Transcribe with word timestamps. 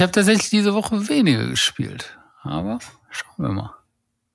Ich 0.00 0.02
habe 0.02 0.12
tatsächlich 0.12 0.48
diese 0.48 0.72
Woche 0.72 1.10
weniger 1.10 1.46
gespielt. 1.46 2.16
Aber 2.42 2.78
schauen 3.10 3.34
wir 3.36 3.50
mal. 3.50 3.74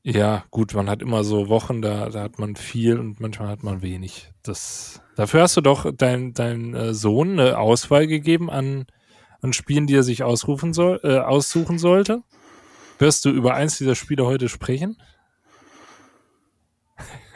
Ja, 0.04 0.44
gut, 0.52 0.76
man 0.76 0.88
hat 0.88 1.02
immer 1.02 1.24
so 1.24 1.50
Wochen, 1.50 1.82
da, 1.82 2.10
da 2.10 2.22
hat 2.22 2.38
man 2.38 2.56
viel 2.56 3.00
und 3.00 3.20
manchmal 3.20 3.48
hat 3.48 3.64
man 3.64 3.82
wenig. 3.82 4.32
Das, 4.44 5.02
dafür 5.16 5.42
hast 5.42 5.58
du 5.58 5.62
doch 5.62 5.92
dein, 5.92 6.36
dein 6.36 6.76
äh, 6.76 6.94
Sohn 6.94 7.40
eine 7.40 7.58
Auswahl 7.58 8.06
gegeben 8.06 8.52
an, 8.52 8.86
an 9.42 9.54
Spielen, 9.54 9.88
die 9.88 9.96
er 9.96 10.04
sich 10.04 10.22
ausrufen 10.22 10.72
soll, 10.72 11.00
äh, 11.04 11.18
aussuchen 11.18 11.80
sollte. 11.80 12.22
Wirst 13.00 13.26
du 13.26 13.32
über 13.32 13.56
eins 13.56 13.80
dieser 13.80 13.96
Spiele 13.96 14.24
heute 14.24 14.50
sprechen? 14.50 15.02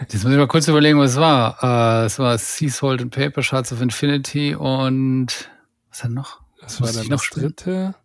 Jetzt 0.02 0.24
muss 0.24 0.32
ich 0.32 0.38
mal 0.38 0.48
kurz 0.48 0.68
überlegen, 0.68 1.00
was 1.00 1.14
es 1.14 1.18
war. 1.18 2.04
Äh, 2.04 2.06
es 2.06 2.20
war 2.20 2.38
Sea 2.38 2.70
Salt 2.70 3.02
and 3.02 3.12
Paper, 3.12 3.42
Shards 3.42 3.74
of 3.74 3.82
Infinity 3.82 4.54
und 4.54 5.50
was 5.90 6.04
hat 6.04 6.12
noch? 6.12 6.42
Das 6.62 6.80
war 6.80 6.94
dann 6.94 7.10
das 7.10 7.28
dritte. 7.32 7.96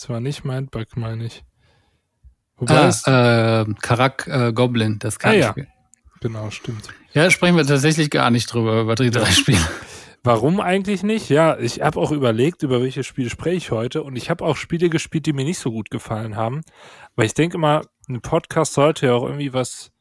Das 0.00 0.08
war 0.08 0.20
nicht 0.20 0.46
Mindbug, 0.46 0.96
meine 0.96 1.26
ich. 1.26 1.44
Wobei 2.56 2.90
ah, 3.04 3.60
äh, 3.60 3.74
Karak 3.82 4.26
äh, 4.28 4.50
Goblin, 4.50 4.98
das 4.98 5.18
kann 5.18 5.32
ah, 5.32 5.34
ja. 5.34 5.50
Spiel. 5.50 5.68
Genau, 6.22 6.50
stimmt. 6.50 6.88
Ja, 7.12 7.28
sprechen 7.28 7.58
wir 7.58 7.66
tatsächlich 7.66 8.08
gar 8.08 8.30
nicht 8.30 8.46
drüber, 8.46 8.80
über 8.80 8.94
die 8.94 9.10
drei 9.10 9.30
Spiele. 9.30 9.60
Warum 10.22 10.58
eigentlich 10.58 11.02
nicht? 11.02 11.28
Ja, 11.28 11.58
ich 11.58 11.82
habe 11.82 12.00
auch 12.00 12.12
überlegt, 12.12 12.62
über 12.62 12.80
welche 12.80 13.04
Spiele 13.04 13.28
spreche 13.28 13.58
ich 13.58 13.70
heute. 13.72 14.02
Und 14.02 14.16
ich 14.16 14.30
habe 14.30 14.42
auch 14.42 14.56
Spiele 14.56 14.88
gespielt, 14.88 15.26
die 15.26 15.34
mir 15.34 15.44
nicht 15.44 15.58
so 15.58 15.70
gut 15.70 15.90
gefallen 15.90 16.34
haben. 16.34 16.62
Weil 17.14 17.26
ich 17.26 17.34
denke 17.34 17.58
immer, 17.58 17.82
ein 18.08 18.22
Podcast 18.22 18.72
sollte 18.72 19.08
ja 19.08 19.12
auch 19.12 19.24
irgendwie 19.24 19.52
was, 19.52 19.92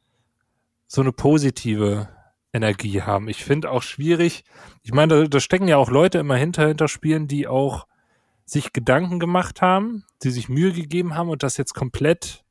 so 0.87 1.01
eine 1.01 1.11
positive 1.11 2.07
Energie 2.53 3.01
haben. 3.01 3.27
Ich 3.27 3.43
finde 3.43 3.69
auch 3.69 3.83
schwierig, 3.83 4.45
ich 4.81 4.93
meine, 4.93 5.23
da, 5.23 5.27
da, 5.27 5.39
stecken 5.41 5.67
ja 5.67 5.75
auch 5.75 5.89
Leute 5.89 6.19
immer 6.19 6.37
hinter, 6.37 6.69
hinter 6.69 6.87
Spielen, 6.87 7.27
die 7.27 7.49
auch 7.49 7.88
sich 8.49 8.73
Gedanken 8.73 9.19
gemacht 9.19 9.61
haben, 9.61 10.05
die 10.23 10.31
sich 10.31 10.49
Mühe 10.49 10.71
gegeben 10.71 11.15
haben 11.15 11.29
und 11.29 11.43
das 11.43 11.57
jetzt 11.57 11.73
komplett 11.73 12.43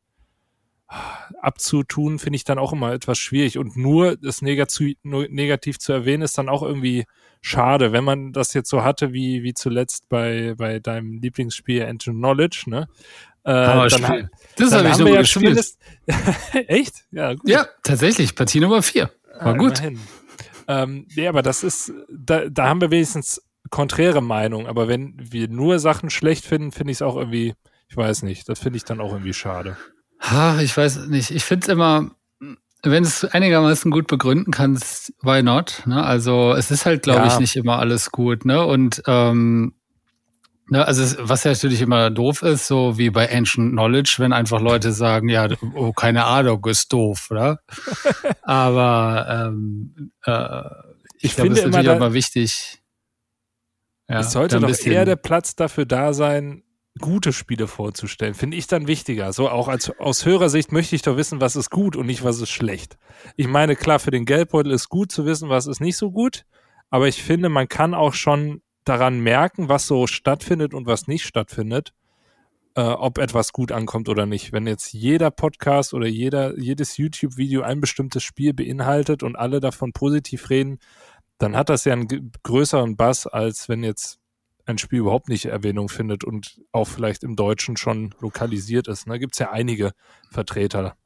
abzutun, 1.40 2.18
finde 2.18 2.36
ich 2.36 2.44
dann 2.44 2.58
auch 2.58 2.72
immer 2.72 2.92
etwas 2.92 3.18
schwierig. 3.18 3.58
Und 3.58 3.76
nur 3.76 4.16
das 4.16 4.40
negativ, 4.40 4.96
negativ 5.02 5.78
zu 5.78 5.92
erwähnen, 5.92 6.22
ist 6.22 6.38
dann 6.38 6.48
auch 6.48 6.62
irgendwie 6.62 7.04
schade, 7.42 7.92
wenn 7.92 8.04
man 8.04 8.32
das 8.32 8.54
jetzt 8.54 8.70
so 8.70 8.82
hatte, 8.82 9.12
wie, 9.12 9.42
wie 9.42 9.52
zuletzt 9.52 10.08
bei, 10.08 10.54
bei 10.56 10.78
deinem 10.78 11.18
Lieblingsspiel 11.20 11.82
Engine 11.82 12.16
Knowledge, 12.16 12.64
ne? 12.66 12.88
Äh, 13.44 13.88
dann, 13.88 14.30
das 14.56 14.72
habe 14.72 14.88
ich 14.88 14.94
so 14.94 15.06
ja 15.06 15.22
zumindest. 15.22 15.78
Echt? 16.52 17.06
Ja, 17.10 17.34
gut. 17.34 17.48
Ja, 17.48 17.66
tatsächlich. 17.82 18.34
Partie 18.34 18.60
Nummer 18.60 18.82
vier. 18.82 19.10
War 19.40 19.54
ah, 19.54 19.56
gut. 19.56 19.82
Ähm, 20.66 21.06
ja, 21.14 21.30
aber 21.30 21.42
das 21.42 21.62
ist, 21.62 21.92
da, 22.10 22.48
da 22.48 22.68
haben 22.68 22.80
wir 22.80 22.90
wenigstens 22.90 23.42
konträre 23.70 24.22
Meinung. 24.22 24.66
Aber 24.66 24.88
wenn 24.88 25.14
wir 25.18 25.48
nur 25.48 25.78
Sachen 25.78 26.10
schlecht 26.10 26.44
finden, 26.44 26.72
finde 26.72 26.92
ich 26.92 26.98
es 26.98 27.02
auch 27.02 27.16
irgendwie, 27.16 27.54
ich 27.88 27.96
weiß 27.96 28.22
nicht, 28.22 28.48
das 28.48 28.58
finde 28.58 28.76
ich 28.76 28.84
dann 28.84 29.00
auch 29.00 29.12
irgendwie 29.12 29.34
schade. 29.34 29.76
Ha, 30.20 30.60
ich 30.60 30.76
weiß 30.76 31.06
nicht. 31.06 31.30
Ich 31.30 31.44
finde 31.44 31.64
es 31.64 31.68
immer, 31.68 32.10
wenn 32.82 33.02
es 33.02 33.24
einigermaßen 33.24 33.90
gut 33.90 34.06
begründen 34.06 34.52
kannst, 34.52 35.12
why 35.22 35.42
not? 35.42 35.82
Ne? 35.86 36.02
Also 36.02 36.52
es 36.52 36.70
ist 36.70 36.86
halt, 36.86 37.02
glaube 37.02 37.20
ja. 37.20 37.26
ich, 37.28 37.38
nicht 37.38 37.56
immer 37.56 37.78
alles 37.78 38.10
gut. 38.10 38.44
Ne? 38.44 38.64
Und 38.64 39.02
ähm, 39.06 39.74
ne, 40.68 40.86
also 40.86 41.02
was 41.20 41.44
ja 41.44 41.52
natürlich 41.52 41.80
immer 41.80 42.10
doof 42.10 42.42
ist, 42.42 42.66
so 42.66 42.98
wie 42.98 43.10
bei 43.10 43.32
Ancient 43.32 43.72
Knowledge, 43.72 44.16
wenn 44.18 44.32
einfach 44.32 44.60
Leute 44.60 44.92
sagen, 44.92 45.28
ja, 45.28 45.48
oh, 45.74 45.92
keine 45.92 46.24
Ahnung, 46.24 46.64
ist 46.66 46.92
doof, 46.92 47.28
oder? 47.30 47.60
Aber 48.42 49.48
ähm, 49.48 50.12
äh, 50.24 50.60
ich, 51.18 51.30
ich 51.30 51.36
glaube, 51.36 51.52
es 51.52 51.58
ist 51.58 51.64
natürlich 51.66 51.96
immer, 51.96 52.12
wichtig. 52.12 52.77
Ja, 54.08 54.20
es 54.20 54.32
sollte 54.32 54.58
doch 54.60 54.86
eher 54.86 55.04
der 55.04 55.16
Platz 55.16 55.54
dafür 55.54 55.84
da 55.84 56.12
sein, 56.14 56.62
gute 56.98 57.32
Spiele 57.32 57.66
vorzustellen, 57.66 58.34
finde 58.34 58.56
ich 58.56 58.66
dann 58.66 58.86
wichtiger. 58.86 59.32
So 59.32 59.48
auch 59.48 59.68
als 59.68 59.90
aus 59.98 60.24
Hörersicht 60.24 60.72
möchte 60.72 60.96
ich 60.96 61.02
doch 61.02 61.16
wissen, 61.16 61.40
was 61.40 61.56
ist 61.56 61.70
gut 61.70 61.96
und 61.96 62.06
nicht, 62.06 62.24
was 62.24 62.40
ist 62.40 62.50
schlecht. 62.50 62.98
Ich 63.36 63.46
meine, 63.46 63.76
klar, 63.76 63.98
für 63.98 64.10
den 64.10 64.24
Geldbeutel 64.24 64.72
ist 64.72 64.88
gut 64.88 65.12
zu 65.12 65.24
wissen, 65.24 65.48
was 65.48 65.66
ist 65.66 65.80
nicht 65.80 65.96
so 65.96 66.10
gut, 66.10 66.44
aber 66.90 67.08
ich 67.08 67.22
finde, 67.22 67.48
man 67.48 67.68
kann 67.68 67.94
auch 67.94 68.14
schon 68.14 68.62
daran 68.84 69.20
merken, 69.20 69.68
was 69.68 69.86
so 69.86 70.06
stattfindet 70.06 70.74
und 70.74 70.86
was 70.86 71.06
nicht 71.06 71.26
stattfindet, 71.26 71.92
äh, 72.74 72.80
ob 72.80 73.18
etwas 73.18 73.52
gut 73.52 73.70
ankommt 73.70 74.08
oder 74.08 74.24
nicht. 74.24 74.52
Wenn 74.52 74.66
jetzt 74.66 74.92
jeder 74.92 75.30
Podcast 75.30 75.92
oder 75.92 76.06
jeder, 76.06 76.58
jedes 76.58 76.96
YouTube-Video 76.96 77.62
ein 77.62 77.80
bestimmtes 77.80 78.22
Spiel 78.22 78.54
beinhaltet 78.54 79.22
und 79.22 79.36
alle 79.36 79.60
davon 79.60 79.92
positiv 79.92 80.48
reden, 80.48 80.78
dann 81.38 81.56
hat 81.56 81.68
das 81.68 81.84
ja 81.84 81.92
einen 81.92 82.32
größeren 82.42 82.96
Bass, 82.96 83.26
als 83.26 83.68
wenn 83.68 83.82
jetzt 83.82 84.18
ein 84.66 84.78
Spiel 84.78 85.00
überhaupt 85.00 85.28
nicht 85.28 85.46
Erwähnung 85.46 85.88
findet 85.88 86.24
und 86.24 86.60
auch 86.72 86.86
vielleicht 86.86 87.24
im 87.24 87.36
Deutschen 87.36 87.76
schon 87.76 88.14
lokalisiert 88.20 88.86
ist. 88.86 89.06
Da 89.06 89.12
ne? 89.12 89.18
gibt 89.18 89.34
es 89.34 89.38
ja 89.38 89.50
einige 89.50 89.92
Vertreter. 90.30 90.96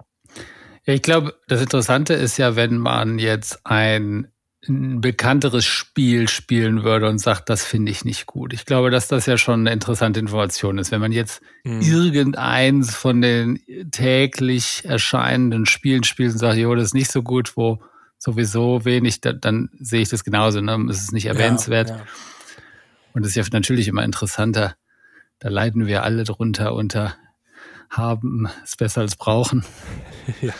Ja, 0.85 0.95
ich 0.95 1.03
glaube, 1.03 1.39
das 1.47 1.63
Interessante 1.63 2.15
ist 2.15 2.39
ja, 2.39 2.57
wenn 2.57 2.77
man 2.77 3.21
jetzt 3.21 3.61
ein, 3.65 4.33
ein 4.67 5.01
bekannteres 5.01 5.65
Spiel 5.65 6.29
spielen 6.29 6.83
würde 6.83 7.09
und 7.09 7.19
sagt, 7.19 7.49
das 7.49 7.65
finde 7.65 7.93
ich 7.93 8.05
nicht 8.05 8.27
gut. 8.27 8.53
Ich 8.53 8.65
glaube, 8.65 8.91
dass 8.91 9.07
das 9.07 9.27
ja 9.27 9.39
schon 9.39 9.61
eine 9.61 9.73
interessante 9.73 10.19
Information 10.19 10.79
ist. 10.79 10.91
Wenn 10.91 11.01
man 11.01 11.13
jetzt 11.13 11.41
hm. 11.65 11.81
irgendeins 11.83 12.97
von 12.97 13.21
den 13.21 13.61
täglich 13.93 14.85
erscheinenden 14.85 15.67
Spielen 15.67 16.03
spielt 16.03 16.33
und 16.33 16.39
sagt, 16.39 16.57
jo, 16.57 16.75
das 16.75 16.87
ist 16.87 16.95
nicht 16.95 17.13
so 17.13 17.23
gut, 17.23 17.57
wo 17.57 17.79
sowieso 18.23 18.85
wenig, 18.85 19.21
dann, 19.21 19.41
dann 19.41 19.71
sehe 19.81 20.01
ich 20.01 20.09
das 20.09 20.23
genauso. 20.25 20.61
Ne? 20.61 20.87
Es 20.89 21.03
ist 21.03 21.13
nicht 21.13 21.27
erwähnenswert. 21.27 21.91
Ja, 21.91 21.97
ja. 21.97 22.03
Und 23.15 23.25
es 23.25 23.31
ist 23.31 23.37
ja 23.37 23.45
natürlich 23.53 23.89
immer 23.89 24.05
interessanter. 24.05 24.77
Da 25.39 25.49
leiden 25.49 25.87
wir 25.87 26.05
alle 26.05 26.25
drunter 26.25 26.75
unter 26.75 27.17
haben 27.91 28.49
es 28.65 28.77
besser 28.77 29.03
als 29.03 29.17
brauchen. 29.17 29.65
ja. 30.41 30.55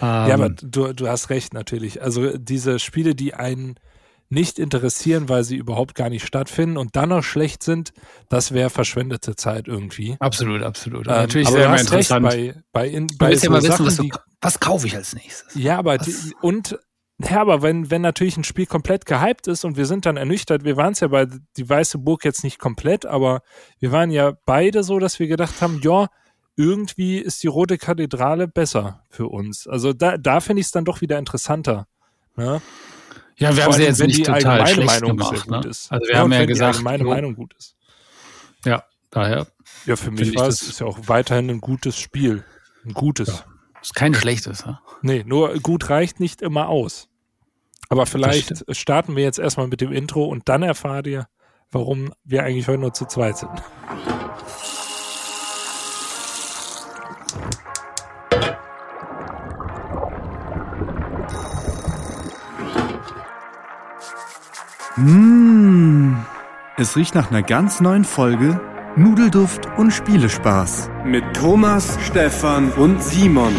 Ähm, 0.00 0.28
ja, 0.28 0.34
aber 0.34 0.48
du, 0.50 0.92
du 0.92 1.08
hast 1.08 1.28
recht 1.28 1.54
natürlich. 1.54 2.02
Also 2.02 2.36
diese 2.38 2.78
Spiele, 2.78 3.14
die 3.14 3.34
einen 3.34 3.74
nicht 4.30 4.58
interessieren, 4.58 5.28
weil 5.28 5.44
sie 5.44 5.56
überhaupt 5.56 5.94
gar 5.94 6.08
nicht 6.08 6.26
stattfinden 6.26 6.78
und 6.78 6.96
dann 6.96 7.10
noch 7.10 7.22
schlecht 7.22 7.62
sind, 7.62 7.92
das 8.30 8.52
wäre 8.52 8.70
verschwendete 8.70 9.36
Zeit 9.36 9.68
irgendwie. 9.68 10.16
Absolut, 10.20 10.62
absolut. 10.62 11.06
Ähm, 11.06 11.12
natürlich 11.12 11.48
aber 11.48 11.56
sehr 11.56 11.66
du 11.66 11.72
hast 11.72 11.80
interessant. 11.82 12.26
Recht, 12.26 12.54
bei, 12.54 12.62
bei, 12.72 12.88
in, 12.88 13.08
bei 13.18 13.36
so 13.36 13.44
ja 13.44 13.50
mal 13.50 13.62
wissen, 13.62 13.86
was, 13.86 13.96
du, 13.96 14.08
was 14.40 14.60
kaufe 14.60 14.86
ich 14.86 14.96
als 14.96 15.14
nächstes? 15.14 15.54
Ja, 15.54 15.78
aber 15.78 15.98
die, 15.98 16.14
und 16.40 16.78
ja, 17.18 17.40
aber 17.40 17.62
wenn, 17.62 17.90
wenn 17.90 18.02
natürlich 18.02 18.36
ein 18.36 18.44
Spiel 18.44 18.66
komplett 18.66 19.06
gehypt 19.06 19.46
ist 19.46 19.64
und 19.64 19.76
wir 19.76 19.86
sind 19.86 20.06
dann 20.06 20.16
ernüchtert, 20.16 20.64
wir 20.64 20.76
waren 20.76 20.92
es 20.92 21.00
ja 21.00 21.08
bei 21.08 21.26
Die 21.56 21.68
Weiße 21.68 21.98
Burg 21.98 22.24
jetzt 22.24 22.42
nicht 22.42 22.58
komplett, 22.58 23.06
aber 23.06 23.42
wir 23.78 23.92
waren 23.92 24.10
ja 24.10 24.32
beide 24.44 24.82
so, 24.82 24.98
dass 24.98 25.18
wir 25.18 25.28
gedacht 25.28 25.60
haben, 25.60 25.80
ja, 25.82 26.08
irgendwie 26.56 27.18
ist 27.18 27.42
die 27.42 27.48
Rote 27.48 27.78
Kathedrale 27.78 28.48
besser 28.48 29.04
für 29.08 29.26
uns. 29.26 29.66
Also 29.66 29.92
da, 29.92 30.18
da 30.18 30.40
finde 30.40 30.60
ich 30.60 30.66
es 30.66 30.72
dann 30.72 30.84
doch 30.84 31.00
wieder 31.00 31.18
interessanter. 31.18 31.86
Ne? 32.36 32.60
Ja, 33.36 33.56
wir 33.56 33.64
haben 33.64 33.72
sie 33.72 33.82
jetzt 33.82 34.00
wenn 34.00 34.08
nicht 34.08 34.18
die 34.18 34.22
total 34.24 34.60
allgemeine 34.60 34.86
Meinung 34.86 35.16
gemacht, 35.16 35.48
ne? 35.48 35.56
Also 35.56 35.90
wir 35.90 36.12
ja, 36.12 36.18
haben 36.18 36.32
ja 36.32 36.44
gesagt, 36.44 36.82
meine 36.82 37.04
Meinung 37.04 37.34
gut 37.34 37.54
ist. 37.58 37.76
Ja, 38.64 38.84
daher. 39.10 39.46
Ja, 39.86 39.96
für 39.96 40.10
mich 40.10 40.34
war 40.36 40.48
es 40.48 40.78
ja 40.78 40.86
auch 40.86 40.98
weiterhin 41.06 41.50
ein 41.50 41.60
gutes 41.60 41.98
Spiel. 41.98 42.44
Ein 42.84 42.92
gutes. 42.92 43.28
Ja, 43.28 43.44
ist 43.82 43.94
kein 43.94 44.14
schlechtes, 44.14 44.64
ja? 44.64 44.80
Nee, 45.02 45.24
nur 45.26 45.58
gut 45.58 45.90
reicht 45.90 46.20
nicht 46.20 46.40
immer 46.40 46.68
aus. 46.68 47.08
Aber 47.88 48.06
vielleicht 48.06 48.64
starten 48.74 49.16
wir 49.16 49.24
jetzt 49.24 49.38
erstmal 49.38 49.66
mit 49.66 49.80
dem 49.80 49.92
Intro 49.92 50.24
und 50.24 50.48
dann 50.48 50.62
erfahrt 50.62 51.06
ihr, 51.06 51.26
warum 51.70 52.12
wir 52.24 52.44
eigentlich 52.44 52.68
heute 52.68 52.78
nur 52.78 52.94
zu 52.94 53.06
zweit 53.06 53.36
sind. 53.36 53.50
Mmh, 64.96 66.24
es 66.76 66.96
riecht 66.96 67.14
nach 67.14 67.30
einer 67.30 67.42
ganz 67.42 67.80
neuen 67.80 68.04
Folge 68.04 68.60
Nudelduft 68.96 69.66
und 69.78 69.90
Spielespaß. 69.90 70.90
Mit 71.04 71.24
Thomas, 71.34 71.98
Stefan 72.02 72.70
und 72.72 73.02
Simon. 73.02 73.54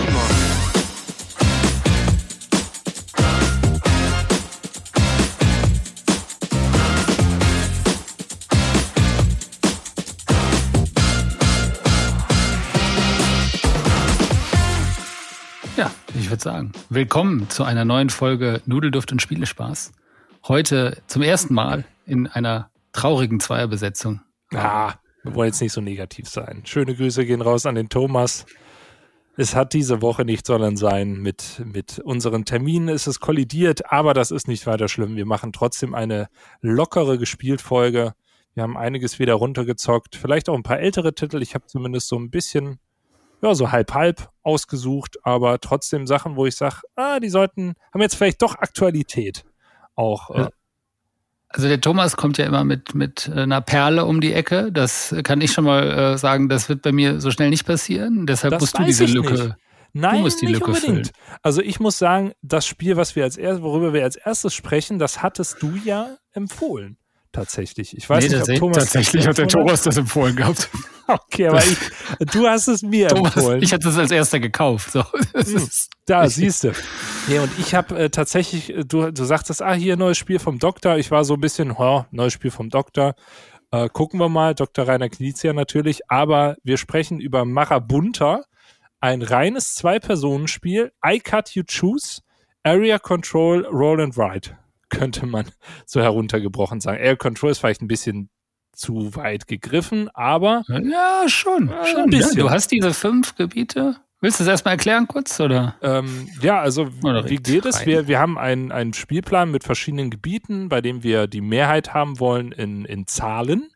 würde 16.34 16.44
sagen, 16.44 16.72
willkommen 16.90 17.48
zu 17.52 17.64
einer 17.64 17.86
neuen 17.86 18.10
Folge 18.10 18.64
Nudelduft 18.66 19.12
und 19.12 19.22
Spielespaß. 19.22 19.92
Heute 20.48 20.98
zum 21.06 21.22
ersten 21.22 21.54
Mal 21.54 21.86
in 22.08 22.26
einer 22.26 22.72
traurigen 22.92 23.40
Zweierbesetzung. 23.40 24.22
Ah, 24.52 24.96
wir 25.24 25.36
wollen 25.36 25.48
jetzt 25.48 25.62
nicht 25.62 25.74
so 25.74 25.82
negativ 25.82 26.28
sein. 26.28 26.64
Schöne 26.66 26.96
Grüße 26.96 27.26
gehen 27.26 27.42
raus 27.42 27.66
an 27.66 27.76
den 27.76 27.90
Thomas. 27.90 28.46
Es 29.36 29.56
hat 29.56 29.74
diese 29.74 30.02
Woche 30.02 30.26
nicht 30.26 30.46
sollen 30.46 30.76
sein. 30.78 31.14
Mit, 31.14 31.62
mit 31.66 32.00
unseren 32.00 32.46
Terminen 32.46 32.90
ist 32.90 33.08
es 33.08 33.20
kollidiert, 33.20 33.92
aber 33.92 34.14
das 34.14 34.32
ist 34.32 34.48
nicht 34.48 34.68
weiter 34.68 34.88
schlimm. 34.88 35.16
Wir 35.16 35.26
machen 35.26 35.54
trotzdem 35.54 35.96
eine 35.96 36.28
lockere 36.62 37.18
Gespieltfolge. 37.18 38.14
Wir 38.54 38.64
haben 38.64 38.78
einiges 38.78 39.18
wieder 39.18 39.34
runtergezockt. 39.34 40.16
Vielleicht 40.16 40.50
auch 40.50 40.56
ein 40.56 40.64
paar 40.64 40.80
ältere 40.80 41.16
Titel. 41.16 41.42
Ich 41.42 41.56
habe 41.56 41.66
zumindest 41.66 42.10
so 42.10 42.18
ein 42.18 42.30
bisschen, 42.30 42.80
ja, 43.42 43.56
so 43.56 43.72
halb-halb 43.72 44.30
ausgesucht, 44.44 45.18
aber 45.24 45.60
trotzdem 45.60 46.06
Sachen, 46.06 46.36
wo 46.36 46.46
ich 46.46 46.56
sage, 46.56 46.82
ah, 46.96 47.20
die 47.20 47.30
sollten, 47.30 47.74
haben 47.92 48.02
jetzt 48.02 48.16
vielleicht 48.16 48.42
doch 48.42 48.56
Aktualität 48.56 49.46
auch. 49.96 50.30
Äh, 50.30 50.50
also 51.54 51.68
der 51.68 51.80
Thomas 51.80 52.18
kommt 52.18 52.38
ja 52.38 52.46
immer 52.46 52.64
mit, 52.64 52.96
mit 52.96 53.32
einer 53.34 53.62
Perle 53.62 54.06
um 54.06 54.22
die 54.22 54.34
Ecke. 54.34 54.72
Das 54.72 55.16
kann 55.24 55.40
ich 55.42 55.52
schon 55.52 55.66
mal 55.66 56.14
äh, 56.14 56.18
sagen, 56.18 56.50
das 56.50 56.68
wird 56.68 56.82
bei 56.82 56.92
mir 56.92 57.22
so 57.22 57.32
schnell 57.32 57.50
nicht 57.50 57.66
passieren. 57.66 58.26
Deshalb 58.26 58.54
das 58.54 58.62
musst 58.62 58.80
du 58.80 58.84
diese 58.84 59.06
Lücke. 59.06 59.34
Nicht. 59.34 59.56
Nein, 59.94 60.16
du 60.16 60.22
musst 60.22 60.42
die 60.42 60.48
Lücke 60.48 60.66
unbedingt. 60.66 61.08
Füllen. 61.08 61.12
Also 61.44 61.62
ich 61.62 61.80
muss 61.80 62.00
sagen, 62.00 62.34
das 62.42 62.66
Spiel, 62.66 62.98
was 62.98 63.16
wir 63.16 63.24
als 63.24 63.38
er 63.38 63.62
worüber 63.62 63.94
wir 63.94 64.04
als 64.04 64.16
erstes 64.16 64.56
sprechen, 64.56 64.98
das 64.98 65.22
hattest 65.22 65.62
du 65.62 65.76
ja 65.86 66.18
empfohlen 66.32 66.98
tatsächlich. 67.34 67.98
Ich 67.98 68.10
weiß 68.10 68.24
nee, 68.24 68.38
nicht, 68.38 68.50
ob 68.50 68.56
Thomas 68.56 68.78
tatsächlich 68.78 69.28
hat 69.28 69.38
der 69.38 69.48
Thomas 69.48 69.82
das 69.82 69.98
empfohlen 69.98 70.36
gehabt. 70.36 70.70
Okay, 71.06 71.50
aber 71.50 71.62
ich, 71.62 71.78
du 72.32 72.48
hast 72.48 72.70
es 72.70 72.82
mir 72.82 73.10
Thomas, 73.10 73.36
empfohlen. 73.36 73.62
Ich 73.62 73.74
hatte 73.74 73.90
es 73.90 73.98
als 73.98 74.10
erster 74.10 74.40
gekauft. 74.40 74.92
So, 74.92 75.04
da 76.06 76.30
siehst 76.30 76.64
du. 76.64 76.72
Nee, 77.28 77.40
und 77.40 77.52
ich 77.60 77.76
habe 77.76 78.04
äh, 78.04 78.10
tatsächlich, 78.10 78.74
äh, 78.74 78.86
du, 78.86 79.12
du 79.12 79.26
sagtest, 79.26 79.62
ah, 79.62 79.74
hier 79.74 79.98
neues 79.98 80.18
Spiel 80.18 80.40
vom 80.40 80.60
Doktor. 80.60 80.96
Ich 80.96 81.12
war 81.12 81.26
so 81.26 81.34
ein 81.34 81.42
bisschen, 81.42 81.72
oh, 81.72 82.06
neues 82.12 82.32
Spiel 82.32 82.52
vom 82.52 82.70
Doktor. 82.70 83.16
Äh, 83.72 83.90
gucken 83.90 84.18
wir 84.18 84.30
mal, 84.30 84.56
Dr. 84.56 84.88
Rainer 84.88 85.10
Knizia 85.10 85.52
natürlich. 85.52 86.10
Aber 86.10 86.56
wir 86.64 86.78
sprechen 86.78 87.20
über 87.20 87.44
Marabunta, 87.44 88.46
ein 89.02 89.22
reines 89.24 89.76
Zwei-Personen-Spiel. 89.76 90.94
I 91.06 91.20
Cut 91.20 91.50
You 91.50 91.64
Choose, 91.68 92.22
Area 92.64 92.98
Control, 92.98 93.66
Roll 93.66 94.00
and 94.00 94.18
Ride 94.18 94.58
könnte 94.94 95.26
man 95.26 95.46
so 95.86 96.02
heruntergebrochen 96.02 96.80
sagen. 96.80 97.00
Air 97.00 97.18
Control 97.18 97.52
ist 97.52 97.60
vielleicht 97.60 97.82
ein 97.82 97.88
bisschen 97.88 98.30
zu 98.72 99.16
weit 99.16 99.48
gegriffen, 99.48 100.10
aber. 100.14 100.64
Ja, 100.68 101.26
schon. 101.28 101.70
Äh, 101.70 101.86
schon 101.86 102.12
ja, 102.12 102.28
du 102.36 102.50
hast 102.50 102.72
diese 102.72 102.94
fünf 102.94 103.36
Gebiete. 103.36 103.98
Willst 104.24 104.40
du 104.40 104.46
das 104.46 104.52
erstmal 104.52 104.76
erklären 104.76 105.06
kurz? 105.08 105.38
Oder? 105.42 105.76
Ähm, 105.82 106.30
ja, 106.42 106.62
also 106.62 106.88
oder 107.04 107.30
wie 107.30 107.36
geht 107.36 107.66
es? 107.66 107.86
Wir, 107.86 108.08
wir 108.08 108.20
haben 108.20 108.38
einen, 108.38 108.72
einen 108.72 108.94
Spielplan 108.94 109.52
mit 109.52 109.66
verschiedenen 109.66 110.10
Gebieten, 110.10 110.70
bei 110.70 110.80
dem 110.80 111.04
wir 111.04 111.28
die 111.28 111.42
Mehrheit 111.42 111.94
haben 111.94 112.22
wollen 112.22 112.54
in, 112.54 112.86
in 112.86 113.06
Zahlen. 113.06 113.70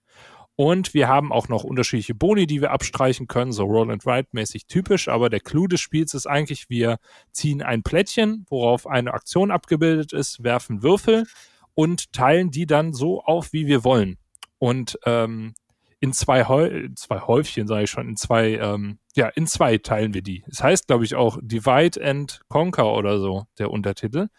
Und 0.59 0.95
wir 0.95 1.07
haben 1.07 1.31
auch 1.31 1.49
noch 1.49 1.63
unterschiedliche 1.63 2.15
Boni, 2.15 2.47
die 2.47 2.61
wir 2.61 2.71
abstreichen 2.71 3.27
können, 3.27 3.51
so 3.51 3.63
Roll 3.63 3.91
and 3.91 4.07
Ride 4.07 4.29
mäßig 4.31 4.65
typisch. 4.65 5.07
Aber 5.07 5.29
der 5.29 5.39
Clou 5.39 5.67
des 5.67 5.79
Spiels 5.79 6.15
ist 6.15 6.25
eigentlich, 6.25 6.67
wir 6.67 6.97
ziehen 7.31 7.61
ein 7.61 7.83
Plättchen, 7.83 8.43
worauf 8.49 8.87
eine 8.87 9.13
Aktion 9.13 9.51
abgebildet 9.51 10.13
ist, 10.13 10.43
werfen 10.43 10.81
Würfel 10.81 11.27
und 11.75 12.11
teilen 12.11 12.49
die 12.49 12.65
dann 12.65 12.91
so 12.91 13.21
auf, 13.21 13.53
wie 13.53 13.67
wir 13.67 13.83
wollen. 13.83 14.17
Und 14.57 14.97
ähm, 15.05 15.53
in 15.99 16.11
zwei, 16.11 16.45
Häu 16.45 16.87
zwei 16.95 17.19
Häufchen, 17.19 17.67
sage 17.67 17.83
ich 17.83 17.91
schon, 17.91 18.09
in 18.09 18.17
zwei, 18.17 18.55
ähm, 18.55 18.97
ja, 19.15 19.27
in 19.27 19.45
zwei 19.45 19.77
teilen 19.77 20.15
wir 20.15 20.23
die. 20.23 20.43
Es 20.47 20.57
das 20.57 20.63
heißt, 20.63 20.87
glaube 20.87 21.05
ich, 21.05 21.13
auch 21.13 21.37
Divide 21.39 22.03
and 22.03 22.41
Conquer 22.47 22.93
oder 22.93 23.19
so, 23.19 23.45
der 23.59 23.69
Untertitel. 23.69 24.29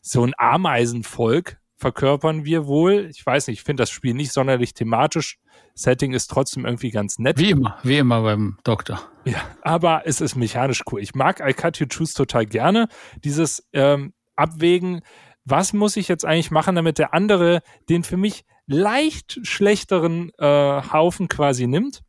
So 0.00 0.24
ein 0.24 0.32
Ameisenvolk 0.38 1.58
verkörpern 1.76 2.46
wir 2.46 2.66
wohl. 2.66 3.08
Ich 3.10 3.24
weiß 3.24 3.48
nicht, 3.48 3.58
ich 3.58 3.64
finde 3.64 3.82
das 3.82 3.90
Spiel 3.90 4.14
nicht 4.14 4.32
sonderlich 4.32 4.72
thematisch 4.72 5.38
Setting 5.76 6.14
ist 6.14 6.28
trotzdem 6.28 6.64
irgendwie 6.64 6.90
ganz 6.90 7.18
nett. 7.18 7.38
Wie 7.38 7.50
immer, 7.50 7.78
wie 7.82 7.98
immer 7.98 8.22
beim 8.22 8.56
Doktor. 8.64 9.00
Ja, 9.24 9.42
aber 9.60 10.02
es 10.06 10.22
ist 10.22 10.34
mechanisch 10.34 10.82
cool. 10.90 11.02
Ich 11.02 11.14
mag 11.14 11.40
I 11.46 11.52
Cut 11.52 11.78
You 11.78 11.86
Choose 11.86 12.14
total 12.14 12.46
gerne. 12.46 12.88
Dieses 13.22 13.68
ähm, 13.74 14.14
Abwägen, 14.36 15.02
was 15.44 15.74
muss 15.74 15.96
ich 15.96 16.08
jetzt 16.08 16.24
eigentlich 16.24 16.50
machen, 16.50 16.76
damit 16.76 16.98
der 16.98 17.12
andere 17.12 17.60
den 17.90 18.04
für 18.04 18.16
mich 18.16 18.44
leicht 18.66 19.38
schlechteren 19.42 20.30
äh, 20.38 20.82
Haufen 20.92 21.28
quasi 21.28 21.66
nimmt. 21.66 22.02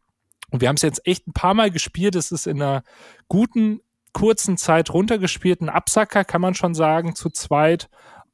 Und 0.50 0.62
wir 0.62 0.70
haben 0.70 0.78
es 0.78 0.82
jetzt 0.82 1.06
echt 1.06 1.28
ein 1.28 1.34
paar 1.34 1.54
Mal 1.54 1.70
gespielt. 1.70 2.16
Es 2.16 2.32
ist 2.32 2.48
in 2.48 2.62
einer 2.62 2.84
guten, 3.28 3.82
kurzen 4.14 4.56
Zeit 4.56 4.92
runtergespielt. 4.92 5.60
Ein 5.60 5.70
Absacker 5.70 6.24
kann 6.24 6.40
man 6.40 6.56
schon 6.56 6.74
sagen, 6.74 7.16
zu 7.16 7.30
zweit. 7.30 7.90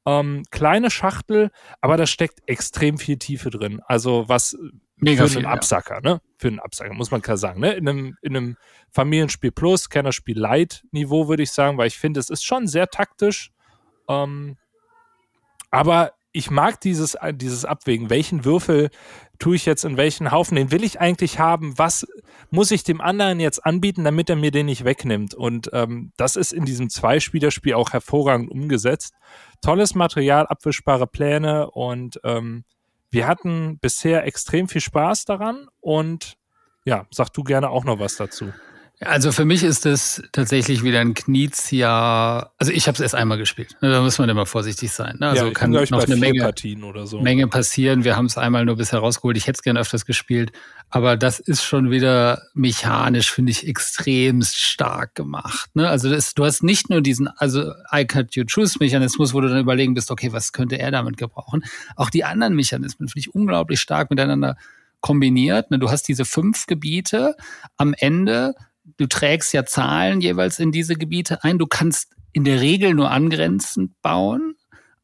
Ähm, 0.06 0.44
kleine 0.52 0.92
Schachtel, 0.92 1.50
aber 1.80 1.96
da 1.96 2.06
steckt 2.06 2.42
extrem 2.46 2.98
viel 2.98 3.18
Tiefe 3.18 3.50
drin. 3.50 3.82
Also 3.88 4.26
was 4.28 4.58
Mega 4.98 5.28
für 5.28 5.38
einen 5.38 5.48
Absacker, 5.48 5.96
ja. 6.04 6.14
ne? 6.14 6.22
Für 6.38 6.48
einen 6.48 6.60
Absacker, 6.60 6.94
muss 6.94 7.12
man 7.12 7.22
klar 7.22 7.38
sagen. 7.38 7.60
Ne? 7.60 7.74
In, 7.74 7.88
einem, 7.88 8.18
in 8.22 8.36
einem 8.36 8.58
Familienspiel 8.92 9.52
Plus, 9.52 9.90
Kennerspiel 9.90 10.38
Light 10.38 10.84
Niveau, 10.92 11.28
würde 11.28 11.44
ich 11.44 11.52
sagen, 11.52 11.78
weil 11.78 11.88
ich 11.88 11.98
finde, 11.98 12.20
es 12.20 12.30
ist 12.30 12.44
schon 12.44 12.68
sehr 12.68 12.88
taktisch. 12.88 13.52
Ähm, 14.08 14.58
aber 15.72 16.14
ich 16.34 16.50
mag 16.50 16.82
dieses, 16.82 17.16
dieses 17.34 17.64
Abwägen. 17.64 18.10
Welchen 18.10 18.44
Würfel 18.44 18.90
tue 19.38 19.56
ich 19.56 19.66
jetzt 19.66 19.86
in 19.86 19.98
welchen 19.98 20.32
Haufen? 20.32 20.56
Den 20.56 20.72
will 20.72 20.84
ich 20.84 21.00
eigentlich 21.00 21.38
haben. 21.40 21.78
Was 21.78 22.08
muss 22.50 22.72
ich 22.72 22.84
dem 22.84 23.02
anderen 23.02 23.40
jetzt 23.40 23.64
anbieten, 23.64 24.04
damit 24.04 24.30
er 24.30 24.36
mir 24.36 24.50
den 24.50 24.66
nicht 24.66 24.84
wegnimmt? 24.84 25.36
Und 25.36 25.70
ähm, 25.74 26.12
das 26.18 26.36
ist 26.36 26.52
in 26.52 26.66
diesem 26.66 26.90
Zweispielerspiel 26.90 27.76
auch 27.76 27.94
hervorragend 27.94 28.50
umgesetzt. 28.50 29.14
Tolles 29.62 29.94
Material, 29.94 30.48
abwischbare 30.48 31.06
Pläne 31.06 31.70
und 31.70 32.20
ähm, 32.24 32.66
wir 33.14 33.28
hatten 33.28 33.78
bisher 33.80 34.26
extrem 34.26 34.68
viel 34.68 34.82
Spaß 34.82 35.26
daran 35.26 35.68
und 35.80 36.36
ja, 36.84 37.06
sag 37.12 37.30
du 37.30 37.44
gerne 37.44 37.70
auch 37.70 37.86
noch 37.86 38.00
was 38.00 38.16
dazu. 38.16 38.52
Also 39.06 39.32
für 39.32 39.46
mich 39.46 39.64
ist 39.64 39.86
es 39.86 40.24
tatsächlich 40.32 40.84
wieder 40.84 41.00
ein 41.00 41.14
Knizia. 41.14 42.52
Also 42.58 42.72
ich 42.72 42.88
habe 42.88 42.96
es 42.96 43.00
erst 43.00 43.16
einmal 43.16 43.38
gespielt. 43.38 43.76
Da 43.82 44.02
muss 44.02 44.18
man 44.18 44.30
immer 44.30 44.46
vorsichtig 44.46 44.92
sein. 44.92 45.18
Ne? 45.20 45.30
Also 45.30 45.48
ja, 45.48 45.52
kann 45.52 45.72
noch 45.72 46.04
eine 46.04 46.16
Menge, 46.16 46.54
so. 47.06 47.22
Menge 47.22 47.48
passieren. 47.48 48.04
Wir 48.04 48.16
haben 48.16 48.26
es 48.26 48.38
einmal 48.38 48.66
nur 48.66 48.78
bisher 48.78 49.00
rausgeholt. 49.00 49.38
Ich 49.38 49.48
hätte 49.48 49.58
es 49.58 49.64
gerne 49.64 49.80
öfters 49.80 50.06
gespielt. 50.06 50.52
Aber 50.90 51.18
das 51.18 51.40
ist 51.40 51.64
schon 51.64 51.92
wieder 51.92 52.44
mechanisch, 52.54 53.32
finde 53.32 53.52
ich, 53.52 53.68
extremst 53.68 54.58
stark 54.58 55.16
gemacht. 55.16 55.70
Ne? 55.76 55.90
Also 55.90 56.10
das, 56.10 56.34
du 56.34 56.46
hast 56.46 56.64
nicht 56.64 56.90
nur 56.90 57.02
diesen, 57.02 57.28
also 57.28 57.72
I 57.92 58.06
cut 58.06 58.36
you 58.36 58.44
choose 58.46 58.78
Mechanismus, 58.80 59.34
wo 59.34 59.42
du 59.42 59.50
dann 59.50 59.60
überlegen 59.60 59.94
bist, 59.94 60.12
okay, 60.12 60.32
was 60.34 60.54
könnte 60.54 60.78
er 60.78 60.92
damit 60.92 61.18
gebrauchen? 61.18 61.64
Auch 61.96 62.10
die 62.10 62.24
anderen 62.24 62.56
Mechanismen 62.56 63.08
finde 63.08 63.20
ich 63.20 63.34
unglaublich 63.34 63.82
stark 63.82 64.10
miteinander 64.10 64.56
kombiniert. 65.04 65.70
Ne? 65.70 65.80
Du 65.80 65.92
hast 65.92 66.08
diese 66.08 66.26
fünf 66.26 66.66
Gebiete. 66.66 67.36
Am 67.78 67.94
Ende 67.96 68.56
du 68.98 69.08
trägst 69.08 69.54
ja 69.54 69.66
Zahlen 69.66 70.22
jeweils 70.22 70.60
in 70.60 70.72
diese 70.72 70.96
Gebiete 70.96 71.44
ein. 71.44 71.58
Du 71.58 71.68
kannst 71.68 72.14
in 72.32 72.44
der 72.44 72.62
Regel 72.62 72.94
nur 72.94 73.12
angrenzend 73.12 73.92
bauen, 74.02 74.56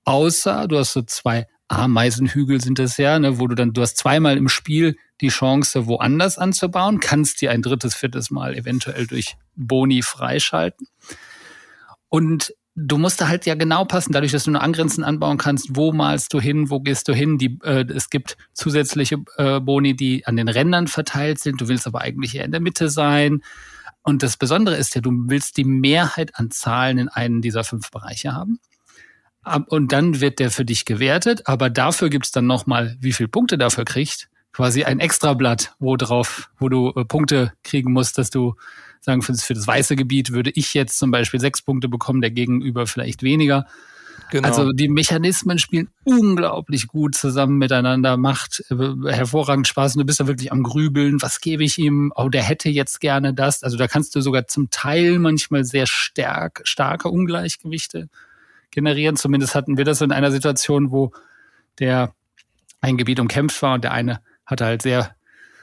außer 0.04 0.68
du 0.68 0.78
hast 0.78 0.94
so 0.94 1.02
zwei 1.04 1.46
Ameisenhügel 1.70 2.60
sind 2.60 2.80
das 2.80 2.98
ja, 2.98 3.20
ne, 3.20 3.40
wo 3.40 3.48
du 3.48 3.56
dann, 3.56 3.74
du 3.74 3.82
hast 3.82 3.98
zweimal 3.98 4.38
im 4.38 4.50
Spiel 4.50 4.98
die 5.22 5.28
Chance, 5.28 5.86
woanders 5.86 6.38
anzubauen, 6.38 7.00
kannst 7.00 7.42
die 7.42 7.50
ein 7.50 7.62
drittes, 7.62 7.94
viertes 7.94 8.32
Mal 8.32 8.56
eventuell 8.56 9.06
durch 9.06 9.36
Boni 9.56 10.02
freischalten. 10.02 10.88
Und 12.08 12.54
du 12.76 12.98
musst 12.98 13.22
da 13.22 13.28
halt 13.28 13.46
ja 13.46 13.54
genau 13.54 13.86
passen, 13.86 14.14
dadurch, 14.14 14.32
dass 14.32 14.46
du 14.46 14.52
nur 14.52 14.64
angrenzend 14.64 15.06
anbauen 15.06 15.38
kannst, 15.38 15.76
wo 15.76 15.92
malst 15.92 16.34
du 16.34 16.40
hin, 16.40 16.72
wo 16.72 16.80
gehst 16.80 17.08
du 17.08 17.14
hin. 17.14 17.38
Die, 17.38 17.60
äh, 17.64 17.86
es 17.94 18.10
gibt 18.10 18.38
zusätzliche 18.54 19.18
äh, 19.38 19.60
Boni, 19.60 19.96
die 19.96 20.26
an 20.26 20.38
den 20.38 20.48
Rändern 20.48 20.88
verteilt 20.88 21.40
sind. 21.40 21.62
Du 21.62 21.68
willst 21.68 21.86
aber 21.86 22.02
eigentlich 22.02 22.36
eher 22.36 22.46
in 22.46 22.52
der 22.52 22.62
Mitte 22.62 22.90
sein. 22.90 23.44
Und 24.10 24.24
das 24.24 24.38
Besondere 24.38 24.76
ist 24.76 24.96
ja, 24.96 25.02
du 25.02 25.12
willst 25.28 25.58
die 25.58 25.64
Mehrheit 25.64 26.32
an 26.34 26.50
Zahlen 26.50 26.98
in 26.98 27.10
einem 27.10 27.44
dieser 27.44 27.64
fünf 27.64 27.92
Bereiche 27.92 28.34
haben. 28.34 28.60
Und 29.68 29.92
dann 29.92 30.20
wird 30.20 30.40
der 30.40 30.50
für 30.50 30.66
dich 30.66 30.86
gewertet, 30.86 31.44
aber 31.46 31.70
dafür 31.70 32.10
gibt's 32.10 32.32
dann 32.32 32.48
nochmal, 32.48 32.98
wie 33.00 33.14
viel 33.14 33.28
Punkte 33.28 33.60
dafür 33.60 33.86
kriegt. 33.86 34.28
Quasi 34.52 34.84
ein 34.84 35.00
Extrablatt, 35.00 35.76
wo 35.78 35.96
drauf, 35.96 36.50
wo 36.58 36.70
du 36.70 36.92
äh, 36.96 37.06
Punkte 37.06 37.54
kriegen 37.64 37.94
musst, 37.94 38.18
dass 38.18 38.32
du 38.32 38.56
sagen, 39.00 39.22
für 39.22 39.32
das, 39.32 39.44
für 39.44 39.54
das 39.54 39.68
weiße 39.68 39.96
Gebiet 39.96 40.32
würde 40.32 40.50
ich 40.56 40.74
jetzt 40.74 40.98
zum 40.98 41.12
Beispiel 41.12 41.40
sechs 41.40 41.62
Punkte 41.62 41.88
bekommen, 41.88 42.22
der 42.22 42.32
Gegenüber 42.32 42.88
vielleicht 42.88 43.22
weniger. 43.22 43.68
Genau. 44.32 44.48
Also 44.48 44.72
die 44.72 44.90
Mechanismen 44.90 45.58
spielen 45.58 45.90
unglaublich 46.04 46.88
gut 46.88 47.16
zusammen 47.16 47.58
miteinander, 47.58 48.16
macht 48.16 48.64
äh, 48.70 49.12
hervorragend 49.12 49.68
Spaß. 49.68 49.96
Und 49.96 50.02
du 50.02 50.06
bist 50.06 50.20
da 50.20 50.28
wirklich 50.28 50.52
am 50.52 50.62
Grübeln, 50.62 51.22
was 51.22 51.42
gebe 51.42 51.64
ich 51.64 51.78
ihm? 51.80 52.14
Oh, 52.16 52.30
der 52.30 52.44
hätte 52.44 52.70
jetzt 52.70 53.00
gerne 53.02 53.34
das. 53.34 53.64
Also 53.64 53.78
da 53.78 53.88
kannst 53.88 54.16
du 54.16 54.22
sogar 54.22 54.48
zum 54.48 54.70
Teil 54.70 55.18
manchmal 55.18 55.64
sehr 55.64 55.88
stark, 55.88 56.62
starke 56.64 57.10
Ungleichgewichte 57.10 58.10
generieren. 58.72 59.16
Zumindest 59.16 59.56
hatten 59.56 59.78
wir 59.78 59.86
das 59.86 60.02
in 60.02 60.12
einer 60.12 60.32
Situation, 60.32 60.92
wo 60.92 61.12
der 61.80 62.14
ein 62.82 62.98
Gebiet 62.98 63.20
umkämpft 63.20 63.62
war 63.62 63.74
und 63.74 63.84
der 63.84 63.94
eine 63.94 64.22
hatte 64.46 64.66
halt 64.66 64.82
sehr, 64.82 65.16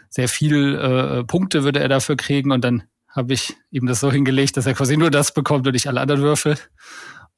sehr 0.08 0.28
viel 0.28 0.75
äh, 0.75 1.25
Punkte 1.25 1.64
würde 1.64 1.80
er 1.80 1.88
dafür 1.88 2.16
kriegen 2.16 2.52
und 2.52 2.62
dann 2.64 2.85
habe 3.08 3.32
ich 3.32 3.54
ihm 3.70 3.87
das 3.87 4.00
so 4.00 4.12
hingelegt, 4.12 4.56
dass 4.56 4.66
er 4.66 4.75
quasi 4.75 4.96
nur 4.96 5.11
das 5.11 5.32
bekommt 5.32 5.66
und 5.66 5.73
nicht 5.73 5.88
alle 5.88 6.00
anderen 6.00 6.20
Würfel. 6.20 6.58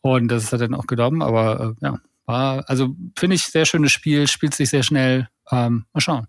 Und 0.01 0.29
das 0.29 0.53
hat 0.53 0.61
er 0.61 0.69
dann 0.69 0.79
auch 0.79 0.87
genommen. 0.87 1.23
Aber 1.23 1.75
äh, 1.81 1.85
ja, 1.85 1.99
war, 2.27 2.69
also 2.69 2.95
finde 3.19 3.37
ich 3.37 3.45
sehr 3.45 3.65
schönes 3.65 3.93
Spiel, 3.93 4.27
spielt 4.27 4.55
sich 4.55 4.71
sehr 4.71 4.83
schnell. 4.83 5.29
Ähm, 5.51 5.87
mal 5.93 6.01
schauen. 6.01 6.27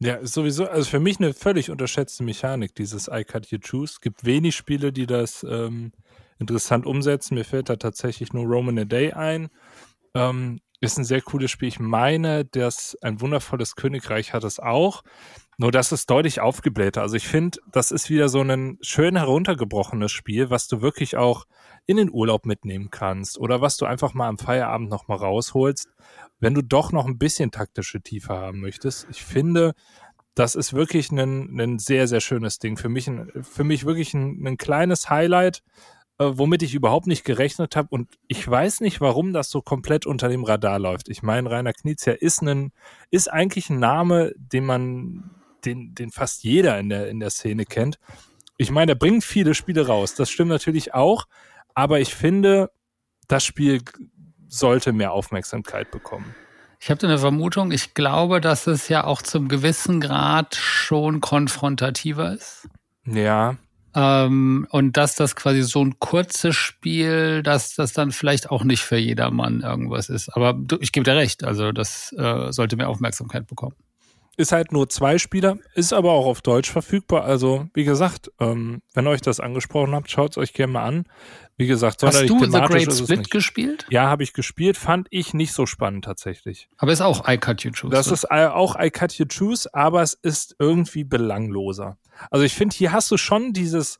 Ja, 0.00 0.14
ist 0.14 0.34
sowieso, 0.34 0.68
also 0.68 0.88
für 0.88 1.00
mich 1.00 1.18
eine 1.18 1.34
völlig 1.34 1.70
unterschätzte 1.70 2.22
Mechanik, 2.22 2.74
dieses 2.74 3.08
I 3.08 3.24
Cut 3.24 3.46
You 3.46 3.58
Choose. 3.58 3.94
Es 3.94 4.00
gibt 4.00 4.24
wenig 4.24 4.54
Spiele, 4.54 4.92
die 4.92 5.06
das 5.06 5.44
ähm, 5.48 5.92
interessant 6.38 6.86
umsetzen. 6.86 7.34
Mir 7.34 7.44
fällt 7.44 7.68
da 7.68 7.76
tatsächlich 7.76 8.32
nur 8.32 8.44
Roman 8.44 8.78
a 8.78 8.84
Day 8.84 9.12
ein. 9.12 9.48
Ähm, 10.14 10.60
ist 10.80 10.98
ein 10.98 11.04
sehr 11.04 11.20
cooles 11.20 11.50
Spiel. 11.50 11.68
Ich 11.68 11.80
meine, 11.80 12.44
dass 12.44 12.96
ein 13.02 13.20
wundervolles 13.20 13.74
Königreich 13.74 14.32
hat 14.32 14.44
es 14.44 14.60
auch. 14.60 15.02
Nur 15.60 15.72
das 15.72 15.90
ist 15.90 16.08
deutlich 16.08 16.40
aufgeblähter. 16.40 17.02
Also 17.02 17.16
ich 17.16 17.26
finde, 17.26 17.58
das 17.72 17.90
ist 17.90 18.10
wieder 18.10 18.28
so 18.28 18.40
ein 18.40 18.78
schön 18.80 19.16
heruntergebrochenes 19.16 20.12
Spiel, 20.12 20.50
was 20.50 20.68
du 20.68 20.82
wirklich 20.82 21.16
auch 21.16 21.46
in 21.84 21.96
den 21.96 22.12
Urlaub 22.12 22.46
mitnehmen 22.46 22.90
kannst 22.92 23.38
oder 23.38 23.60
was 23.60 23.76
du 23.76 23.84
einfach 23.84 24.14
mal 24.14 24.28
am 24.28 24.38
Feierabend 24.38 24.88
nochmal 24.88 25.18
rausholst, 25.18 25.88
wenn 26.38 26.54
du 26.54 26.62
doch 26.62 26.92
noch 26.92 27.06
ein 27.06 27.18
bisschen 27.18 27.50
taktische 27.50 28.00
Tiefe 28.00 28.34
haben 28.34 28.60
möchtest. 28.60 29.08
Ich 29.10 29.24
finde, 29.24 29.74
das 30.36 30.54
ist 30.54 30.74
wirklich 30.74 31.10
ein, 31.10 31.58
ein 31.58 31.80
sehr, 31.80 32.06
sehr 32.06 32.20
schönes 32.20 32.60
Ding. 32.60 32.76
Für 32.76 32.88
mich, 32.88 33.08
ein, 33.08 33.28
für 33.42 33.64
mich 33.64 33.84
wirklich 33.84 34.14
ein, 34.14 34.46
ein 34.46 34.58
kleines 34.58 35.10
Highlight, 35.10 35.64
äh, 36.18 36.30
womit 36.34 36.62
ich 36.62 36.74
überhaupt 36.74 37.08
nicht 37.08 37.24
gerechnet 37.24 37.74
habe. 37.74 37.88
Und 37.90 38.16
ich 38.28 38.48
weiß 38.48 38.80
nicht, 38.80 39.00
warum 39.00 39.32
das 39.32 39.50
so 39.50 39.60
komplett 39.60 40.06
unter 40.06 40.28
dem 40.28 40.44
Radar 40.44 40.78
läuft. 40.78 41.08
Ich 41.08 41.24
meine, 41.24 41.50
Rainer 41.50 41.72
Knizia 41.72 42.12
ist, 42.12 42.44
ist 43.10 43.32
eigentlich 43.32 43.70
ein 43.70 43.80
Name, 43.80 44.32
den 44.36 44.64
man 44.64 45.34
den, 45.64 45.94
den 45.94 46.10
fast 46.10 46.44
jeder 46.44 46.78
in 46.78 46.88
der, 46.88 47.08
in 47.08 47.20
der 47.20 47.30
Szene 47.30 47.64
kennt. 47.64 47.98
Ich 48.56 48.70
meine, 48.70 48.92
er 48.92 48.96
bringt 48.96 49.24
viele 49.24 49.54
Spiele 49.54 49.86
raus. 49.86 50.14
Das 50.14 50.30
stimmt 50.30 50.50
natürlich 50.50 50.94
auch. 50.94 51.26
Aber 51.74 52.00
ich 52.00 52.14
finde, 52.14 52.70
das 53.28 53.44
Spiel 53.44 53.82
sollte 54.48 54.92
mehr 54.92 55.12
Aufmerksamkeit 55.12 55.90
bekommen. 55.90 56.34
Ich 56.80 56.90
habe 56.90 57.06
eine 57.06 57.18
Vermutung. 57.18 57.72
Ich 57.72 57.94
glaube, 57.94 58.40
dass 58.40 58.66
es 58.66 58.88
ja 58.88 59.04
auch 59.04 59.22
zum 59.22 59.48
gewissen 59.48 60.00
Grad 60.00 60.54
schon 60.54 61.20
konfrontativer 61.20 62.32
ist. 62.32 62.68
Ja. 63.04 63.56
Ähm, 63.94 64.66
und 64.70 64.96
dass 64.96 65.16
das 65.16 65.34
quasi 65.34 65.62
so 65.62 65.84
ein 65.84 65.98
kurzes 65.98 66.54
Spiel, 66.54 67.42
dass 67.42 67.74
das 67.74 67.92
dann 67.92 68.12
vielleicht 68.12 68.50
auch 68.50 68.62
nicht 68.62 68.82
für 68.82 68.96
jedermann 68.96 69.62
irgendwas 69.62 70.08
ist. 70.08 70.28
Aber 70.30 70.58
ich 70.80 70.92
gebe 70.92 71.04
dir 71.04 71.16
recht. 71.16 71.42
Also 71.42 71.72
das 71.72 72.12
äh, 72.16 72.52
sollte 72.52 72.76
mehr 72.76 72.88
Aufmerksamkeit 72.88 73.46
bekommen. 73.46 73.74
Ist 74.38 74.52
halt 74.52 74.70
nur 74.70 74.88
zwei 74.88 75.18
Spieler, 75.18 75.58
ist 75.74 75.92
aber 75.92 76.12
auch 76.12 76.24
auf 76.26 76.42
Deutsch 76.42 76.70
verfügbar. 76.70 77.24
Also, 77.24 77.66
wie 77.74 77.82
gesagt, 77.82 78.30
ähm, 78.38 78.82
wenn 78.94 79.08
euch 79.08 79.20
das 79.20 79.40
angesprochen 79.40 79.96
habt, 79.96 80.08
schaut 80.12 80.30
es 80.30 80.38
euch 80.38 80.52
gerne 80.52 80.74
mal 80.74 80.84
an. 80.84 81.06
Wie 81.56 81.66
gesagt, 81.66 82.04
Hast 82.04 82.22
du 82.28 82.44
The 82.44 82.60
Great 82.60 82.92
Split 82.94 83.32
gespielt? 83.32 83.84
Ja, 83.90 84.08
habe 84.08 84.22
ich 84.22 84.32
gespielt. 84.32 84.76
Fand 84.76 85.08
ich 85.10 85.34
nicht 85.34 85.52
so 85.52 85.66
spannend 85.66 86.04
tatsächlich. 86.04 86.68
Aber 86.76 86.92
ist 86.92 87.00
auch 87.00 87.28
I 87.28 87.36
Cut 87.36 87.64
You 87.64 87.72
Choose. 87.72 87.90
Das 87.90 88.06
oder? 88.06 88.14
ist 88.14 88.30
auch 88.30 88.76
I 88.78 88.90
Cut 88.90 89.14
You 89.14 89.26
Choose, 89.26 89.68
aber 89.74 90.02
es 90.02 90.14
ist 90.14 90.54
irgendwie 90.60 91.02
belangloser. 91.02 91.98
Also 92.30 92.44
ich 92.44 92.54
finde, 92.54 92.76
hier 92.76 92.92
hast 92.92 93.10
du 93.10 93.16
schon 93.16 93.52
dieses, 93.52 93.98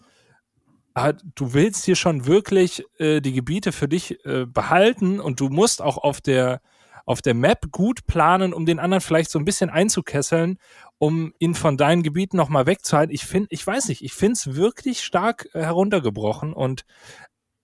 ah, 0.95 1.14
du 1.35 1.52
willst 1.52 1.85
hier 1.85 1.97
schon 1.97 2.26
wirklich 2.26 2.85
äh, 2.99 3.21
die 3.21 3.33
Gebiete 3.33 3.73
für 3.73 3.88
dich 3.88 4.25
äh, 4.25 4.47
behalten 4.47 5.18
und 5.18 5.40
du 5.40 5.49
musst 5.49 5.83
auch 5.83 5.99
auf 5.99 6.21
der 6.21 6.61
auf 7.09 7.23
der 7.23 7.33
Map 7.33 7.73
gut 7.73 8.07
planen, 8.07 8.53
um 8.53 8.67
den 8.67 8.79
anderen 8.79 9.00
vielleicht 9.00 9.31
so 9.31 9.38
ein 9.38 9.45
bisschen 9.47 9.71
einzukesseln, 9.71 10.59
um 10.99 11.33
ihn 11.38 11.55
von 11.55 11.79
deinen 11.79 12.03
Gebieten 12.03 12.37
nochmal 12.37 12.67
wegzuhalten. 12.67 13.15
Ich 13.15 13.25
finde, 13.25 13.49
ich 13.50 13.67
weiß 13.67 13.88
nicht, 13.88 14.05
ich 14.05 14.12
finde 14.12 14.35
es 14.35 14.55
wirklich 14.57 15.03
stark 15.03 15.49
äh, 15.55 15.62
heruntergebrochen 15.62 16.53
und 16.53 16.85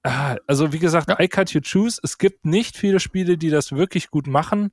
äh, 0.03 0.37
also 0.47 0.73
wie 0.73 0.79
gesagt, 0.79 1.11
ja. 1.11 1.21
I 1.21 1.29
cut 1.29 1.51
you 1.51 1.61
choose. 1.61 2.01
Es 2.03 2.17
gibt 2.17 2.47
nicht 2.47 2.79
viele 2.79 3.01
Spiele, 3.01 3.37
die 3.37 3.51
das 3.51 3.73
wirklich 3.73 4.11
gut 4.11 4.27
machen. 4.27 4.71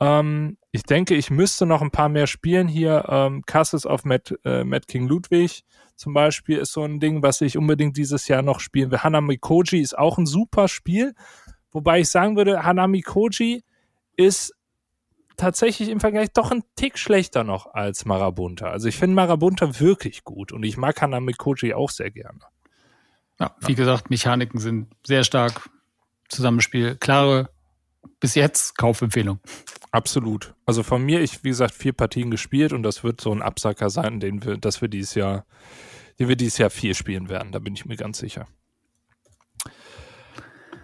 Ähm, 0.00 0.58
ich 0.72 0.82
denke, 0.82 1.14
ich 1.14 1.30
müsste 1.30 1.64
noch 1.64 1.80
ein 1.80 1.92
paar 1.92 2.08
mehr 2.08 2.26
spielen 2.26 2.66
hier. 2.66 3.04
Ähm, 3.08 3.44
Castles 3.46 3.86
of 3.86 4.04
Matt, 4.04 4.34
äh, 4.44 4.64
Matt 4.64 4.88
King 4.88 5.06
Ludwig 5.06 5.62
zum 5.94 6.12
Beispiel 6.12 6.58
ist 6.58 6.72
so 6.72 6.82
ein 6.82 6.98
Ding, 6.98 7.22
was 7.22 7.40
ich 7.40 7.56
unbedingt 7.56 7.96
dieses 7.96 8.26
Jahr 8.26 8.42
noch 8.42 8.58
spielen 8.58 8.90
will. 8.90 8.98
Hanami 8.98 9.38
Koji 9.38 9.80
ist 9.80 9.96
auch 9.96 10.18
ein 10.18 10.26
super 10.26 10.66
Spiel. 10.66 11.14
Wobei 11.70 12.00
ich 12.00 12.08
sagen 12.08 12.36
würde, 12.36 12.64
Hanami 12.64 13.02
Koji 13.02 13.62
ist 14.18 14.54
tatsächlich 15.38 15.88
im 15.88 16.00
Vergleich 16.00 16.32
doch 16.32 16.50
ein 16.50 16.64
Tick 16.76 16.98
schlechter 16.98 17.44
noch 17.44 17.72
als 17.72 18.04
Marabunta. 18.04 18.66
Also 18.66 18.88
ich 18.88 18.96
finde 18.96 19.14
Marabunta 19.14 19.80
wirklich 19.80 20.24
gut 20.24 20.52
und 20.52 20.64
ich 20.64 20.76
mag 20.76 21.00
Hanami 21.00 21.32
Koji 21.32 21.72
auch 21.72 21.90
sehr 21.90 22.10
gerne. 22.10 22.40
Ja, 23.40 23.54
wie 23.60 23.72
ja. 23.72 23.76
gesagt, 23.76 24.10
Mechaniken 24.10 24.60
sind 24.60 24.88
sehr 25.06 25.24
stark. 25.24 25.70
Zusammenspiel, 26.28 26.96
klare, 26.96 27.48
bis 28.20 28.34
jetzt 28.34 28.76
Kaufempfehlung. 28.76 29.38
Absolut. 29.92 30.54
Also 30.66 30.82
von 30.82 31.02
mir, 31.02 31.22
ich, 31.22 31.42
wie 31.44 31.48
gesagt, 31.48 31.72
vier 31.72 31.94
Partien 31.94 32.30
gespielt 32.30 32.74
und 32.74 32.82
das 32.82 33.02
wird 33.02 33.20
so 33.20 33.32
ein 33.32 33.40
Absacker 33.40 33.88
sein, 33.88 34.20
den 34.20 34.44
wir, 34.44 34.58
dass 34.58 34.82
wir 34.82 34.88
dieses 34.88 35.14
Jahr, 35.14 35.46
den 36.18 36.28
wir 36.28 36.36
dieses 36.36 36.58
Jahr 36.58 36.68
vier 36.68 36.94
spielen 36.94 37.30
werden. 37.30 37.52
Da 37.52 37.60
bin 37.60 37.74
ich 37.74 37.86
mir 37.86 37.96
ganz 37.96 38.18
sicher. 38.18 38.46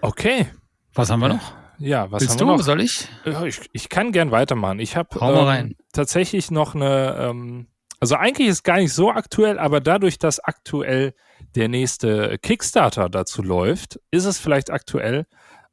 Okay. 0.01 0.47
Was 0.95 1.11
haben 1.11 1.21
wir 1.21 1.29
noch? 1.29 1.64
Ja, 1.79 2.11
was 2.11 2.23
Willst 2.23 2.41
haben 2.41 2.47
wir 2.47 2.53
du? 2.53 2.59
Noch? 2.59 2.65
Soll 2.65 2.81
ich? 2.81 3.09
ich? 3.47 3.61
Ich 3.73 3.89
kann 3.89 4.13
gern 4.13 4.31
weitermachen. 4.31 4.79
Ich 4.79 4.97
habe 4.97 5.19
ähm, 5.21 5.75
tatsächlich 5.93 6.51
noch 6.51 6.75
eine, 6.75 7.17
ähm, 7.19 7.67
also 8.01 8.17
eigentlich 8.17 8.49
ist 8.49 8.65
gar 8.65 8.79
nicht 8.79 8.93
so 8.93 9.11
aktuell, 9.11 9.59
aber 9.59 9.81
dadurch, 9.81 10.19
dass 10.19 10.41
aktuell 10.41 11.15
der 11.55 11.69
nächste 11.69 12.39
Kickstarter 12.39 13.09
dazu 13.09 13.43
läuft, 13.43 14.01
ist 14.11 14.25
es 14.25 14.39
vielleicht 14.39 14.71
aktuell. 14.71 15.27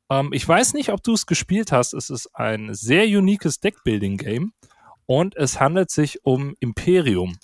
Ähm, 0.09 0.31
ich 0.33 0.47
weiß 0.47 0.73
nicht, 0.73 0.91
ob 0.91 1.03
du 1.03 1.13
es 1.13 1.25
gespielt 1.25 1.71
hast. 1.71 1.93
Es 1.93 2.09
ist 2.09 2.29
ein 2.35 2.73
sehr 2.73 3.05
uniques 3.05 3.59
Deckbuilding-Game 3.59 4.53
und 5.05 5.35
es 5.35 5.59
handelt 5.59 5.91
sich 5.91 6.23
um 6.23 6.55
Imperium. 6.59 7.37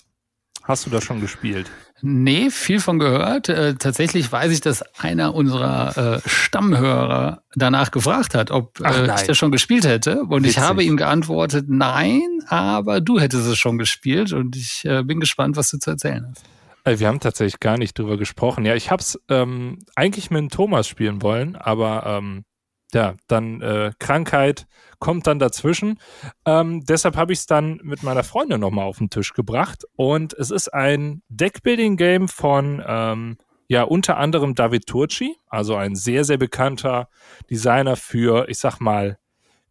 Hast 0.68 0.84
du 0.84 0.90
das 0.90 1.02
schon 1.02 1.22
gespielt? 1.22 1.70
Nee, 2.02 2.50
viel 2.50 2.78
von 2.78 2.98
gehört. 2.98 3.48
Äh, 3.48 3.76
tatsächlich 3.76 4.30
weiß 4.30 4.52
ich, 4.52 4.60
dass 4.60 4.82
einer 4.98 5.34
unserer 5.34 6.18
äh, 6.18 6.28
Stammhörer 6.28 7.42
danach 7.54 7.90
gefragt 7.90 8.34
hat, 8.34 8.50
ob 8.50 8.78
äh, 8.80 9.06
ich 9.14 9.22
das 9.22 9.38
schon 9.38 9.50
gespielt 9.50 9.86
hätte. 9.86 10.24
Und 10.24 10.42
Witzig. 10.42 10.50
ich 10.50 10.58
habe 10.58 10.84
ihm 10.84 10.98
geantwortet, 10.98 11.64
nein, 11.68 12.20
aber 12.48 13.00
du 13.00 13.18
hättest 13.18 13.46
es 13.46 13.56
schon 13.56 13.78
gespielt. 13.78 14.34
Und 14.34 14.56
ich 14.56 14.84
äh, 14.84 15.02
bin 15.02 15.20
gespannt, 15.20 15.56
was 15.56 15.70
du 15.70 15.78
zu 15.78 15.92
erzählen 15.92 16.26
hast. 16.28 16.44
Äh, 16.84 16.98
wir 17.00 17.08
haben 17.08 17.20
tatsächlich 17.20 17.60
gar 17.60 17.78
nicht 17.78 17.98
drüber 17.98 18.18
gesprochen. 18.18 18.66
Ja, 18.66 18.74
ich 18.74 18.90
habe 18.90 19.00
es 19.00 19.18
ähm, 19.30 19.78
eigentlich 19.96 20.30
mit 20.30 20.52
Thomas 20.52 20.86
spielen 20.86 21.22
wollen, 21.22 21.56
aber 21.56 22.04
ähm, 22.06 22.44
ja, 22.92 23.14
dann 23.26 23.62
äh, 23.62 23.92
Krankheit 23.98 24.66
kommt 24.98 25.26
dann 25.26 25.38
dazwischen. 25.38 25.98
Ähm, 26.44 26.84
deshalb 26.84 27.16
habe 27.16 27.32
ich 27.32 27.40
es 27.40 27.46
dann 27.46 27.80
mit 27.82 28.02
meiner 28.02 28.24
Freundin 28.24 28.60
nochmal 28.60 28.86
auf 28.86 28.98
den 28.98 29.10
Tisch 29.10 29.32
gebracht. 29.32 29.84
Und 29.96 30.34
es 30.34 30.50
ist 30.50 30.72
ein 30.72 31.22
Deckbuilding-Game 31.28 32.28
von 32.28 32.82
ähm, 32.86 33.38
ja 33.68 33.82
unter 33.82 34.16
anderem 34.16 34.54
David 34.54 34.86
Turci, 34.86 35.36
also 35.46 35.76
ein 35.76 35.94
sehr, 35.94 36.24
sehr 36.24 36.38
bekannter 36.38 37.08
Designer 37.50 37.96
für, 37.96 38.48
ich 38.48 38.58
sag 38.58 38.80
mal, 38.80 39.18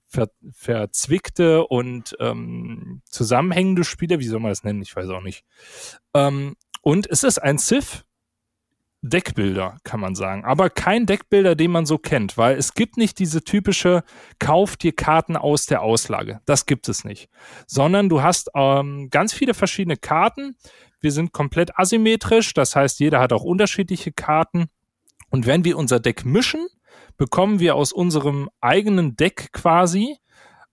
ver 0.05 0.29
verzwickte 0.53 1.67
und 1.67 2.15
ähm, 2.19 3.01
zusammenhängende 3.05 3.83
Spiele. 3.83 4.19
Wie 4.19 4.27
soll 4.27 4.39
man 4.39 4.51
das 4.51 4.63
nennen? 4.63 4.81
Ich 4.81 4.95
weiß 4.95 5.09
auch 5.09 5.21
nicht. 5.21 5.43
Ähm, 6.13 6.55
und 6.81 7.07
es 7.07 7.23
ist 7.23 7.39
ein 7.39 7.57
Civ 7.57 8.05
Deckbilder, 9.01 9.77
kann 9.83 9.99
man 9.99 10.15
sagen. 10.15 10.43
Aber 10.43 10.69
kein 10.69 11.05
Deckbilder, 11.05 11.55
den 11.55 11.71
man 11.71 11.85
so 11.85 11.97
kennt, 11.97 12.37
weil 12.37 12.57
es 12.57 12.73
gibt 12.73 12.97
nicht 12.97 13.19
diese 13.19 13.43
typische 13.43 14.03
Kauf 14.39 14.75
dir 14.75 14.93
Karten 14.93 15.37
aus 15.37 15.65
der 15.65 15.81
Auslage. 15.81 16.41
Das 16.45 16.65
gibt 16.65 16.89
es 16.89 17.03
nicht. 17.03 17.29
Sondern 17.67 18.09
du 18.09 18.21
hast 18.21 18.49
ähm, 18.55 19.09
ganz 19.09 19.33
viele 19.33 19.53
verschiedene 19.53 19.97
Karten. 19.97 20.55
Wir 20.99 21.11
sind 21.11 21.31
komplett 21.31 21.77
asymmetrisch, 21.77 22.53
das 22.53 22.75
heißt, 22.75 22.99
jeder 22.99 23.19
hat 23.19 23.31
auch 23.33 23.43
unterschiedliche 23.43 24.11
Karten. 24.11 24.65
Und 25.29 25.45
wenn 25.45 25.63
wir 25.63 25.77
unser 25.77 25.99
Deck 25.99 26.25
mischen, 26.25 26.67
bekommen 27.17 27.59
wir 27.59 27.75
aus 27.75 27.91
unserem 27.91 28.49
eigenen 28.61 29.15
Deck 29.15 29.51
quasi 29.51 30.17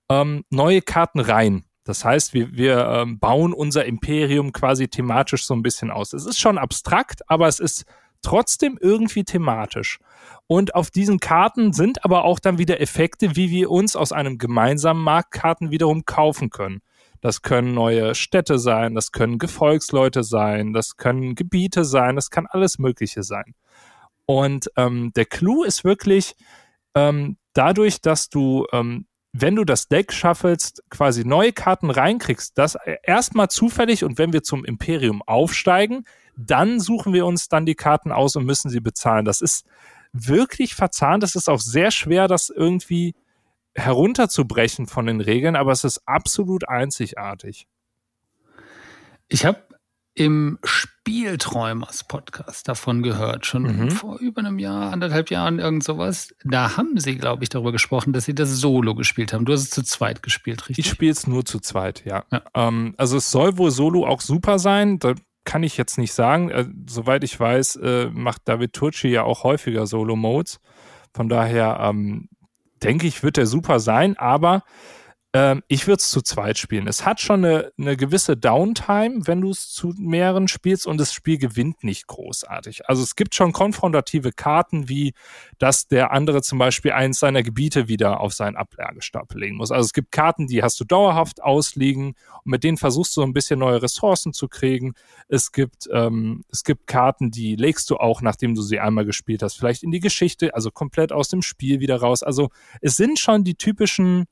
ähm, 0.08 0.44
neue 0.50 0.80
Karten 0.80 1.20
rein. 1.20 1.64
Das 1.84 2.04
heißt, 2.04 2.32
wir, 2.32 2.52
wir 2.56 2.86
ähm, 2.86 3.18
bauen 3.18 3.52
unser 3.52 3.84
Imperium 3.84 4.52
quasi 4.52 4.88
thematisch 4.88 5.44
so 5.44 5.54
ein 5.54 5.62
bisschen 5.62 5.90
aus. 5.90 6.14
Es 6.14 6.24
ist 6.24 6.38
schon 6.38 6.56
abstrakt, 6.56 7.28
aber 7.28 7.46
es 7.46 7.60
ist 7.60 7.84
trotzdem 8.24 8.78
irgendwie 8.80 9.24
thematisch. 9.24 9.98
Und 10.46 10.74
auf 10.74 10.90
diesen 10.90 11.20
Karten 11.20 11.72
sind 11.72 12.04
aber 12.04 12.24
auch 12.24 12.38
dann 12.38 12.58
wieder 12.58 12.80
Effekte, 12.80 13.36
wie 13.36 13.50
wir 13.50 13.70
uns 13.70 13.96
aus 13.96 14.12
einem 14.12 14.38
gemeinsamen 14.38 15.02
Marktkarten 15.02 15.70
wiederum 15.70 16.04
kaufen 16.04 16.50
können. 16.50 16.80
Das 17.20 17.40
können 17.40 17.72
neue 17.72 18.14
Städte 18.14 18.58
sein, 18.58 18.94
das 18.94 19.10
können 19.10 19.38
Gefolgsleute 19.38 20.22
sein, 20.24 20.74
das 20.74 20.98
können 20.98 21.34
Gebiete 21.34 21.84
sein, 21.84 22.16
das 22.16 22.28
kann 22.28 22.46
alles 22.46 22.78
Mögliche 22.78 23.22
sein. 23.22 23.54
Und 24.26 24.70
ähm, 24.76 25.12
der 25.16 25.24
Clou 25.24 25.64
ist 25.64 25.84
wirklich 25.84 26.34
ähm, 26.94 27.38
dadurch, 27.54 28.02
dass 28.02 28.28
du, 28.28 28.66
ähm, 28.72 29.06
wenn 29.32 29.56
du 29.56 29.64
das 29.64 29.88
Deck 29.88 30.12
schaffelst, 30.12 30.82
quasi 30.90 31.24
neue 31.24 31.52
Karten 31.52 31.90
reinkriegst, 31.90 32.58
das 32.58 32.76
erstmal 33.02 33.48
zufällig 33.48 34.04
und 34.04 34.18
wenn 34.18 34.34
wir 34.34 34.42
zum 34.42 34.64
Imperium 34.64 35.22
aufsteigen, 35.22 36.04
dann 36.36 36.80
suchen 36.80 37.12
wir 37.12 37.26
uns 37.26 37.48
dann 37.48 37.66
die 37.66 37.74
Karten 37.74 38.12
aus 38.12 38.36
und 38.36 38.44
müssen 38.44 38.70
sie 38.70 38.80
bezahlen. 38.80 39.24
Das 39.24 39.40
ist 39.40 39.66
wirklich 40.12 40.74
verzahnt. 40.74 41.22
Das 41.22 41.34
ist 41.34 41.48
auch 41.48 41.60
sehr 41.60 41.90
schwer, 41.90 42.28
das 42.28 42.50
irgendwie 42.50 43.14
herunterzubrechen 43.74 44.86
von 44.86 45.06
den 45.06 45.20
Regeln, 45.20 45.56
aber 45.56 45.72
es 45.72 45.84
ist 45.84 46.02
absolut 46.06 46.68
einzigartig. 46.68 47.66
Ich 49.28 49.44
habe 49.44 49.62
im 50.14 50.58
Spielträumers 50.62 52.04
Podcast 52.04 52.68
davon 52.68 53.02
gehört, 53.02 53.46
schon 53.46 53.62
mhm. 53.62 53.90
vor 53.90 54.18
über 54.20 54.40
einem 54.40 54.60
Jahr, 54.60 54.92
anderthalb 54.92 55.30
Jahren, 55.30 55.58
irgend 55.58 55.82
sowas. 55.82 56.32
Da 56.44 56.76
haben 56.76 56.98
sie, 56.98 57.16
glaube 57.16 57.42
ich, 57.42 57.48
darüber 57.48 57.72
gesprochen, 57.72 58.12
dass 58.12 58.24
sie 58.24 58.34
das 58.34 58.50
Solo 58.50 58.94
gespielt 58.94 59.32
haben. 59.32 59.44
Du 59.44 59.52
hast 59.52 59.62
es 59.62 59.70
zu 59.70 59.82
zweit 59.82 60.22
gespielt, 60.22 60.68
richtig? 60.68 60.86
Ich 60.86 60.90
spiele 60.90 61.10
es 61.10 61.26
nur 61.26 61.44
zu 61.44 61.58
zweit, 61.58 62.04
ja. 62.04 62.24
ja. 62.30 62.42
Ähm, 62.54 62.94
also 62.96 63.16
es 63.16 63.32
soll 63.32 63.58
wohl 63.58 63.72
Solo 63.72 64.06
auch 64.06 64.20
super 64.20 64.60
sein. 64.60 65.00
Da 65.00 65.14
kann 65.44 65.62
ich 65.62 65.76
jetzt 65.76 65.98
nicht 65.98 66.12
sagen. 66.12 66.50
Äh, 66.50 66.66
soweit 66.88 67.24
ich 67.24 67.38
weiß, 67.38 67.76
äh, 67.76 68.10
macht 68.12 68.42
David 68.46 68.72
Turci 68.72 69.08
ja 69.08 69.22
auch 69.22 69.44
häufiger 69.44 69.86
Solo-Modes. 69.86 70.60
Von 71.14 71.28
daher 71.28 71.78
ähm, 71.80 72.28
denke 72.82 73.06
ich, 73.06 73.22
wird 73.22 73.38
er 73.38 73.46
super 73.46 73.80
sein, 73.80 74.16
aber 74.16 74.62
ähm, 75.34 75.64
ich 75.66 75.88
würde 75.88 76.00
es 76.00 76.10
zu 76.10 76.22
zweit 76.22 76.58
spielen. 76.58 76.86
Es 76.86 77.04
hat 77.04 77.20
schon 77.20 77.44
eine, 77.44 77.72
eine 77.76 77.96
gewisse 77.96 78.36
Downtime, 78.36 79.26
wenn 79.26 79.40
du 79.40 79.50
es 79.50 79.68
zu 79.68 79.92
mehreren 79.98 80.46
spielst 80.46 80.86
und 80.86 80.96
das 80.96 81.12
Spiel 81.12 81.38
gewinnt 81.38 81.82
nicht 81.82 82.06
großartig. 82.06 82.88
Also 82.88 83.02
es 83.02 83.16
gibt 83.16 83.34
schon 83.34 83.52
konfrontative 83.52 84.30
Karten, 84.30 84.88
wie 84.88 85.12
dass 85.58 85.88
der 85.88 86.12
andere 86.12 86.42
zum 86.42 86.58
Beispiel 86.58 86.92
eins 86.92 87.18
seiner 87.18 87.42
Gebiete 87.42 87.88
wieder 87.88 88.20
auf 88.20 88.32
seinen 88.32 88.54
Ablagestapel 88.54 89.40
legen 89.40 89.56
muss. 89.56 89.72
Also 89.72 89.86
es 89.86 89.92
gibt 89.92 90.12
Karten, 90.12 90.46
die 90.46 90.62
hast 90.62 90.78
du 90.78 90.84
dauerhaft 90.84 91.42
ausliegen 91.42 92.14
und 92.44 92.50
mit 92.52 92.62
denen 92.62 92.76
versuchst 92.76 93.16
du 93.16 93.22
so 93.22 93.26
ein 93.26 93.32
bisschen 93.32 93.58
neue 93.58 93.82
Ressourcen 93.82 94.32
zu 94.32 94.46
kriegen. 94.46 94.94
Es 95.26 95.50
gibt, 95.50 95.88
ähm, 95.92 96.44
es 96.52 96.62
gibt 96.62 96.86
Karten, 96.86 97.32
die 97.32 97.56
legst 97.56 97.90
du 97.90 97.96
auch, 97.96 98.22
nachdem 98.22 98.54
du 98.54 98.62
sie 98.62 98.78
einmal 98.78 99.04
gespielt 99.04 99.42
hast, 99.42 99.56
vielleicht 99.56 99.82
in 99.82 99.90
die 99.90 100.00
Geschichte, 100.00 100.54
also 100.54 100.70
komplett 100.70 101.10
aus 101.10 101.28
dem 101.28 101.42
Spiel 101.42 101.80
wieder 101.80 101.96
raus. 101.96 102.22
Also 102.22 102.50
es 102.80 102.94
sind 102.94 103.18
schon 103.18 103.42
die 103.42 103.56
typischen 103.56 104.26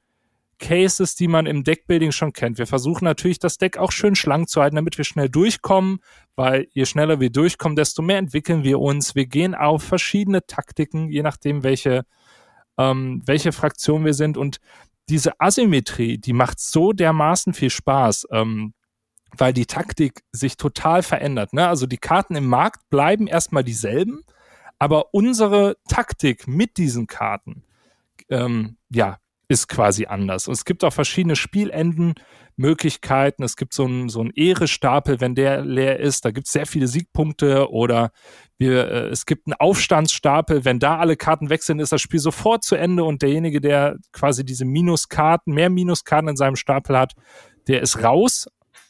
Cases, 0.62 1.14
die 1.16 1.28
man 1.28 1.47
im 1.47 1.64
Deckbuilding 1.64 2.12
schon 2.12 2.33
kennt. 2.33 2.57
Wir 2.57 2.66
versuchen 2.66 3.04
natürlich, 3.04 3.40
das 3.40 3.59
Deck 3.59 3.76
auch 3.76 3.92
schön 3.92 4.14
schlank 4.14 4.49
zu 4.49 4.62
halten, 4.62 4.76
damit 4.76 4.97
wir 4.97 5.04
schnell 5.04 5.28
durchkommen, 5.28 5.99
weil 6.37 6.69
je 6.73 6.87
schneller 6.87 7.21
wir 7.21 7.31
durchkommen, 7.31 7.76
desto 7.76 8.00
mehr 8.00 8.19
entwickeln 8.19 8.62
wir 8.62 8.78
uns. 8.78 9.14
Wir 9.14 9.26
gehen 9.26 9.54
auf 9.54 9.83
verschiedene 9.83 10.47
Taktiken, 10.47 11.11
je 11.11 11.23
nachdem, 11.23 11.64
welche, 11.64 12.07
ähm, 12.78 13.23
welche 13.26 13.52
Fraktion 13.52 14.04
wir 14.04 14.14
sind. 14.14 14.37
Und 14.37 14.59
diese 15.09 15.38
Asymmetrie, 15.40 16.19
die 16.19 16.33
macht 16.33 16.61
so 16.61 16.92
dermaßen 16.92 17.52
viel 17.52 17.71
Spaß. 17.71 18.28
Ähm, 18.31 18.73
weil 19.37 19.52
die 19.54 19.66
Taktik 19.66 20.23
sich 20.33 20.59
total 20.59 21.02
verändert. 21.02 21.54
Ne? 21.54 21.66
Also 21.66 21.87
die 21.87 21.97
Karten 21.97 22.37
im 22.37 22.47
Markt 22.47 22.88
bleiben 22.90 23.26
erstmal 23.26 23.64
dieselben, 23.64 24.21
aber 24.78 25.14
unsere 25.14 25.78
Taktik 25.88 26.47
mit 26.47 26.76
diesen 26.76 27.07
Karten, 27.07 27.64
ähm, 28.28 28.76
ja, 28.90 29.16
ist 29.49 29.69
quasi 29.69 30.07
anders. 30.07 30.49
Und 30.49 30.55
es 30.55 30.65
gibt 30.65 30.85
auch 30.85 30.93
verschiedene 30.93 31.37
Spielendenmöglichkeiten. 31.37 33.45
Es 33.45 33.57
gibt 33.57 33.75
so 33.75 33.85
einen 33.85 34.09
so 34.09 34.21
einen 34.21 34.33
Ehre-Stapel, 34.35 35.21
wenn 35.21 35.35
der 35.35 35.65
leer 35.65 36.01
ist. 36.01 36.25
Da 36.25 36.31
gibt 36.31 36.47
es 36.47 36.53
sehr 36.53 36.67
viele 36.67 36.87
Siegpunkte 36.87 37.71
oder 37.71 38.13
wir, 38.59 38.91
äh, 38.91 39.09
es 39.09 39.27
gibt 39.27 39.47
einen 39.47 39.55
Aufstandsstapel. 39.55 40.65
Wenn 40.65 40.79
da 40.79 40.99
alle 40.99 41.17
Karten 41.17 41.51
weg 41.51 41.63
sind, 41.63 41.81
ist 41.81 41.93
das 41.93 42.01
Spiel 42.01 42.21
sofort 42.21 42.65
zu 42.65 42.77
Ende 42.77 43.05
und 43.05 43.23
derjenige, 43.23 43.61
der 43.61 43.97
quasi 44.13 44.45
diese 44.45 44.65
Minuskarten, 44.65 45.53
mehr 45.53 45.71
Minuskarten 45.71 46.29
in 46.29 46.37
seinem 46.37 46.57
Stapel 46.57 46.97
hat, 46.97 47.15
der 47.69 47.83
ist 47.83 48.03
raus. 48.03 48.47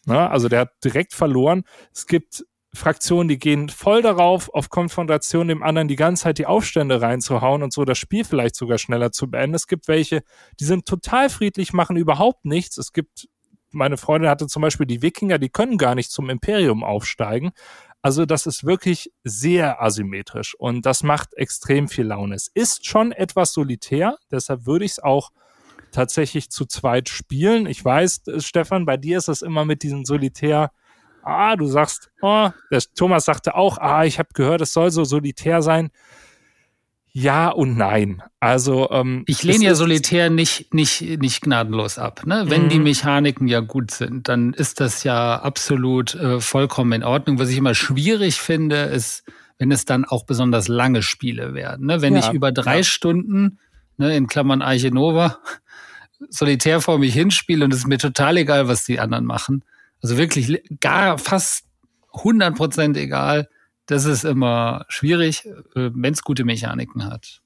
Ne? 0.06 0.30
Also 0.30 0.49
der 0.49 0.61
hat 0.61 0.85
direkt 0.85 1.12
verloren. 1.12 1.64
Es 1.92 2.06
gibt 2.06 2.44
Fraktionen, 2.74 3.28
die 3.28 3.38
gehen 3.38 3.68
voll 3.68 4.00
darauf, 4.00 4.48
auf 4.54 4.70
Konfrontation 4.70 5.48
dem 5.48 5.62
anderen 5.62 5.88
die 5.88 5.96
ganze 5.96 6.24
Zeit 6.24 6.38
die 6.38 6.46
Aufstände 6.46 7.02
reinzuhauen 7.02 7.62
und 7.62 7.72
so 7.72 7.84
das 7.84 7.98
Spiel 7.98 8.24
vielleicht 8.24 8.56
sogar 8.56 8.78
schneller 8.78 9.12
zu 9.12 9.30
beenden. 9.30 9.54
Es 9.54 9.66
gibt 9.66 9.88
welche, 9.88 10.22
die 10.58 10.64
sind 10.64 10.86
total 10.86 11.28
friedlich, 11.28 11.74
machen 11.74 11.96
überhaupt 11.96 12.46
nichts. 12.46 12.78
Es 12.78 12.92
gibt, 12.92 13.28
meine 13.70 13.98
Freundin 13.98 14.30
hatte 14.30 14.46
zum 14.46 14.62
Beispiel 14.62 14.86
die 14.86 15.02
Wikinger, 15.02 15.38
die 15.38 15.50
können 15.50 15.76
gar 15.76 15.94
nicht 15.94 16.10
zum 16.10 16.30
Imperium 16.30 16.82
aufsteigen. 16.82 17.52
Also 18.00 18.24
das 18.24 18.46
ist 18.46 18.64
wirklich 18.64 19.12
sehr 19.22 19.82
asymmetrisch 19.82 20.54
und 20.54 20.86
das 20.86 21.02
macht 21.02 21.34
extrem 21.34 21.88
viel 21.88 22.06
Laune. 22.06 22.34
Es 22.34 22.48
ist 22.52 22.86
schon 22.86 23.12
etwas 23.12 23.52
solitär, 23.52 24.16
deshalb 24.30 24.66
würde 24.66 24.86
ich 24.86 24.92
es 24.92 24.98
auch 24.98 25.30
tatsächlich 25.92 26.50
zu 26.50 26.64
zweit 26.64 27.10
spielen. 27.10 27.66
Ich 27.66 27.84
weiß, 27.84 28.22
Stefan, 28.38 28.86
bei 28.86 28.96
dir 28.96 29.18
ist 29.18 29.28
es 29.28 29.42
immer 29.42 29.64
mit 29.64 29.82
diesem 29.82 30.04
Solitär 30.04 30.72
ah, 31.22 31.56
du 31.56 31.66
sagst, 31.66 32.10
oh, 32.20 32.50
der 32.70 32.82
Thomas 32.94 33.24
sagte 33.24 33.54
auch, 33.54 33.78
ah, 33.78 34.04
ich 34.04 34.18
habe 34.18 34.30
gehört, 34.34 34.60
es 34.60 34.72
soll 34.72 34.90
so 34.90 35.04
solitär 35.04 35.62
sein. 35.62 35.90
Ja 37.14 37.50
und 37.50 37.76
nein. 37.76 38.22
Also 38.40 38.90
ähm, 38.90 39.24
ich 39.26 39.42
lehne 39.42 39.64
ja 39.64 39.74
solitär 39.74 40.30
nicht 40.30 40.72
nicht 40.72 41.02
nicht 41.20 41.42
gnadenlos 41.42 41.98
ab. 41.98 42.22
Ne? 42.24 42.44
Wenn 42.46 42.70
die 42.70 42.78
mhm. 42.78 42.85
Mechaniken 42.85 43.48
ja 43.48 43.61
gut 43.61 43.90
sind, 43.90 44.28
dann 44.28 44.54
ist 44.54 44.80
das 44.80 45.04
ja 45.04 45.37
absolut 45.37 46.14
äh, 46.14 46.40
vollkommen 46.40 46.92
in 46.92 47.04
Ordnung. 47.04 47.38
Was 47.38 47.50
ich 47.50 47.58
immer 47.58 47.74
schwierig 47.74 48.37
finde, 48.40 48.76
ist, 48.85 49.24
wenn 49.58 49.70
es 49.70 49.85
dann 49.85 50.06
auch 50.06 50.24
besonders 50.24 50.68
lange 50.68 51.02
Spiele 51.02 51.52
werden. 51.52 51.87
Ne? 51.87 52.00
Wenn 52.00 52.14
ja, 52.14 52.20
ich 52.20 52.32
über 52.32 52.50
drei 52.50 52.78
ja. 52.78 52.82
Stunden 52.82 53.58
ne, 53.98 54.16
in 54.16 54.26
Klammern 54.26 54.62
Arche 54.62 54.90
Nova 54.90 55.38
solitär 56.30 56.80
vor 56.80 56.98
mich 56.98 57.12
hinspiele 57.12 57.64
und 57.64 57.72
es 57.72 57.80
ist 57.80 57.88
mir 57.88 57.98
total 57.98 58.38
egal, 58.38 58.68
was 58.68 58.85
die 58.85 59.00
anderen 59.00 59.24
machen, 59.26 59.64
also 60.02 60.18
wirklich 60.18 60.62
gar 60.80 61.18
fast 61.18 61.64
100 62.12 62.54
Prozent 62.56 62.96
egal. 62.96 63.48
Das 63.86 64.04
ist 64.04 64.24
immer 64.24 64.84
schwierig, 64.88 65.46
äh, 65.74 65.90
wenn 65.94 66.12
es 66.12 66.22
gute 66.22 66.44
Mechaniken 66.44 67.06
hat. 67.06 67.40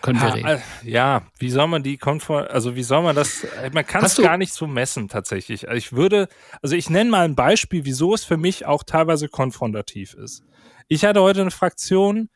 Können 0.00 0.20
wir 0.20 0.34
reden. 0.34 0.62
Ja, 0.84 1.22
wie 1.38 1.50
soll 1.50 1.66
man 1.66 1.82
die 1.82 1.96
Konfor 1.96 2.50
also 2.50 2.76
wie 2.76 2.84
soll 2.84 3.02
man 3.02 3.16
das, 3.16 3.44
man 3.72 3.84
kann 3.84 4.04
es 4.04 4.16
gar 4.16 4.36
nicht 4.36 4.52
so 4.52 4.66
messen 4.66 5.08
tatsächlich. 5.08 5.68
Also 5.68 5.78
ich 5.78 5.92
würde, 5.92 6.28
also 6.62 6.76
ich 6.76 6.88
nenne 6.88 7.10
mal 7.10 7.24
ein 7.24 7.34
Beispiel, 7.34 7.84
wieso 7.84 8.14
es 8.14 8.24
für 8.24 8.36
mich 8.36 8.64
auch 8.64 8.84
teilweise 8.84 9.28
konfrontativ 9.28 10.14
ist. 10.14 10.44
Ich 10.86 11.04
hatte 11.04 11.20
heute 11.20 11.40
eine 11.40 11.50
Fraktion, 11.50 12.28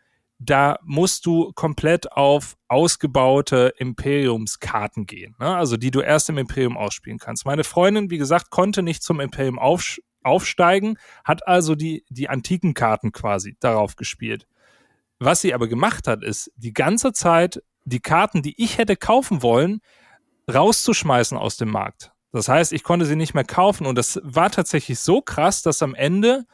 da 0.44 0.78
musst 0.83 1.26
du 1.26 1.52
komplett 1.52 2.12
auf 2.12 2.57
ausgebaute 2.68 3.74
Imperiumskarten 3.76 5.07
gehen, 5.07 5.35
ne? 5.38 5.57
also 5.57 5.76
die 5.76 5.90
du 5.90 6.00
erst 6.00 6.28
im 6.28 6.38
Imperium 6.38 6.76
ausspielen 6.76 7.18
kannst. 7.18 7.46
Meine 7.46 7.64
Freundin, 7.64 8.11
wie 8.11 8.18
gesagt, 8.18 8.50
konnte 8.50 8.83
nicht 8.83 9.02
zum 9.02 9.20
Imperium 9.20 9.59
auf, 9.59 9.98
aufsteigen, 10.22 10.98
hat 11.24 11.46
also 11.46 11.74
die, 11.74 12.05
die 12.09 12.28
antiken 12.28 12.74
Karten 12.74 13.12
quasi 13.12 13.57
darauf 13.61 13.96
gespielt. 13.96 14.46
Was 15.18 15.40
sie 15.40 15.55
aber 15.55 15.68
gemacht 15.68 16.09
hat, 16.09 16.24
ist 16.24 16.50
die 16.57 16.72
ganze 16.72 17.12
Zeit 17.12 17.62
die 17.85 18.00
Karten, 18.00 18.42
die 18.42 18.61
ich 18.62 18.78
hätte 18.78 18.96
kaufen 18.96 19.42
wollen, 19.42 19.81
rauszuschmeißen 20.52 21.37
aus 21.37 21.57
dem 21.57 21.70
Markt. 21.70 22.12
Das 22.33 22.48
heißt, 22.48 22.72
ich 22.72 22.83
konnte 22.83 23.07
sie 23.07 23.16
nicht 23.16 23.35
mehr 23.35 23.44
kaufen 23.44 23.87
und 23.87 23.96
das 23.96 24.20
war 24.24 24.50
tatsächlich 24.50 24.98
so 24.98 25.20
krass, 25.20 25.62
dass 25.62 25.83
am 25.83 25.94
Ende 25.94 26.44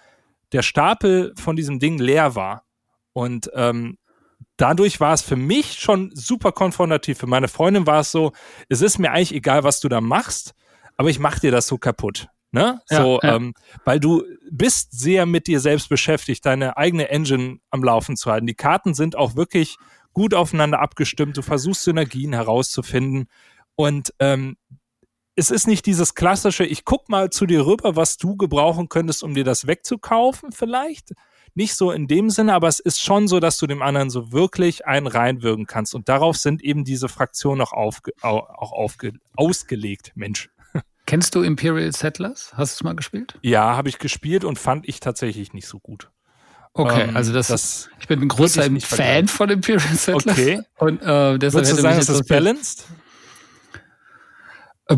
der 0.53 0.63
Stapel 0.63 1.33
von 1.37 1.57
diesem 1.57 1.79
Ding 1.79 1.99
leer 1.99 2.35
war. 2.35 2.65
Und 3.19 3.51
ähm, 3.55 3.99
dadurch 4.59 5.01
war 5.01 5.13
es 5.13 5.23
für 5.23 5.35
mich 5.35 5.81
schon 5.81 6.13
super 6.15 6.53
konfrontativ. 6.53 7.19
Für 7.19 7.27
meine 7.27 7.49
Freundin 7.49 7.85
war 7.85 7.99
es 7.99 8.13
so, 8.13 8.31
es 8.69 8.81
ist 8.81 8.99
mir 8.99 9.11
eigentlich 9.11 9.35
egal, 9.35 9.65
was 9.65 9.81
du 9.81 9.89
da 9.89 10.01
machst, 10.01 10.55
aber 10.97 11.11
ich 11.11 11.19
mach 11.19 11.41
dir 11.41 11.51
das 11.51 11.67
so 11.67 11.79
kaputt. 11.79 12.29
Ne? 12.53 12.81
Ja, 12.89 13.03
so, 13.03 13.19
ja. 13.21 13.35
Ähm, 13.35 13.55
weil 13.85 13.99
du 13.99 14.23
bist 14.53 14.93
sehr 14.93 15.27
mit 15.27 15.49
dir 15.49 15.59
selbst 15.59 15.89
beschäftigt, 15.89 16.47
deine 16.47 16.77
eigene 16.77 17.09
Engine 17.09 17.59
am 17.71 17.83
Laufen 17.83 18.17
zu 18.17 18.31
halten. 18.31 18.47
Die 18.47 18.55
Karten 18.55 18.95
sind 18.95 19.17
auch 19.17 19.35
wirklich 19.35 19.79
gut 20.13 20.33
aufeinander 20.33 20.79
abgestimmt. 20.79 21.37
Du 21.37 21.43
versuchst 21.43 21.83
Synergien 21.83 22.35
herauszufinden. 22.35 23.27
Und 23.75 24.15
ähm, 24.21 24.57
es 25.35 25.51
ist 25.51 25.67
nicht 25.67 25.87
dieses 25.87 26.15
klassische, 26.15 26.65
ich 26.65 26.85
guck 26.85 27.09
mal 27.09 27.31
zu 27.31 27.47
dir 27.47 27.67
rüber, 27.67 27.97
was 27.97 28.17
du 28.17 28.37
gebrauchen 28.37 28.89
könntest, 28.89 29.25
um 29.25 29.35
dir 29.35 29.45
das 29.45 29.67
wegzukaufen, 29.67 30.53
vielleicht, 30.53 31.15
nicht 31.59 31.75
so 31.75 31.91
in 31.91 32.07
dem 32.07 32.31
Sinne, 32.31 32.55
aber 32.55 32.69
es 32.69 32.79
ist 32.79 33.03
schon 33.03 33.27
so, 33.27 33.41
dass 33.41 33.59
du 33.59 33.67
dem 33.67 33.83
anderen 33.83 34.11
so 34.11 34.33
wirklich 34.33 34.87
einen 34.87 35.09
reinwirken 35.09 35.67
kannst. 35.67 35.95
Und 35.95 36.09
darauf 36.09 36.37
sind 36.37 36.63
eben 36.63 36.85
diese 36.85 37.09
Fraktionen 37.09 37.61
auch, 37.61 37.73
aufge, 37.73 38.13
auch 38.23 38.73
aufge, 38.73 39.13
ausgelegt, 39.37 40.13
Mensch. 40.15 40.49
Kennst 41.05 41.35
du 41.35 41.43
Imperial 41.43 41.93
Settlers? 41.93 42.53
Hast 42.55 42.75
du 42.75 42.77
es 42.77 42.85
mal 42.85 42.95
gespielt? 42.95 43.39
Ja, 43.43 43.77
habe 43.77 43.89
ich 43.89 43.99
gespielt 43.99 44.45
und 44.45 44.59
fand 44.59 44.89
ich 44.89 45.01
tatsächlich 45.01 45.53
nicht 45.53 45.67
so 45.67 45.81
gut. 45.81 46.11
Okay, 46.75 47.09
ähm, 47.09 47.17
also 47.17 47.33
das, 47.33 47.49
das 47.49 47.91
ich 47.99 48.07
bin 48.07 48.23
ein 48.23 48.29
großer 48.29 48.63
Fan 48.63 48.81
vergleichen. 48.81 49.29
von 49.29 49.51
Imperial 49.51 49.95
Settlers. 49.97 50.39
Okay. 50.39 50.61
Und 50.77 51.03
äh, 51.03 51.39
deshalb 51.39 51.55
Würdest 51.55 51.73
du 51.73 51.83
sagen, 51.83 51.99
ist 51.99 52.09
das 52.09 52.25
balanced? 52.25 52.87
Äh, 54.87 54.97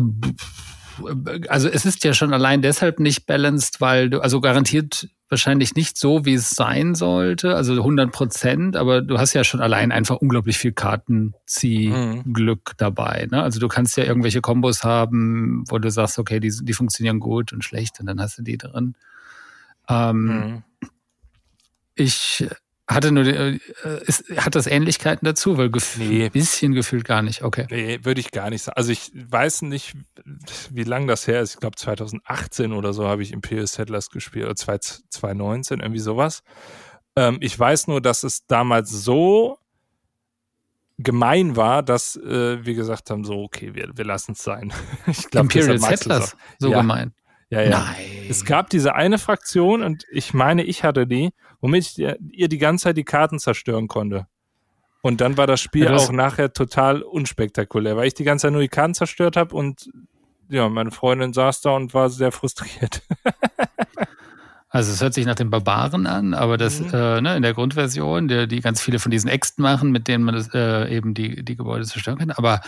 also 1.47 1.69
es 1.69 1.85
ist 1.85 2.03
ja 2.03 2.13
schon 2.13 2.33
allein 2.35 2.61
deshalb 2.61 2.99
nicht 2.99 3.25
balanced, 3.25 3.81
weil 3.81 4.11
du, 4.11 4.19
also 4.19 4.41
garantiert 4.41 5.09
wahrscheinlich 5.31 5.75
nicht 5.75 5.97
so, 5.97 6.25
wie 6.25 6.33
es 6.33 6.49
sein 6.49 6.93
sollte, 6.93 7.55
also 7.55 7.73
100 7.73 8.11
Prozent, 8.11 8.75
aber 8.75 9.01
du 9.01 9.17
hast 9.17 9.33
ja 9.33 9.45
schon 9.45 9.61
allein 9.61 9.91
einfach 9.93 10.17
unglaublich 10.17 10.57
viel 10.57 10.73
Kartenziehglück 10.73 12.69
mhm. 12.69 12.77
dabei. 12.77 13.27
Ne? 13.31 13.41
Also 13.41 13.59
du 13.61 13.69
kannst 13.69 13.97
ja 13.97 14.03
irgendwelche 14.03 14.41
Kombos 14.41 14.83
haben, 14.83 15.63
wo 15.69 15.79
du 15.79 15.89
sagst, 15.89 16.19
okay, 16.19 16.41
die, 16.41 16.53
die 16.61 16.73
funktionieren 16.73 17.19
gut 17.21 17.53
und 17.53 17.63
schlecht 17.63 17.99
und 18.01 18.07
dann 18.07 18.19
hast 18.19 18.37
du 18.37 18.43
die 18.43 18.57
drin. 18.57 18.95
Ähm, 19.87 20.25
mhm. 20.25 20.63
Ich 21.95 22.45
hatte 22.93 23.11
nur, 23.11 23.25
äh, 23.25 23.59
ist, 24.05 24.25
hat 24.37 24.55
das 24.55 24.67
Ähnlichkeiten 24.67 25.25
dazu? 25.25 25.57
Weil 25.57 25.71
nee. 25.97 26.25
ein 26.25 26.31
bisschen 26.31 26.73
gefühlt 26.73 27.05
gar 27.05 27.21
nicht. 27.21 27.43
Okay. 27.43 27.67
Nee, 27.69 27.99
würde 28.03 28.21
ich 28.21 28.31
gar 28.31 28.49
nicht 28.49 28.63
sagen. 28.63 28.77
Also 28.77 28.91
ich 28.91 29.11
weiß 29.13 29.63
nicht, 29.63 29.93
wie 30.69 30.83
lang 30.83 31.07
das 31.07 31.27
her 31.27 31.41
ist. 31.41 31.55
Ich 31.55 31.59
glaube 31.59 31.75
2018 31.75 32.73
oder 32.73 32.93
so 32.93 33.07
habe 33.07 33.23
ich 33.23 33.31
Imperial 33.31 33.67
Settlers 33.67 34.09
gespielt 34.09 34.45
oder 34.45 34.55
2019, 34.55 35.79
irgendwie 35.79 35.99
sowas. 35.99 36.43
Ähm, 37.15 37.37
ich 37.41 37.57
weiß 37.57 37.87
nur, 37.87 38.01
dass 38.01 38.23
es 38.23 38.45
damals 38.47 38.89
so 38.89 39.57
gemein 40.97 41.55
war, 41.55 41.83
dass 41.83 42.15
äh, 42.15 42.63
wir 42.63 42.75
gesagt 42.75 43.09
haben, 43.09 43.23
so, 43.23 43.41
okay, 43.43 43.73
wir, 43.73 43.91
wir 43.95 44.05
lassen 44.05 44.33
es 44.33 44.43
sein. 44.43 44.71
ich 45.07 45.29
glaub, 45.29 45.43
Imperial 45.43 45.79
Settlers, 45.79 46.35
so 46.59 46.71
ja. 46.71 46.81
gemein. 46.81 47.13
Ja, 47.51 47.61
ja. 47.61 47.69
Nein. 47.69 48.25
Es 48.29 48.45
gab 48.45 48.69
diese 48.69 48.95
eine 48.95 49.19
Fraktion 49.19 49.83
und 49.83 50.05
ich 50.09 50.33
meine, 50.33 50.63
ich 50.63 50.83
hatte 50.83 51.05
die, 51.05 51.31
womit 51.59 51.83
ich 51.85 51.99
ihr 51.99 52.47
die 52.47 52.57
ganze 52.57 52.85
Zeit 52.85 52.97
die 52.97 53.03
Karten 53.03 53.39
zerstören 53.39 53.87
konnte. 53.87 54.25
Und 55.01 55.19
dann 55.19 55.35
war 55.35 55.47
das 55.47 55.59
Spiel 55.59 55.85
ja, 55.85 55.91
das 55.91 56.07
auch 56.07 56.13
nachher 56.13 56.53
total 56.53 57.01
unspektakulär, 57.01 57.97
weil 57.97 58.07
ich 58.07 58.13
die 58.13 58.23
ganze 58.23 58.43
Zeit 58.43 58.53
nur 58.53 58.61
die 58.61 58.69
Karten 58.69 58.93
zerstört 58.93 59.35
habe 59.35 59.55
und 59.55 59.89
ja, 60.47 60.69
meine 60.69 60.91
Freundin 60.91 61.33
saß 61.33 61.61
da 61.61 61.71
und 61.71 61.93
war 61.93 62.09
sehr 62.09 62.31
frustriert. 62.31 63.01
Also 64.73 64.93
es 64.93 65.01
hört 65.01 65.13
sich 65.13 65.25
nach 65.25 65.35
den 65.35 65.49
Barbaren 65.49 66.07
an, 66.07 66.33
aber 66.33 66.57
das 66.57 66.79
mhm. 66.79 66.89
äh, 66.93 67.19
ne, 67.19 67.35
in 67.35 67.41
der 67.41 67.53
Grundversion, 67.53 68.29
der, 68.29 68.47
die 68.47 68.61
ganz 68.61 68.79
viele 68.79 68.99
von 68.99 69.11
diesen 69.11 69.29
Äxten 69.29 69.61
machen, 69.61 69.91
mit 69.91 70.07
denen 70.07 70.23
man 70.23 70.33
das, 70.33 70.47
äh, 70.53 70.95
eben 70.95 71.13
die, 71.13 71.43
die 71.43 71.57
Gebäude 71.57 71.83
zerstören 71.83 72.17
kann. 72.17 72.31
Aber 72.31 72.61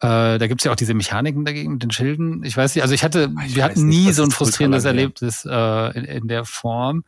äh, 0.00 0.38
da 0.38 0.46
gibt's 0.46 0.64
ja 0.64 0.72
auch 0.72 0.76
diese 0.76 0.94
Mechaniken 0.94 1.44
dagegen 1.44 1.74
mit 1.74 1.82
den 1.82 1.90
Schilden. 1.90 2.42
Ich 2.42 2.56
weiß 2.56 2.74
nicht, 2.74 2.82
also 2.82 2.94
ich 2.94 3.04
hatte, 3.04 3.30
ich 3.46 3.54
wir 3.54 3.64
hatten 3.64 3.86
nie 3.86 4.12
so 4.12 4.22
ein 4.22 4.30
frustrierendes 4.30 4.86
Erlebnis 4.86 5.44
äh, 5.44 5.98
in, 5.98 6.04
in 6.04 6.28
der 6.28 6.46
Form. 6.46 7.04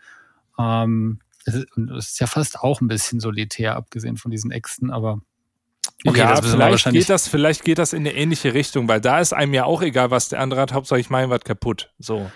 Ähm, 0.59 1.21
es 1.47 1.55
ist, 1.55 1.67
es 1.97 2.11
ist 2.11 2.21
ja 2.21 2.27
fast 2.27 2.61
auch 2.61 2.83
ein 2.83 2.89
bisschen 2.89 3.21
solitär, 3.21 3.77
abgesehen 3.77 4.19
von 4.19 4.31
diesen 4.31 4.51
Äxten, 4.51 4.91
aber 4.91 5.21
Okay, 6.07 6.19
ja, 6.19 6.41
vielleicht 6.43 6.91
geht 6.91 7.09
das, 7.09 7.29
vielleicht 7.29 7.65
geht 7.65 7.79
das 7.79 7.95
in 7.95 8.01
eine 8.01 8.15
ähnliche 8.15 8.53
Richtung, 8.53 8.89
weil 8.89 9.01
da 9.01 9.21
ist 9.21 9.33
einem 9.33 9.55
ja 9.55 9.65
auch 9.65 9.81
egal, 9.81 10.11
was 10.11 10.29
der 10.29 10.41
andere 10.41 10.61
hat. 10.61 10.73
Hauptsache 10.73 11.01
ich 11.01 11.09
meine 11.09 11.31
was 11.31 11.41
kaputt. 11.41 11.93
So. 11.99 12.31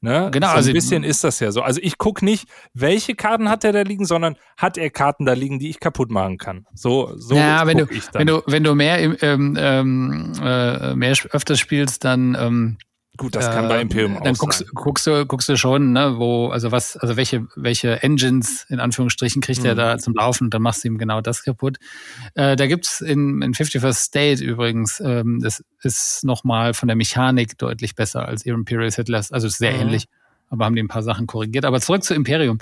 Ne? 0.00 0.30
Genau, 0.32 0.46
so 0.46 0.52
ein 0.52 0.56
also 0.58 0.72
bisschen 0.72 1.02
ist 1.02 1.24
das 1.24 1.40
ja 1.40 1.50
so. 1.50 1.62
Also 1.62 1.80
ich 1.82 1.98
gucke 1.98 2.24
nicht, 2.24 2.48
welche 2.72 3.14
Karten 3.14 3.48
hat 3.48 3.64
er 3.64 3.72
da 3.72 3.82
liegen, 3.82 4.04
sondern 4.04 4.36
hat 4.56 4.78
er 4.78 4.90
Karten 4.90 5.24
da 5.24 5.32
liegen, 5.32 5.58
die 5.58 5.70
ich 5.70 5.80
kaputt 5.80 6.10
machen 6.10 6.38
kann. 6.38 6.66
So, 6.72 7.12
so 7.16 7.34
ja, 7.34 7.66
wenn 7.66 7.78
du, 7.78 7.86
wenn 8.12 8.26
du, 8.26 8.42
wenn 8.46 8.64
du 8.64 8.74
mehr, 8.74 9.22
ähm, 9.22 9.56
ähm, 9.58 10.32
äh, 10.40 10.94
mehr 10.94 11.14
öfters 11.30 11.58
spielst, 11.58 12.04
dann 12.04 12.36
ähm, 12.38 12.78
Gut, 13.18 13.34
das 13.34 13.50
kann 13.50 13.68
bei 13.68 13.80
Imperium 13.80 14.12
äh, 14.16 14.20
Dann 14.22 14.36
auch 14.36 14.38
guckst, 14.38 14.60
sein. 14.60 14.68
guckst 14.72 15.06
du, 15.06 15.26
guckst 15.26 15.48
du 15.48 15.56
schon, 15.56 15.92
ne, 15.92 16.14
wo, 16.18 16.48
also 16.48 16.70
was, 16.70 16.96
also 16.96 17.16
welche, 17.16 17.48
welche 17.56 18.00
Engines 18.02 18.64
in 18.68 18.78
Anführungsstrichen 18.78 19.42
kriegt 19.42 19.60
mhm. 19.60 19.66
er 19.66 19.74
da 19.74 19.98
zum 19.98 20.14
Laufen 20.14 20.44
und 20.44 20.54
dann 20.54 20.62
machst 20.62 20.84
du 20.84 20.88
ihm 20.88 20.98
genau 20.98 21.20
das 21.20 21.42
kaputt. 21.42 21.78
Äh, 22.34 22.54
da 22.54 22.66
gibt's 22.68 23.00
in, 23.00 23.42
in 23.42 23.52
51st 23.52 23.92
State 23.92 24.44
übrigens, 24.44 25.00
ähm, 25.00 25.40
das 25.42 25.64
ist 25.82 26.22
nochmal 26.22 26.74
von 26.74 26.86
der 26.86 26.96
Mechanik 26.96 27.58
deutlich 27.58 27.96
besser 27.96 28.26
als 28.26 28.46
Imperial 28.46 28.90
Settlers, 28.90 29.32
also 29.32 29.48
sehr 29.48 29.72
mhm. 29.72 29.80
ähnlich, 29.80 30.06
aber 30.48 30.64
haben 30.64 30.76
die 30.76 30.82
ein 30.82 30.88
paar 30.88 31.02
Sachen 31.02 31.26
korrigiert. 31.26 31.64
Aber 31.64 31.80
zurück 31.80 32.04
zu 32.04 32.14
Imperium. 32.14 32.58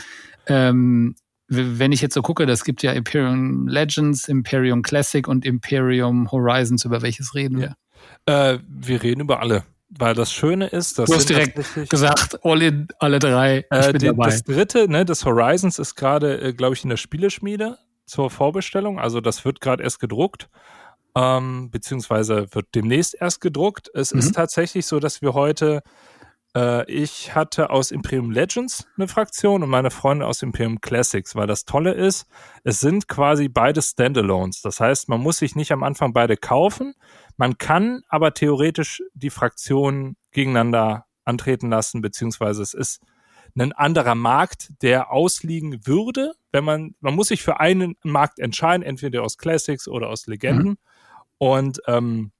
Ähm, 0.47 1.16
wenn 1.49 1.92
ich 1.92 2.01
jetzt 2.01 2.14
so 2.14 2.23
gucke, 2.23 2.47
das 2.47 2.64
gibt 2.64 2.83
ja 2.83 2.92
Imperium 2.92 3.69
Legends, 3.69 4.27
Imperium 4.27 4.83
Classic 4.83 5.29
und 5.29 5.45
Imperium 5.45 6.33
Horizons, 6.33 6.85
über 6.87 7.03
welches 7.03 7.35
reden 7.35 7.61
wir? 7.61 7.77
Äh, 8.25 8.59
wir 8.66 9.03
reden 9.03 9.21
über 9.21 9.40
alle. 9.40 9.62
Weil 9.88 10.14
das 10.14 10.33
Schöne 10.33 10.66
ist, 10.66 10.99
dass. 10.99 11.09
Du 11.09 11.14
hast 11.14 11.29
direkt 11.29 11.88
gesagt, 11.88 12.44
all 12.44 12.62
in, 12.62 12.88
alle 12.99 13.18
drei. 13.18 13.64
Äh, 13.70 13.92
die, 13.92 14.07
dabei. 14.07 14.31
Das 14.31 14.42
dritte, 14.42 14.88
ne, 14.88 15.05
des 15.05 15.25
Horizons 15.25 15.79
ist 15.79 15.94
gerade, 15.94 16.40
äh, 16.40 16.53
glaube 16.53 16.75
ich, 16.75 16.83
in 16.83 16.90
der 16.90 16.96
Spieleschmiede 16.96 17.79
zur 18.05 18.31
Vorbestellung. 18.31 18.99
Also 18.99 19.20
das 19.20 19.44
wird 19.44 19.61
gerade 19.61 19.83
erst 19.83 20.01
gedruckt. 20.01 20.49
Ähm, 21.14 21.70
beziehungsweise 21.70 22.46
wird 22.53 22.75
demnächst 22.75 23.16
erst 23.18 23.40
gedruckt. 23.40 23.90
Es 23.94 24.12
mhm. 24.12 24.18
ist 24.18 24.35
tatsächlich 24.35 24.87
so, 24.87 25.01
dass 25.01 25.22
wir 25.22 25.35
heute 25.35 25.83
äh, 26.57 26.90
ich 26.90 27.35
hatte 27.35 27.70
aus 27.70 27.90
Imperium 27.90 28.31
Legends 28.31 28.87
eine 28.96 29.07
Fraktion 29.07 29.62
und 29.62 29.68
meine 29.68 29.90
Freunde 29.90 30.27
aus 30.27 30.42
Imperium 30.42 30.81
Classics, 30.81 31.37
weil 31.37 31.46
das 31.46 31.64
Tolle 31.64 31.92
ist, 31.92 32.27
es 32.64 32.81
sind 32.81 33.09
quasi 33.09 33.49
beide 33.49 33.83
Standalones. 33.83 34.62
Das 34.62 34.81
heißt, 34.81 35.09
man 35.09 35.20
muss 35.20 35.37
sich 35.38 35.55
nicht 35.55 35.70
am 35.70 35.83
Anfang 35.83 36.12
beide 36.12 36.37
kaufen, 36.37 36.94
man 37.37 37.59
kann 37.59 38.03
aber 38.09 38.35
theoretisch 38.35 39.03
die 39.14 39.31
Fraktionen 39.31 40.16
gegeneinander 40.31 41.07
antreten 41.25 41.70
lassen, 41.70 42.01
beziehungsweise 42.01 42.62
es 42.62 42.75
ist 42.75 43.01
ein 43.59 43.72
anderer 43.72 44.14
Markt, 44.14 44.70
der 44.83 45.11
ausliegen 45.11 45.87
würde, 45.87 46.35
wenn 46.53 46.64
man, 46.64 46.94
man 47.01 47.14
muss 47.14 47.29
sich 47.29 47.42
für 47.42 47.59
einen 47.59 47.96
Markt 48.03 48.38
entscheiden, 48.38 48.83
entweder 48.83 49.22
aus 49.22 49.38
Classics 49.38 49.88
oder 49.88 50.09
aus 50.09 50.27
Legenden. 50.27 50.68
Mhm. 50.68 50.79
Und 51.38 51.81
ähm, 51.87 52.33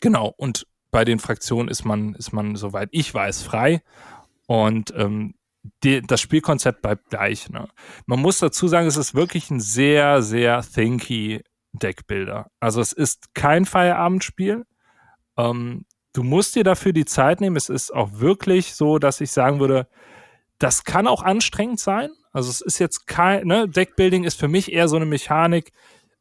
genau, 0.00 0.34
und 0.36 0.66
bei 0.90 1.04
den 1.04 1.18
Fraktionen 1.18 1.68
ist 1.68 1.84
man, 1.84 2.14
ist 2.14 2.32
man, 2.32 2.56
soweit 2.56 2.88
ich 2.92 3.12
weiß, 3.12 3.42
frei. 3.42 3.82
Und 4.46 4.92
ähm, 4.96 5.34
die, 5.82 6.02
das 6.02 6.20
Spielkonzept 6.20 6.82
bleibt 6.82 7.10
gleich. 7.10 7.48
Ne? 7.48 7.68
Man 8.06 8.20
muss 8.20 8.38
dazu 8.38 8.68
sagen, 8.68 8.86
es 8.86 8.96
ist 8.96 9.14
wirklich 9.14 9.50
ein 9.50 9.60
sehr, 9.60 10.22
sehr 10.22 10.62
thinky 10.62 11.42
Deckbilder. 11.74 12.50
Also 12.60 12.80
es 12.80 12.92
ist 12.92 13.34
kein 13.34 13.66
Feierabendspiel. 13.66 14.64
Ähm, 15.36 15.84
du 16.12 16.22
musst 16.22 16.54
dir 16.54 16.64
dafür 16.64 16.92
die 16.92 17.04
Zeit 17.04 17.40
nehmen. 17.40 17.56
Es 17.56 17.68
ist 17.68 17.92
auch 17.92 18.10
wirklich 18.14 18.74
so, 18.74 18.98
dass 18.98 19.20
ich 19.20 19.32
sagen 19.32 19.60
würde, 19.60 19.88
das 20.58 20.84
kann 20.84 21.06
auch 21.06 21.22
anstrengend 21.22 21.80
sein. 21.80 22.10
Also 22.32 22.50
es 22.50 22.60
ist 22.60 22.78
jetzt 22.78 23.06
kein, 23.06 23.46
ne, 23.46 23.68
Deckbuilding 23.68 24.24
ist 24.24 24.38
für 24.38 24.48
mich 24.48 24.72
eher 24.72 24.88
so 24.88 24.96
eine 24.96 25.06
Mechanik, 25.06 25.72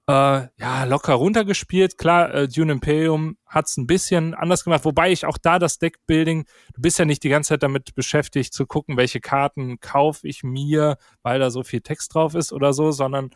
äh, 0.08 0.48
ja, 0.58 0.84
locker 0.86 1.14
runtergespielt. 1.14 1.98
Klar, 1.98 2.34
äh, 2.34 2.48
Dune 2.48 2.74
Imperium 2.74 3.38
hat 3.48 3.68
es 3.68 3.78
ein 3.78 3.88
bisschen 3.88 4.34
anders 4.34 4.64
gemacht, 4.64 4.84
wobei 4.86 5.12
ich 5.12 5.26
auch 5.26 5.38
da 5.38 5.60
das 5.60 5.78
Deckbuilding, 5.78 6.46
du 6.74 6.82
bist 6.82 7.00
ja 7.00 7.06
nicht 7.06 7.24
die 7.24 7.30
ganze 7.30 7.50
Zeit 7.50 7.64
damit 7.64 7.96
beschäftigt 7.96 8.54
zu 8.54 8.66
gucken, 8.66 8.98
welche 8.98 9.22
Karten 9.22 9.80
kaufe 9.80 10.28
ich 10.28 10.44
mir, 10.44 10.98
weil 11.22 11.40
da 11.40 11.50
so 11.52 11.64
viel 11.64 11.82
Text 11.82 12.14
drauf 12.14 12.36
ist 12.36 12.52
oder 12.52 12.74
so, 12.74 12.92
sondern 12.92 13.30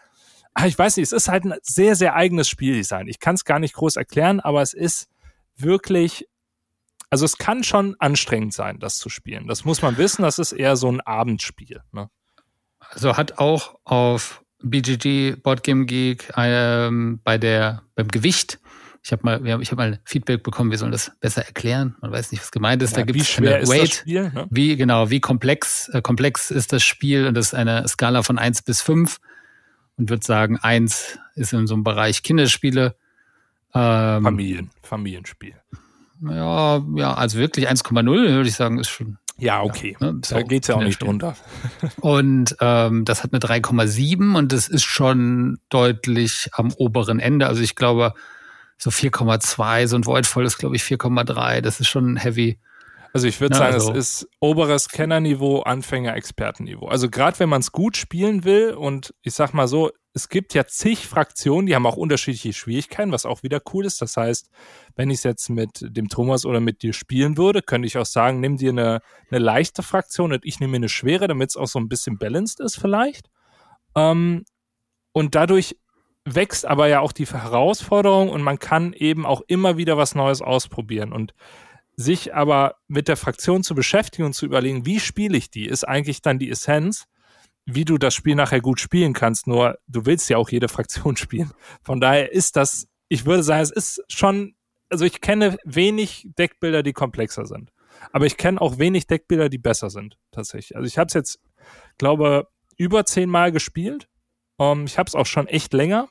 ich 0.66 0.78
weiß 0.78 0.98
nicht, 0.98 1.06
es 1.06 1.12
ist 1.12 1.30
halt 1.30 1.46
ein 1.46 1.54
sehr, 1.62 1.96
sehr 1.96 2.16
eigenes 2.16 2.50
Spieldesign. 2.50 3.08
Ich 3.08 3.20
kann 3.20 3.36
es 3.36 3.46
gar 3.46 3.60
nicht 3.60 3.76
groß 3.76 3.96
erklären, 3.96 4.40
aber 4.40 4.62
es 4.62 4.74
ist 4.74 5.10
wirklich, 5.56 6.28
also 7.10 7.26
es 7.26 7.38
kann 7.38 7.64
schon 7.64 7.96
anstrengend 8.00 8.54
sein, 8.54 8.80
das 8.80 8.96
zu 8.96 9.10
spielen. 9.10 9.48
Das 9.48 9.66
muss 9.66 9.82
man 9.82 9.98
wissen, 9.98 10.22
das 10.22 10.40
ist 10.40 10.54
eher 10.54 10.76
so 10.76 10.92
ein 10.92 11.02
Abendspiel. 11.02 11.82
Ne? 11.92 12.10
Also 12.80 13.18
hat 13.18 13.38
auch 13.38 13.76
auf 13.84 14.44
BGG, 14.64 15.36
Boardgame 15.42 15.86
Geek, 15.86 16.32
ähm, 16.36 17.20
bei 17.24 17.38
der, 17.38 17.84
beim 17.96 18.08
Gewicht, 18.08 18.60
ich 19.04 19.12
habe 19.14 19.22
mal, 19.24 19.62
ich 19.62 19.72
habe 19.72 19.82
mal 19.82 20.00
Feedback 20.04 20.44
bekommen, 20.44 20.70
wir 20.70 20.78
sollen 20.78 20.92
das 20.92 21.12
besser 21.22 21.46
erklären. 21.46 21.96
Man 22.02 22.12
weiß 22.12 22.32
nicht, 22.32 22.42
was 22.42 22.52
gemeint 22.52 22.82
ist. 22.82 22.92
Ja, 22.92 22.98
da 22.98 23.04
gibt 23.04 23.22
es 23.22 23.38
eine 23.38 23.66
Weight. 23.66 23.94
Spiel, 23.94 24.32
ne? 24.34 24.48
Wie, 24.50 24.76
genau, 24.76 25.10
wie 25.10 25.22
komplex, 25.22 25.88
äh, 25.90 26.02
komplex 26.02 26.52
ist 26.52 26.74
das 26.74 26.84
Spiel 26.84 27.26
und 27.26 27.36
das 27.36 27.48
ist 27.48 27.54
eine 27.54 27.88
Skala 27.88 28.22
von 28.24 28.38
eins 28.38 28.62
bis 28.62 28.82
fünf 28.82 29.20
und 29.98 30.10
würde 30.10 30.26
sagen, 30.26 30.58
eins 30.58 31.18
ist 31.36 31.54
in 31.54 31.68
so 31.68 31.74
einem 31.74 31.84
Bereich 31.84 32.24
Kinderspiele. 32.24 32.96
Ähm, 33.74 34.24
Familien, 34.24 34.70
Familienspiel. 34.82 35.56
Ja, 36.22 36.82
ja, 36.96 37.14
also 37.14 37.38
wirklich 37.38 37.70
1,0 37.70 38.06
würde 38.06 38.50
ich 38.50 38.56
sagen, 38.56 38.80
ist 38.80 38.90
schon. 38.90 39.18
Ja, 39.40 39.62
okay. 39.62 39.96
Ja, 40.00 40.14
ne, 40.14 40.22
da 40.28 40.42
geht's 40.42 40.68
ja 40.68 40.76
auch 40.76 40.84
nicht 40.84 41.02
drunter. 41.02 41.36
und 42.02 42.56
ähm, 42.60 43.06
das 43.06 43.24
hat 43.24 43.34
eine 43.34 43.40
3,7 43.40 44.36
und 44.36 44.52
das 44.52 44.68
ist 44.68 44.84
schon 44.84 45.60
deutlich 45.70 46.50
am 46.54 46.74
oberen 46.74 47.20
Ende. 47.20 47.46
Also 47.46 47.62
ich 47.62 47.76
glaube, 47.76 48.14
so 48.78 48.90
4,2, 48.90 49.88
so 49.88 49.96
ein 49.96 50.06
Voidfall 50.06 50.46
ist, 50.46 50.58
glaube 50.58 50.76
ich, 50.76 50.84
4,3. 50.84 51.62
Das 51.62 51.80
ist 51.80 51.88
schon 51.88 52.18
heavy. 52.18 52.58
Also 53.18 53.30
ich 53.30 53.42
würde 53.42 53.56
ja, 53.56 53.58
sagen, 53.58 53.74
also. 53.74 53.94
es 53.94 53.98
ist 53.98 54.30
oberes 54.40 54.90
Kennerniveau, 54.90 55.62
Anfänger-Expertenniveau. 55.62 56.88
Also 56.88 57.10
gerade 57.10 57.40
wenn 57.40 57.50
man 57.50 57.62
es 57.62 57.72
gut 57.72 57.98
spielen 57.98 58.44
will 58.44 58.76
und 58.76 59.12
ich 59.24 59.34
sag 59.34 59.56
mal 59.56 59.68
so, 59.68 59.90
es 60.14 60.30
gibt 60.30 60.54
ja 60.54 60.68
zig 60.68 61.08
Fraktionen, 61.08 61.66
die 61.66 61.74
haben 61.74 61.88
auch 61.88 61.98
unterschiedliche 61.98 62.54
Schwierigkeiten, 62.54 63.12
was 63.12 63.26
auch 63.26 63.42
wieder 63.42 63.60
cool 63.74 63.88
ist. 63.88 64.04
Das 64.04 64.18
heißt, 64.18 64.52
wenn 64.96 65.10
ich 65.10 65.18
es 65.18 65.24
jetzt 65.24 65.50
mit 65.50 65.80
dem 65.82 66.10
Thomas 66.10 66.46
oder 66.46 66.60
mit 66.60 66.84
dir 66.84 66.94
spielen 66.94 67.38
würde, 67.38 67.64
könnte 67.64 67.88
ich 67.88 67.98
auch 67.98 68.06
sagen, 68.06 68.40
nimm 68.40 68.58
dir 68.58 68.70
eine, 68.70 69.02
eine 69.32 69.40
leichte 69.40 69.82
Fraktion 69.82 70.32
und 70.32 70.46
ich 70.46 70.60
nehme 70.60 70.74
mir 70.74 70.78
eine 70.78 70.90
schwere, 70.90 71.28
damit 71.28 71.50
es 71.50 71.58
auch 71.58 71.68
so 71.68 71.80
ein 71.80 71.90
bisschen 71.90 72.20
balanced 72.20 72.60
ist 72.60 72.80
vielleicht. 72.80 73.32
Ähm, 73.96 74.46
und 75.12 75.34
dadurch 75.34 75.76
wächst 76.24 76.68
aber 76.68 76.88
ja 76.88 77.00
auch 77.00 77.14
die 77.14 77.26
Herausforderung 77.26 78.30
und 78.30 78.44
man 78.44 78.60
kann 78.60 78.94
eben 78.94 79.26
auch 79.26 79.42
immer 79.48 79.76
wieder 79.78 79.98
was 79.98 80.14
Neues 80.14 80.44
ausprobieren. 80.44 81.12
Und 81.12 81.34
sich 81.98 82.34
aber 82.34 82.76
mit 82.88 83.08
der 83.08 83.18
Fraktion 83.18 83.64
zu 83.64 83.76
beschäftigen 83.76 84.26
und 84.26 84.34
zu 84.34 84.46
überlegen, 84.46 84.86
wie 84.86 85.00
spiele 85.00 85.38
ich 85.38 85.50
die, 85.50 85.66
ist 85.66 85.84
eigentlich 85.84 86.22
dann 86.22 86.40
die 86.40 86.50
Essenz, 86.50 87.06
wie 87.66 87.84
du 87.84 87.98
das 87.98 88.14
Spiel 88.14 88.36
nachher 88.36 88.62
gut 88.62 88.80
spielen 88.80 89.14
kannst. 89.14 89.48
Nur 89.48 89.78
du 89.88 90.06
willst 90.06 90.30
ja 90.30 90.38
auch 90.38 90.50
jede 90.50 90.70
Fraktion 90.70 91.18
spielen. 91.18 91.52
Von 91.84 92.00
daher 92.00 92.32
ist 92.32 92.56
das, 92.56 92.88
ich 93.10 93.26
würde 93.26 93.44
sagen, 93.44 93.64
es 93.64 93.72
ist 93.72 94.04
schon, 94.08 94.56
also 94.90 95.04
ich 95.04 95.20
kenne 95.20 95.58
wenig 95.66 96.30
Deckbilder, 96.38 96.84
die 96.84 96.94
komplexer 96.94 97.46
sind. 97.46 97.72
Aber 98.12 98.26
ich 98.26 98.38
kenne 98.38 98.62
auch 98.62 98.78
wenig 98.78 99.08
Deckbilder, 99.08 99.50
die 99.50 99.58
besser 99.58 99.90
sind, 99.90 100.18
tatsächlich. 100.32 100.76
Also 100.76 100.86
ich 100.86 100.98
habe 100.98 101.08
es 101.08 101.14
jetzt, 101.14 101.40
glaube 101.98 102.48
über 102.78 103.06
zehnmal 103.06 103.52
gespielt 103.52 104.08
Um, 104.58 104.80
ähm, 104.80 104.86
ich 104.86 104.98
habe 104.98 105.08
es 105.08 105.16
auch 105.16 105.26
schon 105.26 105.48
echt 105.48 105.74
länger. 105.74 106.10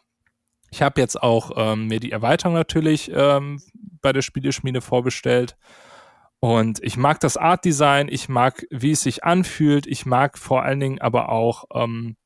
Ich 0.70 0.82
habe 0.82 1.00
jetzt 1.00 1.22
auch 1.22 1.52
ähm, 1.56 1.86
mir 1.86 2.00
die 2.00 2.12
Erweiterung 2.12 2.54
natürlich 2.54 3.10
ähm, 3.14 3.62
bei 4.02 4.12
der 4.12 4.22
Spieleschmiede 4.22 4.80
vorbestellt. 4.80 5.56
Und 6.40 6.82
ich 6.82 6.96
mag 6.96 7.18
das 7.20 7.36
Art 7.36 7.64
Design, 7.64 8.08
ich 8.08 8.28
mag, 8.28 8.66
wie 8.70 8.92
es 8.92 9.02
sich 9.02 9.24
anfühlt, 9.24 9.86
ich 9.86 10.06
mag 10.06 10.38
vor 10.38 10.62
allen 10.62 10.80
Dingen 10.80 11.00
aber 11.00 11.30
auch, 11.30 11.64
ähm, 11.74 12.16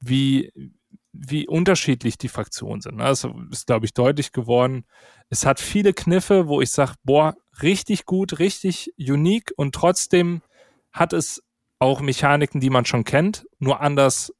wie, 0.00 0.52
wie 1.12 1.46
unterschiedlich 1.46 2.18
die 2.18 2.28
Fraktionen 2.28 2.80
sind. 2.80 2.98
Das 2.98 3.26
ist, 3.50 3.66
glaube 3.66 3.86
ich, 3.86 3.94
deutlich 3.94 4.32
geworden. 4.32 4.84
Es 5.28 5.44
hat 5.44 5.60
viele 5.60 5.92
Kniffe, 5.92 6.48
wo 6.48 6.60
ich 6.60 6.70
sage, 6.70 6.94
boah, 7.04 7.34
richtig 7.62 8.06
gut, 8.06 8.38
richtig 8.38 8.92
unique 8.98 9.52
und 9.56 9.74
trotzdem 9.74 10.42
hat 10.92 11.12
es 11.12 11.42
auch 11.78 12.00
Mechaniken, 12.00 12.60
die 12.60 12.70
man 12.70 12.84
schon 12.84 13.04
kennt, 13.04 13.44
nur 13.58 13.80
anders 13.80 14.32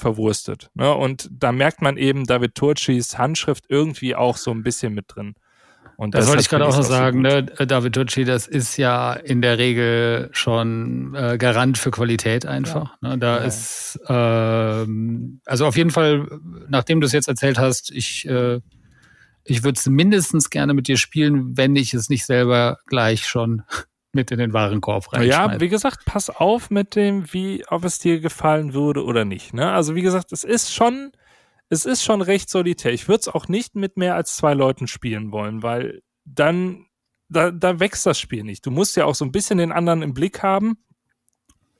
verwurstet. 0.00 0.70
Ne? 0.74 0.92
Und 0.92 1.28
da 1.32 1.52
merkt 1.52 1.82
man 1.82 1.96
eben 1.96 2.24
David 2.24 2.54
Turcis 2.54 3.18
Handschrift 3.18 3.64
irgendwie 3.68 4.14
auch 4.14 4.36
so 4.36 4.50
ein 4.50 4.62
bisschen 4.62 4.94
mit 4.94 5.06
drin. 5.08 5.34
Und 6.00 6.14
das, 6.14 6.22
das 6.22 6.28
wollte 6.30 6.40
ich 6.40 6.48
gerade 6.48 6.66
auch 6.66 6.74
noch 6.74 6.82
sagen, 6.82 7.18
so 7.18 7.22
ne? 7.22 7.42
David 7.44 7.92
Turci, 7.92 8.24
das 8.24 8.46
ist 8.46 8.78
ja 8.78 9.12
in 9.12 9.42
der 9.42 9.58
Regel 9.58 10.30
schon 10.32 11.14
äh, 11.14 11.36
Garant 11.36 11.76
für 11.76 11.90
Qualität 11.90 12.46
einfach. 12.46 12.96
Ja. 13.02 13.10
Ne? 13.10 13.18
Da 13.18 13.36
ja. 13.36 13.44
ist 13.44 14.00
ähm, 14.08 15.42
also 15.44 15.66
auf 15.66 15.76
jeden 15.76 15.90
Fall, 15.90 16.26
nachdem 16.70 17.02
du 17.02 17.06
es 17.06 17.12
jetzt 17.12 17.28
erzählt 17.28 17.58
hast, 17.58 17.92
ich 17.92 18.26
äh, 18.26 18.60
ich 19.44 19.62
würde 19.62 19.78
es 19.78 19.86
mindestens 19.86 20.48
gerne 20.48 20.74
mit 20.74 20.88
dir 20.88 20.96
spielen, 20.96 21.56
wenn 21.56 21.76
ich 21.76 21.92
es 21.92 22.08
nicht 22.08 22.24
selber 22.24 22.78
gleich 22.86 23.26
schon 23.26 23.62
mit 24.12 24.30
in 24.30 24.38
den 24.38 24.52
Warenkorb 24.52 25.12
rein. 25.12 25.28
Ja, 25.28 25.60
wie 25.60 25.68
gesagt, 25.68 26.04
pass 26.04 26.30
auf 26.30 26.70
mit 26.70 26.96
dem, 26.96 27.32
wie, 27.32 27.64
ob 27.68 27.84
es 27.84 27.98
dir 27.98 28.20
gefallen 28.20 28.74
würde 28.74 29.04
oder 29.04 29.24
nicht. 29.24 29.54
Ne? 29.54 29.70
Also 29.70 29.94
wie 29.94 30.02
gesagt, 30.02 30.32
es 30.32 30.44
ist 30.44 30.72
schon, 30.72 31.12
es 31.68 31.84
ist 31.84 32.02
schon 32.02 32.20
recht 32.20 32.50
solitär. 32.50 32.92
Ich 32.92 33.08
würde 33.08 33.20
es 33.20 33.28
auch 33.28 33.48
nicht 33.48 33.76
mit 33.76 33.96
mehr 33.96 34.16
als 34.16 34.36
zwei 34.36 34.54
Leuten 34.54 34.86
spielen 34.86 35.32
wollen, 35.32 35.62
weil 35.62 36.02
dann, 36.24 36.86
da, 37.28 37.50
da 37.50 37.78
wächst 37.78 38.04
das 38.06 38.18
Spiel 38.18 38.42
nicht. 38.42 38.66
Du 38.66 38.70
musst 38.70 38.96
ja 38.96 39.04
auch 39.04 39.14
so 39.14 39.24
ein 39.24 39.32
bisschen 39.32 39.58
den 39.58 39.72
anderen 39.72 40.02
im 40.02 40.14
Blick 40.14 40.42
haben. 40.42 40.78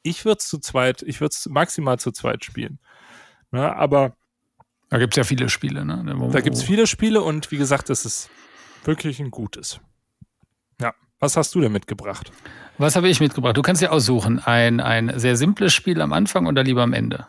Ich 0.02 0.24
würde 0.24 0.38
es 0.38 0.48
zu 0.48 0.58
zweit, 0.58 1.02
ich 1.02 1.20
würde 1.20 1.34
es 1.36 1.46
maximal 1.46 1.98
zu 1.98 2.12
zweit 2.12 2.44
spielen. 2.44 2.78
Ne? 3.50 3.74
Aber 3.74 4.14
da 4.88 4.98
gibt 4.98 5.14
es 5.14 5.16
ja 5.16 5.24
viele 5.24 5.48
Spiele, 5.48 5.84
ne? 5.84 6.30
Da 6.32 6.40
gibt 6.40 6.56
es 6.56 6.64
viele 6.64 6.86
Spiele 6.88 7.22
und 7.22 7.52
wie 7.52 7.58
gesagt, 7.58 7.90
es 7.90 8.04
ist 8.04 8.28
wirklich 8.84 9.20
ein 9.20 9.30
gutes. 9.30 9.80
Was 11.20 11.36
hast 11.36 11.54
du 11.54 11.60
denn 11.60 11.70
mitgebracht? 11.70 12.32
Was 12.78 12.96
habe 12.96 13.08
ich 13.10 13.20
mitgebracht? 13.20 13.56
Du 13.56 13.62
kannst 13.62 13.82
dir 13.82 13.92
aussuchen. 13.92 14.38
Ein, 14.38 14.80
ein 14.80 15.12
sehr 15.18 15.36
simples 15.36 15.74
Spiel 15.74 16.00
am 16.00 16.14
Anfang 16.14 16.46
oder 16.46 16.64
lieber 16.64 16.82
am 16.82 16.94
Ende? 16.94 17.26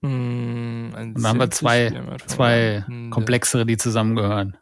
Mm, 0.00 0.90
dann 0.92 1.26
haben 1.26 1.40
wir 1.40 1.50
zwei, 1.50 1.92
zwei 2.26 2.84
komplexere, 3.10 3.66
die 3.66 3.76
zusammengehören. 3.76 4.56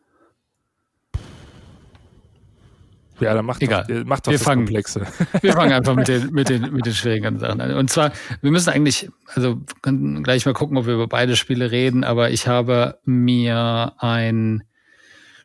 Ja, 3.20 3.34
dann 3.34 3.44
macht 3.44 3.62
Egal. 3.62 3.84
doch, 3.86 4.06
macht 4.06 4.26
doch 4.26 4.32
wir 4.32 4.38
das 4.38 4.46
fangen, 4.46 4.64
Komplexe. 4.64 5.06
Wir 5.42 5.52
fangen 5.52 5.72
einfach 5.72 5.94
mit 5.94 6.08
den, 6.08 6.32
mit, 6.32 6.48
den, 6.48 6.72
mit 6.72 6.86
den 6.86 6.94
schwierigen 6.94 7.38
Sachen 7.38 7.60
an. 7.60 7.74
Und 7.74 7.90
zwar, 7.90 8.12
wir 8.40 8.50
müssen 8.50 8.70
eigentlich, 8.70 9.10
also 9.34 9.60
können 9.82 10.22
gleich 10.22 10.46
mal 10.46 10.54
gucken, 10.54 10.78
ob 10.78 10.86
wir 10.86 10.94
über 10.94 11.06
beide 11.06 11.36
Spiele 11.36 11.70
reden, 11.70 12.02
aber 12.02 12.30
ich 12.30 12.46
habe 12.46 12.98
mir 13.04 13.92
ein 13.98 14.62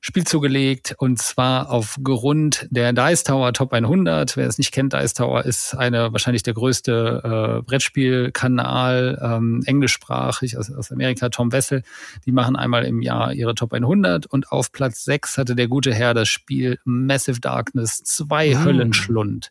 Spiel 0.07 0.23
zugelegt 0.23 0.93
und 0.99 1.17
zwar 1.17 1.71
aufgrund 1.71 2.67
der 2.69 2.93
Dice 2.93 3.23
Tower 3.23 3.51
Top 3.53 3.73
100. 3.73 4.37
Wer 4.37 4.47
es 4.47 4.59
nicht 4.59 4.71
kennt, 4.71 4.93
Dice 4.93 5.15
Tower 5.15 5.43
ist 5.43 5.73
eine 5.73 6.13
wahrscheinlich 6.13 6.43
der 6.43 6.53
größte 6.53 7.21
äh, 7.23 7.61
Brettspielkanal, 7.63 9.19
ähm, 9.19 9.63
englischsprachig 9.65 10.59
aus, 10.59 10.71
aus 10.71 10.91
Amerika, 10.91 11.29
Tom 11.29 11.51
Wessel. 11.51 11.81
Die 12.27 12.31
machen 12.31 12.55
einmal 12.55 12.85
im 12.85 13.01
Jahr 13.01 13.33
ihre 13.33 13.55
Top 13.55 13.73
100 13.73 14.27
und 14.27 14.51
auf 14.51 14.71
Platz 14.71 15.05
6 15.05 15.39
hatte 15.39 15.55
der 15.55 15.67
gute 15.67 15.91
Herr 15.91 16.13
das 16.13 16.29
Spiel 16.29 16.77
Massive 16.83 17.39
Darkness 17.39 18.03
2 18.03 18.49
mm. 18.53 18.63
Höllenschlund. 18.63 19.49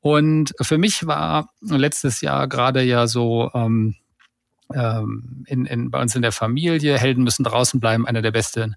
Und 0.00 0.52
für 0.60 0.76
mich 0.76 1.06
war 1.06 1.48
letztes 1.62 2.20
Jahr 2.20 2.48
gerade 2.48 2.82
ja 2.82 3.06
so 3.06 3.50
ähm, 3.54 3.94
ähm, 4.74 5.44
in, 5.46 5.64
in, 5.64 5.90
bei 5.90 6.02
uns 6.02 6.14
in 6.14 6.20
der 6.20 6.32
Familie, 6.32 6.98
Helden 6.98 7.24
müssen 7.24 7.44
draußen 7.44 7.80
bleiben, 7.80 8.06
einer 8.06 8.20
der 8.20 8.32
besten 8.32 8.76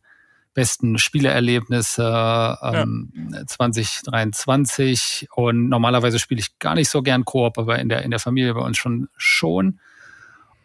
besten 0.57 0.97
Spieleerlebnisse 0.97 2.57
ähm, 2.63 3.13
ja. 3.31 3.45
2023. 3.45 5.27
Und 5.35 5.69
normalerweise 5.69 6.17
spiele 6.17 6.39
ich 6.39 6.57
gar 6.57 6.73
nicht 6.73 6.89
so 6.89 7.03
gern 7.03 7.25
Koop, 7.25 7.59
aber 7.59 7.77
in 7.77 7.89
der, 7.89 8.01
in 8.01 8.09
der 8.09 8.19
Familie 8.19 8.55
bei 8.55 8.61
uns 8.61 8.75
schon 8.75 9.07
schon. 9.17 9.79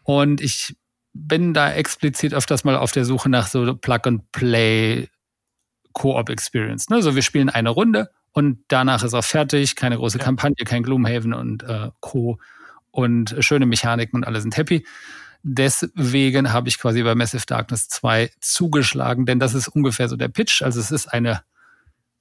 Und 0.02 0.40
ich 0.40 0.76
bin 1.12 1.52
da 1.52 1.70
explizit 1.70 2.32
öfters 2.32 2.64
mal 2.64 2.74
auf 2.74 2.92
der 2.92 3.04
Suche 3.04 3.28
nach 3.28 3.48
so 3.48 3.76
Plug-and-Play 3.76 5.10
Koop-Experience. 5.92 6.88
Ne? 6.88 7.02
So, 7.02 7.14
wir 7.14 7.20
spielen 7.20 7.50
eine 7.50 7.68
Runde 7.68 8.08
und 8.32 8.60
danach 8.68 9.04
ist 9.04 9.12
auch 9.12 9.22
fertig, 9.24 9.76
keine 9.76 9.98
große 9.98 10.16
ja. 10.16 10.24
Kampagne, 10.24 10.64
kein 10.64 10.84
Gloomhaven 10.84 11.34
und 11.34 11.64
äh, 11.64 11.90
Co. 12.00 12.38
Und 12.90 13.36
schöne 13.40 13.66
Mechaniken 13.66 14.16
und 14.16 14.24
alle 14.24 14.40
sind 14.40 14.56
happy. 14.56 14.86
Deswegen 15.42 16.52
habe 16.52 16.68
ich 16.68 16.78
quasi 16.78 17.02
bei 17.02 17.14
Massive 17.14 17.44
Darkness 17.46 17.88
2 17.88 18.30
zugeschlagen, 18.40 19.26
denn 19.26 19.40
das 19.40 19.54
ist 19.54 19.68
ungefähr 19.68 20.08
so 20.08 20.16
der 20.16 20.28
Pitch. 20.28 20.62
Also 20.62 20.78
es 20.78 20.90
ist 20.90 21.08
eine 21.08 21.42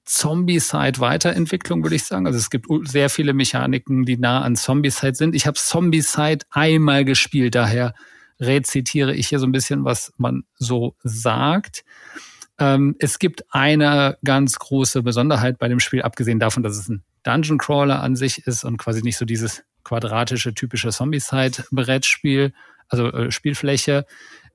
Zombie-Side-Weiterentwicklung, 0.05 1.83
würde 1.83 1.95
ich 1.95 2.03
sagen. 2.03 2.25
Also 2.25 2.39
es 2.39 2.49
gibt 2.49 2.67
sehr 2.87 3.09
viele 3.09 3.33
Mechaniken, 3.33 4.05
die 4.05 4.17
nah 4.17 4.41
an 4.41 4.55
Zombie-Side 4.55 5.15
sind. 5.15 5.35
Ich 5.35 5.45
habe 5.45 5.57
Zombie-Side 5.57 6.45
einmal 6.49 7.05
gespielt, 7.05 7.55
daher 7.55 7.93
rezitiere 8.39 9.13
ich 9.13 9.27
hier 9.27 9.39
so 9.39 9.45
ein 9.45 9.51
bisschen, 9.51 9.85
was 9.85 10.13
man 10.17 10.43
so 10.55 10.95
sagt. 11.03 11.83
Ähm, 12.57 12.95
es 12.99 13.19
gibt 13.19 13.45
eine 13.51 14.17
ganz 14.23 14.57
große 14.57 15.03
Besonderheit 15.03 15.59
bei 15.59 15.67
dem 15.67 15.79
Spiel, 15.79 16.01
abgesehen 16.01 16.39
davon, 16.39 16.63
dass 16.63 16.77
es 16.77 16.89
ein 16.89 17.03
Dungeon 17.23 17.59
Crawler 17.59 18.01
an 18.01 18.15
sich 18.15 18.47
ist 18.47 18.63
und 18.63 18.77
quasi 18.77 19.03
nicht 19.03 19.17
so 19.17 19.25
dieses 19.25 19.63
quadratische, 19.83 20.53
typische 20.53 20.89
Zombie-Side-Brettspiel, 20.89 22.53
also 22.91 23.11
äh, 23.11 23.31
Spielfläche. 23.31 24.05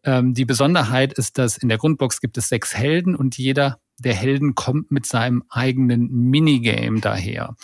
Ähm, 0.04 0.34
die 0.34 0.44
Besonderheit 0.44 1.12
ist, 1.14 1.38
dass 1.38 1.56
in 1.56 1.68
der 1.68 1.78
Grundbox 1.78 2.20
gibt 2.20 2.38
es 2.38 2.48
sechs 2.48 2.74
Helden 2.74 3.16
und 3.16 3.36
jeder 3.36 3.80
der 3.98 4.14
Helden 4.14 4.54
kommt 4.54 4.90
mit 4.90 5.06
seinem 5.06 5.42
eigenen 5.48 6.10
Minigame 6.10 7.00
daher. 7.00 7.56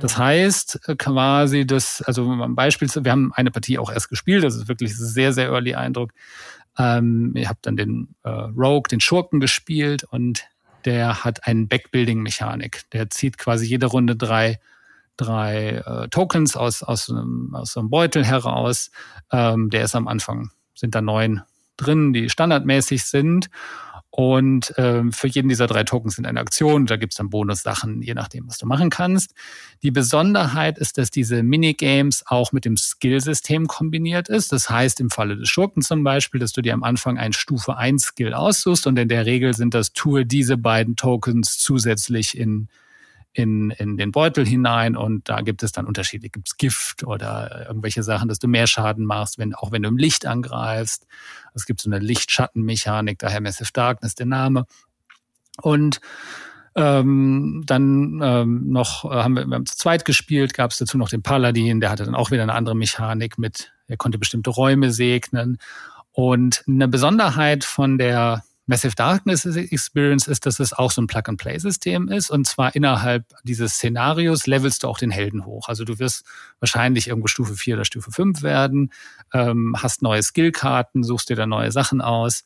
Das 0.00 0.16
mhm. 0.16 0.22
heißt 0.22 0.88
äh, 0.88 0.96
quasi, 0.96 1.66
dass, 1.66 2.02
also 2.02 2.30
ein 2.30 2.54
Beispiel, 2.54 2.88
wir 2.88 3.10
haben 3.10 3.32
eine 3.34 3.50
Partie 3.50 3.78
auch 3.78 3.90
erst 3.90 4.08
gespielt, 4.08 4.44
das 4.44 4.54
ist 4.54 4.68
wirklich 4.68 4.96
sehr, 4.96 5.32
sehr 5.32 5.48
early 5.48 5.74
Eindruck. 5.74 6.12
Ähm, 6.78 7.32
ihr 7.34 7.48
habt 7.48 7.66
dann 7.66 7.76
den 7.76 8.14
äh, 8.22 8.30
Rogue, 8.30 8.88
den 8.90 9.00
Schurken 9.00 9.40
gespielt 9.40 10.04
und 10.04 10.44
der 10.84 11.24
hat 11.24 11.46
einen 11.46 11.68
Backbuilding-Mechanik. 11.68 12.82
Der 12.92 13.10
zieht 13.10 13.38
quasi 13.38 13.66
jede 13.66 13.86
Runde 13.86 14.16
drei 14.16 14.58
drei 15.22 15.82
äh, 15.86 16.08
Tokens 16.08 16.56
aus, 16.56 16.82
aus, 16.82 17.08
einem, 17.10 17.54
aus 17.54 17.76
einem 17.76 17.90
Beutel 17.90 18.24
heraus. 18.24 18.90
Ähm, 19.30 19.70
der 19.70 19.84
ist 19.84 19.94
am 19.94 20.08
Anfang, 20.08 20.50
sind 20.74 20.94
da 20.94 21.00
neun 21.00 21.42
drin, 21.76 22.12
die 22.12 22.28
standardmäßig 22.28 23.04
sind. 23.04 23.48
Und 24.14 24.74
ähm, 24.76 25.10
für 25.10 25.26
jeden 25.26 25.48
dieser 25.48 25.66
drei 25.66 25.84
Tokens 25.84 26.16
sind 26.16 26.26
eine 26.26 26.38
Aktion. 26.38 26.84
Da 26.84 26.96
gibt's 26.96 27.16
dann 27.16 27.30
Bonussachen, 27.30 28.02
je 28.02 28.12
nachdem, 28.12 28.46
was 28.46 28.58
du 28.58 28.66
machen 28.66 28.90
kannst. 28.90 29.32
Die 29.82 29.90
Besonderheit 29.90 30.76
ist, 30.76 30.98
dass 30.98 31.10
diese 31.10 31.42
Minigames 31.42 32.22
auch 32.26 32.52
mit 32.52 32.66
dem 32.66 32.76
Skillsystem 32.76 33.68
kombiniert 33.68 34.28
ist. 34.28 34.52
Das 34.52 34.68
heißt, 34.68 35.00
im 35.00 35.08
Falle 35.08 35.38
des 35.38 35.48
Schurken 35.48 35.80
zum 35.80 36.04
Beispiel, 36.04 36.40
dass 36.40 36.52
du 36.52 36.60
dir 36.60 36.74
am 36.74 36.82
Anfang 36.82 37.16
ein 37.16 37.32
Stufe 37.32 37.78
1 37.78 38.02
Skill 38.04 38.34
aussuchst 38.34 38.86
und 38.86 38.98
in 38.98 39.08
der 39.08 39.24
Regel 39.24 39.54
sind 39.54 39.72
das, 39.72 39.94
tue 39.94 40.26
diese 40.26 40.58
beiden 40.58 40.94
Tokens 40.96 41.56
zusätzlich 41.56 42.36
in 42.36 42.68
in, 43.32 43.70
in 43.70 43.96
den 43.96 44.12
Beutel 44.12 44.46
hinein 44.46 44.96
und 44.96 45.28
da 45.28 45.40
gibt 45.40 45.62
es 45.62 45.72
dann 45.72 45.86
Unterschiede. 45.86 46.28
Gibt 46.28 46.48
es 46.48 46.56
Gift 46.56 47.04
oder 47.04 47.66
irgendwelche 47.66 48.02
Sachen, 48.02 48.28
dass 48.28 48.38
du 48.38 48.48
mehr 48.48 48.66
Schaden 48.66 49.06
machst, 49.06 49.38
wenn, 49.38 49.54
auch 49.54 49.72
wenn 49.72 49.82
du 49.82 49.88
im 49.88 49.96
Licht 49.96 50.26
angreifst. 50.26 51.06
Es 51.54 51.64
gibt 51.64 51.80
so 51.80 51.90
eine 51.90 51.98
Lichtschattenmechanik, 51.98 53.18
daher 53.18 53.40
Massive 53.40 53.70
Darkness 53.72 54.14
der 54.14 54.26
Name. 54.26 54.66
Und 55.62 56.00
ähm, 56.74 57.62
dann 57.66 58.20
ähm, 58.22 58.70
noch 58.70 59.04
äh, 59.04 59.08
haben 59.08 59.36
wir, 59.36 59.46
wir 59.46 59.54
haben 59.54 59.66
zu 59.66 59.76
zweit 59.76 60.04
gespielt, 60.04 60.54
gab 60.54 60.70
es 60.70 60.78
dazu 60.78 60.96
noch 60.96 61.10
den 61.10 61.22
Paladin, 61.22 61.80
der 61.80 61.90
hatte 61.90 62.04
dann 62.04 62.14
auch 62.14 62.30
wieder 62.30 62.42
eine 62.42 62.54
andere 62.54 62.74
Mechanik 62.74 63.38
mit, 63.38 63.72
er 63.88 63.98
konnte 63.98 64.18
bestimmte 64.18 64.50
Räume 64.50 64.90
segnen. 64.90 65.58
Und 66.12 66.64
eine 66.66 66.88
Besonderheit 66.88 67.64
von 67.64 67.98
der 67.98 68.42
Massive 68.72 68.94
Darkness 68.94 69.44
Experience 69.44 70.26
ist, 70.26 70.46
dass 70.46 70.58
es 70.58 70.72
auch 70.72 70.90
so 70.90 71.02
ein 71.02 71.06
Plug-and-Play-System 71.06 72.08
ist. 72.08 72.30
Und 72.30 72.46
zwar 72.46 72.74
innerhalb 72.74 73.26
dieses 73.44 73.74
Szenarios 73.74 74.46
levelst 74.46 74.82
du 74.82 74.88
auch 74.88 74.96
den 74.96 75.10
Helden 75.10 75.44
hoch. 75.44 75.68
Also 75.68 75.84
du 75.84 75.98
wirst 75.98 76.24
wahrscheinlich 76.58 77.08
irgendwo 77.08 77.26
Stufe 77.26 77.54
4 77.54 77.74
oder 77.74 77.84
Stufe 77.84 78.10
5 78.10 78.40
werden, 78.40 78.90
ähm, 79.34 79.76
hast 79.76 80.00
neue 80.00 80.22
Skillkarten, 80.22 81.02
suchst 81.04 81.28
dir 81.28 81.36
da 81.36 81.44
neue 81.44 81.70
Sachen 81.70 82.00
aus 82.00 82.44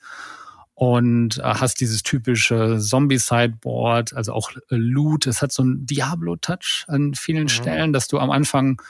und 0.74 1.38
äh, 1.38 1.42
hast 1.42 1.80
dieses 1.80 2.02
typische 2.02 2.80
Zombie-Sideboard, 2.80 4.12
also 4.14 4.32
auch 4.32 4.50
Loot. 4.68 5.28
Es 5.28 5.42
hat 5.42 5.52
so 5.52 5.62
einen 5.62 5.86
Diablo-Touch 5.86 6.86
an 6.88 7.14
vielen 7.14 7.44
mhm. 7.44 7.48
Stellen, 7.50 7.92
dass 7.92 8.08
du 8.08 8.18
am 8.18 8.32
Anfang, 8.32 8.82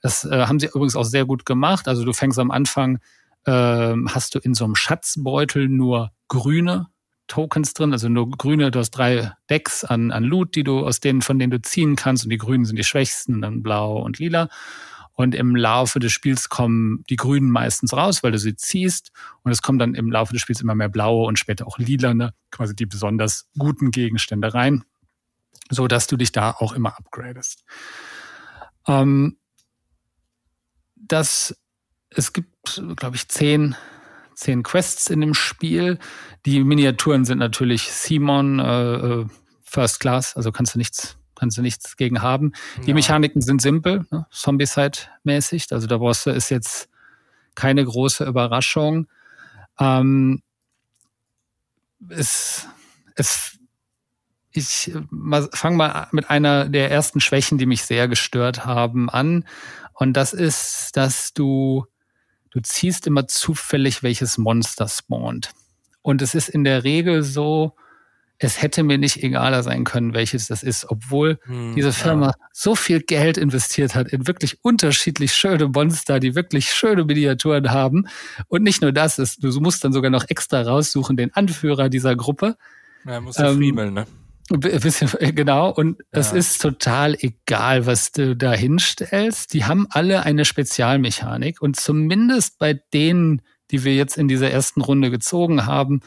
das 0.00 0.24
äh, 0.24 0.46
haben 0.46 0.60
sie 0.60 0.66
übrigens 0.66 0.94
auch 0.94 1.02
sehr 1.02 1.24
gut 1.24 1.44
gemacht. 1.44 1.88
Also 1.88 2.04
du 2.04 2.12
fängst 2.12 2.38
am 2.38 2.52
Anfang 2.52 3.00
ähm, 3.46 4.08
hast 4.12 4.34
du 4.34 4.38
in 4.38 4.54
so 4.54 4.64
einem 4.64 4.74
Schatzbeutel 4.74 5.68
nur 5.68 6.12
grüne 6.28 6.88
Tokens 7.26 7.72
drin, 7.72 7.92
also 7.92 8.08
nur 8.08 8.30
grüne, 8.30 8.70
du 8.70 8.78
hast 8.78 8.90
drei 8.90 9.32
Decks 9.48 9.84
an, 9.84 10.10
an 10.10 10.24
Loot, 10.24 10.54
die 10.54 10.64
du 10.64 10.86
aus 10.86 11.00
denen, 11.00 11.22
von 11.22 11.38
denen 11.38 11.50
du 11.50 11.62
ziehen 11.62 11.96
kannst 11.96 12.24
und 12.24 12.30
die 12.30 12.38
grünen 12.38 12.64
sind 12.64 12.76
die 12.76 12.84
schwächsten, 12.84 13.40
dann 13.40 13.62
blau 13.62 14.02
und 14.02 14.18
lila. 14.18 14.48
Und 15.16 15.34
im 15.36 15.54
Laufe 15.54 16.00
des 16.00 16.12
Spiels 16.12 16.48
kommen 16.48 17.04
die 17.08 17.16
Grünen 17.16 17.48
meistens 17.50 17.92
raus, 17.92 18.24
weil 18.24 18.32
du 18.32 18.38
sie 18.38 18.56
ziehst. 18.56 19.12
Und 19.42 19.52
es 19.52 19.62
kommen 19.62 19.78
dann 19.78 19.94
im 19.94 20.10
Laufe 20.10 20.32
des 20.32 20.42
Spiels 20.42 20.60
immer 20.60 20.74
mehr 20.74 20.88
blaue 20.88 21.26
und 21.26 21.38
später 21.38 21.68
auch 21.68 21.78
lilane, 21.78 22.34
quasi 22.50 22.74
die 22.74 22.86
besonders 22.86 23.48
guten 23.56 23.92
Gegenstände 23.92 24.52
rein, 24.52 24.84
so 25.70 25.86
dass 25.86 26.08
du 26.08 26.16
dich 26.16 26.32
da 26.32 26.50
auch 26.50 26.72
immer 26.72 26.98
upgradest. 26.98 27.64
Ähm, 28.88 29.38
das, 30.96 31.56
es 32.10 32.32
gibt, 32.32 32.53
glaube 32.96 33.16
ich, 33.16 33.28
zehn, 33.28 33.76
zehn 34.34 34.62
Quests 34.62 35.08
in 35.10 35.20
dem 35.20 35.34
Spiel. 35.34 35.98
Die 36.46 36.62
Miniaturen 36.62 37.24
sind 37.24 37.38
natürlich 37.38 37.90
Simon 37.90 38.58
äh, 38.58 38.94
äh, 38.94 39.26
First 39.62 40.00
Class, 40.00 40.36
also 40.36 40.52
kannst 40.52 40.74
du 40.74 40.78
nichts, 40.78 41.16
kannst 41.34 41.58
du 41.58 41.62
nichts 41.62 41.96
gegen 41.96 42.22
haben. 42.22 42.52
Die 42.84 42.88
ja. 42.88 42.94
Mechaniken 42.94 43.42
sind 43.42 43.60
simpel, 43.60 44.06
ne? 44.10 44.26
Zombie-Side-mäßig. 44.30 45.72
Also 45.72 45.86
da 45.86 45.98
brauchst 45.98 46.26
du, 46.26 46.30
ist 46.30 46.50
jetzt 46.50 46.88
keine 47.54 47.84
große 47.84 48.24
Überraschung. 48.24 49.08
Ähm, 49.78 50.42
es, 52.08 52.68
es, 53.16 53.58
ich 54.50 54.92
fange 55.52 55.76
mal 55.76 56.08
mit 56.12 56.30
einer 56.30 56.68
der 56.68 56.90
ersten 56.90 57.20
Schwächen, 57.20 57.58
die 57.58 57.66
mich 57.66 57.84
sehr 57.84 58.08
gestört 58.08 58.64
haben, 58.66 59.10
an. 59.10 59.44
Und 59.94 60.14
das 60.14 60.32
ist, 60.32 60.96
dass 60.96 61.32
du, 61.32 61.86
du 62.54 62.60
ziehst 62.62 63.06
immer 63.06 63.26
zufällig, 63.26 64.02
welches 64.02 64.38
Monster 64.38 64.88
spawnt. 64.88 65.50
Und 66.02 66.22
es 66.22 66.34
ist 66.34 66.48
in 66.48 66.64
der 66.64 66.84
Regel 66.84 67.22
so, 67.22 67.74
es 68.38 68.62
hätte 68.62 68.82
mir 68.82 68.98
nicht 68.98 69.22
egaler 69.22 69.62
sein 69.62 69.84
können, 69.84 70.14
welches 70.14 70.46
das 70.46 70.62
ist, 70.62 70.88
obwohl 70.88 71.38
hm, 71.44 71.74
diese 71.74 71.92
Firma 71.92 72.26
ja. 72.26 72.34
so 72.52 72.74
viel 72.74 73.00
Geld 73.00 73.38
investiert 73.38 73.94
hat 73.94 74.08
in 74.08 74.26
wirklich 74.26 74.58
unterschiedlich 74.62 75.32
schöne 75.34 75.68
Monster, 75.68 76.20
die 76.20 76.34
wirklich 76.34 76.70
schöne 76.70 77.04
Miniaturen 77.04 77.70
haben. 77.70 78.06
Und 78.48 78.62
nicht 78.62 78.82
nur 78.82 78.92
das, 78.92 79.18
ist, 79.18 79.42
du 79.42 79.60
musst 79.60 79.84
dann 79.84 79.92
sogar 79.92 80.10
noch 80.10 80.24
extra 80.28 80.62
raussuchen, 80.62 81.16
den 81.16 81.34
Anführer 81.34 81.88
dieser 81.88 82.14
Gruppe. 82.16 82.56
Ja, 83.04 83.20
musst 83.20 83.38
du 83.38 83.44
ähm, 83.44 83.56
friemeln, 83.56 83.94
ne? 83.94 84.06
Bisschen, 84.50 85.10
genau, 85.34 85.70
und 85.70 86.00
ja. 86.00 86.20
es 86.20 86.32
ist 86.32 86.60
total 86.60 87.16
egal, 87.18 87.86
was 87.86 88.12
du 88.12 88.36
da 88.36 88.52
hinstellst. 88.52 89.54
Die 89.54 89.64
haben 89.64 89.86
alle 89.90 90.24
eine 90.24 90.44
Spezialmechanik 90.44 91.62
und 91.62 91.76
zumindest 91.76 92.58
bei 92.58 92.74
denen, 92.74 93.40
die 93.70 93.84
wir 93.84 93.94
jetzt 93.94 94.18
in 94.18 94.28
dieser 94.28 94.50
ersten 94.50 94.82
Runde 94.82 95.10
gezogen 95.10 95.64
haben, 95.64 96.00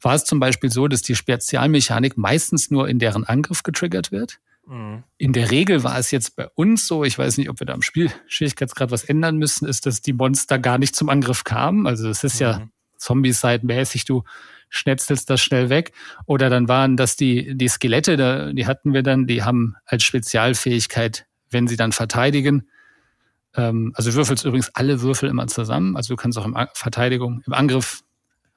war 0.00 0.14
es 0.14 0.24
zum 0.24 0.40
Beispiel 0.40 0.70
so, 0.70 0.88
dass 0.88 1.00
die 1.00 1.16
Spezialmechanik 1.16 2.18
meistens 2.18 2.70
nur 2.70 2.88
in 2.88 2.98
deren 2.98 3.24
Angriff 3.24 3.62
getriggert 3.62 4.12
wird. 4.12 4.40
Mhm. 4.66 5.04
In 5.16 5.32
der 5.32 5.50
Regel 5.50 5.82
war 5.82 5.98
es 5.98 6.10
jetzt 6.10 6.36
bei 6.36 6.48
uns 6.54 6.86
so, 6.86 7.04
ich 7.04 7.18
weiß 7.18 7.38
nicht, 7.38 7.48
ob 7.48 7.60
wir 7.60 7.66
da 7.66 7.72
am 7.72 7.82
Spielschwierigkeitsgrad 7.82 8.90
was 8.90 9.04
ändern 9.04 9.38
müssen, 9.38 9.66
ist, 9.66 9.86
dass 9.86 10.02
die 10.02 10.12
Monster 10.12 10.58
gar 10.58 10.78
nicht 10.78 10.94
zum 10.94 11.08
Angriff 11.08 11.44
kamen. 11.44 11.86
Also 11.86 12.08
es 12.08 12.24
ist 12.24 12.40
mhm. 12.40 12.46
ja 12.46 12.68
Zombie-Side-mäßig, 12.98 14.04
du 14.04 14.22
schnetzelst 14.68 15.28
das 15.30 15.40
schnell 15.40 15.70
weg. 15.70 15.92
Oder 16.26 16.50
dann 16.50 16.68
waren 16.68 16.96
das 16.96 17.16
die, 17.16 17.56
die 17.56 17.68
Skelette, 17.68 18.52
die 18.54 18.66
hatten 18.66 18.92
wir 18.92 19.02
dann, 19.02 19.26
die 19.26 19.42
haben 19.42 19.76
als 19.84 20.02
Spezialfähigkeit, 20.02 21.26
wenn 21.50 21.68
sie 21.68 21.76
dann 21.76 21.92
verteidigen, 21.92 22.68
ähm, 23.56 23.92
also 23.94 24.12
würfelst 24.14 24.44
übrigens 24.44 24.70
alle 24.74 25.00
Würfel 25.00 25.28
immer 25.28 25.46
zusammen, 25.46 25.96
also 25.96 26.14
du 26.14 26.16
kannst 26.16 26.38
auch 26.38 26.46
im 26.46 26.56
Verteidigung, 26.74 27.42
im 27.46 27.52
Angriff 27.52 28.02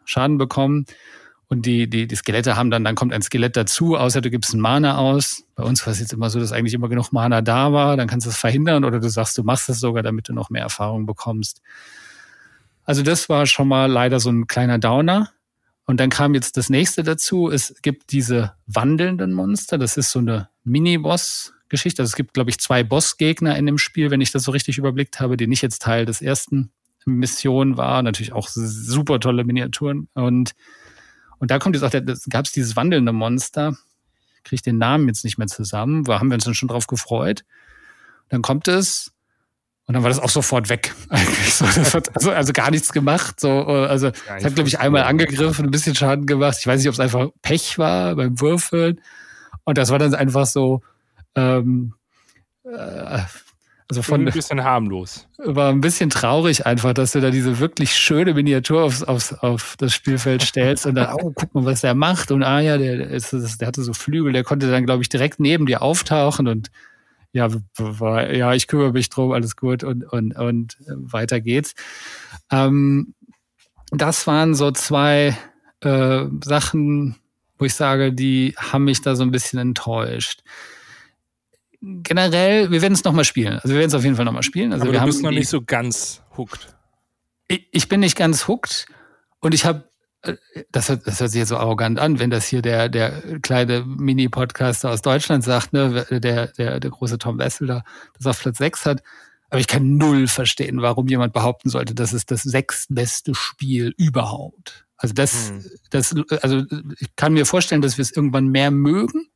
Schaden 0.05 0.37
bekommen. 0.37 0.85
Und 1.49 1.65
die, 1.65 1.89
die, 1.89 2.07
die 2.07 2.15
Skelette 2.15 2.57
haben 2.57 2.71
dann, 2.71 2.83
dann 2.83 2.95
kommt 2.95 3.13
ein 3.13 3.21
Skelett 3.21 3.55
dazu, 3.55 3.95
außer 3.95 4.19
du 4.19 4.29
gibst 4.29 4.53
einen 4.53 4.61
Mana 4.61 4.97
aus. 4.97 5.45
Bei 5.55 5.63
uns 5.63 5.85
war 5.85 5.93
es 5.93 5.99
jetzt 5.99 6.11
immer 6.11 6.29
so, 6.29 6.39
dass 6.39 6.51
eigentlich 6.51 6.73
immer 6.73 6.89
genug 6.89 7.13
Mana 7.13 7.41
da 7.41 7.71
war. 7.71 7.95
Dann 7.95 8.07
kannst 8.07 8.25
du 8.25 8.31
es 8.31 8.37
verhindern 8.37 8.83
oder 8.83 8.99
du 8.99 9.09
sagst, 9.09 9.37
du 9.37 9.43
machst 9.43 9.69
es 9.69 9.79
sogar, 9.79 10.03
damit 10.03 10.27
du 10.27 10.33
noch 10.33 10.49
mehr 10.49 10.63
Erfahrung 10.63 11.05
bekommst. 11.05 11.61
Also 12.83 13.01
das 13.01 13.29
war 13.29 13.45
schon 13.45 13.69
mal 13.69 13.89
leider 13.89 14.19
so 14.19 14.29
ein 14.29 14.47
kleiner 14.47 14.77
Downer. 14.77 15.31
Und 15.87 16.01
dann 16.01 16.09
kam 16.09 16.33
jetzt 16.33 16.57
das 16.57 16.69
nächste 16.69 17.01
dazu. 17.01 17.49
Es 17.49 17.73
gibt 17.81 18.11
diese 18.11 18.53
wandelnden 18.67 19.31
Monster. 19.31 19.77
Das 19.77 19.95
ist 19.95 20.11
so 20.11 20.19
eine 20.19 20.49
Mini-Boss-Geschichte. 20.65 22.01
Also 22.01 22.11
es 22.11 22.15
gibt, 22.17 22.33
glaube 22.33 22.49
ich, 22.49 22.59
zwei 22.59 22.83
Boss-Gegner 22.83 23.57
in 23.57 23.65
dem 23.65 23.77
Spiel, 23.77 24.11
wenn 24.11 24.19
ich 24.19 24.31
das 24.33 24.43
so 24.43 24.51
richtig 24.51 24.77
überblickt 24.77 25.21
habe, 25.21 25.37
die 25.37 25.47
nicht 25.47 25.61
jetzt 25.61 25.81
Teil 25.81 26.05
des 26.05 26.21
ersten 26.21 26.71
Mission 27.05 27.77
war. 27.77 28.03
Natürlich 28.03 28.33
auch 28.33 28.49
super 28.49 29.21
tolle 29.21 29.45
Miniaturen. 29.45 30.09
Und, 30.13 30.55
und 31.39 31.51
da 31.51 31.57
kommt 31.57 31.77
jetzt 31.77 31.83
auch, 31.83 32.29
gab 32.29 32.45
es 32.45 32.51
dieses 32.51 32.75
wandelnde 32.75 33.13
Monster. 33.13 33.77
Kriege 34.43 34.55
ich 34.55 34.61
den 34.61 34.77
Namen 34.77 35.07
jetzt 35.07 35.23
nicht 35.23 35.37
mehr 35.37 35.47
zusammen. 35.47 36.03
Da 36.03 36.19
haben 36.19 36.29
wir 36.29 36.35
uns 36.35 36.43
dann 36.43 36.53
schon 36.53 36.67
drauf 36.67 36.87
gefreut. 36.87 37.45
Dann 38.27 38.41
kommt 38.41 38.67
es 38.67 39.13
und 39.87 39.93
dann 39.93 40.03
war 40.03 40.09
das 40.09 40.19
auch 40.19 40.29
sofort 40.29 40.69
weg. 40.69 40.93
So, 41.49 41.65
das 41.65 41.95
hat 41.95 42.15
also, 42.15 42.31
also 42.31 42.53
gar 42.53 42.69
nichts 42.69 42.91
gemacht. 42.91 43.39
So, 43.39 43.63
also 43.65 44.07
es 44.07 44.45
hat, 44.45 44.53
glaube 44.53 44.67
ich, 44.67 44.79
einmal 44.79 45.03
angegriffen, 45.03 45.65
ein 45.65 45.71
bisschen 45.71 45.95
Schaden 45.95 46.27
gemacht. 46.27 46.57
Ich 46.59 46.67
weiß 46.67 46.79
nicht, 46.79 46.87
ob 46.87 46.93
es 46.93 46.99
einfach 46.99 47.29
Pech 47.41 47.79
war 47.79 48.15
beim 48.15 48.39
Würfeln. 48.39 49.01
Und 49.63 49.77
das 49.77 49.89
war 49.89 49.97
dann 49.97 50.13
einfach 50.13 50.45
so, 50.45 50.81
ähm, 51.35 51.93
äh, 52.63 53.21
also 53.89 54.01
von 54.01 54.27
ein 54.27 54.33
bisschen 54.33 54.63
harmlos. 54.63 55.27
War 55.37 55.71
ein 55.71 55.81
bisschen 55.81 56.09
traurig 56.09 56.65
einfach, 56.65 56.93
dass 56.93 57.13
du 57.13 57.21
da 57.21 57.31
diese 57.31 57.59
wirklich 57.59 57.95
schöne 57.95 58.33
Miniatur 58.33 58.83
aufs, 58.83 59.01
aufs, 59.03 59.33
auf 59.33 59.75
das 59.77 59.93
Spielfeld 59.93 60.43
stellst 60.43 60.85
und 60.85 60.95
dann, 60.95 61.13
oh, 61.13 61.31
guck 61.33 61.55
mal, 61.55 61.65
was 61.65 61.81
der 61.81 61.95
macht. 61.95 62.31
Und 62.31 62.43
ah 62.43 62.59
ja, 62.59 62.77
der, 62.77 63.09
ist, 63.09 63.33
der 63.33 63.67
hatte 63.67 63.81
so 63.81 63.93
Flügel, 63.93 64.33
der 64.33 64.43
konnte 64.43 64.69
dann, 64.69 64.85
glaube 64.85 65.01
ich, 65.01 65.09
direkt 65.09 65.39
neben 65.39 65.65
dir 65.65 65.81
auftauchen 65.81 66.47
und 66.47 66.69
ja, 67.37 67.49
war, 67.77 68.33
ja, 68.33 68.53
ich 68.53 68.67
kümmere 68.67 68.91
mich 68.91 69.09
drum, 69.09 69.31
alles 69.31 69.55
gut 69.55 69.83
und, 69.83 70.03
und, 70.05 70.35
und 70.35 70.77
weiter 70.87 71.39
geht's. 71.39 71.75
Ähm, 72.51 73.13
das 73.91 74.25
waren 74.25 74.55
so 74.55 74.71
zwei 74.71 75.37
äh, 75.81 76.25
Sachen, 76.43 77.15
wo 77.59 77.65
ich 77.65 77.75
sage, 77.75 78.11
die 78.11 78.55
haben 78.57 78.85
mich 78.85 79.01
da 79.01 79.15
so 79.15 79.23
ein 79.23 79.31
bisschen 79.31 79.59
enttäuscht. 79.59 80.41
Generell, 81.81 82.71
wir 82.71 82.81
werden 82.81 82.93
es 82.93 83.03
nochmal 83.03 83.23
spielen. 83.23 83.53
Also 83.53 83.69
wir 83.69 83.75
werden 83.75 83.89
es 83.89 83.93
auf 83.93 84.03
jeden 84.03 84.15
Fall 84.15 84.25
nochmal 84.25 84.43
spielen. 84.43 84.73
Also 84.73 84.85
Aber 84.85 84.93
wir 84.93 84.99
du 84.99 85.05
bist 85.05 85.21
noch 85.21 85.29
nicht 85.29 85.47
so 85.47 85.61
ganz 85.61 86.23
hooked. 86.35 86.75
Ich, 87.47 87.67
ich 87.71 87.87
bin 87.87 87.99
nicht 87.99 88.17
ganz 88.17 88.47
hooked 88.47 88.87
und 89.41 89.53
ich 89.53 89.63
habe 89.63 89.87
das 90.71 90.89
hört, 90.89 91.05
das 91.05 91.19
hört 91.19 91.31
sich 91.31 91.39
jetzt 91.39 91.49
so 91.49 91.57
arrogant 91.57 91.99
an, 91.99 92.19
wenn 92.19 92.29
das 92.29 92.47
hier 92.47 92.61
der, 92.61 92.89
der 92.89 93.39
kleine 93.41 93.83
Mini-Podcaster 93.85 94.89
aus 94.89 95.01
Deutschland 95.01 95.43
sagt, 95.43 95.73
ne, 95.73 96.05
der, 96.09 96.47
der, 96.47 96.79
der 96.79 96.91
große 96.91 97.17
Tom 97.17 97.37
Wessel 97.37 97.67
da 97.67 97.83
das 98.17 98.27
auf 98.27 98.39
Platz 98.39 98.57
6 98.57 98.85
hat. 98.85 99.03
Aber 99.49 99.59
ich 99.59 99.67
kann 99.67 99.97
null 99.97 100.27
verstehen, 100.27 100.81
warum 100.81 101.07
jemand 101.07 101.33
behaupten 101.33 101.69
sollte, 101.69 101.95
das 101.95 102.13
ist 102.13 102.31
das 102.31 102.43
sechstbeste 102.43 103.33
Spiel 103.33 103.93
überhaupt. 103.97 104.85
Also 104.97 105.13
das, 105.13 105.49
hm. 105.49 105.65
das, 105.91 106.15
also 106.41 106.65
ich 106.99 107.15
kann 107.15 107.33
mir 107.33 107.45
vorstellen, 107.45 107.81
dass 107.81 107.97
wir 107.97 108.01
es 108.01 108.11
irgendwann 108.11 108.47
mehr 108.47 108.71
mögen, 108.71 109.27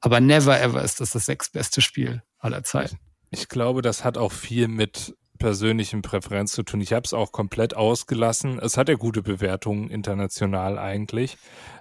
aber 0.00 0.20
never 0.20 0.60
ever 0.60 0.82
ist 0.82 1.00
das 1.00 1.10
das 1.10 1.26
sechstbeste 1.26 1.80
Spiel 1.80 2.22
aller 2.38 2.62
Zeiten. 2.62 2.98
Ich 3.30 3.48
glaube, 3.48 3.82
das 3.82 4.04
hat 4.04 4.18
auch 4.18 4.32
viel 4.32 4.68
mit 4.68 5.16
persönlichen 5.36 6.02
Präferenz 6.02 6.52
zu 6.52 6.62
tun. 6.62 6.80
Ich 6.80 6.92
habe 6.92 7.04
es 7.04 7.14
auch 7.14 7.32
komplett 7.32 7.76
ausgelassen. 7.76 8.58
Es 8.58 8.76
hat 8.76 8.88
ja 8.88 8.96
gute 8.96 9.22
Bewertungen 9.22 9.88
international 9.88 10.78
eigentlich. 10.78 11.36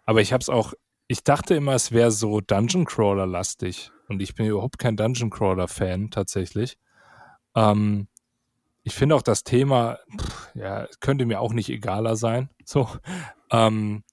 Aber 0.05 0.21
ich 0.21 0.33
habe 0.33 0.41
es 0.41 0.49
auch, 0.49 0.73
ich 1.07 1.23
dachte 1.23 1.55
immer, 1.55 1.73
es 1.73 1.91
wäre 1.91 2.11
so 2.11 2.41
Dungeon 2.41 2.85
Crawler-lastig. 2.85 3.91
Und 4.07 4.21
ich 4.21 4.35
bin 4.35 4.45
überhaupt 4.45 4.77
kein 4.77 4.97
Dungeon 4.97 5.29
Crawler-Fan 5.29 6.11
tatsächlich. 6.11 6.77
Ähm, 7.55 8.07
ich 8.83 8.93
finde 8.93 9.15
auch 9.15 9.23
das 9.23 9.43
Thema, 9.43 9.97
pff, 10.15 10.55
ja, 10.55 10.87
könnte 10.99 11.25
mir 11.25 11.41
auch 11.41 11.53
nicht 11.53 11.69
egaler 11.69 12.15
sein. 12.15 12.49
So. 12.65 12.87
Ähm, 13.51 14.03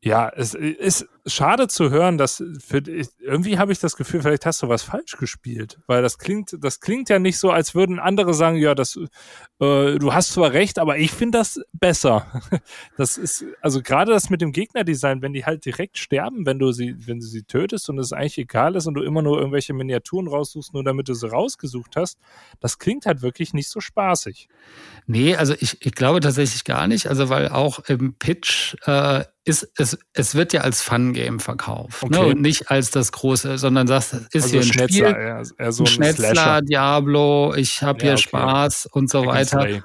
ja, 0.00 0.28
es 0.28 0.54
ist 0.54 1.08
schade 1.26 1.66
zu 1.66 1.90
hören, 1.90 2.18
dass 2.18 2.42
für, 2.64 2.78
irgendwie 3.20 3.58
habe 3.58 3.72
ich 3.72 3.80
das 3.80 3.96
Gefühl, 3.96 4.22
vielleicht 4.22 4.46
hast 4.46 4.62
du 4.62 4.68
was 4.68 4.84
falsch 4.84 5.16
gespielt, 5.16 5.80
weil 5.88 6.02
das 6.02 6.18
klingt, 6.18 6.56
das 6.60 6.78
klingt 6.80 7.08
ja 7.08 7.18
nicht 7.18 7.36
so, 7.36 7.50
als 7.50 7.74
würden 7.74 7.98
andere 7.98 8.32
sagen, 8.32 8.58
ja, 8.58 8.76
das, 8.76 8.96
äh, 8.96 9.98
du 9.98 10.14
hast 10.14 10.32
zwar 10.32 10.52
recht, 10.52 10.78
aber 10.78 10.98
ich 10.98 11.10
finde 11.10 11.38
das 11.38 11.60
besser. 11.72 12.26
Das 12.96 13.16
ist 13.16 13.44
also 13.60 13.80
gerade 13.80 14.10
das 14.12 14.28
mit 14.28 14.40
dem 14.40 14.50
Gegnerdesign, 14.52 15.22
wenn 15.22 15.32
die 15.32 15.44
halt 15.44 15.64
direkt 15.64 15.98
sterben, 15.98 16.46
wenn 16.46 16.58
du 16.58 16.72
sie, 16.72 16.96
wenn 17.06 17.20
du 17.20 17.26
sie 17.26 17.44
tötest 17.44 17.88
und 17.88 17.98
es 17.98 18.12
eigentlich 18.12 18.38
egal 18.38 18.74
ist 18.74 18.86
und 18.86 18.94
du 18.94 19.02
immer 19.02 19.22
nur 19.22 19.38
irgendwelche 19.38 19.72
Miniaturen 19.72 20.26
raussuchst, 20.26 20.74
nur 20.74 20.82
damit 20.82 21.08
du 21.08 21.14
sie 21.14 21.30
rausgesucht 21.30 21.96
hast, 21.96 22.18
das 22.60 22.78
klingt 22.78 23.06
halt 23.06 23.22
wirklich 23.22 23.54
nicht 23.54 23.68
so 23.68 23.80
spaßig. 23.80 24.48
Nee, 25.06 25.36
also 25.36 25.54
ich, 25.60 25.84
ich 25.84 25.92
glaube 25.92 26.20
tatsächlich 26.20 26.64
gar 26.64 26.88
nicht, 26.88 27.06
also 27.06 27.28
weil 27.28 27.48
auch 27.48 27.78
im 27.88 28.14
Pitch 28.14 28.74
äh, 28.86 29.24
ist 29.48 29.70
es, 29.76 29.98
es 30.12 30.34
wird 30.34 30.52
ja 30.52 30.60
als 30.60 30.82
Fun-Game 30.82 31.40
verkauft. 31.40 32.02
Ne? 32.02 32.08
Okay. 32.08 32.20
Ne? 32.20 32.34
Und 32.34 32.40
nicht 32.40 32.70
als 32.70 32.90
das 32.90 33.12
große, 33.12 33.58
sondern 33.58 33.86
das 33.86 34.12
ist 34.12 34.34
also 34.34 34.48
hier 34.48 34.60
ein 34.60 34.64
Schnetzler, 34.64 35.10
Spiel. 35.10 35.52
Eher 35.58 35.72
so 35.72 35.84
ein 35.84 35.86
Schnetzler, 35.86 36.30
Slasher. 36.30 36.62
Diablo, 36.62 37.54
ich 37.54 37.82
habe 37.82 37.98
ja, 38.00 38.04
hier 38.04 38.12
okay. 38.12 38.22
Spaß 38.22 38.86
und 38.92 39.10
so 39.10 39.26
weiter. 39.26 39.82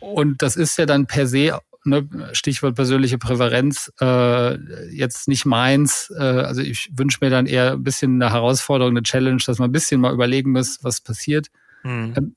und 0.00 0.40
das 0.42 0.56
ist 0.56 0.78
ja 0.78 0.86
dann 0.86 1.06
per 1.06 1.26
se 1.26 1.58
ne, 1.84 2.08
Stichwort 2.32 2.74
persönliche 2.74 3.18
Präferenz, 3.18 3.92
äh, 4.00 4.54
jetzt 4.90 5.28
nicht 5.28 5.44
meins. 5.44 6.12
Äh, 6.16 6.22
also 6.22 6.60
ich 6.60 6.90
wünsche 6.94 7.18
mir 7.20 7.30
dann 7.30 7.46
eher 7.46 7.72
ein 7.72 7.82
bisschen 7.82 8.22
eine 8.22 8.32
Herausforderung, 8.32 8.92
eine 8.92 9.02
Challenge, 9.02 9.42
dass 9.44 9.58
man 9.58 9.70
ein 9.70 9.72
bisschen 9.72 10.00
mal 10.00 10.12
überlegen 10.12 10.52
muss, 10.52 10.78
was 10.82 11.00
passiert. 11.00 11.48
Mhm. 11.82 12.14
Ähm, 12.16 12.16
äh, 12.16 12.30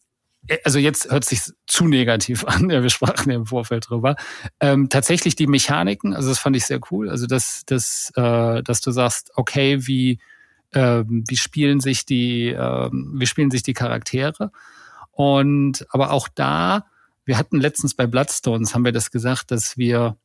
also 0.63 0.79
jetzt 0.79 1.11
hört 1.11 1.25
sich 1.25 1.41
zu 1.67 1.87
negativ 1.87 2.45
an, 2.47 2.69
ja, 2.69 2.81
wir 2.81 2.89
sprachen 2.89 3.29
ja 3.29 3.37
im 3.37 3.45
Vorfeld 3.45 3.89
drüber. 3.89 4.15
Ähm, 4.59 4.89
tatsächlich 4.89 5.35
die 5.35 5.47
Mechaniken, 5.47 6.13
also 6.13 6.29
das 6.29 6.39
fand 6.39 6.55
ich 6.55 6.65
sehr 6.65 6.79
cool. 6.91 7.09
Also 7.09 7.27
dass, 7.27 7.63
dass, 7.65 8.11
äh, 8.15 8.63
dass 8.63 8.81
du 8.81 8.91
sagst, 8.91 9.31
okay, 9.35 9.87
wie, 9.87 10.19
ähm, 10.73 11.23
wie 11.27 11.37
spielen 11.37 11.79
sich 11.79 12.05
die, 12.05 12.47
ähm, 12.47 13.13
wie 13.15 13.27
spielen 13.27 13.51
sich 13.51 13.63
die 13.63 13.73
Charaktere? 13.73 14.51
Und 15.11 15.85
aber 15.91 16.11
auch 16.11 16.27
da 16.27 16.85
wir 17.25 17.37
hatten 17.37 17.59
letztens 17.59 17.93
bei 17.93 18.07
Bloodstones, 18.07 18.73
haben 18.73 18.85
wir 18.85 18.91
das 18.91 19.11
gesagt, 19.11 19.51
dass 19.51 19.77
wir 19.77 20.17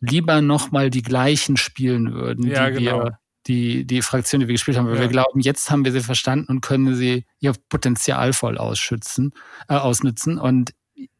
lieber 0.00 0.40
nochmal 0.40 0.90
die 0.90 1.02
gleichen 1.02 1.56
spielen 1.56 2.12
würden, 2.12 2.46
ja, 2.46 2.70
die 2.70 2.84
genau. 2.84 3.04
wir 3.04 3.18
die, 3.46 3.86
die 3.86 4.02
Fraktion, 4.02 4.40
die 4.40 4.48
wir 4.48 4.54
gespielt 4.54 4.76
haben, 4.76 4.86
weil 4.86 4.96
ja. 4.96 5.02
wir 5.02 5.08
glauben, 5.08 5.40
jetzt 5.40 5.70
haben 5.70 5.84
wir 5.84 5.92
sie 5.92 6.00
verstanden 6.00 6.46
und 6.50 6.60
können 6.60 6.94
sie 6.94 7.24
ihr 7.40 7.54
Potenzial 7.68 8.32
voll 8.32 8.58
ausschützen, 8.58 9.32
äh, 9.68 9.74
ausnutzen. 9.74 10.38
Und 10.38 10.72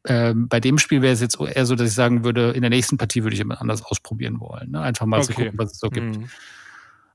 äh, 0.04 0.34
bei 0.34 0.60
dem 0.60 0.78
Spiel 0.78 1.02
wäre 1.02 1.12
es 1.12 1.20
jetzt 1.20 1.40
eher 1.40 1.66
so, 1.66 1.74
dass 1.74 1.88
ich 1.88 1.94
sagen 1.94 2.24
würde, 2.24 2.50
in 2.50 2.60
der 2.60 2.70
nächsten 2.70 2.98
Partie 2.98 3.22
würde 3.22 3.34
ich 3.34 3.38
jemand 3.38 3.60
anders 3.60 3.82
ausprobieren 3.82 4.40
wollen. 4.40 4.70
Ne? 4.72 4.80
Einfach 4.80 5.06
mal 5.06 5.18
okay. 5.18 5.26
zu 5.26 5.32
gucken, 5.34 5.58
was 5.58 5.72
es 5.72 5.78
so 5.78 5.88
gibt. 5.88 6.18
Mhm. 6.18 6.28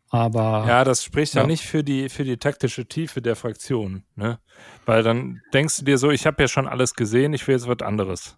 Aber 0.10 0.66
ja, 0.68 0.84
das 0.84 1.04
spricht 1.04 1.34
ja, 1.34 1.42
ja 1.42 1.48
nicht 1.48 1.64
für 1.64 1.84
die 1.84 2.10
für 2.10 2.24
die 2.24 2.38
taktische 2.38 2.86
Tiefe 2.86 3.22
der 3.22 3.36
Fraktion, 3.36 4.04
ne? 4.16 4.40
Weil 4.86 5.04
dann 5.04 5.42
denkst 5.52 5.78
du 5.78 5.84
dir 5.84 5.98
so, 5.98 6.12
ich 6.12 6.26
habe 6.26 6.44
ja 6.44 6.48
schon 6.48 6.68
alles 6.68 6.94
gesehen, 6.94 7.34
ich 7.34 7.48
will 7.48 7.56
jetzt 7.56 7.68
was 7.68 7.82
anderes. 7.82 8.38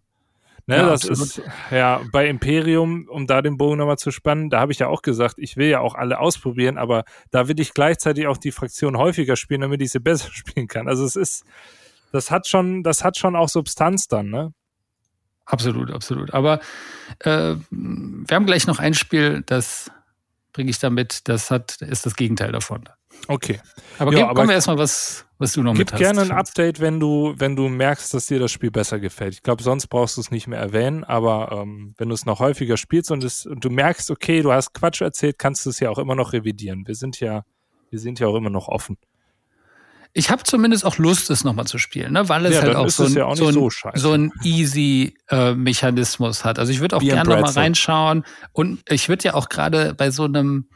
Ne, 0.70 0.76
ja, 0.76 0.90
das 0.90 1.10
absolut. 1.10 1.38
ist 1.38 1.42
ja 1.72 2.02
bei 2.12 2.28
Imperium, 2.28 3.08
um 3.10 3.26
da 3.26 3.42
den 3.42 3.56
Bogen 3.56 3.78
nochmal 3.78 3.98
zu 3.98 4.12
spannen, 4.12 4.50
da 4.50 4.60
habe 4.60 4.74
ich 4.74 4.80
ja 4.80 4.88
auch 4.88 5.02
gesagt, 5.02 5.36
ich 5.38 5.56
will 5.56 5.68
ja 5.70 5.80
auch 5.80 5.96
alle 5.96 6.20
ausprobieren, 6.20 6.78
aber 6.78 7.06
da 7.32 7.48
will 7.48 7.58
ich 7.62 7.74
gleichzeitig 7.74 8.28
auch 8.28 8.38
die 8.38 8.52
Fraktion 8.52 8.98
häufiger 8.98 9.38
spielen, 9.38 9.62
damit 9.62 9.82
ich 9.82 9.92
sie 9.92 10.00
besser 10.02 10.30
spielen 10.32 10.68
kann. 10.68 10.90
Also 10.90 11.06
es 11.06 11.16
ist, 11.16 11.46
das 12.12 12.32
hat 12.32 12.48
schon, 12.48 12.84
das 12.84 13.04
hat 13.06 13.18
schon 13.18 13.38
auch 13.38 13.48
Substanz 13.48 14.10
dann, 14.10 14.30
ne? 14.30 14.54
Absolut, 15.46 15.90
absolut. 15.92 16.34
Aber 16.34 16.60
äh, 17.20 17.56
wir 17.70 18.36
haben 18.36 18.46
gleich 18.46 18.68
noch 18.68 18.80
ein 18.80 18.94
Spiel, 18.94 19.44
das 19.46 19.90
bringe 20.52 20.70
ich 20.70 20.80
damit. 20.80 21.30
Das 21.30 21.50
hat, 21.52 21.82
ist 21.82 22.06
das 22.06 22.16
Gegenteil 22.18 22.52
davon. 22.52 22.90
Okay. 23.28 23.62
Aber, 24.00 24.12
ja, 24.12 24.26
aber 24.26 24.34
kommen 24.34 24.50
wir 24.50 24.56
erstmal, 24.56 24.78
was, 24.78 25.27
was 25.38 25.54
du 25.54 25.64
noch 25.64 25.74
gib 25.74 25.80
mit 25.80 25.94
hast. 25.94 26.00
Gib 26.00 26.08
gerne 26.08 26.22
ein 26.22 26.32
Update, 26.32 26.80
wenn 26.80 27.00
du, 27.00 27.34
wenn 27.38 27.56
du 27.56 27.70
merkst, 27.70 28.14
dass 28.14 28.28
dir 28.28 28.40
das 28.40 28.52
Spiel 28.52 28.72
besser 28.72 29.00
gefällt. 29.00 29.34
Ich 29.34 29.44
glaube, 29.44 29.64
sonst 29.64 29.88
brauchst 29.88 30.18
du 30.18 30.22
es 30.22 30.32
nicht 30.32 30.48
mehr 30.48 30.60
erwähnen, 30.60 31.04
aber 31.04 31.52
ähm, 31.52 31.94
wenn 31.98 32.10
du 32.10 32.16
es 32.16 32.26
noch 32.26 32.40
häufiger 32.40 32.78
spielst 32.78 33.12
und, 33.12 33.24
es, 33.24 33.46
und 33.46 33.64
du 33.64 33.70
merkst, 33.70 34.12
okay, 34.12 34.42
du 34.42 34.52
hast 34.52 34.74
Quatsch 34.74 35.02
erzählt, 35.02 35.38
kannst 35.38 35.66
du 35.66 35.70
es 35.70 35.80
ja 35.80 35.90
auch 35.90 36.00
immer 36.00 36.16
noch 36.16 36.34
revidieren. 36.34 36.88
Wir 36.88 36.96
sind 36.96 37.20
ja, 37.20 37.44
wir 37.90 38.00
sind 38.00 38.20
ja 38.20 38.28
auch 38.28 38.36
immer 38.36 38.50
noch 38.50 38.68
offen 38.68 38.98
ich 40.18 40.32
habe 40.32 40.42
zumindest 40.42 40.84
auch 40.84 40.98
Lust, 40.98 41.30
es 41.30 41.44
nochmal 41.44 41.68
zu 41.68 41.78
spielen, 41.78 42.14
ne? 42.14 42.28
weil 42.28 42.48
es 42.48 42.56
ja, 42.56 42.64
halt 42.64 42.76
auch, 42.76 42.90
so 42.90 43.06
ein, 43.06 43.14
ja 43.14 43.26
auch 43.26 43.36
so, 43.36 43.48
ein, 43.48 43.54
so, 43.54 43.70
so 43.94 44.14
ein 44.14 44.32
easy 44.44 45.16
äh, 45.30 45.54
Mechanismus 45.54 46.44
hat. 46.44 46.58
Also 46.58 46.72
ich 46.72 46.80
würde 46.80 46.96
auch 46.96 47.02
gerne 47.02 47.30
nochmal 47.30 47.52
reinschauen 47.52 48.24
und 48.52 48.82
ich 48.90 49.10
würde 49.10 49.26
ja 49.26 49.34
auch 49.36 49.48
gerade 49.48 49.94
bei 49.94 50.10
so 50.10 50.24
einem 50.24 50.70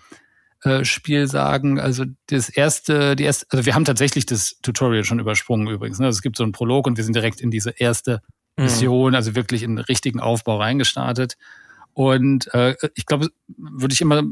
äh, 0.64 0.86
Spiel 0.86 1.28
sagen, 1.28 1.80
also 1.80 2.05
das 2.28 2.49
erste, 2.49 3.16
die 3.16 3.24
erste, 3.24 3.47
also 3.49 3.66
wir 3.66 3.74
haben 3.76 3.86
tatsächlich 3.86 4.26
das 4.26 4.57
Tutorial 4.62 5.03
schon 5.03 5.20
übersprungen 5.20 5.68
übrigens. 5.68 5.99
Ne? 5.99 6.05
Also 6.05 6.18
es 6.18 6.22
gibt 6.22 6.38
so 6.38 6.43
einen 6.43 6.51
Prolog 6.51 6.88
und 6.88 6.97
wir 6.97 7.03
sind 7.03 7.16
direkt 7.16 7.41
in 7.41 7.51
diese 7.51 7.72
erste 7.72 8.22
mhm. 8.57 8.66
Mission, 8.66 9.12
mhm. 9.12 9.16
also 9.16 9.36
wirklich 9.36 9.64
in 9.64 9.76
den 9.76 9.86
richtigen 9.86 10.20
Aufbau 10.20 10.57
reingestartet. 10.57 11.38
Und 11.93 12.53
äh, 12.53 12.76
ich 12.95 13.05
glaube, 13.05 13.30
würde 13.47 13.93
ich 13.93 14.01
immer 14.01 14.24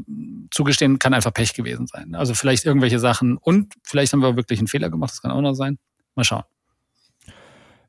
zugestehen, 0.50 0.98
kann 0.98 1.14
einfach 1.14 1.34
Pech 1.34 1.52
gewesen 1.54 1.86
sein. 1.86 2.14
Also 2.14 2.34
vielleicht 2.34 2.64
irgendwelche 2.64 2.98
Sachen 2.98 3.36
und 3.36 3.74
vielleicht 3.82 4.12
haben 4.12 4.22
wir 4.22 4.36
wirklich 4.36 4.60
einen 4.60 4.68
Fehler 4.68 4.88
gemacht, 4.88 5.10
das 5.10 5.22
kann 5.22 5.30
auch 5.30 5.42
noch 5.42 5.54
sein. 5.54 5.78
Mal 6.14 6.24
schauen. 6.24 6.44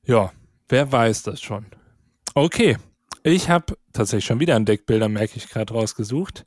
Ja, 0.06 0.32
wer 0.68 0.92
weiß 0.92 1.24
das 1.24 1.42
schon. 1.42 1.68
Okay, 2.34 2.78
ich 3.24 3.50
habe 3.50 3.78
tatsächlich 3.94 4.26
schon 4.26 4.39
wieder 4.39 4.56
einen 4.56 4.66
Deckbilder, 4.66 5.10
merke 5.10 5.38
ich 5.38 5.48
gerade, 5.50 5.74
rausgesucht. 5.74 6.46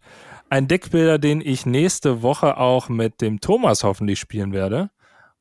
Ein 0.54 0.68
Deckbilder, 0.68 1.18
den 1.18 1.40
ich 1.40 1.66
nächste 1.66 2.22
Woche 2.22 2.58
auch 2.58 2.88
mit 2.88 3.20
dem 3.20 3.40
Thomas 3.40 3.82
hoffentlich 3.82 4.20
spielen 4.20 4.52
werde. 4.52 4.90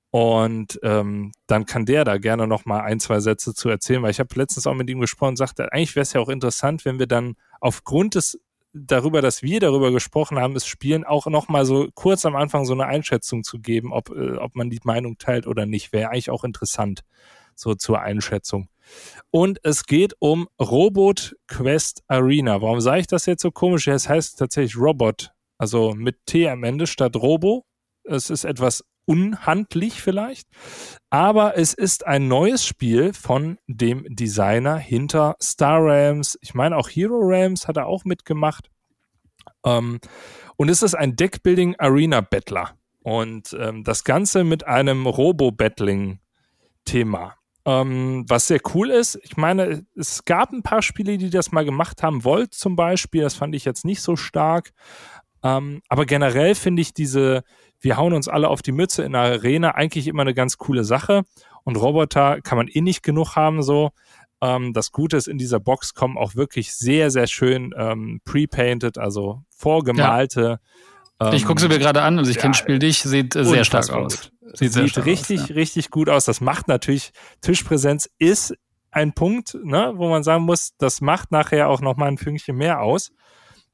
Und 0.10 0.80
ähm, 0.82 1.34
dann 1.46 1.68
kann 1.68 1.86
der 1.86 2.04
da 2.04 2.18
gerne 2.18 2.48
noch 2.48 2.66
mal 2.66 2.80
ein, 2.82 3.00
zwei 3.00 3.20
Sätze 3.20 3.54
zu 3.54 3.70
erzählen, 3.70 4.02
weil 4.02 4.10
ich 4.10 4.20
habe 4.20 4.34
letztens 4.34 4.66
auch 4.66 4.74
mit 4.74 4.90
ihm 4.90 5.00
gesprochen 5.00 5.34
und 5.34 5.38
sagte, 5.38 5.72
eigentlich 5.72 5.96
wäre 5.96 6.02
es 6.02 6.14
ja 6.14 6.20
auch 6.20 6.30
interessant, 6.30 6.84
wenn 6.84 6.98
wir 6.98 7.06
dann 7.06 7.36
aufgrund 7.62 8.16
des 8.16 8.42
darüber, 8.74 9.22
dass 9.22 9.44
wir 9.44 9.60
darüber 9.60 9.92
gesprochen 9.92 10.40
haben, 10.40 10.56
das 10.56 10.66
Spielen 10.66 11.04
auch 11.04 11.28
noch 11.28 11.48
mal 11.48 11.64
so 11.64 11.90
kurz 11.94 12.26
am 12.26 12.36
Anfang 12.36 12.66
so 12.66 12.74
eine 12.74 12.88
Einschätzung 12.88 13.44
zu 13.44 13.60
geben, 13.60 13.94
ob, 13.94 14.10
äh, 14.10 14.38
ob 14.38 14.56
man 14.56 14.72
die 14.72 14.82
Meinung 14.84 15.20
teilt 15.20 15.46
oder 15.46 15.68
nicht, 15.68 15.94
wäre 15.94 16.10
eigentlich 16.10 16.32
auch 16.32 16.44
interessant 16.44 17.02
so 17.54 17.76
zur 17.76 18.02
Einschätzung. 18.02 18.68
Und 19.32 19.60
es 19.64 19.86
geht 19.86 20.14
um 20.20 20.48
Robot 20.60 21.36
Quest 21.48 22.04
Arena. 22.08 22.62
Warum 22.62 22.82
sage 22.82 23.02
ich 23.02 23.08
das 23.08 23.26
jetzt 23.26 23.42
so 23.42 23.52
komisch? 23.52 23.88
Es 23.88 24.10
heißt 24.10 24.38
tatsächlich 24.38 24.78
Robot, 24.78 25.32
also 25.58 25.94
mit 25.94 26.18
T 26.26 26.50
am 26.50 26.64
Ende 26.64 26.88
statt 26.88 27.16
Robo. 27.16 27.66
Es 28.04 28.30
ist 28.30 28.44
etwas 28.44 28.84
unhandlich 29.06 30.02
vielleicht. 30.02 30.48
Aber 31.10 31.58
es 31.58 31.74
ist 31.74 32.06
ein 32.06 32.28
neues 32.28 32.66
Spiel 32.66 33.14
von 33.14 33.58
dem 33.68 34.06
Designer 34.10 34.78
hinter 34.78 35.38
Star 35.42 35.80
Rams. 35.82 36.38
Ich 36.42 36.54
meine, 36.54 36.76
auch 36.78 36.90
Hero 36.90 37.20
Rams 37.22 37.68
hat 37.68 37.78
er 37.78 37.88
auch 37.88 38.04
mitgemacht. 38.06 38.70
Ähm, 39.66 40.00
und 40.58 40.70
es 40.70 40.84
ist 40.84 40.96
ein 40.96 41.16
Deckbuilding 41.16 41.76
Arena 41.80 42.22
Battler. 42.22 42.76
Und 43.04 43.56
ähm, 43.60 43.84
das 43.84 44.06
Ganze 44.06 44.44
mit 44.44 44.66
einem 44.66 45.08
Robo-Battling-Thema. 45.08 47.36
Ähm, 47.66 48.26
was 48.28 48.48
sehr 48.48 48.60
cool 48.74 48.90
ist, 48.90 49.18
ich 49.24 49.38
meine, 49.38 49.86
es 49.96 50.26
gab 50.26 50.52
ein 50.52 50.64
paar 50.64 50.82
Spiele, 50.82 51.18
die 51.18 51.30
das 51.30 51.52
mal 51.52 51.64
gemacht 51.64 52.04
haben. 52.04 52.24
Volt 52.24 52.54
zum 52.54 52.76
Beispiel, 52.76 53.22
das 53.22 53.36
fand 53.36 53.56
ich 53.56 53.64
jetzt 53.64 53.86
nicht 53.86 54.02
so 54.02 54.16
stark. 54.16 54.72
Ähm, 55.44 55.82
aber 55.88 56.06
generell 56.06 56.56
finde 56.56 56.82
ich 56.82 56.94
diese, 56.94 57.44
wir 57.80 57.98
hauen 57.98 58.14
uns 58.14 58.28
alle 58.28 58.50
auf 58.50 58.62
die 58.62 58.72
Mütze 58.72 59.04
in 59.04 59.14
der 59.14 59.22
Arena, 59.22 59.76
eigentlich 59.76 60.08
immer 60.08 60.24
eine 60.24 60.34
ganz 60.34 60.58
coole 60.58 60.84
Sache. 60.84 61.24
Und 61.64 61.78
Roboter 61.78 62.42
kann 62.42 62.58
man 62.58 62.68
eh 62.68 62.82
nicht 62.82 63.04
genug 63.04 63.36
haben, 63.36 63.64
so. 63.64 63.92
Ähm, 64.42 64.74
das 64.74 64.92
Gute 64.92 65.16
ist, 65.16 65.28
in 65.28 65.38
dieser 65.38 65.62
Box 65.62 65.94
kommen 65.94 66.18
auch 66.18 66.36
wirklich 66.36 66.74
sehr, 66.76 67.12
sehr 67.12 67.28
schön 67.28 67.74
ähm, 67.78 68.20
pre-painted, 68.26 68.98
also 68.98 69.44
vorgemalte. 69.50 70.42
Ja. 70.42 70.60
Ähm, 71.20 71.34
ich 71.34 71.46
gucke 71.46 71.62
sie 71.62 71.68
mir 71.68 71.80
gerade 71.80 72.02
an, 72.02 72.18
also 72.18 72.30
ich 72.30 72.38
ja, 72.38 72.42
kenne 72.44 72.54
Spiel 72.54 72.80
dich, 72.80 73.02
sieht 73.02 73.36
äh, 73.36 73.46
sehr 73.46 73.66
stark 73.66 73.90
aus. 73.92 74.32
Sieht, 74.54 74.74
sieht 74.74 74.90
stark 74.90 75.06
richtig, 75.06 75.42
aus, 75.42 75.50
ja. 75.50 75.56
richtig 75.56 75.90
gut 75.90 76.10
aus. 76.10 76.26
Das 76.26 76.42
macht 76.42 76.68
natürlich, 76.68 77.12
Tischpräsenz 77.42 78.10
ist 78.20 78.54
ein 78.92 79.14
Punkt, 79.14 79.58
ne, 79.64 79.94
wo 79.96 80.10
man 80.10 80.24
sagen 80.24 80.44
muss, 80.44 80.76
das 80.78 81.02
macht 81.02 81.32
nachher 81.32 81.70
auch 81.70 81.82
nochmal 81.82 82.10
ein 82.10 82.18
Fünkchen 82.18 82.56
mehr 82.56 82.82
aus. 82.82 83.12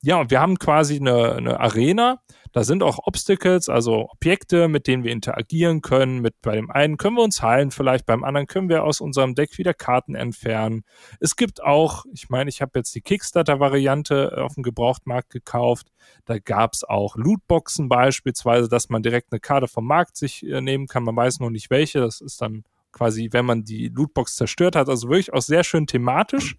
Ja, 0.01 0.17
und 0.17 0.31
wir 0.31 0.39
haben 0.39 0.57
quasi 0.57 0.95
eine, 0.95 1.33
eine 1.33 1.59
Arena, 1.59 2.21
da 2.51 2.63
sind 2.63 2.83
auch 2.83 2.99
Obstacles, 3.03 3.69
also 3.69 4.09
Objekte, 4.09 4.67
mit 4.67 4.87
denen 4.87 5.03
wir 5.03 5.11
interagieren 5.11 5.81
können. 5.81 6.19
Mit 6.19 6.35
bei 6.41 6.55
dem 6.55 6.71
einen 6.71 6.97
können 6.97 7.15
wir 7.15 7.23
uns 7.23 7.41
heilen, 7.41 7.71
vielleicht 7.71 8.05
beim 8.05 8.23
anderen 8.23 8.47
können 8.47 8.69
wir 8.69 8.83
aus 8.83 9.01
unserem 9.01 9.35
Deck 9.35 9.57
wieder 9.57 9.73
Karten 9.73 10.15
entfernen. 10.15 10.83
Es 11.19 11.35
gibt 11.35 11.63
auch, 11.63 12.05
ich 12.13 12.29
meine, 12.29 12.49
ich 12.49 12.61
habe 12.61 12.71
jetzt 12.75 12.95
die 12.95 13.01
Kickstarter-Variante 13.01 14.41
auf 14.43 14.55
dem 14.55 14.63
Gebrauchtmarkt 14.63 15.29
gekauft. 15.29 15.87
Da 16.25 16.39
gab 16.39 16.73
es 16.73 16.83
auch 16.83 17.15
Lootboxen 17.15 17.89
beispielsweise, 17.89 18.69
dass 18.69 18.89
man 18.89 19.03
direkt 19.03 19.31
eine 19.31 19.39
Karte 19.39 19.67
vom 19.67 19.85
Markt 19.85 20.17
sich 20.17 20.45
äh, 20.45 20.61
nehmen 20.61 20.87
kann. 20.87 21.03
Man 21.03 21.15
weiß 21.15 21.39
noch 21.39 21.49
nicht 21.49 21.69
welche. 21.69 21.99
Das 21.99 22.21
ist 22.21 22.41
dann 22.41 22.63
quasi, 22.91 23.29
wenn 23.31 23.45
man 23.45 23.63
die 23.63 23.89
Lootbox 23.89 24.35
zerstört 24.35 24.75
hat. 24.75 24.89
Also 24.89 25.09
wirklich 25.09 25.33
auch 25.33 25.41
sehr 25.41 25.63
schön 25.63 25.87
thematisch. 25.87 26.55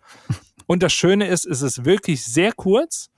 Und 0.66 0.82
das 0.82 0.92
Schöne 0.92 1.26
ist, 1.26 1.46
es 1.46 1.62
ist 1.62 1.84
wirklich 1.84 2.24
sehr 2.24 2.52
kurz 2.52 3.09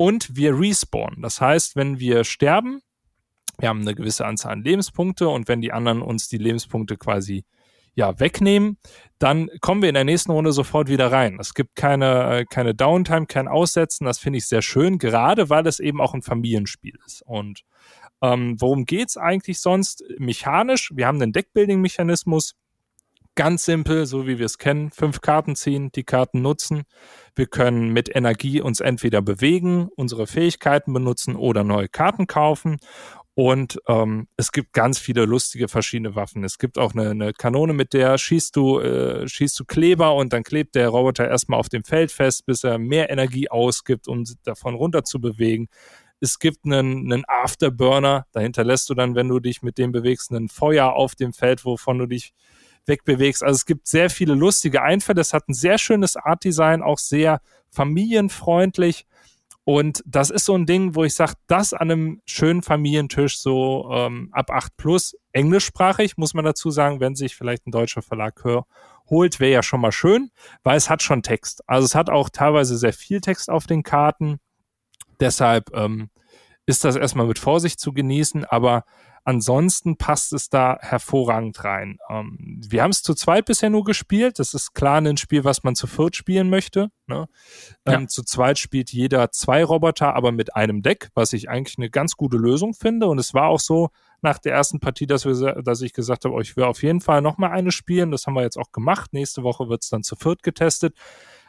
und 0.00 0.34
wir 0.34 0.58
respawnen. 0.58 1.20
Das 1.20 1.42
heißt, 1.42 1.76
wenn 1.76 1.98
wir 1.98 2.24
sterben, 2.24 2.80
wir 3.58 3.68
haben 3.68 3.82
eine 3.82 3.94
gewisse 3.94 4.24
Anzahl 4.24 4.52
an 4.52 4.62
Lebenspunkte 4.62 5.28
und 5.28 5.46
wenn 5.46 5.60
die 5.60 5.72
anderen 5.72 6.00
uns 6.00 6.26
die 6.26 6.38
Lebenspunkte 6.38 6.96
quasi 6.96 7.44
ja, 7.94 8.18
wegnehmen, 8.18 8.78
dann 9.18 9.50
kommen 9.60 9.82
wir 9.82 9.90
in 9.90 9.94
der 9.94 10.04
nächsten 10.04 10.32
Runde 10.32 10.52
sofort 10.52 10.88
wieder 10.88 11.12
rein. 11.12 11.36
Es 11.38 11.52
gibt 11.52 11.76
keine, 11.76 12.38
äh, 12.38 12.44
keine 12.48 12.74
Downtime, 12.74 13.26
kein 13.26 13.46
Aussetzen. 13.46 14.06
Das 14.06 14.18
finde 14.18 14.38
ich 14.38 14.46
sehr 14.46 14.62
schön, 14.62 14.96
gerade 14.96 15.50
weil 15.50 15.66
es 15.66 15.80
eben 15.80 16.00
auch 16.00 16.14
ein 16.14 16.22
Familienspiel 16.22 16.98
ist. 17.04 17.20
Und 17.26 17.64
ähm, 18.22 18.58
worum 18.58 18.86
geht's 18.86 19.18
eigentlich 19.18 19.60
sonst? 19.60 20.02
Mechanisch, 20.16 20.92
wir 20.94 21.06
haben 21.06 21.18
den 21.18 21.32
Deckbuilding-Mechanismus. 21.32 22.54
Ganz 23.40 23.64
simpel, 23.64 24.04
so 24.04 24.26
wie 24.26 24.38
wir 24.38 24.44
es 24.44 24.58
kennen. 24.58 24.90
Fünf 24.90 25.22
Karten 25.22 25.56
ziehen, 25.56 25.90
die 25.92 26.04
Karten 26.04 26.42
nutzen. 26.42 26.82
Wir 27.34 27.46
können 27.46 27.88
mit 27.88 28.14
Energie 28.14 28.60
uns 28.60 28.80
entweder 28.80 29.22
bewegen, 29.22 29.88
unsere 29.96 30.26
Fähigkeiten 30.26 30.92
benutzen 30.92 31.36
oder 31.36 31.64
neue 31.64 31.88
Karten 31.88 32.26
kaufen. 32.26 32.76
Und 33.32 33.78
ähm, 33.88 34.28
es 34.36 34.52
gibt 34.52 34.74
ganz 34.74 34.98
viele 34.98 35.24
lustige 35.24 35.68
verschiedene 35.68 36.14
Waffen. 36.14 36.44
Es 36.44 36.58
gibt 36.58 36.76
auch 36.76 36.92
eine, 36.92 37.12
eine 37.12 37.32
Kanone, 37.32 37.72
mit 37.72 37.94
der 37.94 38.18
schießt 38.18 38.54
du, 38.56 38.80
äh, 38.80 39.26
schießt 39.26 39.58
du 39.58 39.64
Kleber 39.64 40.14
und 40.16 40.34
dann 40.34 40.42
klebt 40.42 40.74
der 40.74 40.90
Roboter 40.90 41.26
erstmal 41.26 41.60
auf 41.60 41.70
dem 41.70 41.82
Feld 41.82 42.12
fest, 42.12 42.44
bis 42.44 42.62
er 42.62 42.76
mehr 42.76 43.08
Energie 43.08 43.48
ausgibt, 43.48 44.06
um 44.06 44.24
davon 44.44 44.74
runter 44.74 45.02
zu 45.02 45.18
bewegen. 45.18 45.68
Es 46.20 46.40
gibt 46.40 46.66
einen, 46.66 47.10
einen 47.10 47.24
Afterburner, 47.26 48.26
da 48.32 48.40
hinterlässt 48.40 48.90
du 48.90 48.94
dann, 48.94 49.14
wenn 49.14 49.28
du 49.28 49.40
dich 49.40 49.62
mit 49.62 49.78
dem 49.78 49.92
bewegst, 49.92 50.30
ein 50.30 50.50
Feuer 50.50 50.92
auf 50.92 51.14
dem 51.14 51.32
Feld, 51.32 51.64
wovon 51.64 51.96
du 52.00 52.04
dich 52.04 52.34
wegbewegst. 52.90 53.42
Also 53.42 53.56
es 53.56 53.64
gibt 53.64 53.86
sehr 53.86 54.10
viele 54.10 54.34
lustige 54.34 54.82
Einfälle. 54.82 55.22
Es 55.22 55.32
hat 55.32 55.48
ein 55.48 55.54
sehr 55.54 55.78
schönes 55.78 56.16
Art-Design, 56.16 56.82
auch 56.82 56.98
sehr 56.98 57.40
familienfreundlich. 57.70 59.06
Und 59.64 60.02
das 60.04 60.30
ist 60.30 60.46
so 60.46 60.54
ein 60.54 60.66
Ding, 60.66 60.94
wo 60.94 61.04
ich 61.04 61.14
sage, 61.14 61.34
das 61.46 61.72
an 61.72 61.90
einem 61.90 62.22
schönen 62.26 62.62
Familientisch 62.62 63.38
so 63.38 63.88
ähm, 63.92 64.28
ab 64.32 64.50
8 64.50 64.76
plus, 64.76 65.16
englischsprachig, 65.32 66.16
muss 66.16 66.34
man 66.34 66.44
dazu 66.44 66.70
sagen, 66.70 67.00
wenn 67.00 67.14
sich 67.14 67.36
vielleicht 67.36 67.66
ein 67.66 67.70
deutscher 67.70 68.02
Verlag 68.02 68.42
hör, 68.42 68.66
holt, 69.08 69.38
wäre 69.38 69.52
ja 69.52 69.62
schon 69.62 69.80
mal 69.80 69.92
schön, 69.92 70.30
weil 70.62 70.76
es 70.76 70.90
hat 70.90 71.02
schon 71.02 71.22
Text. 71.22 71.62
Also 71.68 71.84
es 71.84 71.94
hat 71.94 72.10
auch 72.10 72.30
teilweise 72.30 72.76
sehr 72.76 72.92
viel 72.92 73.20
Text 73.20 73.48
auf 73.48 73.66
den 73.66 73.82
Karten. 73.82 74.40
Deshalb 75.20 75.70
ähm, 75.74 76.10
ist 76.66 76.84
das 76.84 76.96
erstmal 76.96 77.26
mit 77.26 77.38
Vorsicht 77.38 77.78
zu 77.80 77.92
genießen, 77.92 78.44
aber 78.44 78.84
Ansonsten 79.24 79.96
passt 79.96 80.32
es 80.32 80.48
da 80.48 80.78
hervorragend 80.80 81.62
rein. 81.62 81.98
Ähm, 82.08 82.60
wir 82.66 82.82
haben 82.82 82.90
es 82.90 83.02
zu 83.02 83.14
zweit 83.14 83.44
bisher 83.44 83.70
nur 83.70 83.84
gespielt. 83.84 84.38
Das 84.38 84.54
ist 84.54 84.74
klar 84.74 85.00
ein 85.00 85.16
Spiel, 85.16 85.44
was 85.44 85.62
man 85.62 85.74
zu 85.74 85.86
viert 85.86 86.16
spielen 86.16 86.48
möchte. 86.48 86.90
Ne? 87.06 87.26
Ähm, 87.84 88.08
Zu 88.08 88.22
zweit 88.22 88.58
spielt 88.58 88.92
jeder 88.92 89.30
zwei 89.30 89.62
Roboter, 89.62 90.14
aber 90.14 90.32
mit 90.32 90.56
einem 90.56 90.80
Deck, 90.82 91.10
was 91.14 91.32
ich 91.32 91.50
eigentlich 91.50 91.76
eine 91.76 91.90
ganz 91.90 92.16
gute 92.16 92.38
Lösung 92.38 92.72
finde. 92.72 93.08
Und 93.08 93.18
es 93.18 93.34
war 93.34 93.48
auch 93.48 93.60
so 93.60 93.90
nach 94.22 94.38
der 94.38 94.54
ersten 94.54 94.80
Partie, 94.80 95.06
dass, 95.06 95.26
wir, 95.26 95.62
dass 95.62 95.82
ich 95.82 95.92
gesagt 95.92 96.24
habe, 96.24 96.34
oh, 96.34 96.40
ich 96.40 96.56
will 96.56 96.64
auf 96.64 96.82
jeden 96.82 97.00
Fall 97.00 97.20
nochmal 97.20 97.50
eine 97.50 97.72
spielen. 97.72 98.10
Das 98.10 98.26
haben 98.26 98.34
wir 98.34 98.42
jetzt 98.42 98.58
auch 98.58 98.72
gemacht. 98.72 99.12
Nächste 99.12 99.42
Woche 99.42 99.68
wird 99.68 99.82
es 99.82 99.90
dann 99.90 100.02
zu 100.02 100.16
viert 100.16 100.42
getestet. 100.42 100.96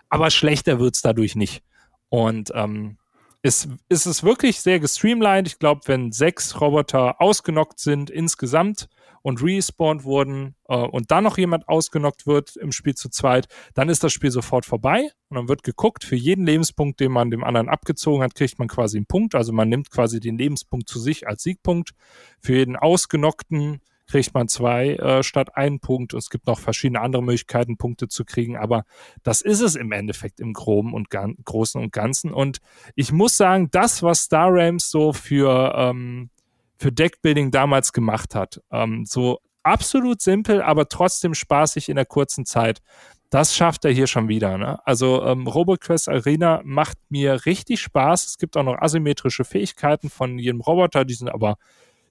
Aber 0.10 0.30
schlechter 0.30 0.80
wird 0.80 0.96
es 0.96 1.02
dadurch 1.02 1.36
nicht. 1.36 1.64
Und 2.10 2.52
ähm, 2.54 2.98
ist, 3.42 3.70
ist 3.90 4.06
es 4.06 4.24
wirklich 4.24 4.62
sehr 4.62 4.80
gestreamlined. 4.80 5.48
Ich 5.48 5.60
glaube, 5.60 5.82
wenn 5.86 6.12
sechs 6.12 6.60
Roboter 6.62 7.20
ausgenockt 7.20 7.80
sind 7.80 8.10
insgesamt 8.10 8.88
und 9.24 9.44
respawned 9.44 10.04
wurden 10.04 10.56
äh, 10.68 10.76
und 10.76 11.12
dann 11.12 11.24
noch 11.24 11.38
jemand 11.38 11.68
ausgenockt 11.68 12.28
wird 12.28 12.56
im 12.56 12.72
Spiel 12.72 12.96
zu 12.96 13.10
zweit, 13.10 13.48
dann 13.74 13.90
ist 13.90 14.04
das 14.04 14.14
Spiel 14.14 14.32
sofort 14.32 14.66
vorbei 14.66 15.10
und 15.30 15.38
dann 15.38 15.48
wird 15.48 15.64
geguckt, 15.64 16.04
für 16.04 16.16
jeden 16.16 16.46
Lebenspunkt, 16.46 17.00
den 17.00 17.12
man 17.12 17.32
dem 17.32 17.44
anderen 17.44 17.70
abgezogen 17.70 18.24
hat, 18.24 18.36
kriegt 18.36 18.60
man 18.60 18.68
quasi 18.68 18.98
einen 18.98 19.06
Punkt. 19.08 19.36
Also 19.36 19.54
man 19.54 19.70
nimmt 19.70 19.90
quasi 19.90 20.20
den 20.20 20.38
Lebenspunkt 20.38 20.88
zu 20.88 21.00
sich 21.00 21.28
als 21.28 21.44
Siegpunkt. 21.44 21.92
Für 22.40 22.56
jeden 22.56 22.76
ausgenockten 22.76 23.82
kriegt 24.12 24.34
man 24.34 24.50
zwei 24.50 24.96
äh, 24.96 25.24
statt 25.24 25.56
einen 25.56 25.80
Punkt. 25.80 26.14
Und 26.14 26.20
es 26.20 26.30
gibt 26.30 26.46
noch 26.46 26.60
verschiedene 26.60 27.02
andere 27.02 27.24
Möglichkeiten, 27.24 27.78
Punkte 27.78 28.10
zu 28.10 28.26
kriegen. 28.26 28.58
Aber 28.58 28.84
das 29.24 29.42
ist 29.42 29.62
es 29.62 29.76
im 29.76 29.92
Endeffekt 29.92 30.40
im 30.40 30.54
Groben 30.54 30.94
und 30.94 31.10
Gan 31.10 31.38
Großen 31.46 31.82
und 31.82 31.94
Ganzen. 31.94 32.34
Und 32.34 32.60
ich 32.96 33.12
muss 33.12 33.38
sagen, 33.38 33.70
das, 33.72 34.04
was 34.04 34.24
Star 34.24 34.50
Rams 34.52 34.90
so 34.90 35.14
für, 35.14 35.74
ähm, 35.76 36.30
für 36.78 36.92
Deckbuilding 36.92 37.52
damals 37.52 37.94
gemacht 37.94 38.36
hat, 38.36 38.62
ähm, 38.72 39.06
so 39.06 39.40
absolut 39.64 40.22
simpel, 40.22 40.62
aber 40.62 40.90
trotzdem 40.90 41.34
spaßig 41.34 41.88
in 41.88 41.96
der 41.96 42.06
kurzen 42.06 42.46
Zeit. 42.46 42.82
Das 43.30 43.56
schafft 43.56 43.86
er 43.86 43.92
hier 43.92 44.08
schon 44.08 44.28
wieder. 44.28 44.58
Ne? 44.58 44.86
Also 44.86 45.24
ähm, 45.24 45.48
RoboQuest 45.48 46.10
Arena 46.10 46.62
macht 46.66 46.98
mir 47.08 47.46
richtig 47.46 47.80
Spaß. 47.80 48.26
Es 48.26 48.38
gibt 48.38 48.58
auch 48.58 48.64
noch 48.64 48.82
asymmetrische 48.82 49.46
Fähigkeiten 49.46 50.10
von 50.10 50.38
jedem 50.38 50.60
Roboter, 50.60 51.06
die 51.06 51.14
sind 51.14 51.30
aber 51.30 51.56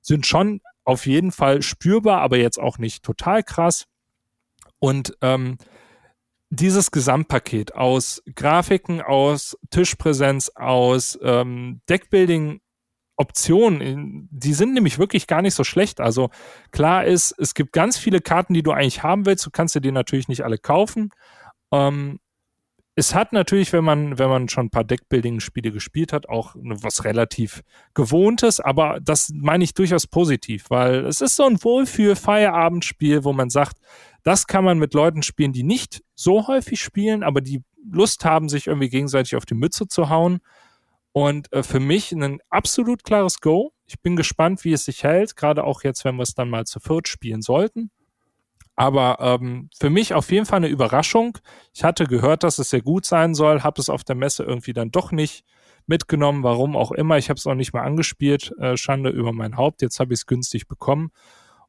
sind 0.00 0.26
schon 0.26 0.62
auf 0.90 1.06
jeden 1.06 1.30
Fall 1.30 1.62
spürbar, 1.62 2.20
aber 2.20 2.36
jetzt 2.36 2.58
auch 2.58 2.78
nicht 2.78 3.04
total 3.04 3.44
krass. 3.44 3.86
Und 4.80 5.16
ähm, 5.20 5.56
dieses 6.50 6.90
Gesamtpaket 6.90 7.76
aus 7.76 8.22
Grafiken, 8.34 9.00
aus 9.00 9.56
Tischpräsenz, 9.70 10.50
aus 10.56 11.16
ähm, 11.22 11.80
Deckbuilding, 11.88 12.60
Optionen, 13.16 14.28
die 14.32 14.54
sind 14.54 14.72
nämlich 14.72 14.98
wirklich 14.98 15.26
gar 15.26 15.42
nicht 15.42 15.54
so 15.54 15.62
schlecht. 15.62 16.00
Also 16.00 16.30
klar 16.72 17.04
ist, 17.04 17.34
es 17.38 17.54
gibt 17.54 17.72
ganz 17.72 17.98
viele 17.98 18.20
Karten, 18.20 18.54
die 18.54 18.62
du 18.62 18.72
eigentlich 18.72 19.02
haben 19.02 19.26
willst. 19.26 19.46
Du 19.46 19.50
kannst 19.50 19.74
dir 19.74 19.82
die 19.82 19.92
natürlich 19.92 20.26
nicht 20.26 20.42
alle 20.42 20.58
kaufen. 20.58 21.10
Ähm, 21.70 22.18
es 22.96 23.14
hat 23.14 23.32
natürlich, 23.32 23.72
wenn 23.72 23.84
man, 23.84 24.18
wenn 24.18 24.28
man 24.28 24.48
schon 24.48 24.66
ein 24.66 24.70
paar 24.70 24.84
Deckbuilding-Spiele 24.84 25.70
gespielt 25.70 26.12
hat, 26.12 26.28
auch 26.28 26.54
was 26.56 27.04
relativ 27.04 27.62
Gewohntes, 27.94 28.60
aber 28.60 28.98
das 29.00 29.30
meine 29.32 29.64
ich 29.64 29.74
durchaus 29.74 30.06
positiv, 30.06 30.66
weil 30.68 31.06
es 31.06 31.20
ist 31.20 31.36
so 31.36 31.44
ein 31.44 31.62
Wohlfühl-Feierabendspiel, 31.62 33.24
wo 33.24 33.32
man 33.32 33.48
sagt, 33.48 33.78
das 34.22 34.46
kann 34.46 34.64
man 34.64 34.78
mit 34.78 34.92
Leuten 34.92 35.22
spielen, 35.22 35.52
die 35.52 35.62
nicht 35.62 36.02
so 36.14 36.46
häufig 36.46 36.82
spielen, 36.82 37.22
aber 37.22 37.40
die 37.40 37.62
Lust 37.90 38.24
haben, 38.24 38.48
sich 38.48 38.66
irgendwie 38.66 38.90
gegenseitig 38.90 39.36
auf 39.36 39.46
die 39.46 39.54
Mütze 39.54 39.86
zu 39.86 40.10
hauen. 40.10 40.40
Und 41.12 41.52
äh, 41.52 41.62
für 41.62 41.80
mich 41.80 42.12
ein 42.12 42.40
absolut 42.50 43.02
klares 43.02 43.40
Go. 43.40 43.72
Ich 43.86 44.00
bin 44.00 44.14
gespannt, 44.14 44.64
wie 44.64 44.72
es 44.72 44.84
sich 44.84 45.02
hält, 45.02 45.36
gerade 45.36 45.64
auch 45.64 45.82
jetzt, 45.82 46.04
wenn 46.04 46.16
wir 46.16 46.22
es 46.22 46.34
dann 46.34 46.50
mal 46.50 46.66
zu 46.66 46.78
viert 46.78 47.08
spielen 47.08 47.42
sollten. 47.42 47.90
Aber 48.80 49.18
ähm, 49.20 49.68
für 49.78 49.90
mich 49.90 50.14
auf 50.14 50.32
jeden 50.32 50.46
Fall 50.46 50.56
eine 50.56 50.68
Überraschung. 50.68 51.36
Ich 51.74 51.84
hatte 51.84 52.06
gehört, 52.06 52.44
dass 52.44 52.58
es 52.58 52.70
sehr 52.70 52.80
gut 52.80 53.04
sein 53.04 53.34
soll, 53.34 53.62
habe 53.62 53.78
es 53.78 53.90
auf 53.90 54.04
der 54.04 54.16
Messe 54.16 54.42
irgendwie 54.42 54.72
dann 54.72 54.90
doch 54.90 55.12
nicht 55.12 55.44
mitgenommen, 55.86 56.44
warum 56.44 56.76
auch 56.76 56.90
immer. 56.90 57.18
Ich 57.18 57.28
habe 57.28 57.36
es 57.36 57.46
auch 57.46 57.54
nicht 57.54 57.74
mal 57.74 57.82
angespielt. 57.82 58.54
Äh, 58.58 58.78
Schande 58.78 59.10
über 59.10 59.34
mein 59.34 59.58
Haupt. 59.58 59.82
Jetzt 59.82 60.00
habe 60.00 60.14
ich 60.14 60.20
es 60.20 60.26
günstig 60.26 60.66
bekommen 60.66 61.10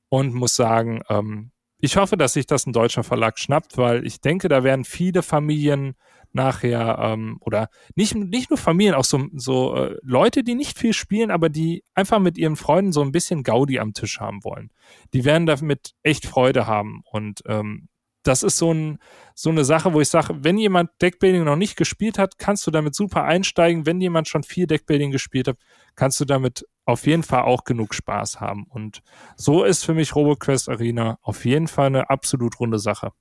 und 0.08 0.34
muss 0.34 0.56
sagen, 0.56 1.02
ähm, 1.10 1.52
ich 1.82 1.98
hoffe, 1.98 2.16
dass 2.16 2.34
sich 2.34 2.46
das 2.46 2.66
ein 2.66 2.74
deutscher 2.74 3.04
Verlag 3.04 3.40
schnappt, 3.40 3.78
weil 3.78 4.06
ich 4.06 4.22
denke, 4.22 4.48
da 4.48 4.64
werden 4.64 4.86
viele 4.86 5.24
Familien 5.24 5.96
nachher 6.34 6.98
ähm, 7.00 7.38
oder 7.42 7.70
nicht, 7.96 8.16
nicht 8.16 8.50
nur 8.50 8.58
Familien, 8.58 8.96
auch 8.96 9.04
so, 9.04 9.28
so 9.34 9.76
äh, 9.76 9.98
Leute, 10.02 10.44
die 10.44 10.56
nicht 10.56 10.78
viel 10.78 10.94
spielen, 10.94 11.32
aber 11.32 11.50
die 11.50 11.84
einfach 11.94 12.20
mit 12.20 12.38
ihren 12.38 12.56
Freunden 12.56 12.92
so 12.92 13.02
ein 13.02 13.12
bisschen 13.12 13.44
Gaudi 13.44 13.80
am 13.80 13.94
Tisch 13.94 14.20
haben 14.20 14.44
wollen. 14.44 14.72
Die 15.14 15.26
werden 15.26 15.46
damit 15.46 15.94
echt 16.04 16.26
Freude 16.26 16.68
haben 16.68 17.02
und 17.12 17.42
ähm, 17.48 17.90
das 18.24 18.44
ist 18.44 18.58
so, 18.58 18.74
ein, 18.74 19.00
so 19.36 19.50
eine 19.50 19.66
Sache, 19.66 19.94
wo 19.94 20.02
ich 20.02 20.10
sage, 20.10 20.44
wenn 20.44 20.58
jemand 20.58 20.92
Deckbuilding 21.02 21.44
noch 21.44 21.56
nicht 21.56 21.76
gespielt 21.76 22.18
hat, 22.18 22.38
kannst 22.38 22.66
du 22.68 22.72
damit 22.72 22.96
super 22.96 23.24
einsteigen. 23.24 23.86
Wenn 23.86 24.00
jemand 24.00 24.28
schon 24.28 24.44
viel 24.44 24.68
Deckbuilding 24.68 25.12
gespielt 25.12 25.48
hat, 25.48 25.58
kannst 25.96 26.20
du 26.20 26.26
damit 26.26 26.66
auf 26.86 27.08
jeden 27.08 27.24
Fall 27.24 27.44
auch 27.44 27.64
genug 27.64 27.94
Spaß 27.94 28.40
haben. 28.40 28.66
Und 28.70 29.02
so 29.36 29.64
ist 29.64 29.84
für 29.84 29.94
mich 29.94 30.16
RoboQuest 30.16 30.70
Arena 30.70 31.18
auf 31.22 31.46
jeden 31.46 31.68
Fall 31.68 31.88
eine 31.88 32.10
absolut 32.10 32.60
runde 32.60 32.80
Sache. 32.80 33.12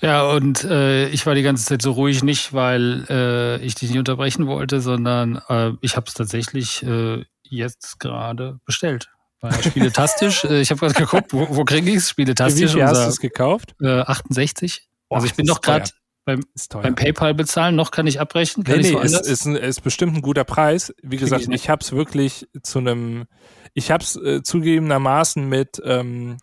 Ja, 0.00 0.24
und 0.30 0.62
äh, 0.64 1.08
ich 1.08 1.24
war 1.24 1.34
die 1.34 1.42
ganze 1.42 1.64
Zeit 1.64 1.80
so 1.80 1.92
ruhig 1.92 2.22
nicht, 2.22 2.52
weil 2.52 3.06
äh, 3.08 3.64
ich 3.64 3.74
dich 3.76 3.88
nicht 3.90 3.98
unterbrechen 3.98 4.46
wollte, 4.46 4.80
sondern 4.82 5.40
äh, 5.48 5.72
ich 5.80 5.96
habe 5.96 6.06
es 6.06 6.14
tatsächlich 6.14 6.82
äh, 6.82 7.24
jetzt 7.42 7.98
gerade 7.98 8.60
bestellt. 8.66 9.08
War 9.40 9.52
spieletastisch. 9.62 10.44
Äh, 10.44 10.60
ich 10.60 10.70
habe 10.70 10.80
gerade 10.80 10.94
geguckt, 10.94 11.32
wo, 11.32 11.46
wo 11.50 11.64
kriege 11.64 11.90
ich 11.90 11.96
es? 11.96 12.10
Spieletastisch. 12.10 12.70
Wie 12.70 12.74
viel 12.74 12.84
hast 12.84 13.04
du 13.04 13.08
es 13.08 13.20
gekauft? 13.20 13.74
Äh, 13.80 14.00
68. 14.00 14.88
Boah, 15.08 15.16
also 15.16 15.26
ich 15.26 15.34
bin 15.34 15.46
noch 15.46 15.60
gerade 15.60 15.90
beim, 16.24 16.44
beim 16.70 16.94
PayPal 16.94 17.34
bezahlen. 17.34 17.76
Noch 17.76 17.90
kann 17.90 18.06
ich 18.06 18.20
abbrechen. 18.20 18.64
Kann 18.64 18.80
nee, 18.80 18.92
nee, 18.92 19.02
ist, 19.02 19.26
ist, 19.26 19.46
ein, 19.46 19.56
ist 19.56 19.82
bestimmt 19.82 20.16
ein 20.16 20.22
guter 20.22 20.44
Preis. 20.44 20.92
Wie 21.02 21.16
gesagt, 21.16 21.42
ich, 21.42 21.50
ich 21.50 21.68
habe 21.68 21.82
es 21.82 21.92
wirklich 21.92 22.48
zu 22.62 22.78
einem, 22.78 23.26
ich 23.74 23.90
habe 23.90 24.02
es 24.02 24.16
äh, 24.16 24.42
zugegebenermaßen 24.42 25.48
mit 25.48 25.80
ähm, 25.84 26.38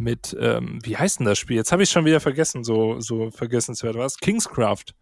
mit, 0.00 0.34
ähm, 0.40 0.78
wie 0.82 0.96
heißt 0.96 1.20
denn 1.20 1.26
das 1.26 1.38
Spiel? 1.38 1.56
Jetzt 1.56 1.72
habe 1.72 1.82
ich 1.82 1.90
schon 1.90 2.06
wieder 2.06 2.20
vergessen, 2.20 2.64
so, 2.64 3.00
so 3.00 3.30
vergessenswert 3.30 3.96
was. 3.96 4.16
Kingscraft 4.16 4.94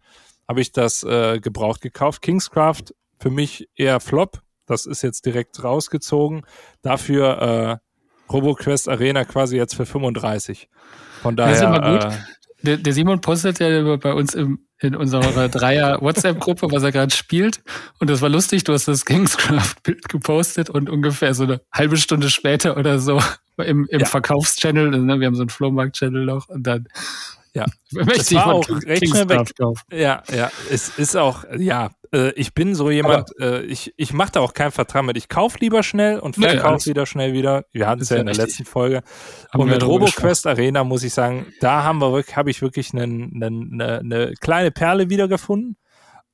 habe 0.47 0.61
ich 0.61 0.73
das 0.73 1.03
äh, 1.03 1.39
gebraucht 1.39 1.81
gekauft. 1.81 2.21
Kingscraft 2.21 2.93
für 3.17 3.29
mich 3.29 3.69
eher 3.75 3.99
Flop. 4.01 4.41
Das 4.69 4.85
ist 4.85 5.01
jetzt 5.01 5.25
direkt 5.25 5.63
rausgezogen. 5.63 6.45
Dafür 6.81 7.81
äh, 8.29 8.31
RoboQuest 8.31 8.87
Arena 8.89 9.25
quasi 9.25 9.57
jetzt 9.57 9.75
für 9.75 9.85
35. 9.85 10.69
Von 11.21 11.35
daher. 11.35 11.51
Das 11.51 11.61
ist 11.61 11.67
immer 11.67 11.91
gut. 11.91 12.13
Äh, 12.13 12.17
der, 12.61 12.77
der 12.77 12.93
Simon 12.93 13.21
postet 13.21 13.59
ja 13.59 13.95
bei 13.97 14.13
uns 14.13 14.33
im, 14.33 14.67
in 14.79 14.95
unserer 14.95 15.47
Dreier 15.47 16.01
WhatsApp-Gruppe, 16.01 16.71
was 16.71 16.83
er 16.83 16.91
gerade 16.91 17.13
spielt. 17.13 17.61
Und 17.99 18.09
das 18.09 18.21
war 18.21 18.29
lustig, 18.29 18.63
du 18.65 18.73
hast 18.73 18.87
das 18.87 19.05
Kingscraft-Bild 19.05 20.09
gepostet 20.09 20.69
und 20.69 20.89
ungefähr 20.89 21.33
so 21.33 21.43
eine 21.43 21.61
halbe 21.71 21.97
Stunde 21.97 22.29
später 22.29 22.77
oder 22.77 22.99
so 22.99 23.21
im, 23.57 23.87
im 23.89 23.99
ja. 23.99 24.05
Verkaufschannel, 24.05 24.89
ne, 24.89 25.19
wir 25.19 25.27
haben 25.27 25.35
so 25.35 25.41
einen 25.41 25.49
Flohmarkt-Channel 25.49 26.25
noch 26.25 26.49
und 26.49 26.63
dann 26.63 26.87
ja, 27.53 27.65
möchte 27.91 28.35
ich 28.35 28.39
auch 28.39 28.67
recht 28.69 29.07
schnell 29.07 29.27
weg. 29.29 29.51
Kaufen. 29.57 29.83
Ja, 29.91 30.23
ja, 30.33 30.51
es 30.69 30.97
ist 30.97 31.15
auch, 31.15 31.45
ja, 31.57 31.91
äh, 32.13 32.31
ich 32.31 32.53
bin 32.53 32.75
so 32.75 32.89
jemand, 32.89 33.31
äh, 33.39 33.61
ich, 33.61 33.93
ich 33.97 34.13
mache 34.13 34.31
da 34.33 34.39
auch 34.41 34.53
kein 34.53 34.71
Vertrauen 34.71 35.05
mit. 35.05 35.17
Ich 35.17 35.29
kaufe 35.29 35.57
lieber 35.59 35.83
schnell 35.83 36.19
und 36.19 36.35
verkaufe 36.35 36.85
wieder 36.87 37.05
schnell 37.05 37.33
wieder. 37.33 37.65
Wir 37.71 37.87
hatten 37.87 38.01
es 38.01 38.09
ja 38.09 38.17
in 38.17 38.25
der 38.25 38.35
letzten 38.35 38.65
Folge. 38.65 39.01
Haben 39.51 39.61
und 39.61 39.69
mit 39.69 39.83
RoboQuest 39.83 40.47
Arena 40.47 40.83
muss 40.83 41.03
ich 41.03 41.13
sagen, 41.13 41.47
da 41.59 41.83
haben 41.83 41.99
wir 41.99 42.11
wirklich, 42.11 42.35
habe 42.35 42.49
ich 42.49 42.61
wirklich 42.61 42.93
eine, 42.93 43.03
eine, 43.03 43.99
eine 43.99 44.33
kleine 44.39 44.71
Perle 44.71 45.09
wiedergefunden. 45.09 45.77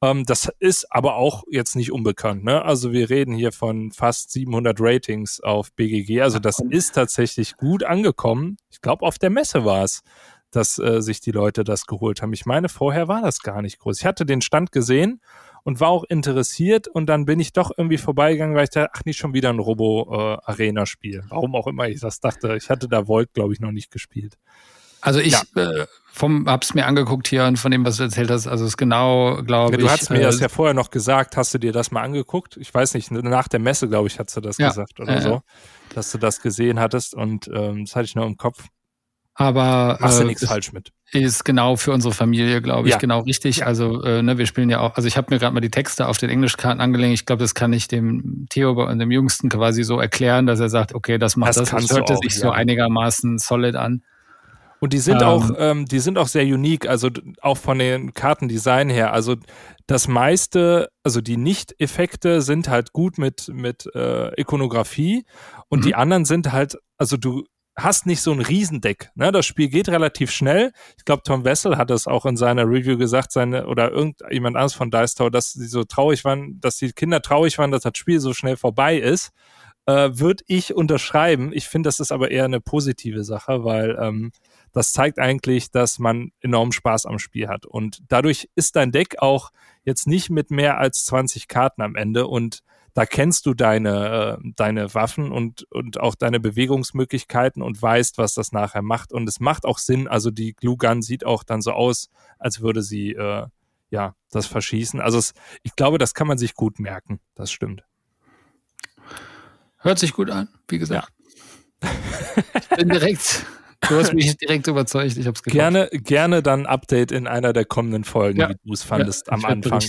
Ähm, 0.01 0.25
das 0.25 0.51
ist 0.59 0.87
aber 0.91 1.15
auch 1.15 1.43
jetzt 1.49 1.75
nicht 1.75 1.91
unbekannt. 1.91 2.43
Ne? 2.43 2.63
Also 2.63 2.91
wir 2.91 3.09
reden 3.09 3.33
hier 3.33 3.51
von 3.51 3.91
fast 3.91 4.31
700 4.31 4.77
Ratings 4.79 5.39
auf 5.41 5.73
BGG. 5.73 6.21
Also 6.21 6.39
das 6.39 6.59
ist 6.69 6.95
tatsächlich 6.95 7.57
gut 7.57 7.83
angekommen. 7.83 8.57
Ich 8.69 8.81
glaube, 8.81 9.05
auf 9.05 9.17
der 9.17 9.29
Messe 9.29 9.65
war 9.65 9.83
es, 9.83 10.01
dass 10.51 10.79
äh, 10.79 11.01
sich 11.01 11.19
die 11.19 11.31
Leute 11.31 11.63
das 11.63 11.85
geholt 11.85 12.21
haben. 12.21 12.33
Ich 12.33 12.45
meine, 12.45 12.69
vorher 12.69 13.07
war 13.07 13.21
das 13.21 13.39
gar 13.39 13.61
nicht 13.61 13.79
groß. 13.79 13.99
Ich 13.99 14.05
hatte 14.05 14.25
den 14.25 14.41
Stand 14.41 14.71
gesehen 14.71 15.21
und 15.65 15.79
war 15.79 15.89
auch 15.89 16.03
interessiert 16.07 16.87
und 16.87 17.07
dann 17.07 17.25
bin 17.25 17.39
ich 17.39 17.51
doch 17.51 17.71
irgendwie 17.75 17.97
vorbeigegangen, 17.97 18.55
weil 18.55 18.65
ich 18.65 18.69
dachte, 18.69 18.91
ach, 18.93 19.03
nicht 19.03 19.17
schon 19.17 19.33
wieder 19.33 19.49
ein 19.49 19.57
Robo-Arena-Spiel. 19.57 21.19
Äh, 21.19 21.29
Warum 21.29 21.55
auch 21.55 21.65
immer 21.65 21.89
ich 21.89 21.99
das 21.99 22.19
dachte. 22.19 22.55
Ich 22.55 22.69
hatte 22.69 22.87
da 22.87 23.07
Volt, 23.07 23.33
glaube 23.33 23.51
ich, 23.51 23.59
noch 23.59 23.71
nicht 23.71 23.89
gespielt. 23.89 24.37
Also 25.01 25.19
ich 25.19 25.33
ja. 25.33 25.41
äh, 25.55 25.87
vom, 26.13 26.47
hab's 26.47 26.75
mir 26.75 26.85
angeguckt 26.85 27.27
hier 27.27 27.45
und 27.45 27.57
von 27.57 27.71
dem, 27.71 27.83
was 27.83 27.97
du 27.97 28.03
erzählt 28.03 28.29
hast, 28.29 28.45
also 28.45 28.63
es 28.63 28.71
ist 28.71 28.77
genau, 28.77 29.41
glaube 29.43 29.73
ja, 29.73 29.79
ich. 29.79 29.85
Du 29.85 29.89
hast 29.89 30.09
mir 30.11 30.19
äh, 30.19 30.23
das 30.23 30.39
ja 30.39 30.49
vorher 30.49 30.75
noch 30.75 30.91
gesagt, 30.91 31.35
hast 31.35 31.51
du 31.55 31.57
dir 31.57 31.71
das 31.71 31.89
mal 31.89 32.03
angeguckt? 32.03 32.57
Ich 32.57 32.71
weiß 32.71 32.93
nicht, 32.93 33.09
nach 33.09 33.47
der 33.47 33.59
Messe, 33.59 33.89
glaube 33.89 34.07
ich, 34.07 34.19
hast 34.19 34.37
du 34.37 34.41
das 34.41 34.59
ja, 34.59 34.67
gesagt 34.67 34.99
oder 34.99 35.17
äh, 35.17 35.21
so, 35.21 35.41
dass 35.95 36.11
du 36.11 36.19
das 36.19 36.41
gesehen 36.41 36.79
hattest 36.79 37.15
und 37.15 37.47
ähm, 37.51 37.85
das 37.85 37.95
hatte 37.95 38.05
ich 38.05 38.15
nur 38.15 38.27
im 38.27 38.37
Kopf. 38.37 38.67
Aber 39.37 39.97
machst 39.99 40.19
du 40.19 40.23
äh, 40.23 40.27
nichts 40.27 40.45
falsch 40.45 40.71
mit. 40.71 40.91
Ist 41.11 41.43
genau 41.43 41.75
für 41.75 41.91
unsere 41.91 42.13
Familie, 42.13 42.61
glaube 42.61 42.87
ich, 42.87 42.93
ja. 42.93 42.99
genau 42.99 43.19
richtig. 43.19 43.65
Also 43.65 44.01
äh, 44.03 44.23
ne, 44.23 44.37
wir 44.37 44.45
spielen 44.45 44.69
ja 44.69 44.79
auch, 44.79 44.95
also 44.95 45.07
ich 45.07 45.17
habe 45.17 45.27
mir 45.29 45.39
gerade 45.39 45.53
mal 45.53 45.59
die 45.59 45.69
Texte 45.69 46.07
auf 46.07 46.17
den 46.17 46.29
Englischkarten 46.29 46.79
angelegt. 46.79 47.13
Ich 47.13 47.25
glaube, 47.25 47.43
das 47.43 47.53
kann 47.53 47.73
ich 47.73 47.89
dem 47.89 48.47
Theo 48.49 48.71
und 48.71 48.97
dem 48.97 49.11
Jüngsten 49.11 49.49
quasi 49.49 49.83
so 49.83 49.99
erklären, 49.99 50.45
dass 50.45 50.61
er 50.61 50.69
sagt, 50.69 50.95
okay, 50.95 51.17
das 51.17 51.35
macht 51.35 51.49
das. 51.49 51.69
Das, 51.69 51.87
das 51.87 51.97
hörte 51.97 52.15
sich 52.15 52.33
ja. 52.35 52.41
so 52.41 52.51
einigermaßen 52.51 53.37
solid 53.37 53.75
an. 53.75 54.03
Und 54.79 54.93
die 54.93 54.99
sind 54.99 55.21
ähm, 55.21 55.27
auch, 55.27 55.51
ähm, 55.57 55.85
die 55.85 55.99
sind 55.99 56.17
auch 56.17 56.27
sehr 56.27 56.43
unique, 56.43 56.87
also 56.87 57.09
auch 57.41 57.57
von 57.57 57.79
den 57.79 58.13
Kartendesign 58.13 58.89
her. 58.89 59.13
Also 59.13 59.35
das 59.87 60.07
meiste, 60.07 60.89
also 61.03 61.21
die 61.21 61.37
Nicht-Effekte 61.37 62.41
sind 62.41 62.69
halt 62.69 62.93
gut 62.93 63.17
mit, 63.17 63.49
mit 63.53 63.89
äh, 63.95 64.39
Ikonografie 64.39 65.25
und 65.69 65.79
mhm. 65.79 65.83
die 65.83 65.95
anderen 65.95 66.25
sind 66.25 66.51
halt, 66.51 66.77
also 66.97 67.17
du 67.17 67.45
hast 67.75 68.05
nicht 68.05 68.21
so 68.21 68.31
ein 68.31 68.39
Riesendeck. 68.39 69.11
Ne? 69.15 69.31
Das 69.31 69.45
Spiel 69.45 69.67
geht 69.67 69.89
relativ 69.89 70.31
schnell. 70.31 70.71
Ich 70.97 71.05
glaube, 71.05 71.23
Tom 71.23 71.43
Wessel 71.43 71.77
hat 71.77 71.89
das 71.89 72.07
auch 72.07 72.25
in 72.25 72.37
seiner 72.37 72.63
Review 72.63 72.97
gesagt, 72.97 73.31
seine 73.31 73.67
oder 73.67 73.91
irgendjemand 73.91 74.55
anders 74.55 74.73
von 74.73 74.91
Dice 74.91 75.15
Tower, 75.15 75.31
dass 75.31 75.53
sie 75.53 75.67
so 75.67 75.83
traurig 75.83 76.23
waren, 76.23 76.59
dass 76.61 76.77
die 76.77 76.93
Kinder 76.93 77.21
traurig 77.21 77.57
waren, 77.57 77.71
dass 77.71 77.83
das 77.83 77.97
Spiel 77.97 78.19
so 78.19 78.33
schnell 78.33 78.55
vorbei 78.55 78.97
ist. 78.97 79.31
Äh, 79.87 80.09
Würde 80.13 80.43
ich 80.47 80.73
unterschreiben. 80.73 81.51
Ich 81.53 81.67
finde, 81.67 81.87
das 81.87 81.99
ist 81.99 82.11
aber 82.11 82.31
eher 82.31 82.45
eine 82.45 82.61
positive 82.61 83.23
Sache, 83.23 83.65
weil 83.65 83.97
ähm, 84.01 84.31
das 84.71 84.93
zeigt 84.93 85.19
eigentlich, 85.19 85.69
dass 85.69 85.99
man 85.99 86.31
enorm 86.41 86.71
Spaß 86.71 87.05
am 87.05 87.19
Spiel 87.19 87.47
hat. 87.49 87.65
Und 87.65 88.01
dadurch 88.07 88.49
ist 88.55 88.77
dein 88.77 88.91
Deck 88.91 89.19
auch 89.19 89.51
jetzt 89.83 90.07
nicht 90.07 90.29
mit 90.29 90.49
mehr 90.49 90.79
als 90.79 91.05
20 91.05 91.47
Karten 91.47 91.81
am 91.81 91.95
Ende 91.95 92.27
und 92.27 92.63
da 92.95 93.05
kennst 93.05 93.45
du 93.45 93.53
deine, 93.53 94.39
äh, 94.41 94.51
deine 94.55 94.93
Waffen 94.93 95.33
und, 95.33 95.69
und 95.69 95.99
auch 95.99 96.15
deine 96.15 96.39
Bewegungsmöglichkeiten 96.39 97.61
und 97.61 97.79
weißt, 97.79 98.17
was 98.17 98.33
das 98.33 98.53
nachher 98.53 98.81
macht. 98.81 99.11
Und 99.11 99.27
es 99.27 99.41
macht 99.41 99.65
auch 99.65 99.79
Sinn. 99.79 100.07
Also 100.07 100.31
die 100.31 100.53
Glue 100.53 100.77
Gun 100.77 101.01
sieht 101.01 101.25
auch 101.25 101.43
dann 101.43 101.61
so 101.61 101.71
aus, 101.71 102.09
als 102.39 102.61
würde 102.61 102.81
sie 102.81 103.11
äh, 103.11 103.47
ja 103.89 104.15
das 104.31 104.47
verschießen. 104.47 105.01
Also 105.01 105.17
es, 105.17 105.33
ich 105.61 105.75
glaube, 105.75 105.97
das 105.97 106.13
kann 106.13 106.25
man 106.25 106.37
sich 106.37 106.53
gut 106.53 106.79
merken. 106.79 107.19
Das 107.35 107.51
stimmt. 107.51 107.83
Hört 109.79 109.99
sich 109.99 110.13
gut 110.13 110.29
an, 110.29 110.47
wie 110.69 110.79
gesagt. 110.79 111.11
Ja. 111.81 111.91
ich 112.59 112.69
bin 112.69 112.89
direkt 112.89 113.45
Du 113.89 113.97
hast 113.97 114.13
mich 114.13 114.37
direkt 114.37 114.67
überzeugt, 114.67 115.17
ich 115.17 115.27
habe 115.27 115.35
es 115.35 115.43
Gerne, 115.43 115.89
gerne 115.91 116.41
dann 116.41 116.65
Update 116.65 117.11
in 117.11 117.27
einer 117.27 117.51
der 117.51 117.65
kommenden 117.65 118.05
Folgen, 118.05 118.39
ja. 118.39 118.49
wie 118.49 118.55
du 118.63 118.73
es 118.73 118.83
fandest 118.83 119.27
ja, 119.27 119.33
am 119.33 119.45
Anfang. 119.45 119.83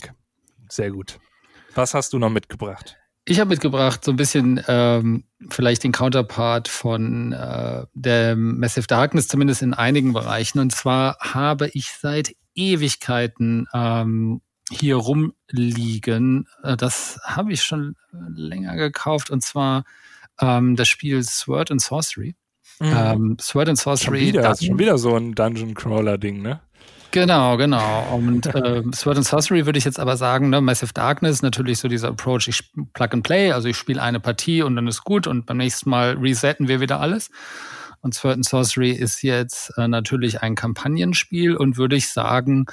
Sehr 0.69 0.91
gut. 0.91 1.19
Was 1.77 1.95
hast 1.95 2.13
du 2.13 2.19
noch 2.19 2.31
mitgebracht? 2.31 2.97
Ich 3.27 3.41
habe 3.41 3.49
mitgebracht 3.49 4.05
so 4.05 4.13
ein 4.13 4.17
bisschen 4.17 4.63
ähm, 4.69 5.25
vielleicht 5.51 5.83
den 5.83 5.93
Counterpart 5.93 6.69
von 6.69 7.33
äh, 7.33 7.85
der 7.93 8.37
Massive 8.37 8.87
Darkness, 8.87 9.29
zumindest 9.29 9.63
in 9.63 9.75
einigen 9.75 10.13
Bereichen. 10.13 10.61
Und 10.61 10.73
zwar 10.73 11.19
habe 11.21 11.69
ich 11.69 11.91
seit 11.91 12.35
Ewigkeiten 12.55 13.67
ähm, 13.75 14.43
hier 14.71 14.97
rumliegen. 14.97 16.49
Äh, 16.63 16.77
das 16.77 17.19
habe 17.25 17.53
ich 17.53 17.63
schon 17.63 17.97
länger 18.35 18.77
gekauft 18.77 19.31
und 19.31 19.43
zwar 19.43 19.85
ähm, 20.41 20.77
das 20.77 20.89
Spiel 20.89 21.23
Sword 21.23 21.71
and 21.73 21.83
Sorcery. 21.83 22.37
Mhm. 22.79 22.93
Ähm, 22.95 23.37
Sword 23.41 23.71
and 23.71 23.79
Sorcery. 23.79 24.19
Schon 24.19 24.29
wieder, 24.29 24.57
schon 24.57 24.79
wieder 24.79 24.99
so 24.99 25.17
ein 25.17 25.35
Dungeon 25.35 25.75
Crawler 25.75 26.17
Ding, 26.17 26.43
ne? 26.43 26.61
Genau, 27.11 27.57
genau. 27.57 28.09
Und 28.13 28.47
äh, 28.47 28.83
Sword 28.95 29.19
and 29.19 29.27
Sorcery 29.27 29.67
würde 29.67 29.79
ich 29.79 29.85
jetzt 29.85 29.99
aber 29.99 30.17
sagen, 30.17 30.51
ne, 30.51 30.61
Massive 30.61 30.93
Darkness, 30.93 31.43
natürlich 31.43 31.79
so 31.79 31.89
dieser 31.89 32.09
Approach, 32.09 32.49
ich 32.49 32.71
plug 32.93 33.09
and 33.13 33.23
play, 33.23 33.53
also 33.53 33.69
ich 33.69 33.77
spiele 33.77 34.03
eine 34.03 34.21
Partie 34.21 34.63
und 34.63 34.77
dann 34.77 34.87
ist 34.87 35.05
gut 35.05 35.27
und 35.27 35.47
beim 35.47 35.57
nächsten 35.57 35.91
Mal 35.91 36.17
resetten 36.19 36.69
wir 36.69 36.81
wieder 36.81 37.01
alles. 37.01 37.31
Und 38.01 38.15
Sword 38.15 38.37
and 38.37 38.45
Sorcery 38.45 38.93
ist 38.93 39.23
jetzt 39.23 39.73
äh, 39.79 39.89
natürlich 39.89 40.43
ein 40.43 40.55
Kampagnenspiel 40.55 41.57
und 41.57 41.77
würde 41.77 41.97
ich 41.97 42.09
sagen, 42.09 42.67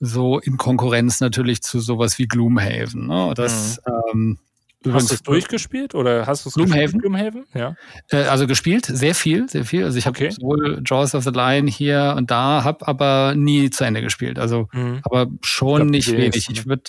so 0.00 0.38
in 0.38 0.56
Konkurrenz 0.56 1.20
natürlich 1.20 1.62
zu 1.62 1.80
sowas 1.80 2.18
wie 2.18 2.28
Gloomhaven. 2.28 3.06
Ne? 3.06 3.32
Das 3.34 3.80
mhm. 3.86 3.92
ähm, 4.12 4.38
Du 4.86 4.94
hast 4.94 5.10
es 5.10 5.22
durchgespielt 5.22 5.94
oder 5.94 6.26
hast 6.26 6.44
du 6.44 6.48
es 6.48 6.54
Gloomhaven? 6.54 7.00
Gloomhaven? 7.00 7.44
Ja. 7.54 7.74
Äh, 8.10 8.24
also 8.24 8.46
gespielt, 8.46 8.86
sehr 8.86 9.14
viel, 9.14 9.48
sehr 9.48 9.64
viel. 9.64 9.84
Also 9.84 9.98
ich 9.98 10.06
habe 10.06 10.16
okay. 10.16 10.30
sowohl 10.30 10.82
Jaws 10.84 11.14
of 11.14 11.24
the 11.24 11.30
Lion 11.30 11.66
hier 11.66 12.14
und 12.16 12.30
da, 12.30 12.62
habe 12.62 12.86
aber 12.86 13.34
nie 13.36 13.70
zu 13.70 13.84
Ende 13.84 14.00
gespielt. 14.00 14.38
Also, 14.38 14.68
mhm. 14.72 15.00
aber 15.02 15.26
schon 15.42 15.76
glaub, 15.76 15.90
nicht 15.90 16.12
wenig. 16.12 16.48
Ich 16.50 16.66
würde, 16.66 16.82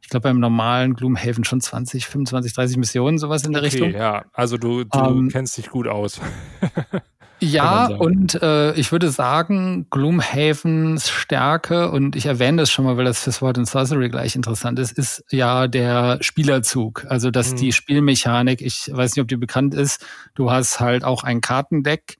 ich 0.00 0.08
glaube 0.08 0.28
beim 0.28 0.38
normalen 0.38 0.94
Gloomhaven 0.94 1.44
schon 1.44 1.60
20, 1.60 2.06
25, 2.06 2.54
30 2.54 2.76
Missionen, 2.76 3.18
sowas 3.18 3.44
in 3.44 3.52
der 3.52 3.62
okay, 3.62 3.70
Richtung. 3.70 3.92
Ja, 3.92 4.24
also 4.32 4.56
du, 4.56 4.84
du 4.84 4.98
um, 4.98 5.18
ähm, 5.18 5.28
kennst 5.30 5.58
dich 5.58 5.70
gut 5.70 5.88
aus. 5.88 6.20
Ja, 7.40 7.86
und 7.86 8.40
äh, 8.42 8.74
ich 8.74 8.92
würde 8.92 9.10
sagen, 9.10 9.86
Gloomhavens 9.90 11.08
Stärke, 11.08 11.90
und 11.90 12.14
ich 12.14 12.26
erwähne 12.26 12.62
das 12.62 12.70
schon 12.70 12.84
mal, 12.84 12.96
weil 12.96 13.06
das 13.06 13.22
für 13.22 13.32
Sword 13.32 13.58
and 13.58 13.68
Sorcery 13.68 14.10
gleich 14.10 14.36
interessant 14.36 14.78
ist, 14.78 14.92
ist 14.92 15.24
ja 15.30 15.66
der 15.66 16.18
Spielerzug. 16.20 17.06
Also, 17.08 17.30
dass 17.30 17.52
mhm. 17.52 17.56
die 17.56 17.72
Spielmechanik, 17.72 18.60
ich 18.60 18.90
weiß 18.92 19.16
nicht, 19.16 19.22
ob 19.22 19.28
die 19.28 19.36
bekannt 19.36 19.74
ist, 19.74 20.04
du 20.34 20.50
hast 20.50 20.80
halt 20.80 21.02
auch 21.02 21.24
ein 21.24 21.40
Kartendeck 21.40 22.18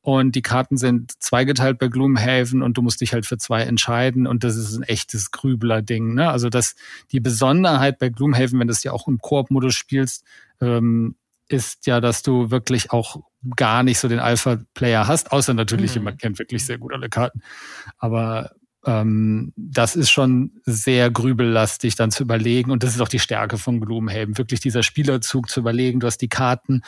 und 0.00 0.34
die 0.34 0.42
Karten 0.42 0.76
sind 0.76 1.12
zweigeteilt 1.22 1.78
bei 1.78 1.88
Gloomhaven 1.88 2.62
und 2.62 2.78
du 2.78 2.82
musst 2.82 3.00
dich 3.00 3.12
halt 3.12 3.26
für 3.26 3.38
zwei 3.38 3.62
entscheiden 3.62 4.26
und 4.26 4.42
das 4.42 4.56
ist 4.56 4.76
ein 4.76 4.82
echtes 4.82 5.30
Grübler-Ding. 5.30 6.14
Ne? 6.14 6.30
Also, 6.30 6.48
dass 6.48 6.74
die 7.12 7.20
Besonderheit 7.20 7.98
bei 7.98 8.08
Gloomhaven, 8.08 8.58
wenn 8.58 8.68
du 8.68 8.72
es 8.72 8.82
ja 8.82 8.92
auch 8.92 9.06
im 9.06 9.18
Koop-Modus 9.18 9.74
spielst, 9.74 10.24
ähm, 10.60 11.14
ist 11.48 11.86
ja, 11.86 12.00
dass 12.00 12.22
du 12.22 12.50
wirklich 12.50 12.90
auch 12.90 13.20
gar 13.56 13.82
nicht 13.82 13.98
so 13.98 14.08
den 14.08 14.18
Alpha-Player 14.18 15.06
hast, 15.06 15.32
außer 15.32 15.54
natürlich 15.54 15.92
mhm. 15.92 16.00
jemand 16.00 16.20
kennt 16.20 16.38
wirklich 16.38 16.64
sehr 16.64 16.78
gut 16.78 16.92
alle 16.92 17.08
Karten. 17.08 17.40
Aber 17.98 18.52
ähm, 18.86 19.52
das 19.56 19.96
ist 19.96 20.10
schon 20.10 20.52
sehr 20.64 21.10
grübellastig 21.10 21.96
dann 21.96 22.10
zu 22.10 22.22
überlegen 22.22 22.70
und 22.70 22.82
das 22.82 22.94
ist 22.94 23.00
auch 23.00 23.08
die 23.08 23.18
Stärke 23.18 23.58
von 23.58 23.80
Gloomhaven, 23.80 24.38
wirklich 24.38 24.60
dieser 24.60 24.82
Spielerzug 24.82 25.48
zu 25.48 25.60
überlegen, 25.60 26.00
du 26.00 26.06
hast 26.06 26.18
die 26.18 26.28
Karten, 26.28 26.82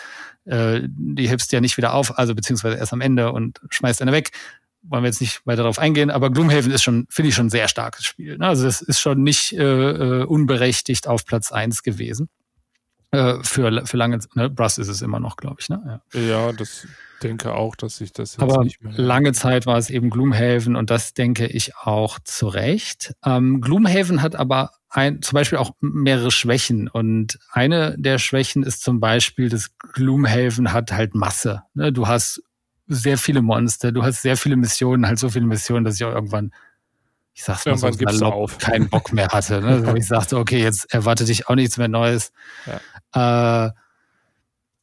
äh, 0.44 0.82
die 0.84 1.28
hebst 1.28 1.50
du 1.50 1.56
ja 1.56 1.60
nicht 1.60 1.76
wieder 1.76 1.94
auf, 1.94 2.18
also 2.18 2.34
beziehungsweise 2.34 2.76
erst 2.76 2.92
am 2.92 3.00
Ende 3.00 3.32
und 3.32 3.60
schmeißt 3.70 4.02
eine 4.02 4.12
weg. 4.12 4.30
Wollen 4.82 5.02
wir 5.02 5.08
jetzt 5.08 5.20
nicht 5.20 5.46
weiter 5.46 5.62
darauf 5.62 5.78
eingehen, 5.78 6.10
aber 6.10 6.30
Gloomhaven 6.30 6.72
ist 6.72 6.82
schon, 6.82 7.06
finde 7.10 7.28
ich, 7.28 7.34
schon 7.34 7.46
ein 7.46 7.50
sehr 7.50 7.68
starkes 7.68 8.06
Spiel. 8.06 8.38
Ne? 8.38 8.46
Also 8.46 8.64
das 8.64 8.80
ist 8.80 8.98
schon 8.98 9.22
nicht 9.22 9.52
äh, 9.52 9.62
äh 9.62 10.24
unberechtigt 10.24 11.06
auf 11.06 11.26
Platz 11.26 11.52
eins 11.52 11.82
gewesen. 11.82 12.30
Äh, 13.12 13.42
für, 13.42 13.86
für 13.86 13.96
lange, 13.96 14.20
ne, 14.34 14.48
Brass 14.48 14.78
ist 14.78 14.88
es 14.88 15.02
immer 15.02 15.18
noch, 15.18 15.36
glaube 15.36 15.56
ich. 15.60 15.68
Ne? 15.68 16.00
Ja. 16.14 16.20
ja, 16.20 16.52
das 16.52 16.86
denke 17.22 17.54
auch, 17.54 17.76
dass 17.76 17.96
sich 17.96 18.12
das 18.12 18.32
jetzt 18.32 18.42
Aber 18.42 18.64
nicht 18.64 18.82
mehr. 18.82 18.92
Lange 18.96 19.32
Zeit 19.32 19.66
war 19.66 19.78
es 19.78 19.90
eben 19.90 20.10
Gloomhaven 20.10 20.76
und 20.76 20.90
das 20.90 21.14
denke 21.14 21.46
ich 21.46 21.76
auch 21.76 22.18
zu 22.20 22.48
Recht. 22.48 23.14
Ähm, 23.24 23.60
Gloomhaven 23.60 24.22
hat 24.22 24.36
aber 24.36 24.70
ein, 24.88 25.22
zum 25.22 25.34
Beispiel 25.34 25.58
auch 25.58 25.72
mehrere 25.80 26.30
Schwächen 26.30 26.88
und 26.88 27.38
eine 27.50 27.96
der 27.98 28.18
Schwächen 28.18 28.62
ist 28.62 28.82
zum 28.82 29.00
Beispiel, 29.00 29.48
dass 29.48 29.76
Gloomhaven 29.78 30.72
hat 30.72 30.92
halt 30.92 31.14
Masse. 31.14 31.62
Ne? 31.74 31.92
Du 31.92 32.06
hast 32.06 32.42
sehr 32.86 33.18
viele 33.18 33.42
Monster, 33.42 33.92
du 33.92 34.02
hast 34.02 34.22
sehr 34.22 34.36
viele 34.36 34.56
Missionen, 34.56 35.06
halt 35.06 35.18
so 35.18 35.28
viele 35.28 35.46
Missionen, 35.46 35.84
dass 35.84 35.94
ich 35.94 36.04
auch 36.04 36.14
irgendwann 36.14 36.52
ich 37.32 37.44
sag's 37.44 37.64
mal 37.64 37.72
Irgendwann 37.72 38.12
so 38.12 38.18
salopp, 38.18 38.58
keinen 38.58 38.88
Bock 38.88 39.12
mehr 39.12 39.28
hatte. 39.28 39.60
Ne? 39.60 39.94
Ich 39.96 40.06
sagte, 40.06 40.36
okay, 40.36 40.60
jetzt 40.60 40.92
erwarte 40.92 41.24
dich 41.24 41.48
auch 41.48 41.54
nichts 41.54 41.78
mehr 41.78 41.88
Neues. 41.88 42.32
Ja. 42.66 42.80
Äh, 43.14 43.70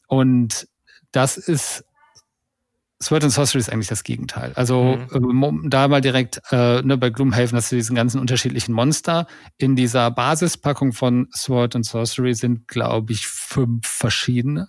und 0.07 0.67
das 1.11 1.38
ist 1.38 1.84
Sword 3.01 3.25
and 3.25 3.34
Sorcery 3.34 3.59
ist 3.59 3.71
eigentlich 3.71 3.88
das 3.88 4.03
Gegenteil. 4.03 4.53
Also 4.55 4.97
mhm. 5.11 5.63
äh, 5.65 5.69
da 5.69 5.88
mal 5.88 6.01
direkt 6.01 6.41
äh, 6.51 6.82
ne, 6.82 6.97
bei 6.97 7.11
Gloomhaven 7.11 7.55
hast 7.55 7.71
du 7.71 7.75
diesen 7.75 7.95
ganzen 7.95 8.19
unterschiedlichen 8.19 8.73
Monster. 8.73 9.28
In 9.57 9.75
dieser 9.75 10.09
Basispackung 10.09 10.93
von 10.93 11.28
Sword 11.32 11.75
and 11.75 11.86
Sorcery 11.86 12.34
sind, 12.34 12.67
glaube 12.67 13.13
ich, 13.13 13.28
fünf 13.28 13.88
verschiedene 13.88 14.67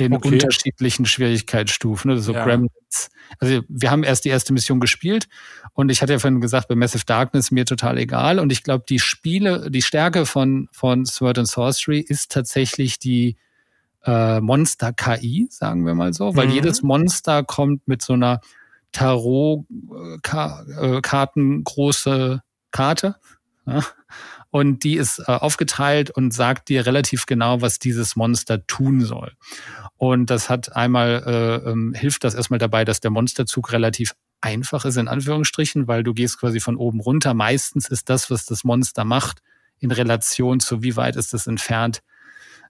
in 0.00 0.14
okay. 0.14 0.34
unterschiedlichen 0.34 1.06
Schwierigkeitsstufen. 1.06 2.10
Also 2.10 2.22
so 2.22 2.32
ja. 2.32 2.44
Gremlins. 2.44 3.10
Also 3.38 3.60
wir 3.68 3.90
haben 3.90 4.04
erst 4.04 4.24
die 4.24 4.30
erste 4.30 4.52
Mission 4.52 4.80
gespielt 4.80 5.28
und 5.74 5.90
ich 5.90 6.02
hatte 6.02 6.12
ja 6.12 6.18
vorhin 6.18 6.40
gesagt, 6.40 6.68
bei 6.68 6.74
Massive 6.74 7.04
Darkness 7.04 7.50
mir 7.50 7.66
total 7.66 7.98
egal. 7.98 8.38
Und 8.38 8.50
ich 8.50 8.62
glaube, 8.62 8.84
die 8.88 8.98
Spiele, 8.98 9.70
die 9.70 9.82
Stärke 9.82 10.26
von, 10.26 10.68
von 10.72 11.04
Sword 11.04 11.38
and 11.38 11.48
Sorcery 11.48 12.00
ist 12.00 12.32
tatsächlich 12.32 12.98
die 12.98 13.36
äh, 14.04 14.40
Monster-KI, 14.40 15.48
sagen 15.50 15.86
wir 15.86 15.94
mal 15.94 16.14
so, 16.14 16.36
weil 16.36 16.48
mhm. 16.48 16.54
jedes 16.54 16.82
Monster 16.82 17.44
kommt 17.44 17.86
mit 17.86 18.02
so 18.02 18.14
einer 18.14 18.40
Tarot-Karten 18.92 21.60
äh, 21.60 21.62
große 21.62 22.42
Karte. 22.70 23.16
Ja? 23.66 23.84
Und 24.50 24.82
die 24.82 24.96
ist 24.96 25.18
äh, 25.20 25.24
aufgeteilt 25.26 26.10
und 26.10 26.32
sagt 26.32 26.70
dir 26.70 26.86
relativ 26.86 27.26
genau, 27.26 27.60
was 27.60 27.78
dieses 27.78 28.16
Monster 28.16 28.66
tun 28.66 29.02
soll. 29.02 29.32
Und 29.98 30.30
das 30.30 30.48
hat 30.48 30.74
einmal, 30.76 31.24
äh, 31.26 31.70
ähm, 31.70 31.92
hilft 31.92 32.24
das 32.24 32.34
erstmal 32.34 32.58
dabei, 32.58 32.84
dass 32.84 33.00
der 33.00 33.10
Monsterzug 33.10 33.72
relativ 33.72 34.14
einfach 34.40 34.84
ist, 34.84 34.96
in 34.96 35.08
Anführungsstrichen, 35.08 35.88
weil 35.88 36.04
du 36.04 36.14
gehst 36.14 36.38
quasi 36.38 36.60
von 36.60 36.76
oben 36.76 37.00
runter. 37.00 37.34
Meistens 37.34 37.88
ist 37.88 38.08
das, 38.08 38.30
was 38.30 38.46
das 38.46 38.62
Monster 38.62 39.04
macht, 39.04 39.42
in 39.80 39.90
Relation 39.90 40.60
zu 40.60 40.82
wie 40.82 40.96
weit 40.96 41.16
ist 41.16 41.34
es 41.34 41.48
entfernt 41.48 42.02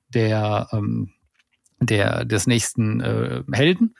der, 0.09 0.69
ähm, 0.73 1.11
der, 1.81 2.25
des 2.25 2.47
nächsten 2.47 3.01
äh, 3.01 3.43
Helden. 3.53 3.95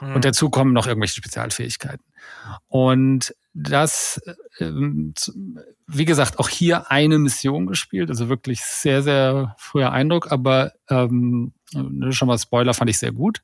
Mhm. 0.00 0.14
Und 0.14 0.24
dazu 0.24 0.50
kommen 0.50 0.72
noch 0.72 0.86
irgendwelche 0.86 1.14
Spezialfähigkeiten. 1.14 2.04
Und 2.68 3.34
das, 3.54 4.20
ähm, 4.60 5.14
wie 5.86 6.04
gesagt, 6.04 6.38
auch 6.38 6.48
hier 6.48 6.90
eine 6.90 7.18
Mission 7.18 7.66
gespielt, 7.66 8.10
also 8.10 8.28
wirklich 8.28 8.62
sehr, 8.62 9.02
sehr 9.02 9.54
früher 9.58 9.92
Eindruck, 9.92 10.30
aber 10.30 10.72
ähm, 10.90 11.52
schon 12.10 12.28
mal 12.28 12.38
Spoiler 12.38 12.74
fand 12.74 12.90
ich 12.90 12.98
sehr 12.98 13.12
gut. 13.12 13.42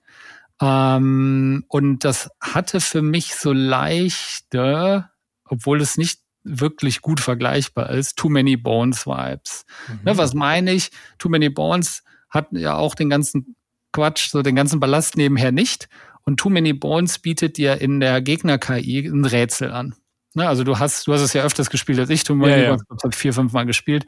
Ähm, 0.60 1.64
und 1.68 2.04
das 2.04 2.30
hatte 2.40 2.80
für 2.80 3.02
mich 3.02 3.34
so 3.34 3.52
leichte, 3.52 5.08
obwohl 5.44 5.80
es 5.80 5.96
nicht 5.96 6.20
wirklich 6.44 7.00
gut 7.00 7.20
vergleichbar 7.20 7.90
ist, 7.90 8.16
Too 8.16 8.28
Many 8.28 8.56
Bones 8.56 9.06
Vibes. 9.06 9.64
Mhm. 9.88 10.00
Ne, 10.04 10.18
was 10.18 10.34
meine 10.34 10.72
ich? 10.72 10.90
Too 11.18 11.28
Many 11.28 11.48
Bones 11.48 12.02
hat 12.28 12.48
ja 12.52 12.74
auch 12.74 12.94
den 12.94 13.10
ganzen 13.10 13.56
Quatsch, 13.92 14.30
so 14.30 14.42
den 14.42 14.56
ganzen 14.56 14.80
Ballast 14.80 15.16
nebenher 15.16 15.52
nicht. 15.52 15.88
Und 16.24 16.38
Too 16.38 16.50
Many 16.50 16.72
Bones 16.72 17.18
bietet 17.18 17.56
dir 17.56 17.80
in 17.80 18.00
der 18.00 18.20
Gegner-KI 18.20 19.06
ein 19.06 19.24
Rätsel 19.24 19.72
an. 19.72 19.94
Ne, 20.34 20.48
also 20.48 20.64
du 20.64 20.78
hast, 20.78 21.06
du 21.06 21.12
hast 21.12 21.20
es 21.20 21.32
ja 21.32 21.42
öfters 21.42 21.68
gespielt 21.68 21.98
als 21.98 22.10
ich. 22.10 22.24
Too 22.24 22.34
Many 22.34 22.62
ja, 22.62 22.68
Bones 22.68 22.82
ja. 22.88 22.96
habe 23.02 23.14
vier, 23.14 23.32
fünf 23.32 23.52
Mal 23.52 23.66
gespielt. 23.66 24.06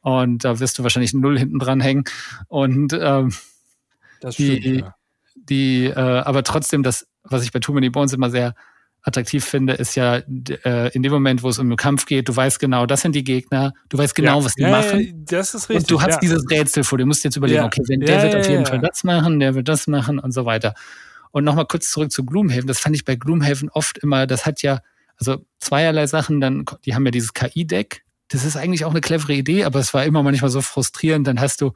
Und 0.00 0.44
da 0.44 0.60
wirst 0.60 0.78
du 0.78 0.82
wahrscheinlich 0.82 1.14
Null 1.14 1.38
hinten 1.38 1.58
dran 1.58 1.80
hängen. 1.80 2.04
Und 2.48 2.92
ähm, 2.92 3.32
das 4.20 4.34
stimmt, 4.34 4.64
die, 4.64 4.78
ja. 4.80 4.94
die, 5.34 5.84
äh, 5.86 5.94
aber 5.94 6.42
trotzdem, 6.42 6.82
das, 6.82 7.06
was 7.22 7.42
ich 7.44 7.52
bei 7.52 7.60
Too 7.60 7.72
Many 7.72 7.88
Bones 7.88 8.12
immer 8.12 8.30
sehr 8.30 8.54
attraktiv 9.04 9.44
finde, 9.44 9.74
ist 9.74 9.94
ja 9.96 10.16
äh, 10.64 10.94
in 10.94 11.02
dem 11.02 11.12
Moment, 11.12 11.42
wo 11.42 11.48
es 11.50 11.58
um 11.58 11.68
den 11.68 11.76
Kampf 11.76 12.06
geht, 12.06 12.28
du 12.28 12.34
weißt 12.34 12.58
genau, 12.58 12.86
das 12.86 13.02
sind 13.02 13.14
die 13.14 13.22
Gegner, 13.22 13.74
du 13.90 13.98
weißt 13.98 14.14
genau, 14.14 14.38
ja. 14.38 14.44
was 14.44 14.54
die 14.54 14.62
ja, 14.62 14.70
machen. 14.70 15.00
Ja, 15.00 15.12
das 15.26 15.54
ist 15.54 15.68
richtig. 15.68 15.84
Und 15.84 15.90
du 15.90 16.02
hast 16.02 16.20
dieses 16.20 16.50
Rätsel 16.50 16.84
vor 16.84 16.98
dir, 16.98 17.04
du 17.04 17.08
musst 17.08 17.22
jetzt 17.22 17.36
überlegen, 17.36 17.64
okay, 17.64 17.82
wenn 17.86 18.00
der 18.00 18.22
wird 18.22 18.34
auf 18.34 18.48
jeden 18.48 18.64
Fall 18.64 18.80
das 18.80 19.04
machen, 19.04 19.40
der 19.40 19.54
wird 19.54 19.68
das 19.68 19.86
machen 19.86 20.18
und 20.18 20.32
so 20.32 20.46
weiter. 20.46 20.74
Und 21.34 21.42
nochmal 21.42 21.66
kurz 21.66 21.90
zurück 21.90 22.12
zu 22.12 22.24
Gloomhaven. 22.24 22.68
Das 22.68 22.78
fand 22.78 22.94
ich 22.94 23.04
bei 23.04 23.16
Gloomhaven 23.16 23.68
oft 23.68 23.98
immer, 23.98 24.24
das 24.28 24.46
hat 24.46 24.62
ja, 24.62 24.82
also 25.16 25.44
zweierlei 25.58 26.06
Sachen, 26.06 26.40
dann, 26.40 26.64
die 26.84 26.94
haben 26.94 27.04
ja 27.04 27.10
dieses 27.10 27.34
KI-Deck. 27.34 28.04
Das 28.28 28.44
ist 28.44 28.56
eigentlich 28.56 28.84
auch 28.84 28.92
eine 28.92 29.00
clevere 29.00 29.32
Idee, 29.32 29.64
aber 29.64 29.80
es 29.80 29.92
war 29.92 30.04
immer 30.04 30.22
manchmal 30.22 30.52
so 30.52 30.60
frustrierend. 30.60 31.26
Dann 31.26 31.40
hast 31.40 31.60
du, 31.60 31.72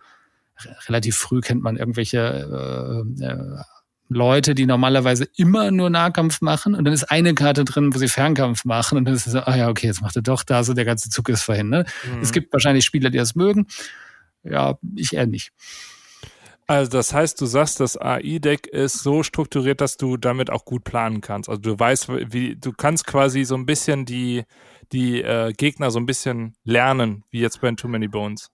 relativ 0.86 1.16
früh 1.16 1.40
kennt 1.40 1.61
man 1.61 1.76
irgendwelche 1.76 3.04
äh, 3.20 3.24
äh, 3.24 3.62
Leute, 4.09 4.54
die 4.54 4.64
normalerweise 4.64 5.26
immer 5.34 5.72
nur 5.72 5.90
Nahkampf 5.90 6.40
machen 6.40 6.76
und 6.76 6.84
dann 6.84 6.94
ist 6.94 7.11
eine 7.11 7.34
Karte 7.34 7.64
drin, 7.64 7.92
wo 7.92 7.98
sie 7.98 8.06
Fernkampf 8.06 8.64
machen 8.64 8.96
und 8.96 9.06
dann 9.06 9.14
ist 9.14 9.26
es 9.26 9.32
so, 9.32 9.40
ah 9.40 9.56
ja, 9.56 9.68
okay, 9.68 9.88
jetzt 9.88 10.02
macht 10.02 10.14
er 10.14 10.22
doch 10.22 10.44
da, 10.44 10.62
so 10.62 10.72
der 10.72 10.84
ganze 10.84 11.11
Zug 11.11 11.30
ist 11.30 11.42
vorhin. 11.42 11.68
Ne? 11.68 11.84
Mhm. 12.14 12.22
Es 12.22 12.30
gibt 12.30 12.52
wahrscheinlich 12.52 12.84
Spieler, 12.84 13.11
die 13.11 13.18
das 13.18 13.34
mögen. 13.34 13.66
Ja, 14.44 14.78
ich 14.94 15.14
eher 15.14 15.26
nicht. 15.26 15.50
Also 16.68 16.90
das 16.90 17.14
heißt, 17.14 17.40
du 17.40 17.46
sagst, 17.46 17.80
das 17.80 17.96
AI-Deck 17.96 18.66
ist 18.66 19.02
so 19.02 19.22
strukturiert, 19.22 19.80
dass 19.80 19.96
du 19.96 20.18
damit 20.18 20.50
auch 20.50 20.66
gut 20.66 20.84
planen 20.84 21.22
kannst. 21.22 21.48
Also 21.48 21.62
du 21.62 21.78
weißt, 21.78 22.08
wie 22.30 22.56
du 22.56 22.72
kannst 22.72 23.06
quasi 23.06 23.44
so 23.44 23.54
ein 23.54 23.64
bisschen 23.64 24.04
die, 24.04 24.44
die 24.92 25.22
äh, 25.22 25.54
Gegner 25.54 25.90
so 25.90 25.98
ein 25.98 26.04
bisschen 26.04 26.54
lernen, 26.64 27.24
wie 27.30 27.40
jetzt 27.40 27.62
bei 27.62 27.72
Too 27.72 27.88
Many 27.88 28.06
Bones. 28.06 28.50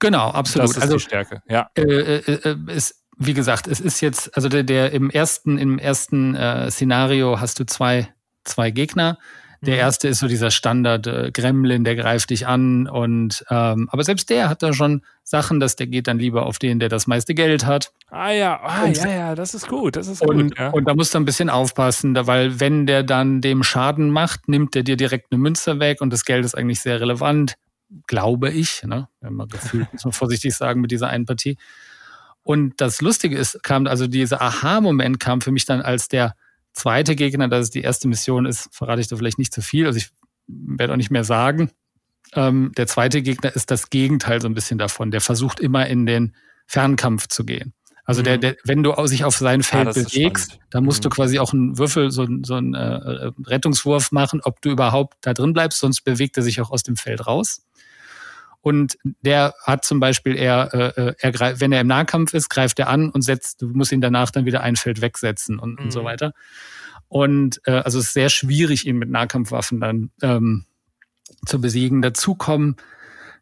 Genau, 0.00 0.30
absolut. 0.30 0.70
Das 0.70 0.76
ist 0.76 0.82
also, 0.82 0.96
die 0.96 1.02
Stärke, 1.02 1.42
ja. 1.48 1.70
Äh, 1.76 1.82
äh, 1.82 2.32
äh, 2.34 2.56
es 2.66 3.00
wie 3.16 3.34
gesagt, 3.34 3.68
es 3.68 3.78
ist 3.78 4.00
jetzt, 4.00 4.34
also 4.36 4.48
der, 4.48 4.64
der 4.64 4.90
im 4.90 5.08
ersten, 5.08 5.56
im 5.58 5.78
ersten 5.78 6.34
äh, 6.34 6.68
Szenario 6.68 7.40
hast 7.40 7.60
du 7.60 7.64
zwei, 7.64 8.12
zwei 8.42 8.72
Gegner. 8.72 9.18
Der 9.64 9.74
mhm. 9.74 9.80
erste 9.80 10.08
ist 10.08 10.18
so 10.18 10.26
dieser 10.26 10.50
Standard 10.50 11.06
äh, 11.06 11.30
Gremlin, 11.32 11.84
der 11.84 11.94
greift 11.94 12.30
dich 12.30 12.48
an 12.48 12.88
und 12.88 13.44
ähm, 13.48 13.88
aber 13.92 14.02
selbst 14.02 14.28
der 14.28 14.48
hat 14.48 14.60
da 14.62 14.72
schon 14.72 15.02
Sachen, 15.22 15.60
dass 15.60 15.76
der 15.76 15.86
geht 15.86 16.08
dann 16.08 16.18
lieber 16.18 16.46
auf 16.46 16.58
den, 16.58 16.80
der 16.80 16.88
das 16.88 17.06
meiste 17.06 17.32
Geld 17.32 17.64
hat. 17.64 17.92
Ah 18.10 18.32
ja, 18.32 18.60
ah, 18.60 18.84
und, 18.84 18.96
ja, 18.96 19.08
ja, 19.08 19.34
das 19.36 19.54
ist 19.54 19.68
gut, 19.68 19.94
das 19.94 20.08
ist 20.08 20.20
und, 20.20 20.48
gut. 20.48 20.58
Ja. 20.58 20.70
Und 20.70 20.88
da 20.88 20.94
musst 20.94 21.14
du 21.14 21.18
ein 21.18 21.24
bisschen 21.24 21.48
aufpassen, 21.48 22.16
weil 22.26 22.58
wenn 22.58 22.86
der 22.86 23.04
dann 23.04 23.40
dem 23.40 23.62
Schaden 23.62 24.10
macht, 24.10 24.48
nimmt 24.48 24.74
der 24.74 24.82
dir 24.82 24.96
direkt 24.96 25.30
eine 25.30 25.40
Münze 25.40 25.78
weg 25.78 26.00
und 26.00 26.12
das 26.12 26.24
Geld 26.24 26.44
ist 26.44 26.56
eigentlich 26.56 26.80
sehr 26.80 27.00
relevant, 27.00 27.54
glaube 28.08 28.50
ich. 28.50 28.82
Ne? 28.82 29.08
Wenn 29.20 29.34
man 29.34 29.46
gefühlt, 29.46 29.92
muss 29.92 30.04
man 30.04 30.12
vorsichtig 30.12 30.56
sagen 30.56 30.80
mit 30.80 30.90
dieser 30.90 31.06
einen 31.06 31.24
Partie. 31.24 31.56
Und 32.42 32.80
das 32.80 33.00
Lustige 33.00 33.36
ist, 33.36 33.62
kam, 33.62 33.86
also 33.86 34.08
dieser 34.08 34.42
Aha-Moment 34.42 35.20
kam 35.20 35.40
für 35.40 35.52
mich 35.52 35.66
dann 35.66 35.80
als 35.80 36.08
der 36.08 36.34
zweite 36.72 37.16
Gegner, 37.16 37.48
dass 37.48 37.64
es 37.64 37.70
die 37.70 37.82
erste 37.82 38.08
Mission 38.08 38.46
ist, 38.46 38.68
verrate 38.72 39.00
ich 39.00 39.08
da 39.08 39.16
vielleicht 39.16 39.38
nicht 39.38 39.52
zu 39.52 39.62
viel, 39.62 39.86
also 39.86 39.98
ich 39.98 40.10
werde 40.46 40.92
auch 40.92 40.98
nicht 40.98 41.10
mehr 41.10 41.24
sagen. 41.24 41.70
Ähm, 42.34 42.72
der 42.76 42.86
zweite 42.86 43.22
Gegner 43.22 43.54
ist 43.54 43.70
das 43.70 43.90
Gegenteil 43.90 44.40
so 44.40 44.48
ein 44.48 44.54
bisschen 44.54 44.78
davon. 44.78 45.10
Der 45.10 45.20
versucht 45.20 45.60
immer 45.60 45.86
in 45.86 46.06
den 46.06 46.34
Fernkampf 46.66 47.28
zu 47.28 47.44
gehen. 47.44 47.74
Also 48.04 48.20
mhm. 48.22 48.24
der, 48.24 48.38
der, 48.38 48.56
wenn 48.64 48.82
du 48.82 48.94
sich 49.06 49.24
auf 49.24 49.36
sein 49.36 49.62
Feld 49.62 49.88
ah, 49.88 49.92
bewegst, 49.92 50.58
dann 50.70 50.84
musst 50.84 51.00
mhm. 51.00 51.10
du 51.10 51.14
quasi 51.14 51.38
auch 51.38 51.52
einen 51.52 51.78
Würfel, 51.78 52.10
so, 52.10 52.26
so 52.42 52.54
einen 52.54 52.74
äh, 52.74 53.30
Rettungswurf 53.46 54.12
machen, 54.12 54.40
ob 54.42 54.60
du 54.60 54.70
überhaupt 54.70 55.18
da 55.20 55.34
drin 55.34 55.52
bleibst, 55.52 55.78
sonst 55.78 56.02
bewegt 56.02 56.36
er 56.36 56.42
sich 56.42 56.60
auch 56.60 56.70
aus 56.70 56.82
dem 56.82 56.96
Feld 56.96 57.26
raus. 57.26 57.62
Und 58.62 58.96
der 59.02 59.54
hat 59.64 59.84
zum 59.84 60.00
Beispiel, 60.00 60.36
er, 60.36 60.72
äh, 60.72 61.14
er 61.18 61.32
greif, 61.32 61.60
wenn 61.60 61.72
er 61.72 61.80
im 61.80 61.88
Nahkampf 61.88 62.32
ist, 62.32 62.48
greift 62.48 62.78
er 62.78 62.88
an 62.88 63.10
und 63.10 63.22
setzt, 63.22 63.60
du 63.60 63.68
musst 63.68 63.92
ihn 63.92 64.00
danach 64.00 64.30
dann 64.30 64.46
wieder 64.46 64.62
ein 64.62 64.76
Feld 64.76 65.00
wegsetzen 65.00 65.58
und, 65.58 65.78
mhm. 65.78 65.86
und 65.86 65.90
so 65.90 66.02
mhm. 66.02 66.04
weiter. 66.06 66.32
Und 67.08 67.60
äh, 67.66 67.72
also 67.72 67.98
es 67.98 68.06
ist 68.06 68.12
sehr 68.14 68.30
schwierig, 68.30 68.86
ihn 68.86 68.96
mit 68.96 69.10
Nahkampfwaffen 69.10 69.80
dann 69.80 70.10
ähm, 70.22 70.64
zu 71.44 71.60
besiegen. 71.60 72.02
Dazu 72.02 72.34
kommen 72.34 72.76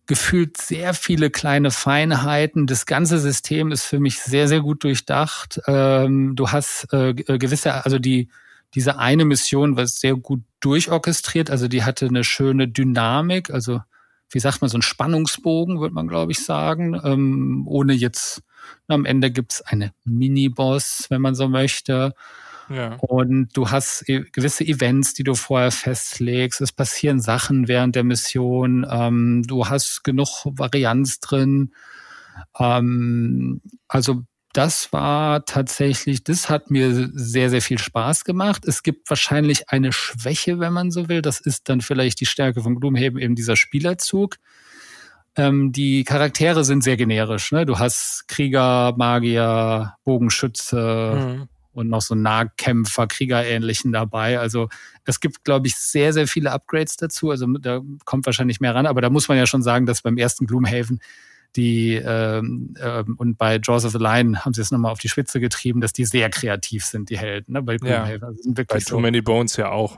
gefühlt 0.06 0.56
sehr 0.56 0.94
viele 0.94 1.30
kleine 1.30 1.70
Feinheiten. 1.70 2.66
Das 2.66 2.86
ganze 2.86 3.18
System 3.18 3.70
ist 3.70 3.84
für 3.84 4.00
mich 4.00 4.20
sehr, 4.20 4.48
sehr 4.48 4.60
gut 4.60 4.82
durchdacht. 4.82 5.60
Ähm, 5.66 6.34
du 6.34 6.48
hast 6.48 6.92
äh, 6.92 7.14
gewisse, 7.14 7.84
also 7.84 7.98
die 7.98 8.28
diese 8.74 8.98
eine 8.98 9.24
Mission 9.24 9.76
war 9.76 9.86
sehr 9.86 10.14
gut 10.14 10.42
durchorchestriert, 10.60 11.50
also 11.50 11.68
die 11.68 11.82
hatte 11.82 12.06
eine 12.06 12.24
schöne 12.24 12.68
Dynamik, 12.68 13.50
also 13.50 13.80
wie 14.30 14.40
sagt 14.40 14.60
man, 14.60 14.70
so 14.70 14.78
ein 14.78 14.82
Spannungsbogen, 14.82 15.80
würde 15.80 15.94
man, 15.94 16.08
glaube 16.08 16.32
ich, 16.32 16.40
sagen, 16.40 17.00
ähm, 17.04 17.64
ohne 17.66 17.92
jetzt, 17.92 18.42
am 18.88 19.04
Ende 19.04 19.30
gibt's 19.30 19.62
eine 19.62 19.92
Mini-Boss, 20.04 21.06
wenn 21.08 21.20
man 21.20 21.34
so 21.34 21.48
möchte. 21.48 22.14
Ja. 22.68 22.94
Und 23.00 23.48
du 23.56 23.70
hast 23.70 24.08
e 24.08 24.24
gewisse 24.32 24.64
Events, 24.64 25.12
die 25.12 25.24
du 25.24 25.34
vorher 25.34 25.72
festlegst. 25.72 26.60
Es 26.60 26.70
passieren 26.70 27.20
Sachen 27.20 27.66
während 27.66 27.96
der 27.96 28.04
Mission. 28.04 28.86
Ähm, 28.88 29.42
du 29.44 29.66
hast 29.66 30.04
genug 30.04 30.44
Varianz 30.44 31.18
drin. 31.18 31.72
Ähm, 32.58 33.60
also 33.88 34.22
das 34.52 34.92
war 34.92 35.44
tatsächlich, 35.44 36.24
das 36.24 36.50
hat 36.50 36.70
mir 36.70 37.10
sehr, 37.14 37.50
sehr 37.50 37.62
viel 37.62 37.78
Spaß 37.78 38.24
gemacht. 38.24 38.64
Es 38.66 38.82
gibt 38.82 39.08
wahrscheinlich 39.08 39.68
eine 39.68 39.92
Schwäche, 39.92 40.58
wenn 40.58 40.72
man 40.72 40.90
so 40.90 41.08
will. 41.08 41.22
Das 41.22 41.40
ist 41.40 41.68
dann 41.68 41.80
vielleicht 41.80 42.20
die 42.20 42.26
Stärke 42.26 42.60
von 42.62 42.74
Gloomhaven, 42.74 43.18
eben 43.18 43.36
dieser 43.36 43.54
Spielerzug. 43.54 44.36
Ähm, 45.36 45.70
die 45.70 46.02
Charaktere 46.02 46.64
sind 46.64 46.82
sehr 46.82 46.96
generisch. 46.96 47.52
Ne? 47.52 47.64
Du 47.64 47.78
hast 47.78 48.26
Krieger, 48.26 48.92
Magier, 48.96 49.94
Bogenschütze 50.02 51.36
mhm. 51.38 51.48
und 51.72 51.88
noch 51.88 52.02
so 52.02 52.16
Nahkämpfer, 52.16 53.06
Kriegerähnlichen 53.06 53.92
dabei. 53.92 54.40
Also 54.40 54.68
es 55.04 55.20
gibt, 55.20 55.44
glaube 55.44 55.68
ich, 55.68 55.76
sehr, 55.76 56.12
sehr 56.12 56.26
viele 56.26 56.50
Upgrades 56.50 56.96
dazu. 56.96 57.30
Also 57.30 57.46
da 57.46 57.82
kommt 58.04 58.26
wahrscheinlich 58.26 58.58
mehr 58.58 58.74
ran. 58.74 58.86
Aber 58.86 59.00
da 59.00 59.10
muss 59.10 59.28
man 59.28 59.38
ja 59.38 59.46
schon 59.46 59.62
sagen, 59.62 59.86
dass 59.86 60.02
beim 60.02 60.16
ersten 60.16 60.46
Gloomhaven 60.46 61.00
die 61.56 61.94
ähm, 61.94 62.74
ähm, 62.80 63.16
und 63.18 63.36
bei 63.38 63.58
Jaws 63.62 63.84
of 63.84 63.92
the 63.92 63.98
Lion 63.98 64.44
haben 64.44 64.54
sie 64.54 64.60
es 64.60 64.70
nochmal 64.70 64.92
auf 64.92 65.00
die 65.00 65.08
Spitze 65.08 65.40
getrieben, 65.40 65.80
dass 65.80 65.92
die 65.92 66.04
sehr 66.04 66.30
kreativ 66.30 66.84
sind, 66.84 67.10
die 67.10 67.18
Helden. 67.18 67.52
Ne? 67.52 67.62
Bei, 67.62 67.76
ja. 67.82 68.04
Also 68.04 68.42
sind 68.42 68.54
bei 68.54 68.64
Too 68.64 68.80
so. 68.80 69.00
Many 69.00 69.20
Bones 69.20 69.56
ja 69.56 69.70
auch. 69.70 69.96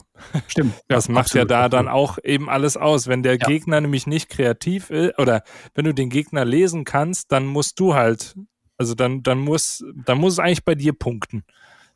Stimmt. 0.48 0.74
Das 0.88 1.07
ja, 1.07 1.14
macht 1.14 1.26
absolut, 1.26 1.50
ja 1.50 1.57
da 1.57 1.64
absolut. 1.64 1.86
dann 1.86 1.92
auch 1.92 2.18
eben 2.22 2.48
alles 2.48 2.76
aus. 2.76 3.07
Wenn 3.07 3.22
der 3.22 3.38
ja. 3.38 3.46
Gegner 3.46 3.80
nämlich 3.80 4.07
nicht 4.07 4.28
kreativ 4.28 4.90
ist 4.90 5.18
oder 5.18 5.42
wenn 5.74 5.84
du 5.84 5.94
den 5.94 6.11
Gegner 6.11 6.44
lesen 6.44 6.84
kannst, 6.84 7.32
dann 7.32 7.46
musst 7.46 7.78
du 7.80 7.94
halt 7.94 8.34
Also 8.76 8.94
dann, 8.94 9.22
dann 9.22 9.38
muss, 9.38 9.84
dann 10.05 10.18
muss 10.18 10.34
es 10.34 10.38
eigentlich 10.38 10.64
bei 10.64 10.74
dir 10.74 10.92
punkten. 10.92 11.44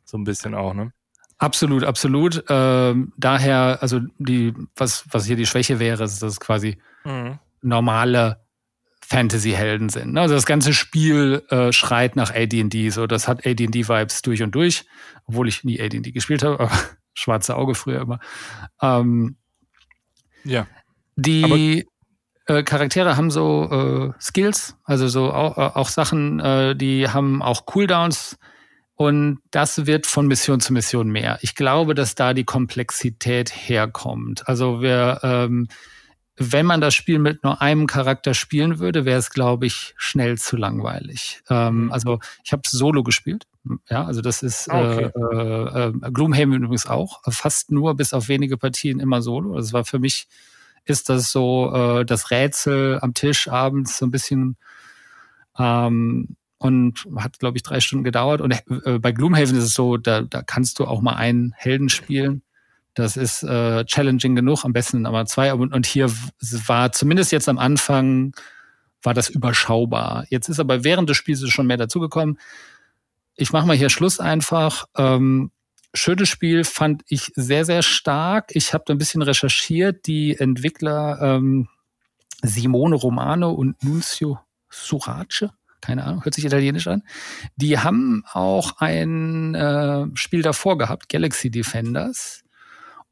So 0.03 0.17
ein 0.17 0.23
bisschen 0.23 0.55
auch, 0.55 0.73
ne? 0.73 0.93
Absolut, 1.39 1.83
absolut. 1.83 2.43
Ähm, 2.49 3.13
daher, 3.17 3.77
also 3.81 3.99
die, 4.17 4.53
was, 4.75 5.05
was 5.11 5.25
hier 5.25 5.35
die 5.35 5.45
Schwäche 5.45 5.79
wäre, 5.79 6.03
ist, 6.03 6.21
dass 6.21 6.31
es 6.31 6.39
quasi 6.39 6.77
mhm. 7.03 7.37
normale 7.61 8.39
Fantasy-Helden 9.07 9.89
sind. 9.89 10.13
Ne? 10.13 10.21
Also 10.21 10.35
das 10.35 10.45
ganze 10.45 10.73
Spiel 10.73 11.43
äh, 11.49 11.71
schreit 11.71 12.15
nach 12.15 12.33
AD&D, 12.33 12.89
so 12.89 13.07
das 13.07 13.27
hat 13.27 13.45
AD&D-Vibes 13.45 14.21
durch 14.21 14.43
und 14.43 14.53
durch, 14.53 14.85
obwohl 15.25 15.47
ich 15.47 15.63
nie 15.63 15.81
AD&D 15.81 16.11
gespielt 16.11 16.43
habe, 16.43 16.59
aber 16.59 16.71
schwarze 17.13 17.55
Auge 17.55 17.73
früher 17.75 18.01
immer. 18.01 18.19
Ähm, 18.81 19.37
ja. 20.43 20.67
Die 21.15 21.87
äh, 22.45 22.63
Charaktere 22.63 23.17
haben 23.17 23.31
so 23.31 24.13
äh, 24.15 24.21
Skills, 24.21 24.75
also 24.83 25.07
so 25.07 25.31
auch, 25.31 25.57
äh, 25.57 25.77
auch 25.77 25.89
Sachen, 25.89 26.39
äh, 26.39 26.75
die 26.75 27.09
haben 27.09 27.41
auch 27.41 27.65
Cooldowns, 27.65 28.37
und 28.97 29.39
das 29.51 29.85
wird 29.85 30.07
von 30.07 30.25
Mission 30.27 30.59
zu 30.59 30.73
Mission 30.73 31.09
mehr. 31.09 31.37
Ich 31.41 31.53
glaube, 31.53 31.93
dass 31.93 32.15
da 32.15 32.33
die 32.33 32.45
Komplexität 32.45 33.51
herkommt. 33.51 34.47
Also 34.49 34.81
wir, 34.81 35.19
ähm, 35.21 35.67
wenn 36.37 36.65
man 36.65 36.81
das 36.81 36.93
Spiel 36.93 37.19
mit 37.19 37.43
nur 37.43 37.61
einem 37.61 37.87
Charakter 37.87 38.33
spielen 38.33 38.79
würde, 38.79 39.05
wäre 39.05 39.19
es, 39.19 39.31
glaube 39.31 39.65
ich, 39.65 39.93
schnell 39.97 40.37
zu 40.37 40.55
langweilig. 40.55 41.41
Ähm, 41.49 41.85
mhm. 41.85 41.91
also 41.91 42.19
ich 42.43 42.53
habe 42.53 42.61
Solo 42.65 43.03
gespielt. 43.03 43.45
Ja, 43.89 44.05
also 44.05 44.21
das 44.21 44.43
ist 44.43 44.69
ah, 44.69 44.93
okay. 44.93 45.09
äh, 45.33 45.87
äh, 45.87 46.11
Gloomhaven 46.11 46.53
übrigens 46.53 46.85
auch. 46.85 47.21
Fast 47.27 47.71
nur 47.71 47.95
bis 47.95 48.13
auf 48.13 48.29
wenige 48.29 48.57
Partien 48.57 48.99
immer 48.99 49.21
Solo. 49.21 49.55
Das 49.55 49.73
war 49.73 49.83
für 49.83 49.99
mich 49.99 50.27
ist 50.85 51.09
das 51.09 51.31
so 51.31 51.73
äh, 51.73 52.05
das 52.05 52.31
Rätsel 52.31 52.99
am 53.01 53.13
Tisch 53.13 53.49
abends 53.49 53.97
so 53.97 54.05
ein 54.05 54.11
bisschen 54.11 54.55
ähm, 55.57 56.37
und 56.59 57.07
hat, 57.17 57.39
glaube 57.39 57.57
ich, 57.57 57.63
drei 57.63 57.79
Stunden 57.79 58.03
gedauert. 58.03 58.41
Und 58.41 58.63
äh, 58.85 58.99
bei 58.99 59.11
Gloomhaven 59.11 59.57
ist 59.57 59.63
es 59.63 59.73
so, 59.73 59.97
da, 59.97 60.21
da 60.21 60.41
kannst 60.41 60.79
du 60.79 60.85
auch 60.85 61.01
mal 61.01 61.15
einen 61.15 61.53
Helden 61.55 61.89
spielen. 61.89 62.41
Das 62.97 63.15
ist 63.15 63.43
äh, 63.43 63.85
challenging 63.85 64.35
genug, 64.35 64.65
am 64.65 64.73
besten 64.73 65.05
aber 65.05 65.25
zwei. 65.25 65.53
Und, 65.53 65.73
und 65.73 65.85
hier 65.85 66.11
war 66.65 66.91
zumindest 66.91 67.31
jetzt 67.31 67.47
am 67.47 67.59
Anfang 67.59 68.33
war 69.03 69.13
das 69.13 69.29
überschaubar. 69.29 70.25
Jetzt 70.29 70.49
ist 70.49 70.59
aber 70.59 70.83
während 70.83 71.09
des 71.09 71.17
Spiels 71.17 71.47
schon 71.49 71.67
mehr 71.67 71.77
dazugekommen. 71.77 72.39
Ich 73.35 73.51
mache 73.51 73.67
mal 73.67 73.77
hier 73.77 73.89
Schluss 73.89 74.19
einfach. 74.19 74.85
Ähm, 74.97 75.51
schönes 75.93 76.29
Spiel 76.29 76.63
fand 76.63 77.03
ich 77.07 77.31
sehr, 77.35 77.65
sehr 77.65 77.83
stark. 77.83 78.49
Ich 78.53 78.73
habe 78.73 78.83
da 78.87 78.93
ein 78.93 78.97
bisschen 78.97 79.21
recherchiert. 79.21 80.07
Die 80.07 80.35
Entwickler 80.35 81.19
ähm, 81.21 81.67
Simone 82.41 82.95
Romano 82.95 83.51
und 83.51 83.83
Nunzio 83.83 84.39
Surace 84.69 85.49
keine 85.79 86.03
Ahnung, 86.03 86.25
hört 86.25 86.33
sich 86.33 86.43
italienisch 86.43 86.87
an. 86.87 87.03
Die 87.55 87.79
haben 87.79 88.23
auch 88.33 88.77
ein 88.79 89.55
äh, 89.55 90.05
Spiel 90.15 90.41
davor 90.41 90.77
gehabt, 90.77 91.07
Galaxy 91.07 91.49
Defenders. 91.49 92.43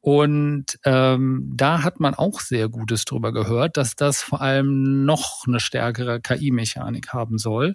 Und 0.06 0.78
ähm, 0.84 1.52
da 1.56 1.82
hat 1.82 1.98
man 1.98 2.14
auch 2.14 2.38
sehr 2.38 2.68
Gutes 2.68 3.06
drüber 3.06 3.32
gehört, 3.32 3.76
dass 3.76 3.96
das 3.96 4.22
vor 4.22 4.40
allem 4.40 5.04
noch 5.04 5.48
eine 5.48 5.58
stärkere 5.58 6.20
KI-Mechanik 6.20 7.12
haben 7.12 7.38
soll. 7.38 7.74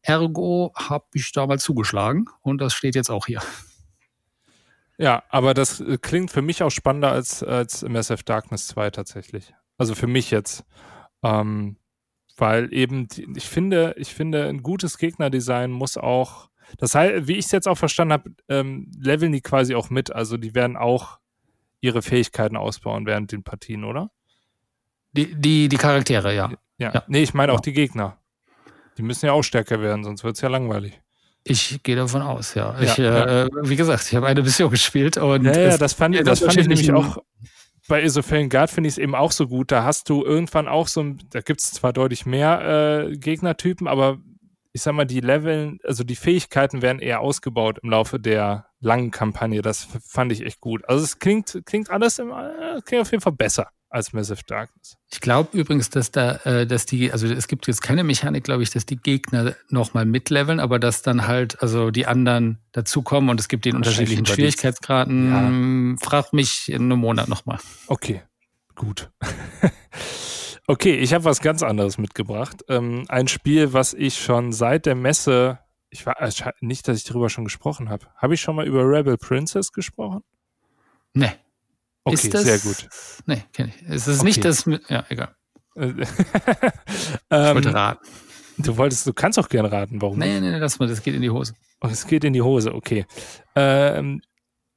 Ergo 0.00 0.72
habe 0.74 1.04
ich 1.12 1.32
da 1.32 1.46
mal 1.46 1.58
zugeschlagen 1.58 2.30
und 2.40 2.62
das 2.62 2.72
steht 2.72 2.94
jetzt 2.94 3.10
auch 3.10 3.26
hier. 3.26 3.42
Ja, 4.96 5.24
aber 5.28 5.52
das 5.52 5.82
äh, 5.82 5.98
klingt 6.00 6.30
für 6.30 6.40
mich 6.40 6.62
auch 6.62 6.70
spannender 6.70 7.12
als, 7.12 7.42
als 7.42 7.82
Massive 7.82 8.24
Darkness 8.24 8.68
2 8.68 8.88
tatsächlich. 8.88 9.52
Also 9.76 9.94
für 9.94 10.06
mich 10.06 10.30
jetzt. 10.30 10.64
Ähm, 11.22 11.76
weil 12.38 12.72
eben, 12.72 13.06
ich 13.36 13.50
finde, 13.50 13.94
ich 13.98 14.14
finde, 14.14 14.46
ein 14.48 14.62
gutes 14.62 14.96
Gegnerdesign 14.96 15.72
muss 15.72 15.98
auch, 15.98 16.48
das 16.78 16.94
heißt, 16.94 17.28
wie 17.28 17.34
ich 17.34 17.44
es 17.44 17.52
jetzt 17.52 17.68
auch 17.68 17.76
verstanden 17.76 18.14
habe, 18.14 18.30
ähm, 18.48 18.90
leveln 18.98 19.32
die 19.32 19.42
quasi 19.42 19.74
auch 19.74 19.90
mit. 19.90 20.10
Also 20.10 20.38
die 20.38 20.54
werden 20.54 20.78
auch 20.78 21.18
ihre 21.86 22.02
Fähigkeiten 22.02 22.56
ausbauen 22.56 23.06
während 23.06 23.32
den 23.32 23.42
Partien, 23.42 23.84
oder? 23.84 24.10
Die, 25.12 25.34
die, 25.34 25.68
die 25.68 25.76
Charaktere, 25.76 26.34
ja. 26.34 26.50
Ja. 26.78 26.92
ja. 26.92 27.02
Nee, 27.06 27.22
ich 27.22 27.32
meine 27.32 27.52
ja. 27.52 27.56
auch 27.56 27.62
die 27.62 27.72
Gegner. 27.72 28.18
Die 28.98 29.02
müssen 29.02 29.26
ja 29.26 29.32
auch 29.32 29.42
stärker 29.42 29.80
werden, 29.80 30.04
sonst 30.04 30.24
wird 30.24 30.36
es 30.36 30.42
ja 30.42 30.48
langweilig. 30.48 31.00
Ich 31.44 31.82
gehe 31.82 31.96
davon 31.96 32.22
aus, 32.22 32.54
ja. 32.54 32.74
ja 32.74 32.82
ich, 32.82 32.98
äh, 32.98 33.48
wie 33.62 33.76
gesagt, 33.76 34.06
ich 34.08 34.16
habe 34.16 34.26
eine 34.26 34.42
Mission 34.42 34.70
gespielt 34.70 35.16
und. 35.16 35.44
Ja, 35.44 35.58
ja 35.58 35.78
das 35.78 35.92
fand, 35.92 36.16
das 36.26 36.40
fand 36.40 36.56
ich 36.56 36.66
nämlich 36.66 36.92
auch 36.92 37.18
bei 37.88 38.02
Isophelin 38.02 38.48
Guard 38.48 38.70
finde 38.70 38.88
ich 38.88 38.94
es 38.94 38.98
eben 38.98 39.14
auch 39.14 39.32
so 39.32 39.46
gut. 39.46 39.70
Da 39.70 39.84
hast 39.84 40.08
du 40.08 40.24
irgendwann 40.24 40.68
auch 40.68 40.88
so, 40.88 41.04
da 41.30 41.40
gibt 41.40 41.60
es 41.60 41.72
zwar 41.72 41.92
deutlich 41.92 42.26
mehr 42.26 43.06
äh, 43.08 43.16
Gegnertypen, 43.16 43.86
aber 43.86 44.18
ich 44.76 44.82
sag 44.82 44.92
mal, 44.92 45.06
die 45.06 45.20
Leveln, 45.20 45.78
also 45.84 46.04
die 46.04 46.16
Fähigkeiten 46.16 46.82
werden 46.82 46.98
eher 46.98 47.20
ausgebaut 47.20 47.78
im 47.82 47.88
Laufe 47.88 48.20
der 48.20 48.66
langen 48.78 49.10
Kampagne. 49.10 49.62
Das 49.62 49.88
fand 50.06 50.32
ich 50.32 50.42
echt 50.42 50.60
gut. 50.60 50.86
Also 50.86 51.02
es 51.02 51.18
klingt, 51.18 51.62
klingt 51.64 51.88
alles 51.88 52.18
im, 52.18 52.28
äh, 52.30 52.82
klingt 52.84 53.00
auf 53.00 53.10
jeden 53.10 53.22
Fall 53.22 53.32
besser 53.32 53.70
als 53.88 54.12
Massive 54.12 54.42
Darkness. 54.46 54.98
Ich 55.10 55.22
glaube 55.22 55.56
übrigens, 55.56 55.88
dass 55.88 56.10
da, 56.10 56.34
äh, 56.44 56.66
dass 56.66 56.84
die, 56.84 57.10
also 57.10 57.26
es 57.26 57.48
gibt 57.48 57.66
jetzt 57.68 57.80
keine 57.80 58.04
Mechanik, 58.04 58.44
glaube 58.44 58.64
ich, 58.64 58.68
dass 58.68 58.84
die 58.84 58.98
Gegner 58.98 59.54
nochmal 59.70 60.04
mitleveln, 60.04 60.60
aber 60.60 60.78
dass 60.78 61.00
dann 61.00 61.26
halt, 61.26 61.62
also 61.62 61.90
die 61.90 62.04
anderen 62.04 62.58
dazukommen 62.72 63.30
und 63.30 63.40
es 63.40 63.48
gibt 63.48 63.64
den 63.64 63.76
unterschiedlichen 63.76 64.26
Schwierigkeitsgraden. 64.26 65.96
Ja. 65.96 66.06
Frag 66.06 66.34
mich 66.34 66.68
in 66.68 66.82
einem 66.82 66.98
Monat 66.98 67.28
nochmal. 67.28 67.60
Okay, 67.86 68.20
gut. 68.74 69.10
okay, 70.66 70.96
ich 70.96 71.14
habe 71.14 71.24
was 71.24 71.40
ganz 71.40 71.62
anderes 71.62 71.98
mitgebracht. 71.98 72.64
Ähm, 72.68 73.04
ein 73.08 73.28
Spiel, 73.28 73.72
was 73.72 73.94
ich 73.94 74.18
schon 74.18 74.52
seit 74.52 74.86
der 74.86 74.94
Messe, 74.94 75.58
ich 75.90 76.06
war 76.06 76.20
äh, 76.20 76.30
nicht, 76.60 76.88
dass 76.88 76.98
ich 76.98 77.04
darüber 77.04 77.30
schon 77.30 77.44
gesprochen 77.44 77.88
habe. 77.88 78.06
Habe 78.16 78.34
ich 78.34 78.40
schon 78.40 78.56
mal 78.56 78.66
über 78.66 78.82
Rebel 78.82 79.16
Princess 79.16 79.72
gesprochen? 79.72 80.22
Nee. 81.14 81.32
Okay, 82.04 82.28
das, 82.28 82.42
sehr 82.44 82.58
gut. 82.58 82.88
Nee, 83.26 83.42
kenne 83.52 83.72
ich. 83.74 83.88
Es 83.88 84.06
ist 84.06 84.20
okay. 84.20 84.26
nicht 84.26 84.44
das 84.44 84.64
ja, 84.88 85.04
egal. 85.08 85.34
ich 85.74 85.82
wollte 85.84 87.68
ähm, 87.68 87.74
raten. 87.74 88.06
Du 88.58 88.76
wolltest, 88.76 89.06
du 89.06 89.12
kannst 89.12 89.38
auch 89.38 89.48
gerne 89.48 89.70
raten, 89.70 90.00
warum? 90.00 90.18
Nee, 90.18 90.40
nee, 90.40 90.50
nee, 90.52 90.60
das, 90.60 90.78
das 90.78 91.02
geht 91.02 91.14
in 91.14 91.20
die 91.20 91.30
Hose. 91.30 91.54
Oh, 91.82 91.88
es 91.88 92.06
geht 92.06 92.24
in 92.24 92.32
die 92.32 92.40
Hose, 92.42 92.74
okay. 92.74 93.04
Ähm, 93.54 94.22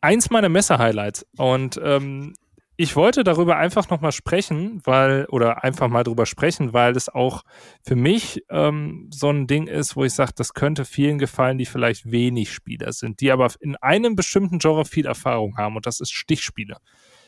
eins 0.01 0.29
meiner 0.29 0.49
Messer-Highlights 0.49 1.25
und 1.37 1.79
ähm, 1.81 2.33
ich 2.79 2.95
wollte 2.95 3.25
darüber 3.25 3.57
einfach 3.57 3.89
nochmal 3.89 4.13
sprechen, 4.13 4.79
weil, 4.85 5.25
oder 5.25 5.65
einfach 5.65 5.89
mal 5.89 6.05
drüber 6.05 6.25
sprechen, 6.25 6.71
weil 6.71 6.95
es 6.95 7.09
auch 7.09 7.43
für 7.83 7.97
mich 7.97 8.45
ähm, 8.49 9.09
so 9.13 9.29
ein 9.29 9.47
Ding 9.47 9.67
ist, 9.67 9.97
wo 9.97 10.05
ich 10.05 10.13
sage, 10.13 10.31
das 10.33 10.53
könnte 10.53 10.85
vielen 10.85 11.17
gefallen, 11.17 11.57
die 11.57 11.65
vielleicht 11.65 12.09
wenig 12.09 12.53
Spieler 12.53 12.93
sind, 12.93 13.19
die 13.19 13.33
aber 13.33 13.51
in 13.59 13.75
einem 13.75 14.15
bestimmten 14.15 14.59
Genre 14.59 14.85
viel 14.85 15.07
Erfahrung 15.07 15.57
haben 15.57 15.75
und 15.75 15.87
das 15.87 15.99
ist 15.99 16.13
Stichspiele. 16.13 16.77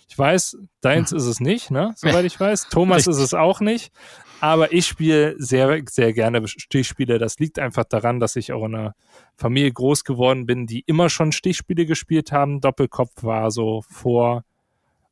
Ich 0.07 0.17
weiß, 0.17 0.57
deins 0.79 1.11
ist 1.11 1.25
es 1.25 1.41
nicht, 1.41 1.69
ne? 1.69 1.91
Soweit 1.97 2.23
ich 2.23 2.39
weiß. 2.39 2.67
Thomas 2.71 3.07
ist 3.07 3.17
es 3.17 3.33
auch 3.33 3.59
nicht. 3.59 3.91
Aber 4.39 4.71
ich 4.71 4.87
spiele 4.87 5.35
sehr, 5.37 5.81
sehr 5.89 6.13
gerne 6.13 6.47
Stichspiele. 6.47 7.19
Das 7.19 7.39
liegt 7.39 7.59
einfach 7.59 7.83
daran, 7.83 8.21
dass 8.21 8.37
ich 8.37 8.53
auch 8.53 8.65
in 8.65 8.75
einer 8.75 8.93
Familie 9.35 9.71
groß 9.73 10.05
geworden 10.05 10.45
bin, 10.45 10.65
die 10.65 10.83
immer 10.85 11.09
schon 11.09 11.33
Stichspiele 11.33 11.85
gespielt 11.85 12.31
haben. 12.31 12.61
Doppelkopf 12.61 13.23
war 13.23 13.51
so 13.51 13.83
vor 13.89 14.43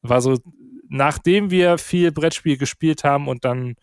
war 0.02 0.22
so, 0.22 0.40
nachdem 0.88 1.52
wir 1.52 1.78
viel 1.78 2.12
Brettspiel 2.12 2.58
gespielt 2.58 3.04
haben 3.04 3.28
und 3.28 3.46
dann 3.46 3.76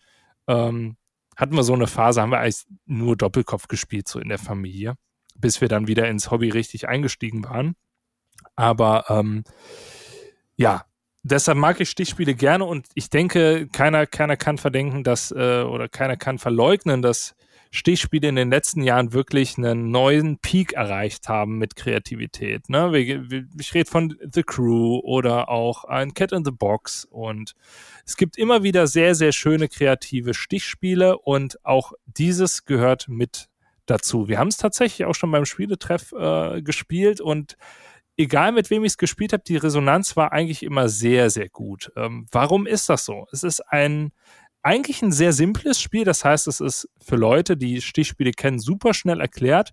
ähm, 0.47 0.97
hatten 1.35 1.55
wir 1.55 1.63
so 1.63 1.73
eine 1.73 1.87
Phase, 1.87 2.21
haben 2.21 2.31
wir 2.31 2.39
eigentlich 2.39 2.65
nur 2.85 3.15
Doppelkopf 3.15 3.67
gespielt, 3.67 4.07
so 4.07 4.19
in 4.19 4.29
der 4.29 4.39
Familie, 4.39 4.95
bis 5.35 5.61
wir 5.61 5.67
dann 5.67 5.87
wieder 5.87 6.07
ins 6.07 6.31
Hobby 6.31 6.49
richtig 6.49 6.87
eingestiegen 6.87 7.43
waren. 7.43 7.75
Aber 8.55 9.05
ähm, 9.09 9.43
ja, 10.55 10.85
deshalb 11.23 11.57
mag 11.57 11.79
ich 11.79 11.89
Stichspiele 11.89 12.33
gerne 12.33 12.65
und 12.65 12.87
ich 12.95 13.09
denke, 13.09 13.67
keiner, 13.71 14.07
keiner 14.07 14.35
kann 14.35 14.57
verdenken, 14.57 15.03
dass, 15.03 15.31
äh, 15.31 15.63
oder 15.63 15.87
keiner 15.87 16.17
kann 16.17 16.39
verleugnen, 16.39 17.01
dass 17.01 17.35
Stichspiele 17.71 18.27
in 18.29 18.35
den 18.35 18.49
letzten 18.49 18.81
Jahren 18.81 19.13
wirklich 19.13 19.57
einen 19.57 19.91
neuen 19.91 20.39
Peak 20.39 20.73
erreicht 20.73 21.29
haben 21.29 21.57
mit 21.57 21.75
Kreativität. 21.75 22.69
Ne? 22.69 22.97
Ich 23.59 23.73
rede 23.73 23.89
von 23.89 24.17
The 24.33 24.43
Crew 24.43 24.99
oder 25.03 25.49
auch 25.49 25.83
ein 25.85 26.13
Cat 26.13 26.31
in 26.31 26.45
the 26.45 26.51
Box 26.51 27.05
und 27.05 27.53
es 28.05 28.17
gibt 28.17 28.37
immer 28.37 28.63
wieder 28.63 28.87
sehr, 28.87 29.15
sehr 29.15 29.31
schöne 29.31 29.67
kreative 29.67 30.33
Stichspiele 30.33 31.17
und 31.17 31.63
auch 31.65 31.93
dieses 32.05 32.65
gehört 32.65 33.07
mit 33.07 33.49
dazu. 33.85 34.27
Wir 34.27 34.39
haben 34.39 34.49
es 34.49 34.57
tatsächlich 34.57 35.05
auch 35.05 35.15
schon 35.15 35.31
beim 35.31 35.45
Spieletreff 35.45 36.11
äh, 36.11 36.61
gespielt 36.61 37.21
und 37.21 37.57
egal 38.17 38.51
mit 38.51 38.69
wem 38.69 38.83
ich 38.83 38.93
es 38.93 38.97
gespielt 38.97 39.33
habe, 39.33 39.43
die 39.43 39.57
Resonanz 39.57 40.15
war 40.17 40.31
eigentlich 40.31 40.63
immer 40.63 40.89
sehr, 40.89 41.29
sehr 41.29 41.49
gut. 41.49 41.91
Ähm, 41.95 42.25
warum 42.31 42.67
ist 42.67 42.89
das 42.89 43.05
so? 43.05 43.27
Es 43.31 43.43
ist 43.43 43.61
ein 43.61 44.11
eigentlich 44.63 45.01
ein 45.01 45.11
sehr 45.11 45.33
simples 45.33 45.79
Spiel. 45.79 46.03
Das 46.03 46.25
heißt, 46.25 46.47
es 46.47 46.59
ist 46.59 46.89
für 46.99 47.15
Leute, 47.15 47.57
die 47.57 47.81
Stichspiele 47.81 48.31
kennen, 48.31 48.59
super 48.59 48.93
schnell 48.93 49.21
erklärt. 49.21 49.71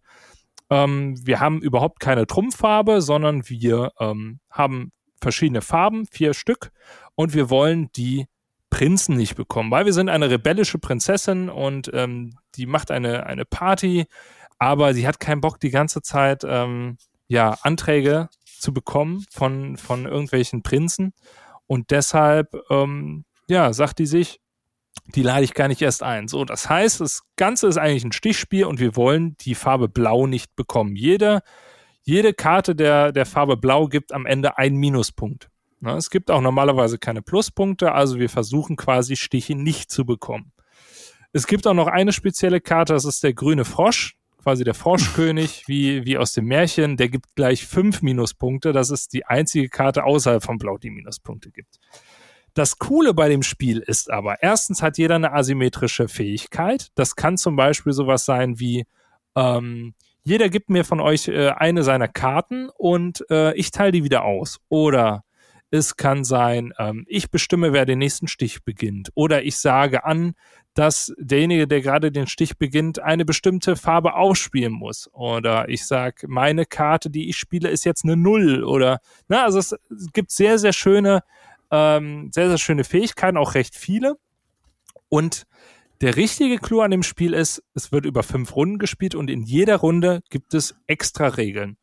Ähm, 0.70 1.18
wir 1.24 1.40
haben 1.40 1.60
überhaupt 1.60 2.00
keine 2.00 2.26
Trumpffarbe, 2.26 3.02
sondern 3.02 3.48
wir 3.48 3.92
ähm, 3.98 4.40
haben 4.50 4.92
verschiedene 5.20 5.62
Farben, 5.62 6.06
vier 6.06 6.34
Stück, 6.34 6.70
und 7.14 7.34
wir 7.34 7.48
wollen 7.48 7.90
die 7.96 8.26
Prinzen 8.70 9.16
nicht 9.16 9.36
bekommen, 9.36 9.70
weil 9.70 9.84
wir 9.84 9.92
sind 9.92 10.08
eine 10.08 10.30
rebellische 10.30 10.78
Prinzessin 10.78 11.48
und 11.48 11.90
ähm, 11.94 12.34
die 12.56 12.66
macht 12.66 12.90
eine, 12.90 13.24
eine 13.24 13.44
Party 13.44 14.06
aber 14.58 14.94
sie 14.94 15.06
hat 15.06 15.20
keinen 15.20 15.40
Bock, 15.40 15.60
die 15.60 15.70
ganze 15.70 16.02
Zeit 16.02 16.42
ähm, 16.46 16.96
ja, 17.28 17.56
Anträge 17.62 18.28
zu 18.44 18.72
bekommen 18.72 19.24
von, 19.30 19.76
von 19.76 20.06
irgendwelchen 20.06 20.62
Prinzen. 20.62 21.12
Und 21.66 21.90
deshalb, 21.90 22.54
ähm, 22.70 23.24
ja, 23.48 23.72
sagt 23.72 23.98
die 23.98 24.06
sich, 24.06 24.40
die 25.14 25.22
lade 25.22 25.44
ich 25.44 25.54
gar 25.54 25.68
nicht 25.68 25.82
erst 25.82 26.02
ein. 26.02 26.28
So, 26.28 26.44
das 26.44 26.68
heißt, 26.68 27.00
das 27.00 27.22
Ganze 27.36 27.66
ist 27.66 27.76
eigentlich 27.76 28.04
ein 28.04 28.12
Stichspiel 28.12 28.64
und 28.64 28.80
wir 28.80 28.96
wollen 28.96 29.36
die 29.40 29.54
Farbe 29.54 29.88
Blau 29.88 30.26
nicht 30.26 30.56
bekommen. 30.56 30.96
Jede, 30.96 31.42
jede 32.02 32.32
Karte 32.32 32.74
der, 32.74 33.12
der 33.12 33.26
Farbe 33.26 33.56
Blau 33.56 33.88
gibt 33.88 34.12
am 34.12 34.26
Ende 34.26 34.58
einen 34.58 34.76
Minuspunkt. 34.76 35.50
Na, 35.80 35.92
ne, 35.92 35.98
es 35.98 36.10
gibt 36.10 36.30
auch 36.30 36.40
normalerweise 36.40 36.98
keine 36.98 37.20
Pluspunkte, 37.20 37.92
also 37.92 38.18
wir 38.18 38.30
versuchen 38.30 38.76
quasi 38.76 39.16
Stiche 39.16 39.54
nicht 39.54 39.90
zu 39.90 40.06
bekommen. 40.06 40.52
Es 41.32 41.46
gibt 41.46 41.66
auch 41.66 41.74
noch 41.74 41.88
eine 41.88 42.12
spezielle 42.12 42.60
Karte, 42.60 42.94
das 42.94 43.04
ist 43.04 43.22
der 43.22 43.34
grüne 43.34 43.64
Frosch 43.64 44.16
quasi 44.44 44.62
der 44.62 44.74
Froschkönig, 44.74 45.64
wie, 45.68 46.04
wie 46.04 46.18
aus 46.18 46.32
dem 46.32 46.44
Märchen, 46.44 46.96
der 46.96 47.08
gibt 47.08 47.34
gleich 47.34 47.66
fünf 47.66 48.02
Minuspunkte. 48.02 48.72
Das 48.72 48.90
ist 48.90 49.12
die 49.12 49.24
einzige 49.24 49.68
Karte 49.68 50.04
außerhalb 50.04 50.44
von 50.44 50.58
Blau, 50.58 50.78
die 50.78 50.90
Minuspunkte 50.90 51.50
gibt. 51.50 51.80
Das 52.54 52.78
Coole 52.78 53.14
bei 53.14 53.28
dem 53.28 53.42
Spiel 53.42 53.80
ist 53.80 54.10
aber, 54.10 54.42
erstens 54.42 54.80
hat 54.80 54.96
jeder 54.96 55.16
eine 55.16 55.32
asymmetrische 55.32 56.06
Fähigkeit. 56.06 56.88
Das 56.94 57.16
kann 57.16 57.36
zum 57.36 57.56
Beispiel 57.56 57.92
sowas 57.92 58.24
sein 58.24 58.60
wie, 58.60 58.86
ähm, 59.34 59.94
jeder 60.22 60.48
gibt 60.48 60.70
mir 60.70 60.84
von 60.84 61.00
euch 61.00 61.28
äh, 61.28 61.50
eine 61.50 61.82
seiner 61.82 62.08
Karten 62.08 62.70
und 62.70 63.28
äh, 63.28 63.54
ich 63.54 63.72
teile 63.72 63.92
die 63.92 64.04
wieder 64.04 64.24
aus. 64.24 64.60
Oder 64.68 65.24
es 65.70 65.96
kann 65.96 66.22
sein, 66.22 66.72
ähm, 66.78 67.04
ich 67.08 67.30
bestimme, 67.30 67.72
wer 67.72 67.84
den 67.84 67.98
nächsten 67.98 68.28
Stich 68.28 68.62
beginnt. 68.64 69.10
Oder 69.14 69.42
ich 69.42 69.56
sage 69.56 70.04
an, 70.04 70.34
dass 70.74 71.12
derjenige, 71.18 71.66
der 71.66 71.80
gerade 71.80 72.12
den 72.12 72.26
Stich 72.26 72.58
beginnt, 72.58 73.00
eine 73.00 73.24
bestimmte 73.24 73.76
Farbe 73.76 74.14
ausspielen 74.14 74.72
muss. 74.72 75.08
Oder 75.12 75.68
ich 75.68 75.86
sage, 75.86 76.26
meine 76.28 76.66
Karte, 76.66 77.10
die 77.10 77.28
ich 77.28 77.36
spiele, 77.36 77.68
ist 77.68 77.84
jetzt 77.84 78.04
eine 78.04 78.16
Null. 78.16 78.64
Oder, 78.64 79.00
na, 79.28 79.44
also 79.44 79.58
es, 79.58 79.76
gibt 80.12 80.30
sehr, 80.30 80.58
sehr 80.58 80.72
schöne, 80.72 81.22
ähm, 81.74 82.30
sehr, 82.32 82.48
sehr 82.48 82.58
schöne 82.58 82.84
Fähigkeiten, 82.84 83.36
auch 83.36 83.54
recht 83.54 83.74
viele. 83.74 84.14
Und 85.08 85.44
der 86.00 86.16
richtige 86.16 86.58
Clou 86.58 86.80
an 86.80 86.92
dem 86.92 87.02
Spiel 87.02 87.34
ist, 87.34 87.62
es 87.74 87.90
wird 87.90 88.06
über 88.06 88.22
fünf 88.22 88.54
Runden 88.54 88.78
gespielt 88.78 89.14
und 89.14 89.28
in 89.28 89.42
jeder 89.42 89.76
Runde 89.76 90.22
gibt 90.30 90.54
es 90.54 90.76
extra 90.86 91.28
Regeln. 91.28 91.76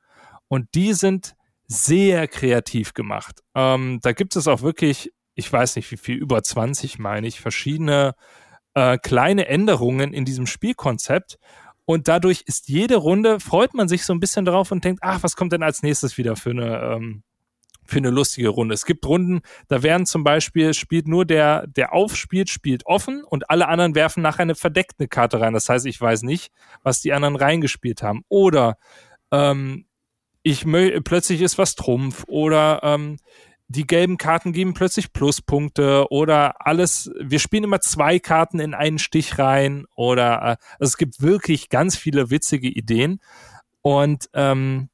Und 0.48 0.76
die 0.76 0.94
sind 0.94 1.36
sehr 1.68 2.28
kreativ 2.28 2.94
gemacht. 2.94 3.42
Ähm, 3.54 4.00
da 4.02 4.14
gibt 4.14 4.36
es 4.36 4.48
auch 4.48 4.62
wirklich, 4.62 5.12
ich 5.36 5.52
weiß 5.52 5.76
nicht 5.76 5.92
wie 5.92 5.98
viel, 5.98 6.18
über 6.18 6.42
20 6.42 7.00
meine 7.00 7.28
ich, 7.28 7.42
verschiedene 7.42 8.16
äh, 8.74 8.98
kleine 8.98 9.48
Änderungen 9.48 10.14
in 10.14 10.24
diesem 10.24 10.48
Spielkonzept. 10.48 11.38
Und 11.86 12.08
dadurch 12.08 12.44
ist 12.46 12.70
jede 12.70 12.96
Runde, 12.96 13.40
freut 13.40 13.74
man 13.74 13.88
sich 13.90 14.06
so 14.06 14.14
ein 14.14 14.20
bisschen 14.20 14.46
drauf 14.46 14.72
und 14.72 14.86
denkt, 14.86 15.02
ach, 15.04 15.24
was 15.24 15.36
kommt 15.36 15.52
denn 15.52 15.64
als 15.64 15.84
nächstes 15.84 16.18
wieder 16.18 16.36
für 16.36 16.52
eine, 16.52 16.80
ähm, 16.80 17.24
für 17.92 17.98
eine 17.98 18.10
lustige 18.10 18.50
Runde. 18.50 18.74
Es 18.74 18.86
gibt 18.86 19.06
Runden, 19.06 19.42
da 19.68 19.84
werden 19.84 20.06
zum 20.06 20.24
Beispiel, 20.24 20.74
spielt 20.74 21.08
nur 21.08 21.26
der, 21.26 21.68
der 21.68 21.94
aufspielt, 21.94 22.50
spielt 22.50 22.86
offen 22.86 23.24
und 23.24 23.50
alle 23.50 23.68
anderen 23.68 23.96
werfen 23.96 24.24
nachher 24.24 24.44
eine 24.44 24.56
verdeckte 24.56 25.08
Karte 25.08 25.40
rein. 25.40 25.54
Das 25.54 25.70
heißt, 25.70 25.86
ich 25.86 26.00
weiß 26.00 26.24
nicht, 26.24 26.52
was 26.84 27.02
die 27.02 27.14
anderen 27.14 27.36
reingespielt 27.36 28.02
haben. 28.02 28.24
Oder 28.30 28.78
ähm, 29.32 29.86
ich 30.44 30.66
plötzlich 31.04 31.42
ist 31.42 31.58
was 31.58 31.76
Trumpf 31.76 32.24
oder 32.28 32.80
ähm, 32.84 33.18
die 33.68 33.88
gelben 33.88 34.18
Karten 34.18 34.52
geben 34.52 34.74
plötzlich 34.74 35.14
Pluspunkte 35.14 36.08
oder 36.10 36.66
alles. 36.66 37.12
Wir 37.20 37.40
spielen 37.40 37.64
immer 37.64 37.80
zwei 37.80 38.20
Karten 38.20 38.60
in 38.60 38.74
einen 38.74 39.00
Stich 39.00 39.38
rein 39.40 39.86
oder 39.96 40.36
äh, 40.36 40.56
also 40.80 40.92
es 40.92 40.98
gibt 40.98 41.22
wirklich 41.22 41.70
ganz 41.70 41.96
viele 41.96 42.30
witzige 42.30 42.68
Ideen 42.68 43.22
und 43.82 44.30
ähm, 44.34 44.90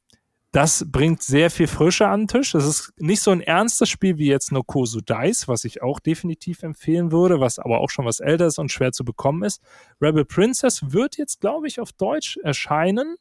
das 0.52 0.86
bringt 0.90 1.22
sehr 1.22 1.52
viel 1.52 1.68
Frische 1.68 2.08
an 2.08 2.22
den 2.22 2.28
Tisch. 2.30 2.54
Das 2.54 2.66
ist 2.66 2.94
nicht 2.98 3.22
so 3.22 3.32
ein 3.32 3.42
ernstes 3.42 3.90
Spiel 3.90 4.18
wie 4.18 4.28
jetzt 4.28 4.52
Nokosu 4.52 5.02
Dice, 5.02 5.48
was 5.48 5.66
ich 5.66 5.84
auch 5.84 6.00
definitiv 6.00 6.64
empfehlen 6.64 7.12
würde, 7.12 7.40
was 7.40 7.60
aber 7.60 7.80
auch 7.80 7.90
schon 7.90 8.06
was 8.06 8.20
älter 8.20 8.48
ist 8.48 8.58
und 8.58 8.72
schwer 8.72 8.92
zu 8.92 9.04
bekommen 9.04 9.44
ist. 9.44 9.62
Rebel 10.02 10.26
Princess 10.26 10.92
wird 10.92 11.18
jetzt, 11.18 11.42
glaube 11.42 11.68
ich, 11.68 11.80
auf 11.80 11.92
Deutsch 11.92 12.38
erscheinen 12.44 13.18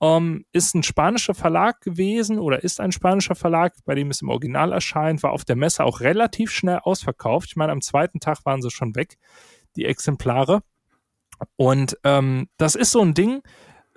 ähm, 0.00 0.44
ist 0.52 0.74
ein 0.74 0.82
spanischer 0.82 1.34
Verlag 1.34 1.80
gewesen 1.80 2.38
oder 2.38 2.62
ist 2.62 2.80
ein 2.80 2.92
spanischer 2.92 3.34
Verlag, 3.34 3.74
bei 3.84 3.94
dem 3.94 4.10
es 4.10 4.22
im 4.22 4.28
Original 4.28 4.72
erscheint, 4.72 5.22
war 5.22 5.32
auf 5.32 5.44
der 5.44 5.56
Messe 5.56 5.84
auch 5.84 6.00
relativ 6.00 6.50
schnell 6.50 6.78
ausverkauft. 6.82 7.48
Ich 7.50 7.56
meine, 7.56 7.72
am 7.72 7.80
zweiten 7.80 8.20
Tag 8.20 8.44
waren 8.44 8.62
sie 8.62 8.70
schon 8.70 8.94
weg, 8.94 9.18
die 9.76 9.86
Exemplare. 9.86 10.62
Und 11.56 11.98
ähm, 12.04 12.48
das 12.56 12.74
ist 12.74 12.92
so 12.92 13.00
ein 13.00 13.14
Ding 13.14 13.42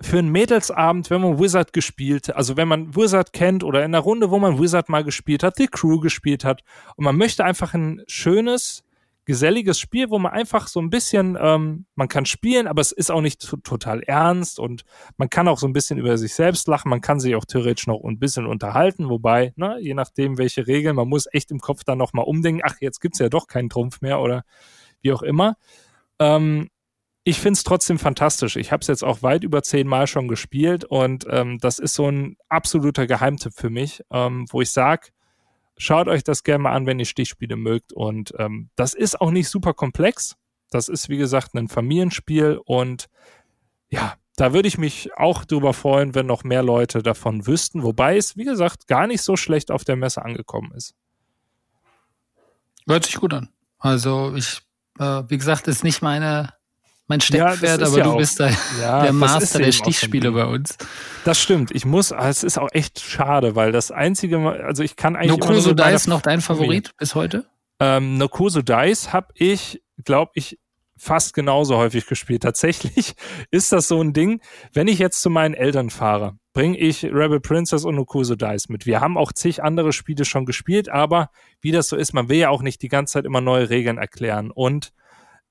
für 0.02 0.18
einen 0.18 0.30
Mädelsabend, 0.30 1.10
wenn 1.10 1.20
man 1.20 1.38
Wizard 1.38 1.72
gespielt, 1.72 2.34
also 2.34 2.56
wenn 2.56 2.68
man 2.68 2.94
Wizard 2.94 3.32
kennt 3.32 3.64
oder 3.64 3.80
in 3.80 3.94
einer 3.94 4.00
Runde, 4.00 4.30
wo 4.30 4.38
man 4.38 4.60
Wizard 4.60 4.88
mal 4.88 5.04
gespielt 5.04 5.42
hat, 5.42 5.56
The 5.56 5.68
Crew 5.68 6.00
gespielt 6.00 6.44
hat 6.44 6.62
und 6.96 7.04
man 7.04 7.16
möchte 7.16 7.44
einfach 7.44 7.74
ein 7.74 8.02
schönes, 8.06 8.84
geselliges 9.24 9.78
Spiel, 9.78 10.10
wo 10.10 10.18
man 10.18 10.32
einfach 10.32 10.66
so 10.66 10.80
ein 10.80 10.90
bisschen, 10.90 11.38
ähm, 11.40 11.86
man 11.94 12.08
kann 12.08 12.26
spielen, 12.26 12.66
aber 12.66 12.80
es 12.80 12.90
ist 12.90 13.10
auch 13.10 13.20
nicht 13.20 13.40
total 13.62 14.02
ernst 14.02 14.58
und 14.58 14.82
man 15.16 15.30
kann 15.30 15.46
auch 15.46 15.58
so 15.58 15.66
ein 15.66 15.72
bisschen 15.72 15.98
über 15.98 16.18
sich 16.18 16.34
selbst 16.34 16.66
lachen, 16.66 16.88
man 16.88 17.00
kann 17.00 17.20
sich 17.20 17.36
auch 17.36 17.44
theoretisch 17.44 17.86
noch 17.86 18.02
ein 18.02 18.18
bisschen 18.18 18.46
unterhalten, 18.46 19.08
wobei, 19.08 19.52
ne, 19.56 19.78
je 19.80 19.94
nachdem, 19.94 20.38
welche 20.38 20.66
Regeln, 20.66 20.96
man 20.96 21.08
muss 21.08 21.28
echt 21.32 21.52
im 21.52 21.60
Kopf 21.60 21.84
dann 21.84 21.98
nochmal 21.98 22.24
umdenken, 22.24 22.62
ach, 22.64 22.76
jetzt 22.80 23.00
gibt's 23.00 23.20
ja 23.20 23.28
doch 23.28 23.46
keinen 23.46 23.68
Trumpf 23.68 24.00
mehr 24.00 24.20
oder 24.20 24.42
wie 25.02 25.12
auch 25.12 25.22
immer. 25.22 25.56
Ähm, 26.18 26.68
ich 27.24 27.40
find's 27.40 27.62
trotzdem 27.62 27.98
fantastisch. 27.98 28.56
Ich 28.56 28.72
habe 28.72 28.80
es 28.80 28.88
jetzt 28.88 29.04
auch 29.04 29.22
weit 29.22 29.44
über 29.44 29.62
zehnmal 29.62 30.06
schon 30.06 30.28
gespielt 30.28 30.84
und 30.84 31.26
ähm, 31.30 31.58
das 31.60 31.78
ist 31.78 31.94
so 31.94 32.08
ein 32.08 32.36
absoluter 32.48 33.06
Geheimtipp 33.06 33.54
für 33.54 33.70
mich, 33.70 34.02
ähm, 34.10 34.46
wo 34.50 34.60
ich 34.60 34.70
sag 34.70 35.12
Schaut 35.76 36.06
euch 36.06 36.22
das 36.22 36.44
gerne 36.44 36.62
mal 36.62 36.72
an, 36.72 36.86
wenn 36.86 36.98
ihr 36.98 37.06
Stichspiele 37.06 37.56
mögt. 37.56 37.92
Und 37.92 38.32
ähm, 38.38 38.70
das 38.76 38.94
ist 38.94 39.20
auch 39.20 39.30
nicht 39.30 39.48
super 39.48 39.74
komplex. 39.74 40.36
Das 40.70 40.88
ist, 40.88 41.08
wie 41.08 41.16
gesagt, 41.16 41.54
ein 41.54 41.68
Familienspiel. 41.68 42.60
Und 42.64 43.08
ja, 43.88 44.14
da 44.36 44.52
würde 44.52 44.68
ich 44.68 44.78
mich 44.78 45.10
auch 45.16 45.44
drüber 45.44 45.72
freuen, 45.72 46.14
wenn 46.14 46.26
noch 46.26 46.44
mehr 46.44 46.62
Leute 46.62 47.02
davon 47.02 47.46
wüssten. 47.46 47.82
Wobei 47.82 48.16
es, 48.16 48.36
wie 48.36 48.44
gesagt, 48.44 48.86
gar 48.86 49.06
nicht 49.06 49.22
so 49.22 49.36
schlecht 49.36 49.70
auf 49.70 49.84
der 49.84 49.96
Messe 49.96 50.24
angekommen 50.24 50.72
ist. 50.72 50.94
Hört 52.86 53.04
sich 53.04 53.16
gut 53.16 53.34
an. 53.34 53.48
Also 53.78 54.34
ich, 54.36 54.60
äh, 54.98 55.22
wie 55.26 55.38
gesagt, 55.38 55.68
ist 55.68 55.84
nicht 55.84 56.02
meine 56.02 56.52
mein 57.12 57.20
Steckenpferd, 57.20 57.80
ja, 57.80 57.86
aber 57.86 57.98
ja 57.98 58.04
du 58.04 58.10
auch, 58.10 58.16
bist 58.16 58.40
da 58.40 58.48
ja, 58.80 59.02
der 59.02 59.12
Master 59.12 59.58
der 59.58 59.72
Stichspiele 59.72 60.32
bei 60.32 60.46
uns. 60.46 60.76
Das 61.24 61.38
stimmt. 61.38 61.70
Ich 61.70 61.84
muss, 61.84 62.10
es 62.10 62.42
ist 62.42 62.58
auch 62.58 62.70
echt 62.72 63.00
schade, 63.00 63.54
weil 63.54 63.70
das 63.70 63.90
einzige, 63.90 64.38
also 64.64 64.82
ich 64.82 64.96
kann 64.96 65.14
eigentlich. 65.14 65.38
Nokoso 65.38 65.60
so 65.60 65.74
Dice 65.74 66.06
noch 66.06 66.22
dein 66.22 66.40
Favorit 66.40 66.96
bis 66.96 67.14
heute? 67.14 67.44
Ähm, 67.80 68.16
Nokoso 68.16 68.62
Dice 68.62 69.12
habe 69.12 69.28
ich, 69.34 69.82
glaube 70.04 70.32
ich, 70.36 70.58
fast 70.96 71.34
genauso 71.34 71.76
häufig 71.76 72.06
gespielt. 72.06 72.42
Tatsächlich 72.44 73.14
ist 73.50 73.72
das 73.72 73.88
so 73.88 74.00
ein 74.00 74.14
Ding, 74.14 74.40
wenn 74.72 74.88
ich 74.88 74.98
jetzt 74.98 75.20
zu 75.20 75.28
meinen 75.28 75.52
Eltern 75.52 75.90
fahre, 75.90 76.38
bringe 76.54 76.78
ich 76.78 77.04
Rebel 77.04 77.40
Princess 77.40 77.84
und 77.84 77.96
Nokoso 77.96 78.36
Dice 78.36 78.70
mit. 78.70 78.86
Wir 78.86 79.02
haben 79.02 79.18
auch 79.18 79.32
zig 79.32 79.62
andere 79.62 79.92
Spiele 79.92 80.24
schon 80.24 80.46
gespielt, 80.46 80.88
aber 80.88 81.28
wie 81.60 81.72
das 81.72 81.88
so 81.88 81.96
ist, 81.96 82.14
man 82.14 82.30
will 82.30 82.38
ja 82.38 82.48
auch 82.48 82.62
nicht 82.62 82.80
die 82.80 82.88
ganze 82.88 83.14
Zeit 83.14 83.26
immer 83.26 83.42
neue 83.42 83.68
Regeln 83.68 83.98
erklären. 83.98 84.50
Und 84.50 84.94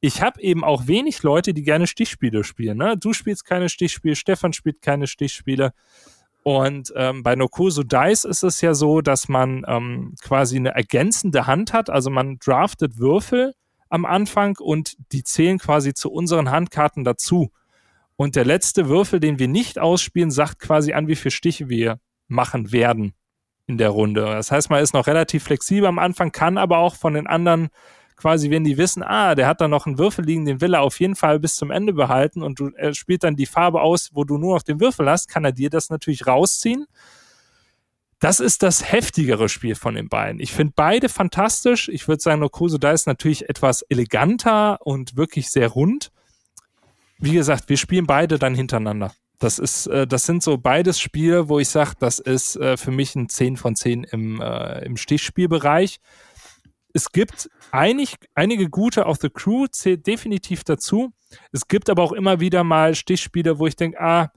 ich 0.01 0.21
habe 0.21 0.41
eben 0.41 0.63
auch 0.63 0.87
wenig 0.87 1.21
Leute, 1.21 1.53
die 1.53 1.61
gerne 1.61 1.85
Stichspiele 1.85 2.43
spielen. 2.43 2.79
Ne? 2.79 2.97
Du 2.97 3.13
spielst 3.13 3.45
keine 3.45 3.69
Stichspiele, 3.69 4.15
Stefan 4.15 4.51
spielt 4.51 4.81
keine 4.81 5.05
Stichspiele. 5.05 5.73
Und 6.43 6.91
ähm, 6.95 7.21
bei 7.21 7.35
Nokoso 7.35 7.83
Dice 7.83 8.25
ist 8.25 8.41
es 8.43 8.61
ja 8.61 8.73
so, 8.73 9.01
dass 9.01 9.29
man 9.29 9.63
ähm, 9.67 10.15
quasi 10.23 10.57
eine 10.57 10.73
ergänzende 10.73 11.45
Hand 11.45 11.71
hat. 11.71 11.91
Also 11.91 12.09
man 12.09 12.39
draftet 12.39 12.97
Würfel 12.97 13.53
am 13.89 14.05
Anfang 14.05 14.57
und 14.57 14.97
die 15.11 15.23
zählen 15.23 15.59
quasi 15.59 15.93
zu 15.93 16.11
unseren 16.11 16.49
Handkarten 16.49 17.03
dazu. 17.03 17.51
Und 18.15 18.35
der 18.35 18.45
letzte 18.45 18.89
Würfel, 18.89 19.19
den 19.19 19.37
wir 19.37 19.47
nicht 19.47 19.77
ausspielen, 19.77 20.31
sagt 20.31 20.59
quasi 20.59 20.93
an, 20.93 21.07
wie 21.07 21.15
viele 21.15 21.31
Stiche 21.31 21.69
wir 21.69 21.99
machen 22.27 22.71
werden 22.71 23.13
in 23.67 23.77
der 23.77 23.89
Runde. 23.89 24.21
Das 24.21 24.51
heißt, 24.51 24.71
man 24.71 24.81
ist 24.81 24.95
noch 24.95 25.05
relativ 25.05 25.43
flexibel 25.43 25.87
am 25.87 25.99
Anfang, 25.99 26.31
kann 26.31 26.57
aber 26.57 26.79
auch 26.79 26.95
von 26.95 27.13
den 27.13 27.27
anderen 27.27 27.69
quasi, 28.21 28.51
wenn 28.51 28.63
die 28.63 28.77
wissen, 28.77 29.01
ah, 29.01 29.33
der 29.33 29.47
hat 29.47 29.61
da 29.61 29.67
noch 29.67 29.87
einen 29.87 29.97
Würfel 29.97 30.23
liegen, 30.23 30.45
den 30.45 30.61
will 30.61 30.75
er 30.75 30.81
auf 30.81 30.99
jeden 30.99 31.15
Fall 31.15 31.39
bis 31.39 31.55
zum 31.55 31.71
Ende 31.71 31.91
behalten 31.91 32.43
und 32.43 32.59
du, 32.59 32.69
er 32.75 32.93
spielt 32.93 33.23
dann 33.23 33.35
die 33.35 33.47
Farbe 33.47 33.81
aus, 33.81 34.11
wo 34.13 34.23
du 34.23 34.37
nur 34.37 34.55
noch 34.55 34.61
den 34.61 34.79
Würfel 34.79 35.09
hast, 35.09 35.27
kann 35.27 35.43
er 35.43 35.51
dir 35.51 35.71
das 35.71 35.89
natürlich 35.89 36.27
rausziehen. 36.27 36.85
Das 38.19 38.39
ist 38.39 38.61
das 38.61 38.91
heftigere 38.91 39.49
Spiel 39.49 39.73
von 39.73 39.95
den 39.95 40.07
beiden. 40.07 40.39
Ich 40.39 40.53
finde 40.53 40.73
beide 40.75 41.09
fantastisch. 41.09 41.89
Ich 41.89 42.07
würde 42.07 42.21
sagen, 42.21 42.39
Nokoso 42.39 42.77
da 42.77 42.91
ist 42.91 43.07
natürlich 43.07 43.49
etwas 43.49 43.81
eleganter 43.81 44.77
und 44.85 45.17
wirklich 45.17 45.49
sehr 45.49 45.69
rund. 45.69 46.11
Wie 47.17 47.33
gesagt, 47.33 47.67
wir 47.69 47.77
spielen 47.77 48.05
beide 48.05 48.37
dann 48.37 48.53
hintereinander. 48.53 49.11
Das 49.39 49.57
ist, 49.57 49.87
äh, 49.87 50.05
das 50.05 50.27
sind 50.27 50.43
so 50.43 50.59
beides 50.59 50.99
Spiele, 50.99 51.49
wo 51.49 51.57
ich 51.57 51.69
sage, 51.69 51.93
das 51.99 52.19
ist 52.19 52.57
äh, 52.57 52.77
für 52.77 52.91
mich 52.91 53.15
ein 53.15 53.27
10 53.27 53.57
von 53.57 53.75
10 53.75 54.03
im, 54.03 54.39
äh, 54.39 54.85
im 54.85 54.97
Stichspielbereich 54.97 55.99
es 56.93 57.11
gibt 57.11 57.49
einig, 57.71 58.15
einige 58.35 58.69
gute 58.69 59.05
auf 59.05 59.17
The 59.21 59.29
Crew, 59.29 59.67
zählt 59.67 60.07
definitiv 60.07 60.63
dazu. 60.63 61.13
Es 61.51 61.67
gibt 61.67 61.89
aber 61.89 62.03
auch 62.03 62.11
immer 62.11 62.39
wieder 62.39 62.63
mal 62.63 62.95
Stichspiele, 62.95 63.59
wo 63.59 63.67
ich 63.67 63.75
denke, 63.75 63.99
ah, 63.99 64.31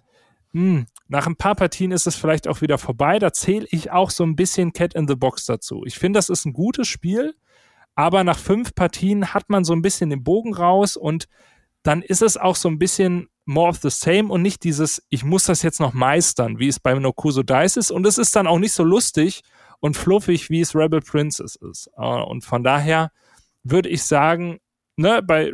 hm, 0.53 0.87
nach 1.09 1.27
ein 1.27 1.37
paar 1.37 1.57
Partien 1.57 1.91
ist 1.91 2.07
es 2.07 2.15
vielleicht 2.15 2.47
auch 2.47 2.61
wieder 2.61 2.79
vorbei. 2.79 3.19
Da 3.19 3.33
zähle 3.33 3.67
ich 3.71 3.91
auch 3.91 4.11
so 4.11 4.25
ein 4.25 4.37
bisschen 4.37 4.73
Cat 4.73 4.95
in 4.95 5.09
the 5.09 5.17
Box 5.17 5.47
dazu. 5.47 5.83
Ich 5.85 5.99
finde, 5.99 6.19
das 6.19 6.29
ist 6.29 6.45
ein 6.45 6.53
gutes 6.53 6.87
Spiel, 6.87 7.35
aber 7.95 8.25
nach 8.25 8.39
fünf 8.39 8.75
Partien 8.75 9.35
hat 9.35 9.51
man 9.51 9.65
so 9.65 9.73
ein 9.73 9.83
bisschen 9.83 10.11
den 10.11 10.25
Bogen 10.25 10.55
raus 10.55 10.97
und 10.97 11.29
dann 11.83 12.03
ist 12.03 12.23
es 12.23 12.37
auch 12.37 12.57
so 12.57 12.69
ein 12.69 12.79
bisschen 12.79 13.29
more 13.45 13.69
of 13.69 13.79
the 13.83 13.91
same 13.91 14.33
und 14.33 14.43
nicht 14.43 14.65
dieses, 14.65 15.03
ich 15.11 15.25
muss 15.25 15.45
das 15.45 15.63
jetzt 15.63 15.81
noch 15.81 15.93
meistern, 15.93 16.59
wie 16.59 16.69
es 16.69 16.81
beim 16.81 17.03
Nokuso 17.03 17.43
Dice 17.43 17.77
ist. 17.77 17.91
Und 17.91 18.07
es 18.07 18.17
ist 18.17 18.35
dann 18.37 18.47
auch 18.47 18.59
nicht 18.59 18.73
so 18.73 18.83
lustig 18.83 19.43
und 19.81 19.97
fluffig, 19.97 20.51
wie 20.51 20.61
es 20.61 20.75
Rebel 20.75 21.01
Princess 21.01 21.57
ist. 21.57 21.91
Äh, 21.97 22.03
und 22.03 22.45
von 22.45 22.63
daher 22.63 23.13
würde 23.63 23.89
ich 23.89 24.03
sagen, 24.03 24.61
ne, 24.97 25.23
bei 25.23 25.53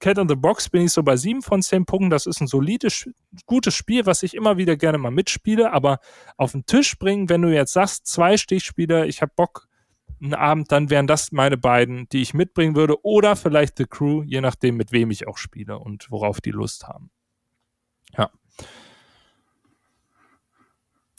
Cat 0.00 0.18
on 0.18 0.28
the 0.28 0.34
Box 0.34 0.68
bin 0.68 0.82
ich 0.82 0.92
so 0.92 1.02
bei 1.02 1.16
sieben 1.16 1.42
von 1.42 1.62
zehn 1.62 1.84
Punkten. 1.84 2.10
Das 2.10 2.26
ist 2.26 2.40
ein 2.40 2.46
solides, 2.46 3.08
gutes 3.46 3.74
Spiel, 3.74 4.06
was 4.06 4.22
ich 4.22 4.34
immer 4.34 4.56
wieder 4.56 4.76
gerne 4.76 4.98
mal 4.98 5.10
mitspiele. 5.10 5.72
Aber 5.72 5.98
auf 6.36 6.52
den 6.52 6.66
Tisch 6.66 6.98
bringen, 6.98 7.28
wenn 7.28 7.42
du 7.42 7.52
jetzt 7.52 7.72
sagst, 7.72 8.06
zwei 8.06 8.36
Stichspieler, 8.36 9.06
ich 9.06 9.22
habe 9.22 9.32
Bock, 9.34 9.68
einen 10.20 10.34
Abend, 10.34 10.72
dann 10.72 10.88
wären 10.88 11.06
das 11.06 11.30
meine 11.30 11.58
beiden, 11.58 12.08
die 12.08 12.22
ich 12.22 12.32
mitbringen 12.32 12.74
würde. 12.74 13.04
Oder 13.04 13.36
vielleicht 13.36 13.76
The 13.76 13.84
Crew, 13.84 14.22
je 14.22 14.40
nachdem, 14.40 14.76
mit 14.76 14.92
wem 14.92 15.10
ich 15.10 15.26
auch 15.26 15.36
spiele 15.36 15.78
und 15.78 16.10
worauf 16.10 16.40
die 16.40 16.52
Lust 16.52 16.88
haben. 16.88 17.10
Ja. 18.16 18.30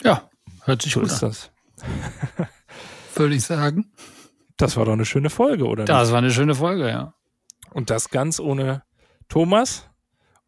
Ja, 0.02 0.28
hört 0.64 0.82
sich 0.82 0.92
so 0.92 1.00
gut 1.00 1.10
ist 1.10 1.22
an. 1.22 1.30
das. 1.30 1.52
Würde 3.14 3.34
ich 3.34 3.44
sagen. 3.44 3.92
Das 4.56 4.76
war 4.76 4.84
doch 4.84 4.92
eine 4.92 5.04
schöne 5.04 5.30
Folge, 5.30 5.66
oder? 5.66 5.84
Das 5.84 6.08
nicht? 6.08 6.12
war 6.12 6.18
eine 6.18 6.30
schöne 6.30 6.54
Folge, 6.54 6.88
ja. 6.88 7.14
Und 7.70 7.90
das 7.90 8.10
ganz 8.10 8.40
ohne 8.40 8.82
Thomas. 9.28 9.87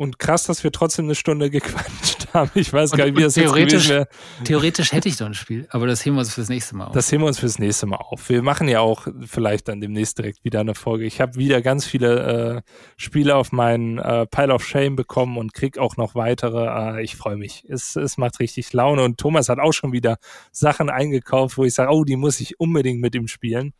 Und 0.00 0.18
krass, 0.18 0.44
dass 0.44 0.64
wir 0.64 0.72
trotzdem 0.72 1.04
eine 1.04 1.14
Stunde 1.14 1.50
gequatscht 1.50 2.28
haben. 2.32 2.50
Ich 2.54 2.72
weiß 2.72 2.92
und, 2.92 2.96
gar 2.96 3.04
nicht, 3.04 3.18
wie 3.18 3.22
das 3.22 3.34
theoretisch, 3.34 3.90
jetzt 3.90 4.08
Theoretisch 4.44 4.92
hätte 4.92 5.10
ich 5.10 5.18
doch 5.18 5.26
ein 5.26 5.34
Spiel, 5.34 5.68
aber 5.68 5.86
das 5.86 6.02
heben 6.06 6.16
wir 6.16 6.20
uns 6.20 6.32
fürs 6.32 6.48
nächste 6.48 6.74
Mal 6.74 6.86
auf. 6.86 6.94
Das 6.94 7.12
heben 7.12 7.22
wir 7.22 7.26
uns 7.26 7.38
fürs 7.38 7.58
nächste 7.58 7.84
Mal 7.84 7.98
auf. 7.98 8.30
Wir 8.30 8.40
machen 8.40 8.66
ja 8.66 8.80
auch 8.80 9.06
vielleicht 9.26 9.68
dann 9.68 9.82
demnächst 9.82 10.16
direkt 10.16 10.42
wieder 10.42 10.60
eine 10.60 10.74
Folge. 10.74 11.04
Ich 11.04 11.20
habe 11.20 11.34
wieder 11.34 11.60
ganz 11.60 11.84
viele 11.84 12.62
äh, 12.64 12.70
Spiele 12.96 13.36
auf 13.36 13.52
meinen 13.52 13.98
äh, 13.98 14.24
Pile 14.26 14.54
of 14.54 14.64
Shame 14.64 14.96
bekommen 14.96 15.36
und 15.36 15.52
krieg 15.52 15.76
auch 15.76 15.98
noch 15.98 16.14
weitere. 16.14 16.96
Äh, 16.96 17.02
ich 17.04 17.16
freue 17.16 17.36
mich. 17.36 17.66
Es, 17.68 17.94
es 17.94 18.16
macht 18.16 18.40
richtig 18.40 18.72
Laune. 18.72 19.02
Und 19.02 19.20
Thomas 19.20 19.50
hat 19.50 19.58
auch 19.58 19.72
schon 19.72 19.92
wieder 19.92 20.16
Sachen 20.50 20.88
eingekauft, 20.88 21.58
wo 21.58 21.64
ich 21.64 21.74
sage, 21.74 21.92
oh, 21.92 22.04
die 22.04 22.16
muss 22.16 22.40
ich 22.40 22.58
unbedingt 22.58 23.02
mit 23.02 23.14
ihm 23.14 23.28
spielen. 23.28 23.74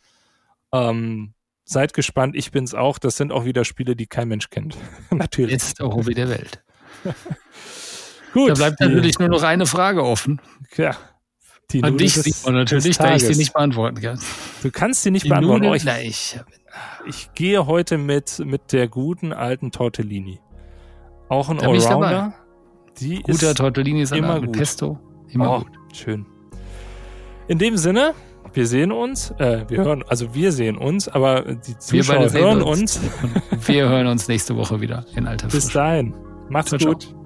Ähm, 0.71 1.33
seid 1.71 1.95
gespannt, 1.95 2.35
ich 2.35 2.51
bin's 2.51 2.75
auch. 2.75 2.99
Das 2.99 3.17
sind 3.17 3.33
auch 3.33 3.45
wieder 3.45 3.65
Spiele, 3.65 3.97
die 3.97 4.07
kein 4.07 4.29
Mensch 4.29 4.51
kennt. 4.51 4.77
natürlich. 5.11 5.53
Jetzt 5.53 5.81
auch 5.81 5.95
Hobby 5.95 6.15
der 6.15 6.29
Welt. 6.29 6.63
Gut. 8.33 8.51
Da 8.51 8.55
bleibt 8.55 8.81
natürlich 8.81 9.19
nur 9.19 9.29
noch 9.29 9.43
eine 9.43 9.67
Frage 9.67 10.05
offen. 10.05 10.41
Ja. 10.77 10.97
Die 11.71 11.85
An 11.85 11.97
dich, 11.97 12.15
Simon, 12.15 12.55
natürlich, 12.55 12.99
da 12.99 13.15
ich 13.15 13.25
sie 13.25 13.37
nicht 13.37 13.53
beantworten 13.53 14.01
kann. 14.01 14.19
Du 14.63 14.73
kannst 14.73 15.05
sie 15.05 15.13
nicht 15.13 15.27
die 15.27 15.29
beantworten. 15.29 15.67
Nudeln, 15.67 15.87
oh, 15.87 16.01
ich, 16.01 16.09
ich, 16.09 16.41
ich, 17.07 17.33
gehe 17.35 17.65
heute 17.65 17.97
mit, 17.97 18.41
mit 18.41 18.73
der 18.73 18.89
guten 18.89 19.33
alten 19.33 19.71
Tortellini. 19.71 20.41
Auch 21.29 21.49
ein 21.49 21.61
Allrounder. 21.61 22.35
Die 22.99 23.23
Guter 23.23 23.55
Tortellini 23.55 24.03
ist 24.03 24.13
immer 24.13 24.41
gut. 24.41 24.53
Pesto. 24.53 24.99
Immer 25.29 25.59
oh, 25.59 25.59
gut. 25.61 25.97
Schön. 25.97 26.27
In 27.47 27.59
dem 27.59 27.77
Sinne, 27.77 28.15
wir 28.53 28.67
sehen 28.67 28.93
uns, 28.93 29.31
äh, 29.39 29.65
wir 29.69 29.85
hören, 29.85 30.05
also 30.09 30.35
wir 30.35 30.53
sehen 30.53 30.77
uns, 30.77 31.09
aber 31.09 31.43
die 31.43 31.79
Zuschauer 31.79 32.33
hören 32.33 32.63
uns. 32.63 32.99
uns. 32.99 33.01
wir 33.67 33.89
hören 33.89 34.07
uns 34.07 34.29
nächste 34.29 34.57
Woche 34.57 34.81
wieder 34.81 35.05
in 35.15 35.27
alter 35.27 35.49
Bis 35.49 35.69
dahin. 35.69 36.15
Macht's 36.49 36.71
ciao, 36.71 36.93
gut. 36.93 37.03
Ciao. 37.03 37.20